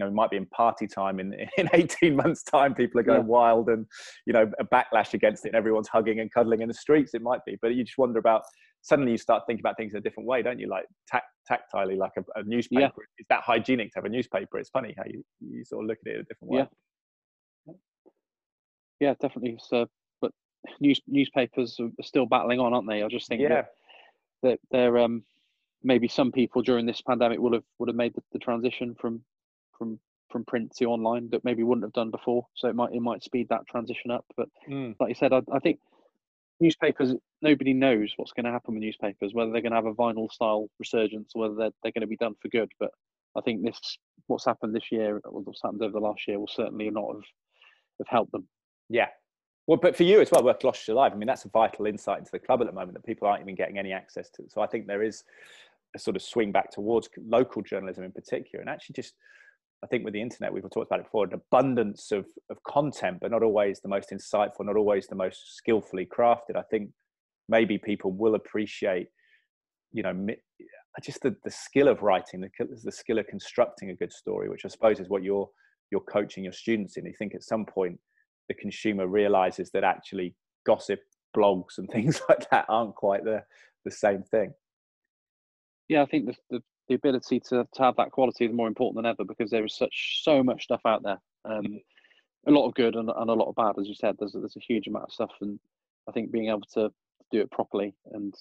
you 0.00 0.06
know, 0.06 0.10
it 0.10 0.14
might 0.14 0.30
be 0.30 0.36
in 0.38 0.46
party 0.46 0.86
time 0.86 1.20
in, 1.20 1.34
in 1.58 1.68
18 1.74 2.16
months' 2.16 2.42
time. 2.42 2.74
People 2.74 3.00
are 3.00 3.04
going 3.04 3.20
Yeah. 3.20 3.26
wild 3.26 3.68
and, 3.68 3.86
you 4.26 4.32
know, 4.32 4.50
a 4.58 4.64
backlash 4.64 5.12
against 5.14 5.44
it 5.44 5.48
and 5.50 5.56
everyone's 5.56 5.88
hugging 5.88 6.20
and 6.20 6.32
cuddling 6.32 6.62
in 6.62 6.68
the 6.68 6.74
streets. 6.74 7.12
It 7.14 7.20
might 7.22 7.44
be. 7.44 7.58
But 7.60 7.74
you 7.74 7.84
just 7.84 7.98
wonder 7.98 8.18
about, 8.18 8.42
suddenly 8.80 9.12
you 9.12 9.18
start 9.18 9.42
thinking 9.46 9.60
about 9.60 9.76
things 9.76 9.92
in 9.92 9.98
a 9.98 10.00
different 10.00 10.26
way, 10.26 10.42
don't 10.42 10.58
you? 10.58 10.68
Like 10.68 10.86
tact, 11.06 11.26
tactilely, 11.50 11.98
like 11.98 12.12
a, 12.16 12.40
a 12.40 12.42
newspaper. 12.44 13.02
Is 13.18 13.26
that 13.28 13.42
hygienic 13.42 13.92
to 13.92 13.98
have 13.98 14.06
a 14.06 14.08
newspaper? 14.08 14.58
It's 14.58 14.70
funny 14.70 14.94
how 14.96 15.04
you, 15.06 15.22
you 15.40 15.64
sort 15.66 15.84
of 15.84 15.88
look 15.88 15.98
at 16.06 16.12
it 16.12 16.20
a 16.20 16.22
different 16.22 16.50
way. 16.52 16.58
Yeah. 16.60 17.74
Yeah, 19.00 19.14
definitely. 19.20 19.58
So, 19.66 19.86
but 20.20 20.32
news 20.80 21.00
newspapers 21.06 21.78
are 21.80 21.90
still 22.02 22.26
battling 22.26 22.60
on, 22.60 22.74
aren't 22.74 22.86
they? 22.88 23.02
I 23.02 23.08
just 23.08 23.28
think 23.28 23.40
Yeah. 23.40 23.48
that, 23.48 23.66
that 24.42 24.58
they're 24.70 24.98
um, 24.98 25.22
maybe 25.82 26.06
some 26.06 26.30
people 26.30 26.60
during 26.60 26.84
this 26.84 27.00
pandemic 27.00 27.38
would 27.40 27.54
have 27.54 27.62
would 27.78 27.88
have 27.88 27.96
made 27.96 28.14
the, 28.14 28.22
the 28.32 28.38
transition 28.38 28.94
from 29.00 29.22
from 29.80 29.98
from 30.30 30.44
print 30.44 30.70
to 30.76 30.84
online 30.84 31.28
that 31.30 31.44
maybe 31.44 31.64
wouldn't 31.64 31.84
have 31.84 31.92
done 31.92 32.10
before. 32.12 32.46
So 32.54 32.68
it 32.68 32.76
might 32.76 32.92
it 32.92 33.00
might 33.00 33.24
speed 33.24 33.48
that 33.48 33.66
transition 33.66 34.12
up. 34.12 34.24
But 34.36 34.48
Mm. 34.68 34.94
like 35.00 35.08
you 35.08 35.14
said, 35.16 35.32
I, 35.32 35.40
I 35.52 35.58
think 35.58 35.80
newspapers 36.60 37.14
nobody 37.42 37.72
knows 37.72 38.12
what's 38.16 38.32
going 38.32 38.44
to 38.44 38.52
happen 38.52 38.74
with 38.74 38.82
newspapers, 38.82 39.32
whether 39.34 39.50
they're 39.50 39.62
going 39.62 39.72
to 39.72 39.76
have 39.76 39.86
a 39.86 39.94
vinyl 39.94 40.30
style 40.30 40.68
resurgence 40.78 41.32
or 41.34 41.42
whether 41.42 41.54
they're, 41.54 41.70
they're 41.82 41.92
going 41.92 42.02
to 42.02 42.06
be 42.06 42.16
done 42.16 42.34
for 42.40 42.48
good. 42.48 42.70
But 42.78 42.90
I 43.36 43.40
think 43.40 43.64
this 43.64 43.80
what's 44.28 44.44
happened 44.44 44.76
this 44.76 44.92
year, 44.92 45.20
or 45.24 45.40
what's 45.40 45.62
happened 45.62 45.82
over 45.82 45.92
the 45.92 46.06
last 46.06 46.28
year, 46.28 46.38
will 46.38 46.46
certainly 46.46 46.90
not 46.90 47.08
have 47.12 47.24
have 47.98 48.08
helped 48.08 48.32
them. 48.32 48.46
Yeah. 48.88 49.08
Well, 49.66 49.78
but 49.82 49.96
for 49.96 50.04
you 50.04 50.20
as 50.20 50.30
well, 50.30 50.44
work 50.44 50.60
Gloucestershire 50.60 50.94
Live. 50.94 51.12
I 51.12 51.16
mean, 51.16 51.26
that's 51.26 51.44
a 51.44 51.48
vital 51.48 51.86
insight 51.86 52.18
into 52.18 52.30
the 52.30 52.38
club 52.38 52.60
at 52.60 52.66
the 52.66 52.72
moment 52.72 52.94
that 52.94 53.04
people 53.04 53.26
aren't 53.26 53.42
even 53.42 53.54
getting 53.56 53.78
any 53.78 53.92
access 53.92 54.30
to. 54.30 54.44
So 54.48 54.60
I 54.60 54.66
think 54.66 54.86
there 54.86 55.02
is 55.02 55.24
a 55.94 55.98
sort 55.98 56.16
of 56.16 56.22
swing 56.22 56.52
back 56.52 56.70
towards 56.70 57.08
local 57.26 57.62
journalism 57.62 58.04
in 58.04 58.12
particular, 58.12 58.60
and 58.60 58.70
actually 58.70 58.94
just. 58.94 59.14
I 59.82 59.86
think 59.86 60.04
with 60.04 60.12
the 60.12 60.20
internet, 60.20 60.52
we've 60.52 60.62
talked 60.62 60.88
about 60.88 61.00
it 61.00 61.04
before, 61.04 61.24
an 61.24 61.34
abundance 61.34 62.12
of, 62.12 62.26
of 62.50 62.62
content, 62.64 63.18
but 63.20 63.30
not 63.30 63.42
always 63.42 63.80
the 63.80 63.88
most 63.88 64.10
insightful, 64.10 64.66
not 64.66 64.76
always 64.76 65.06
the 65.06 65.14
most 65.14 65.56
skillfully 65.56 66.06
crafted. 66.06 66.56
I 66.56 66.62
think 66.70 66.90
maybe 67.48 67.78
people 67.78 68.12
will 68.12 68.34
appreciate, 68.34 69.08
you 69.92 70.02
know, 70.02 70.26
just 71.02 71.22
the, 71.22 71.34
the 71.44 71.50
skill 71.50 71.88
of 71.88 72.02
writing, 72.02 72.40
the, 72.40 72.50
the 72.84 72.92
skill 72.92 73.18
of 73.18 73.26
constructing 73.26 73.90
a 73.90 73.94
good 73.94 74.12
story, 74.12 74.48
which 74.50 74.64
I 74.64 74.68
suppose 74.68 75.00
is 75.00 75.08
what 75.08 75.22
you're 75.22 75.48
you're 75.90 76.00
coaching 76.00 76.44
your 76.44 76.52
students 76.52 76.96
in. 76.96 77.04
You 77.04 77.14
think 77.18 77.34
at 77.34 77.42
some 77.42 77.66
point 77.66 77.98
the 78.48 78.54
consumer 78.54 79.08
realizes 79.08 79.70
that 79.72 79.82
actually 79.82 80.36
gossip 80.64 81.00
blogs 81.36 81.78
and 81.78 81.88
things 81.92 82.20
like 82.28 82.48
that 82.50 82.66
aren't 82.68 82.94
quite 82.94 83.24
the 83.24 83.42
the 83.84 83.90
same 83.90 84.22
thing. 84.22 84.52
yeah, 85.88 86.02
I 86.02 86.06
think 86.06 86.26
the, 86.26 86.34
the, 86.50 86.62
the 86.90 86.96
ability 86.96 87.38
to, 87.38 87.64
to 87.72 87.82
have 87.82 87.94
that 87.96 88.10
quality 88.10 88.44
is 88.44 88.52
more 88.52 88.66
important 88.66 88.96
than 88.96 89.08
ever 89.08 89.22
because 89.24 89.48
there 89.48 89.64
is 89.64 89.76
such 89.76 90.22
so 90.24 90.42
much 90.42 90.64
stuff 90.64 90.80
out 90.84 91.04
there. 91.04 91.20
Um, 91.44 91.80
a 92.48 92.50
lot 92.50 92.66
of 92.66 92.74
good 92.74 92.96
and, 92.96 93.08
and 93.08 93.30
a 93.30 93.32
lot 93.32 93.48
of 93.48 93.54
bad, 93.54 93.80
as 93.80 93.86
you 93.86 93.94
said. 93.94 94.16
There's 94.18 94.32
there's 94.32 94.56
a 94.56 94.60
huge 94.60 94.88
amount 94.88 95.04
of 95.04 95.12
stuff, 95.12 95.30
and 95.40 95.60
I 96.08 96.12
think 96.12 96.32
being 96.32 96.48
able 96.48 96.66
to 96.74 96.90
do 97.30 97.40
it 97.40 97.50
properly 97.52 97.94
and 98.12 98.34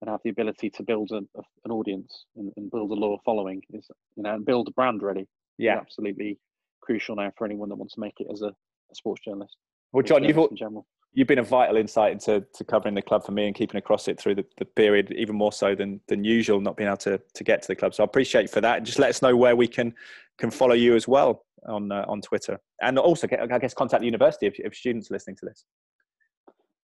and 0.00 0.10
have 0.10 0.20
the 0.24 0.30
ability 0.30 0.70
to 0.70 0.82
build 0.82 1.12
a, 1.12 1.18
a, 1.38 1.42
an 1.64 1.70
audience 1.70 2.24
and, 2.34 2.52
and 2.56 2.70
build 2.72 2.90
a 2.90 2.94
loyal 2.94 3.20
following 3.24 3.62
is 3.72 3.88
you 4.16 4.24
know 4.24 4.34
and 4.34 4.44
build 4.44 4.66
a 4.66 4.72
brand 4.72 5.00
really 5.02 5.28
Yeah. 5.58 5.76
absolutely 5.78 6.40
crucial 6.80 7.14
now 7.14 7.30
for 7.38 7.44
anyone 7.44 7.68
that 7.68 7.76
wants 7.76 7.94
to 7.94 8.00
make 8.00 8.14
it 8.18 8.26
as 8.32 8.42
a, 8.42 8.48
a 8.48 8.94
sports 8.94 9.22
journalist. 9.24 9.56
Well, 9.92 10.02
John, 10.02 10.24
you've 10.24 10.36
in 10.38 10.56
general. 10.56 10.86
You've 11.12 11.28
been 11.28 11.38
a 11.38 11.44
vital 11.44 11.76
insight 11.76 12.12
into 12.12 12.44
to 12.54 12.64
covering 12.64 12.94
the 12.94 13.02
club 13.02 13.24
for 13.24 13.32
me 13.32 13.46
and 13.46 13.54
keeping 13.54 13.78
across 13.78 14.08
it 14.08 14.18
through 14.18 14.36
the, 14.36 14.44
the 14.58 14.64
period, 14.64 15.12
even 15.12 15.36
more 15.36 15.52
so 15.52 15.74
than 15.74 16.00
than 16.08 16.24
usual, 16.24 16.60
not 16.60 16.76
being 16.76 16.88
able 16.88 16.96
to 16.98 17.20
to 17.34 17.44
get 17.44 17.62
to 17.62 17.68
the 17.68 17.76
club. 17.76 17.94
So 17.94 18.02
I 18.02 18.04
appreciate 18.04 18.42
you 18.42 18.48
for 18.48 18.60
that. 18.60 18.78
And 18.78 18.86
just 18.86 18.98
let 18.98 19.10
us 19.10 19.22
know 19.22 19.36
where 19.36 19.56
we 19.56 19.66
can 19.66 19.94
can 20.38 20.50
follow 20.50 20.74
you 20.74 20.94
as 20.94 21.08
well 21.08 21.44
on 21.66 21.92
uh, 21.92 22.04
on 22.08 22.20
Twitter, 22.20 22.60
and 22.80 22.98
also 22.98 23.26
get, 23.26 23.40
I 23.52 23.58
guess 23.58 23.74
contact 23.74 24.00
the 24.00 24.06
university 24.06 24.46
if, 24.46 24.58
if 24.58 24.74
students 24.74 25.10
are 25.10 25.14
listening 25.14 25.36
to 25.36 25.46
this. 25.46 25.64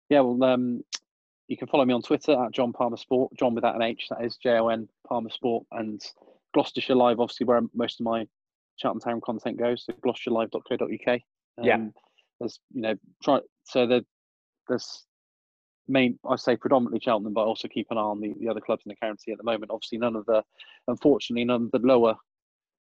Yeah, 0.08 0.20
well, 0.20 0.42
um, 0.50 0.82
you 1.48 1.56
can 1.56 1.68
follow 1.68 1.84
me 1.84 1.94
on 1.94 2.02
Twitter 2.02 2.32
at 2.44 2.52
John 2.52 2.72
Palmer 2.72 2.96
Sport, 2.96 3.32
John 3.38 3.54
without 3.54 3.74
an 3.74 3.82
H, 3.82 4.06
that 4.10 4.24
is 4.24 4.36
J 4.36 4.50
O 4.50 4.68
N 4.68 4.88
Palmer 5.08 5.30
Sport, 5.30 5.66
and 5.72 6.00
Gloucestershire 6.54 6.96
Live, 6.96 7.20
obviously, 7.20 7.46
where 7.46 7.60
most 7.74 8.00
of 8.00 8.04
my 8.04 8.26
Cheltenham 8.76 9.00
Town 9.00 9.20
content 9.20 9.58
goes, 9.58 9.84
so 9.84 9.92
gloucesterlive.co.uk. 9.94 11.20
Um, 11.58 11.64
yeah. 11.64 11.86
There's, 12.40 12.60
you 12.72 12.82
know, 12.82 12.94
try 13.22 13.40
so 13.64 13.86
the, 13.86 14.04
there's 14.68 15.04
main, 15.88 16.18
I 16.28 16.36
say 16.36 16.56
predominantly 16.56 17.00
Cheltenham, 17.02 17.34
but 17.34 17.44
also 17.44 17.68
keep 17.68 17.88
an 17.90 17.98
eye 17.98 18.02
on 18.02 18.20
the, 18.20 18.34
the 18.40 18.48
other 18.48 18.60
clubs 18.60 18.82
in 18.84 18.90
the 18.90 18.96
county 18.96 19.32
at 19.32 19.38
the 19.38 19.44
moment. 19.44 19.70
Obviously, 19.70 19.98
none 19.98 20.16
of 20.16 20.26
the, 20.26 20.42
unfortunately, 20.88 21.44
none 21.44 21.64
of 21.64 21.70
the 21.70 21.86
lower 21.86 22.16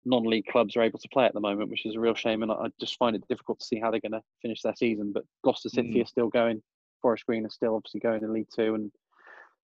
non-league 0.06 0.48
clubs 0.48 0.76
are 0.76 0.82
able 0.82 1.00
to 1.00 1.08
play 1.10 1.26
at 1.26 1.34
the 1.34 1.40
moment, 1.40 1.70
which 1.70 1.86
is 1.86 1.96
a 1.96 2.00
real 2.00 2.16
shame. 2.16 2.44
And 2.44 2.52
I 2.52 2.68
just 2.80 2.98
find 2.98 3.16
it 3.16 3.28
difficult 3.30 3.60
to 3.60 3.66
see 3.66 3.80
how 3.80 3.92
they're 3.92 4.00
going 4.00 4.14
to 4.14 4.22
finish 4.42 4.62
their 4.62 4.76
season. 4.76 5.12
But 5.14 5.24
Gloucester 5.44 5.70
City 5.70 5.96
mm. 5.96 6.04
are 6.04 6.08
still 6.08 6.30
going, 6.30 6.62
Forest 7.02 7.26
Green 7.26 7.46
are 7.46 7.50
still 7.50 7.76
obviously 7.76 8.00
going 8.00 8.24
in 8.24 8.34
League 8.34 8.48
Two, 8.56 8.76
and 8.76 8.92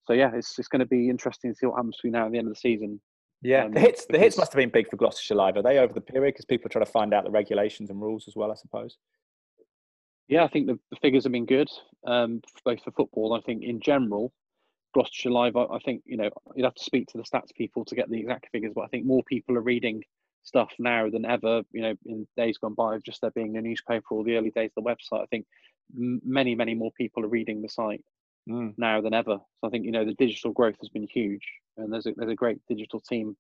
so 0.06 0.14
yeah, 0.14 0.32
it's 0.36 0.60
it's 0.60 0.68
going 0.68 0.82
to 0.82 0.86
be 0.86 1.10
interesting 1.10 1.52
to 1.52 1.58
see 1.58 1.66
what 1.66 1.78
happens 1.78 1.96
between 1.96 2.14
now 2.14 2.26
and 2.26 2.34
the 2.34 2.38
end 2.38 2.48
of 2.48 2.54
the 2.54 2.60
season. 2.60 3.00
Yeah, 3.42 3.64
um, 3.64 3.72
the 3.72 3.80
hits 3.80 4.06
the 4.06 4.20
hits 4.20 4.38
must 4.38 4.52
have 4.52 4.58
been 4.58 4.70
big 4.70 4.90
for 4.90 4.98
Gloucestershire 4.98 5.38
Live. 5.38 5.56
Are 5.56 5.64
they 5.64 5.78
over 5.78 5.94
the 5.94 6.02
period 6.02 6.34
because 6.34 6.46
people 6.46 6.68
are 6.68 6.70
trying 6.70 6.86
to 6.86 6.92
find 6.92 7.14
out 7.14 7.24
the 7.24 7.32
regulations 7.32 7.90
and 7.90 8.02
rules 8.02 8.26
as 8.28 8.36
well? 8.36 8.52
I 8.52 8.56
suppose. 8.56 8.98
Yeah, 10.30 10.44
I 10.44 10.48
think 10.48 10.68
the, 10.68 10.80
the 10.92 10.96
figures 11.02 11.24
have 11.24 11.34
been 11.34 11.48
good, 11.48 11.70
um, 12.06 12.42
both 12.64 12.84
for 12.84 12.92
football. 12.92 13.34
I 13.34 13.42
think 13.42 13.64
in 13.64 13.82
general, 13.82 14.32
Gloucestershire 14.94 15.32
Live. 15.32 15.56
I, 15.56 15.64
I, 15.64 15.80
think 15.80 16.04
you 16.06 16.18
know 16.18 16.30
you'd 16.56 16.66
have 16.66 16.76
to 16.76 16.84
speak 16.84 17.08
to 17.08 17.18
the 17.18 17.24
stats 17.24 17.54
people 17.56 17.84
to 17.86 17.96
get 17.96 18.10
the 18.10 18.20
exact 18.20 18.48
figures, 18.52 18.74
but 18.76 18.84
I 18.84 18.88
think 18.88 19.06
more 19.06 19.24
people 19.24 19.58
are 19.58 19.62
reading 19.62 20.04
stuff 20.44 20.72
now 20.78 21.10
than 21.10 21.26
ever. 21.26 21.64
You 21.72 21.82
know, 21.82 21.94
in 22.06 22.28
days 22.38 22.60
gone 22.60 22.76
by, 22.76 22.96
of 22.96 23.04
just 23.04 23.22
there 23.22 23.32
being 23.32 23.58
a 23.58 23.62
newspaper 23.62 24.06
or 24.12 24.24
the 24.24 24.38
early 24.38 24.52
days 24.52 24.70
of 24.78 24.84
the 24.84 24.90
website. 24.90 25.24
I 25.24 25.28
think 25.32 25.48
many, 25.92 26.54
many 26.54 26.76
more 26.76 26.92
people 26.92 27.26
are 27.26 27.30
reading 27.30 27.64
the 27.64 27.70
site 27.70 28.04
mm. 28.48 28.72
now 28.78 29.02
than 29.02 29.16
ever. 29.16 29.38
So 29.38 29.68
I 29.68 29.70
think 29.70 29.86
you 29.86 29.92
know 29.92 30.06
the 30.06 30.14
digital 30.14 30.52
growth 30.52 30.78
has 30.80 30.90
been 30.90 31.08
huge, 31.08 31.48
and 31.78 31.92
there's 31.92 32.06
a 32.06 32.14
there's 32.16 32.32
a 32.32 32.36
great 32.36 32.60
digital 32.70 33.00
team 33.00 33.36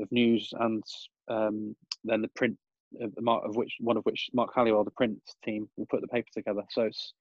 of 0.00 0.10
news 0.10 0.54
and 0.58 0.82
um, 1.28 1.76
then 2.04 2.22
the 2.22 2.28
print 2.28 2.56
of, 3.00 3.12
of 3.26 3.56
which 3.56 3.74
one 3.80 3.96
of 3.96 4.04
which 4.04 4.28
Mark 4.32 4.50
Halliwell, 4.54 4.84
the 4.84 4.90
print 4.90 5.18
team, 5.44 5.68
will 5.76 5.86
put 5.86 6.00
the 6.00 6.08
paper 6.08 6.28
together. 6.34 6.62
So 6.70 6.82
it's 6.82 7.14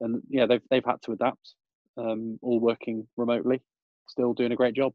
and 0.00 0.22
yeah, 0.28 0.46
they've 0.46 0.62
they've 0.70 0.84
had 0.84 1.00
to 1.02 1.12
adapt, 1.12 1.54
um, 1.96 2.38
all 2.42 2.60
working 2.60 3.06
remotely, 3.16 3.60
still 4.08 4.34
doing 4.34 4.52
a 4.52 4.56
great 4.56 4.74
job. 4.74 4.92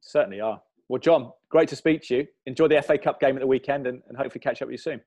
Certainly 0.00 0.40
are. 0.40 0.60
Well, 0.88 1.00
John, 1.00 1.32
great 1.48 1.68
to 1.70 1.76
speak 1.76 2.02
to 2.02 2.16
you. 2.16 2.26
Enjoy 2.46 2.68
the 2.68 2.80
FA 2.82 2.96
Cup 2.96 3.18
game 3.20 3.36
at 3.36 3.40
the 3.40 3.46
weekend, 3.46 3.86
and, 3.86 4.02
and 4.08 4.16
hopefully 4.16 4.40
catch 4.40 4.62
up 4.62 4.68
with 4.68 4.74
you 4.74 4.78
soon. 4.78 5.00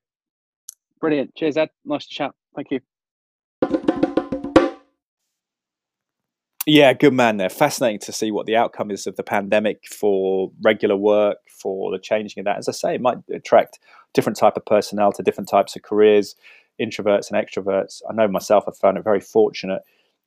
Brilliant. 1.00 1.34
Cheers, 1.34 1.56
Ed. 1.56 1.70
Nice 1.84 2.06
to 2.06 2.14
chat. 2.14 2.32
Thank 2.54 2.68
you. 2.70 2.80
Yeah, 6.66 6.92
good 6.92 7.14
man 7.14 7.38
there. 7.38 7.48
Fascinating 7.48 8.00
to 8.00 8.12
see 8.12 8.30
what 8.30 8.46
the 8.46 8.56
outcome 8.56 8.90
is 8.90 9.06
of 9.06 9.16
the 9.16 9.22
pandemic 9.22 9.86
for 9.90 10.52
regular 10.62 10.96
work, 10.96 11.38
for 11.48 11.90
the 11.90 11.98
changing 11.98 12.40
of 12.40 12.44
that. 12.44 12.58
As 12.58 12.68
I 12.68 12.72
say, 12.72 12.94
it 12.94 13.00
might 13.00 13.18
attract 13.32 13.78
different 14.14 14.38
type 14.38 14.56
of 14.56 14.64
personnel 14.64 15.12
to 15.12 15.22
different 15.22 15.48
types 15.48 15.76
of 15.76 15.82
careers, 15.82 16.34
introverts 16.80 17.30
and 17.30 17.46
extroverts. 17.46 18.02
I 18.08 18.14
know 18.14 18.28
myself, 18.28 18.64
I 18.66 18.72
found 18.72 18.98
it 18.98 19.04
very 19.04 19.20
fortunate, 19.20 19.82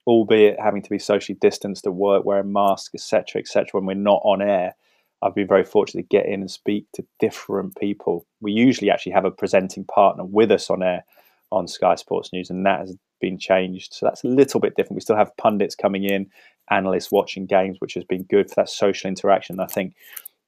albeit 0.07 0.59
having 0.59 0.81
to 0.81 0.89
be 0.89 0.99
socially 0.99 1.38
distanced 1.39 1.86
at 1.86 1.93
work, 1.93 2.25
wearing 2.25 2.53
masks, 2.53 2.93
etc., 2.93 3.41
etc. 3.41 3.67
when 3.71 3.86
we're 3.86 4.01
not 4.01 4.21
on 4.23 4.41
air. 4.41 4.75
I've 5.21 5.36
been 5.36 5.47
very 5.47 5.63
fortunate 5.63 6.03
to 6.03 6.07
get 6.07 6.25
in 6.25 6.41
and 6.41 6.51
speak 6.51 6.86
to 6.93 7.05
different 7.19 7.77
people. 7.77 8.25
We 8.41 8.51
usually 8.51 8.91
actually 8.91 9.13
have 9.13 9.25
a 9.25 9.31
presenting 9.31 9.86
partner 9.86 10.25
with 10.25 10.51
us 10.51 10.69
on 10.69 10.84
air 10.84 11.05
on 11.51 11.67
Sky 11.67 11.95
Sports 11.95 12.34
News, 12.34 12.49
and 12.49 12.65
that 12.65 12.81
has 12.81 12.97
been 13.21 13.38
changed. 13.38 13.93
So 13.93 14.05
that's 14.05 14.23
a 14.23 14.27
little 14.27 14.59
bit 14.59 14.75
different. 14.75 14.95
We 14.95 15.01
still 15.01 15.15
have 15.15 15.36
pundits 15.38 15.75
coming 15.75 16.03
in, 16.03 16.29
analysts 16.69 17.11
watching 17.11 17.45
games, 17.45 17.77
which 17.79 17.93
has 17.93 18.03
been 18.03 18.23
good 18.23 18.49
for 18.49 18.55
that 18.55 18.69
social 18.69 19.07
interaction. 19.07 19.59
I 19.61 19.67
think 19.67 19.95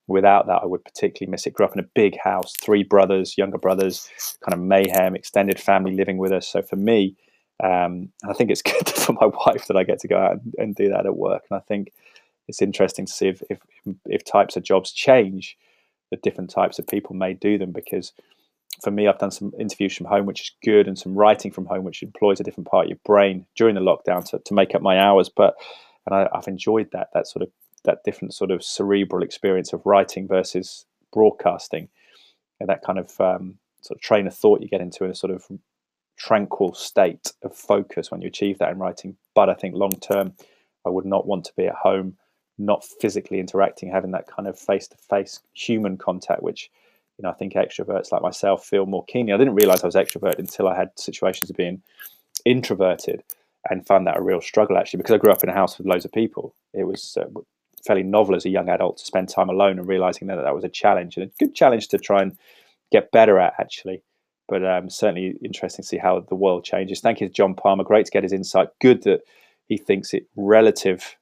without 0.08 0.47
that, 0.47 0.62
I 0.62 0.66
would 0.66 0.84
particularly 0.84 1.32
miss 1.32 1.45
it. 1.45 1.53
Grew 1.53 1.66
up 1.66 1.74
in 1.74 1.80
a 1.80 1.89
big 1.95 2.18
house, 2.18 2.53
three 2.62 2.84
brothers, 2.84 3.38
younger 3.38 3.58
brothers, 3.58 4.10
kind 4.41 4.53
of 4.53 4.60
mayhem, 4.60 5.16
extended 5.16 5.60
family 5.60 5.95
living 5.95 6.18
with 6.18 6.32
us. 6.32 6.47
So 6.47 6.62
for 6.62 6.76
me, 6.76 7.16
um, 7.64 8.10
I 8.28 8.34
think 8.34 8.51
it's 8.51 8.62
good 8.62 8.88
for 8.89 9.14
my 9.14 9.28
wife 9.28 9.68
that 9.68 9.78
I 9.78 9.84
get 9.84 9.99
to 9.99 10.08
go 10.08 10.18
out 10.18 10.34
and, 10.34 10.53
and, 10.58 10.76
do 10.76 10.89
that 10.89 11.06
at 11.06 11.16
work. 11.16 11.43
And 11.49 11.58
I 11.58 11.62
think 11.62 11.91
it's 12.47 12.62
interesting 12.62 13.06
to 13.06 13.12
see 13.12 13.28
if, 13.30 13.41
if 13.49 13.60
if 14.06 14.24
types 14.24 14.56
of 14.56 14.64
jobs 14.64 14.91
change, 14.91 15.58
the 16.12 16.18
different 16.18 16.49
types 16.49 16.80
of 16.80 16.88
people 16.88 17.16
may 17.16 17.34
do 17.34 17.58
them 17.58 17.72
because 17.72 18.12
for 18.82 18.91
me, 18.91 19.08
I've 19.08 19.20
done 19.20 19.32
some 19.32 19.53
interviews 19.60 19.95
from 19.95 20.08
home, 20.08 20.26
which 20.26 20.41
is 20.41 20.51
good, 20.64 20.88
and 20.88 20.99
some 20.99 21.16
writing 21.16 21.51
from 21.51 21.66
home, 21.66 21.86
which 21.86 22.03
employs 22.03 22.39
a 22.39 22.43
different 22.43 22.68
part 22.68 22.86
of 22.86 22.89
your 22.89 22.99
brain 23.06 23.45
during 23.56 23.76
the 23.76 23.82
lockdown 23.82 24.28
to, 24.30 24.39
to 24.39 24.53
make 24.53 24.76
up 24.76 24.82
my 24.82 24.99
hours. 24.99 25.30
But 25.30 25.56
and 26.06 26.16
I, 26.16 26.28
have 26.34 26.47
enjoyed 26.47 26.91
that 26.91 27.10
that 27.14 27.28
sort 27.28 27.43
of 27.43 27.49
that 27.86 28.03
different 28.03 28.33
sort 28.33 28.51
of 28.51 28.63
cerebral 28.63 29.23
experience 29.23 29.73
of 29.73 29.86
writing 29.86 30.27
versus 30.27 30.86
broadcasting, 31.13 31.89
and 32.59 32.69
that 32.69 32.83
kind 32.83 32.99
of 32.99 33.19
um, 33.19 33.55
sort 33.81 33.97
of 33.97 34.01
train 34.01 34.27
of 34.27 34.36
thought 34.36 34.61
you 34.61 34.67
get 34.67 34.81
into 34.81 35.03
in 35.05 35.11
a 35.11 35.15
sort 35.15 35.33
of 35.33 35.45
tranquil 36.17 36.73
state 36.73 37.33
of 37.43 37.55
focus 37.55 38.11
when 38.11 38.21
you 38.21 38.27
achieve 38.27 38.57
that 38.59 38.71
in 38.71 38.79
writing. 38.79 39.15
But 39.33 39.49
I 39.49 39.53
think 39.53 39.75
long 39.75 39.91
term, 39.91 40.33
I 40.86 40.89
would 40.89 41.05
not 41.05 41.27
want 41.27 41.45
to 41.45 41.53
be 41.57 41.67
at 41.67 41.75
home, 41.75 42.17
not 42.57 42.83
physically 42.83 43.39
interacting, 43.39 43.91
having 43.91 44.11
that 44.11 44.27
kind 44.27 44.47
of 44.47 44.57
face 44.57 44.88
to 44.89 44.97
face 44.97 45.41
human 45.53 45.97
contact, 45.97 46.43
which 46.43 46.69
you 47.17 47.23
know, 47.23 47.29
I 47.29 47.33
think 47.33 47.53
extroverts 47.53 48.11
like 48.11 48.21
myself 48.21 48.65
feel 48.65 48.86
more 48.86 49.05
keenly. 49.05 49.33
I 49.33 49.38
didn't 49.38 49.55
realize 49.55 49.83
I 49.83 49.88
was 49.88 49.95
extrovert 49.95 50.38
until 50.38 50.67
I 50.67 50.75
had 50.75 50.97
situations 50.97 51.49
of 51.49 51.55
being 51.55 51.81
introverted 52.43 53.23
and 53.69 53.86
found 53.88 54.05
that 54.05 54.17
a 54.17 54.21
real 54.21 54.41
struggle 54.41 54.77
actually 54.77 54.97
because 54.97 55.15
I 55.15 55.17
grew 55.17 55.31
up 55.31 55.43
in 55.43 55.49
a 55.49 55.53
house 55.53 55.77
with 55.77 55.88
loads 55.88 56.05
of 56.05 56.11
people. 56.11 56.53
It 56.73 56.83
was 56.83 57.17
uh, 57.19 57.25
fairly 57.86 58.03
novel 58.03 58.36
as 58.36 58.45
a 58.45 58.49
young 58.49 58.69
adult 58.69 58.97
to 58.97 59.05
spend 59.05 59.29
time 59.29 59.49
alone 59.49 59.79
and 59.79 59.88
realizing 59.88 60.27
that 60.27 60.36
that 60.36 60.55
was 60.55 60.63
a 60.63 60.69
challenge 60.69 61.17
and 61.17 61.25
a 61.25 61.31
good 61.39 61.53
challenge 61.53 61.88
to 61.89 61.97
try 61.97 62.21
and 62.21 62.38
get 62.91 63.11
better 63.11 63.39
at 63.39 63.53
actually. 63.59 64.01
But 64.47 64.65
um, 64.65 64.89
certainly 64.89 65.36
interesting 65.43 65.83
to 65.83 65.88
see 65.88 65.97
how 65.97 66.19
the 66.19 66.36
world 66.36 66.63
changes. 66.63 66.99
Thank 66.99 67.19
you 67.19 67.27
to 67.27 67.33
John 67.33 67.55
Palmer. 67.55 67.83
Great 67.83 68.05
to 68.05 68.11
get 68.11 68.23
his 68.23 68.33
insight. 68.33 68.67
Good 68.79 69.03
that 69.03 69.21
he 69.67 69.77
thinks 69.77 70.13
it 70.13 70.27
relative 70.36 71.15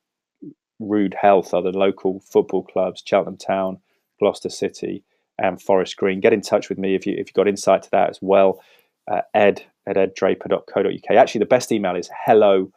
rude 0.79 1.15
health 1.19 1.53
are 1.53 1.61
the 1.61 1.71
local 1.71 2.19
football 2.19 2.63
clubs, 2.63 3.01
Cheltenham 3.05 3.37
Town, 3.37 3.79
Gloucester 4.19 4.49
City, 4.49 5.03
and 5.37 5.61
Forest 5.61 5.95
Green. 5.97 6.19
Get 6.19 6.33
in 6.33 6.41
touch 6.41 6.69
with 6.69 6.77
me 6.77 6.95
if 6.95 7.05
you 7.05 7.13
if 7.13 7.27
you've 7.27 7.33
got 7.33 7.47
insight 7.47 7.83
to 7.83 7.91
that 7.91 8.09
as 8.09 8.19
well. 8.21 8.61
Uh, 9.09 9.21
ed 9.33 9.63
at 9.85 9.97
eddraper.co.uk. 9.97 11.17
Actually, 11.17 11.39
the 11.39 11.45
best 11.45 11.71
email 11.71 11.95
is 11.95 12.09
hello 12.25 12.71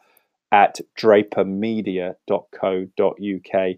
at 0.51 0.79
drapermedia.co.uk. 0.97 3.75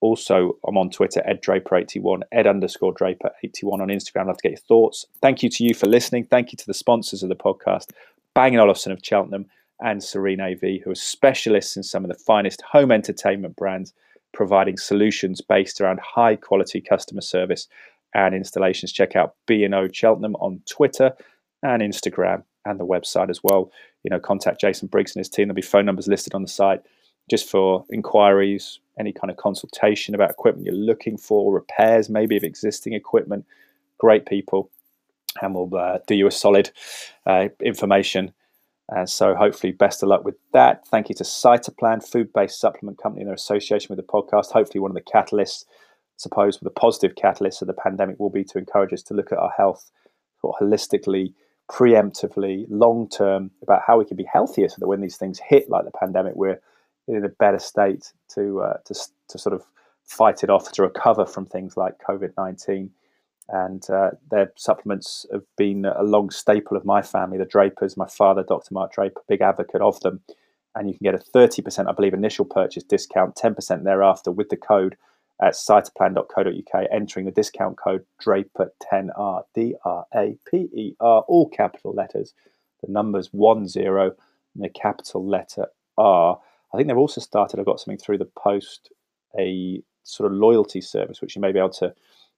Also, 0.00 0.58
I'm 0.66 0.76
on 0.76 0.90
Twitter, 0.90 1.22
eddraper81, 1.28 2.22
ed 2.32 2.46
underscore 2.46 2.92
draper81 2.92 3.80
on 3.80 3.88
Instagram. 3.88 4.22
I'd 4.22 4.26
love 4.28 4.36
to 4.38 4.42
get 4.42 4.52
your 4.52 4.58
thoughts. 4.58 5.06
Thank 5.20 5.44
you 5.44 5.50
to 5.50 5.64
you 5.64 5.74
for 5.74 5.86
listening. 5.86 6.24
Thank 6.24 6.52
you 6.52 6.56
to 6.56 6.66
the 6.66 6.74
sponsors 6.74 7.22
of 7.22 7.28
the 7.28 7.36
podcast, 7.36 7.90
Bang 8.34 8.56
& 8.56 8.58
Olufsen 8.58 8.90
of 8.90 9.00
Cheltenham 9.02 9.46
and 9.80 10.02
Serene 10.02 10.40
AV, 10.40 10.80
who 10.84 10.90
are 10.90 10.96
specialists 10.96 11.76
in 11.76 11.82
some 11.82 12.04
of 12.04 12.08
the 12.08 12.18
finest 12.18 12.62
home 12.62 12.90
entertainment 12.90 13.56
brands, 13.56 13.92
providing 14.32 14.76
solutions 14.76 15.40
based 15.40 15.80
around 15.80 16.00
high 16.00 16.36
quality 16.36 16.80
customer 16.80 17.20
service 17.20 17.68
and 18.14 18.34
installations, 18.34 18.92
check 18.92 19.16
out 19.16 19.34
B&O 19.46 19.88
Cheltenham 19.92 20.36
on 20.36 20.62
Twitter 20.68 21.12
and 21.62 21.82
Instagram 21.82 22.42
and 22.64 22.78
the 22.78 22.86
website 22.86 23.30
as 23.30 23.40
well. 23.42 23.70
You 24.02 24.10
know, 24.10 24.20
contact 24.20 24.60
Jason 24.60 24.88
Briggs 24.88 25.14
and 25.14 25.20
his 25.20 25.28
team. 25.28 25.48
There'll 25.48 25.54
be 25.54 25.62
phone 25.62 25.86
numbers 25.86 26.08
listed 26.08 26.34
on 26.34 26.42
the 26.42 26.48
site 26.48 26.82
just 27.30 27.48
for 27.48 27.84
inquiries, 27.90 28.80
any 28.98 29.12
kind 29.12 29.30
of 29.30 29.36
consultation 29.36 30.14
about 30.14 30.30
equipment 30.30 30.66
you're 30.66 30.74
looking 30.74 31.16
for, 31.16 31.52
repairs 31.52 32.08
maybe 32.08 32.36
of 32.36 32.42
existing 32.42 32.94
equipment. 32.94 33.46
Great 33.98 34.26
people, 34.26 34.70
and 35.40 35.54
we'll 35.54 35.74
uh, 35.76 35.98
do 36.06 36.14
you 36.14 36.26
a 36.26 36.32
solid 36.32 36.70
uh, 37.26 37.48
information. 37.60 38.32
And 38.88 39.08
so, 39.08 39.34
hopefully, 39.34 39.72
best 39.72 40.02
of 40.02 40.08
luck 40.08 40.24
with 40.24 40.34
that. 40.52 40.86
Thank 40.88 41.08
you 41.08 41.14
to 41.14 41.24
Cytoplan, 41.24 42.06
food 42.06 42.32
based 42.32 42.58
supplement 42.60 42.98
company, 42.98 43.22
in 43.22 43.26
their 43.26 43.34
association 43.34 43.94
with 43.94 44.04
the 44.04 44.12
podcast. 44.12 44.50
Hopefully, 44.50 44.80
one 44.80 44.90
of 44.90 44.96
the 44.96 45.00
catalysts 45.00 45.64
suppose 46.22 46.58
the 46.58 46.70
positive 46.70 47.16
catalyst 47.16 47.62
of 47.62 47.68
the 47.68 47.74
pandemic 47.74 48.18
will 48.18 48.30
be 48.30 48.44
to 48.44 48.58
encourage 48.58 48.92
us 48.92 49.02
to 49.02 49.14
look 49.14 49.32
at 49.32 49.38
our 49.38 49.52
health 49.56 49.90
sort 50.40 50.56
holistically, 50.60 51.34
preemptively, 51.72 52.66
long 52.68 53.08
term 53.08 53.50
about 53.62 53.80
how 53.86 53.98
we 53.98 54.04
can 54.04 54.16
be 54.16 54.28
healthier 54.30 54.68
so 54.68 54.76
that 54.78 54.88
when 54.88 55.00
these 55.00 55.16
things 55.16 55.40
hit, 55.40 55.70
like 55.70 55.84
the 55.84 55.90
pandemic, 55.90 56.34
we're 56.36 56.60
in 57.08 57.24
a 57.24 57.28
better 57.28 57.58
state 57.58 58.12
to 58.34 58.60
uh, 58.60 58.76
to 58.84 58.94
to 59.28 59.38
sort 59.38 59.54
of 59.54 59.64
fight 60.04 60.44
it 60.44 60.50
off, 60.50 60.70
to 60.72 60.82
recover 60.82 61.24
from 61.24 61.46
things 61.46 61.76
like 61.76 61.94
COVID 62.06 62.32
nineteen. 62.36 62.90
And 63.48 63.88
uh, 63.90 64.10
their 64.30 64.52
supplements 64.56 65.26
have 65.32 65.42
been 65.58 65.84
a 65.84 66.02
long 66.02 66.30
staple 66.30 66.76
of 66.76 66.84
my 66.84 67.02
family. 67.02 67.38
The 67.38 67.44
Drapers, 67.44 67.96
my 67.96 68.06
father, 68.06 68.44
Dr. 68.44 68.72
Mark 68.72 68.92
Draper, 68.92 69.20
big 69.28 69.40
advocate 69.40 69.80
of 69.80 69.98
them. 70.00 70.20
And 70.74 70.88
you 70.88 70.96
can 70.96 71.04
get 71.04 71.14
a 71.14 71.18
30%, 71.18 71.86
I 71.86 71.92
believe, 71.92 72.14
initial 72.14 72.46
purchase 72.46 72.84
discount, 72.84 73.34
10% 73.34 73.82
thereafter 73.82 74.30
with 74.30 74.48
the 74.48 74.56
code 74.56 74.96
at 75.42 75.54
cytoplan.co.uk, 75.54 76.86
entering 76.92 77.26
the 77.26 77.32
discount 77.32 77.76
code 77.76 78.04
DRAPER10R, 78.24 79.42
D 79.54 79.74
R 79.84 80.06
A 80.14 80.36
P 80.48 80.68
E 80.72 80.94
R, 81.00 81.24
all 81.26 81.48
capital 81.48 81.92
letters, 81.92 82.32
the 82.80 82.90
numbers 82.90 83.28
10 83.30 83.66
and 83.84 84.14
the 84.54 84.68
capital 84.68 85.28
letter 85.28 85.66
R. 85.98 86.38
I 86.72 86.76
think 86.76 86.88
they've 86.88 86.96
also 86.96 87.20
started, 87.20 87.58
I've 87.58 87.66
got 87.66 87.80
something 87.80 87.98
through 87.98 88.18
the 88.18 88.30
post, 88.38 88.92
a 89.38 89.82
sort 90.04 90.30
of 90.30 90.38
loyalty 90.38 90.80
service, 90.80 91.20
which 91.20 91.34
you 91.34 91.42
may 91.42 91.52
be 91.52 91.58
able 91.58 91.70
to 91.70 91.92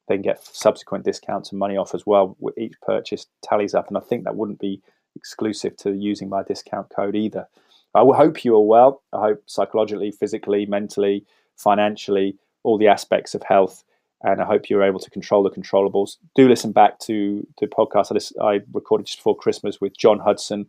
then 0.09 0.23
get 0.23 0.45
subsequent 0.45 1.05
discounts 1.05 1.51
and 1.51 1.59
money 1.59 1.77
off 1.77 1.95
as 1.95 2.07
well. 2.07 2.37
with 2.41 2.57
Each 2.59 2.75
purchase 2.83 3.27
tallies 3.43 3.75
up, 3.75 3.89
and 3.89 3.99
I 3.99 4.01
think 4.01 4.25
that 4.25 4.37
wouldn't 4.37 4.61
be 4.61 4.81
exclusive 5.15 5.77
to 5.79 5.93
using 5.93 6.29
my 6.29 6.43
discount 6.43 6.89
code 6.91 7.17
either. 7.17 7.47
I 7.95 8.01
hope 8.01 8.45
you 8.45 8.57
are 8.57 8.67
well. 8.67 9.03
I 9.13 9.21
hope 9.21 9.43
psychologically, 9.47 10.11
physically, 10.11 10.67
mentally, 10.67 11.25
financially, 11.57 12.37
all 12.65 12.79
the 12.79 12.89
aspects 12.89 13.35
of 13.35 13.43
health. 13.45 13.85
And 14.23 14.41
I 14.41 14.47
hope 14.47 14.69
you're 14.69 14.83
able 14.83 15.01
to 15.01 15.11
control 15.11 15.43
the 15.43 15.51
controllables. 15.51 16.17
Do 16.35 16.49
listen 16.49 16.73
back 16.73 16.99
to 17.01 17.47
the 17.61 17.67
podcast 17.67 18.33
I, 18.43 18.63
recorded 18.73 19.07
just 19.07 19.19
before 19.19 19.37
Christmas 19.37 19.81
with 19.81 19.97
John 19.97 20.19
Hudson, 20.19 20.67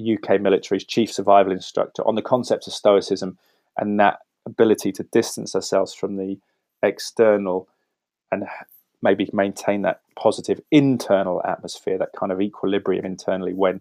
UK 0.00 0.40
military's 0.40 0.84
chief 0.84 1.12
survival 1.12 1.52
instructor, 1.52 2.06
on 2.06 2.14
the 2.14 2.22
concepts 2.22 2.66
of 2.66 2.72
stoicism 2.72 3.36
and 3.76 3.98
that 4.00 4.20
ability 4.46 4.92
to 4.92 5.02
distance 5.04 5.54
ourselves 5.54 5.92
from 5.92 6.16
the 6.16 6.38
external 6.82 7.68
and 8.30 8.44
maybe 9.02 9.28
maintain 9.32 9.82
that 9.82 10.00
positive 10.16 10.60
internal 10.70 11.42
atmosphere, 11.44 11.98
that 11.98 12.12
kind 12.18 12.32
of 12.32 12.40
equilibrium 12.40 13.04
internally 13.04 13.52
when 13.52 13.80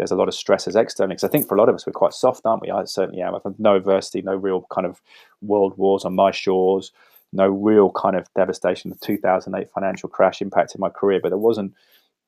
there's 0.00 0.10
a 0.10 0.16
lot 0.16 0.28
of 0.28 0.34
stresses 0.34 0.76
externally. 0.76 1.14
Because 1.14 1.24
I 1.24 1.28
think 1.28 1.46
for 1.46 1.54
a 1.54 1.58
lot 1.58 1.68
of 1.68 1.74
us, 1.74 1.86
we're 1.86 1.92
quite 1.92 2.14
soft, 2.14 2.46
aren't 2.46 2.62
we? 2.62 2.70
I 2.70 2.84
certainly 2.84 3.20
am. 3.20 3.34
I've 3.34 3.42
had 3.42 3.60
no 3.60 3.76
adversity, 3.76 4.22
no 4.22 4.34
real 4.34 4.66
kind 4.72 4.86
of 4.86 5.02
world 5.42 5.76
wars 5.76 6.06
on 6.06 6.14
my 6.14 6.30
shores, 6.30 6.90
no 7.34 7.48
real 7.48 7.90
kind 7.90 8.16
of 8.16 8.26
devastation. 8.34 8.90
The 8.90 8.96
2008 8.96 9.70
financial 9.70 10.08
crash 10.08 10.40
impacted 10.40 10.80
my 10.80 10.88
career, 10.88 11.20
but 11.22 11.28
there 11.28 11.38
wasn't 11.38 11.74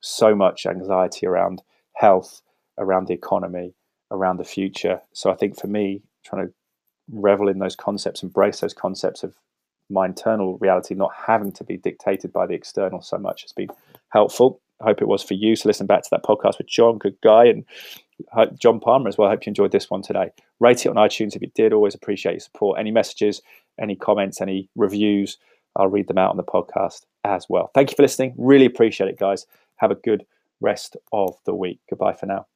so 0.01 0.35
much 0.35 0.67
anxiety 0.67 1.27
around 1.27 1.63
health, 1.95 2.43
around 2.77 3.07
the 3.07 3.15
economy, 3.15 3.73
around 4.11 4.37
the 4.37 4.45
future. 4.45 5.01
So 5.15 5.31
I 5.31 5.35
think 5.35 5.59
for 5.59 5.67
me, 5.67 6.03
trying 6.25 6.47
to 6.47 6.53
revel 7.11 7.49
in 7.49 7.59
those 7.59 7.75
concepts, 7.75 8.23
embrace 8.23 8.61
those 8.61 8.75
concepts 8.75 9.23
of 9.23 9.35
my 9.89 10.05
internal 10.07 10.59
reality 10.59 10.95
not 10.95 11.13
having 11.27 11.53
to 11.53 11.65
be 11.65 11.79
dictated 11.79 12.33
by 12.33 12.47
the 12.47 12.55
external 12.55 13.01
so 13.01 13.17
much 13.17 13.43
has 13.43 13.53
been 13.53 13.69
helpful. 14.11 14.61
Hope 14.83 15.01
it 15.01 15.09
was 15.09 15.23
for 15.23 15.35
you. 15.35 15.57
So 15.57 15.69
listen 15.69 15.87
back 15.87 16.03
to 16.03 16.09
that 16.11 16.25
podcast 16.25 16.59
with 16.59 16.67
John, 16.67 16.99
good 16.99 17.17
guy, 17.23 17.47
and 17.47 17.65
John 18.59 18.81
Palmer 18.81 19.09
as 19.09 19.17
well. 19.17 19.29
I 19.29 19.31
hope 19.33 19.47
you 19.47 19.51
enjoyed 19.51 19.73
this 19.73 19.91
one 19.91 20.03
today. 20.03 20.31
Rate 20.61 20.85
it 20.85 20.89
on 20.89 20.97
iTunes 20.97 21.35
if 21.35 21.43
you 21.43 21.51
did. 21.55 21.73
Always 21.73 21.95
appreciate 21.95 22.33
your 22.33 22.41
support. 22.41 22.79
Any 22.79 22.91
messages, 22.91 23.43
any 23.81 23.97
comments, 23.97 24.41
any 24.41 24.69
reviews, 24.77 25.39
I'll 25.77 25.89
read 25.89 26.09
them 26.09 26.19
out 26.19 26.31
on 26.31 26.37
the 26.37 26.45
podcast 26.45 27.07
as 27.25 27.47
well. 27.49 27.71
Thank 27.75 27.91
you 27.91 27.97
for 27.97 28.03
listening. 28.03 28.35
Really 28.37 28.67
appreciate 28.67 29.09
it, 29.09 29.19
guys. 29.19 29.47
Have 29.77 29.91
a 29.91 29.97
good 29.97 30.27
rest 30.61 30.97
of 31.13 31.37
the 31.47 31.55
week. 31.55 31.81
Goodbye 31.89 32.13
for 32.13 32.27
now. 32.27 32.47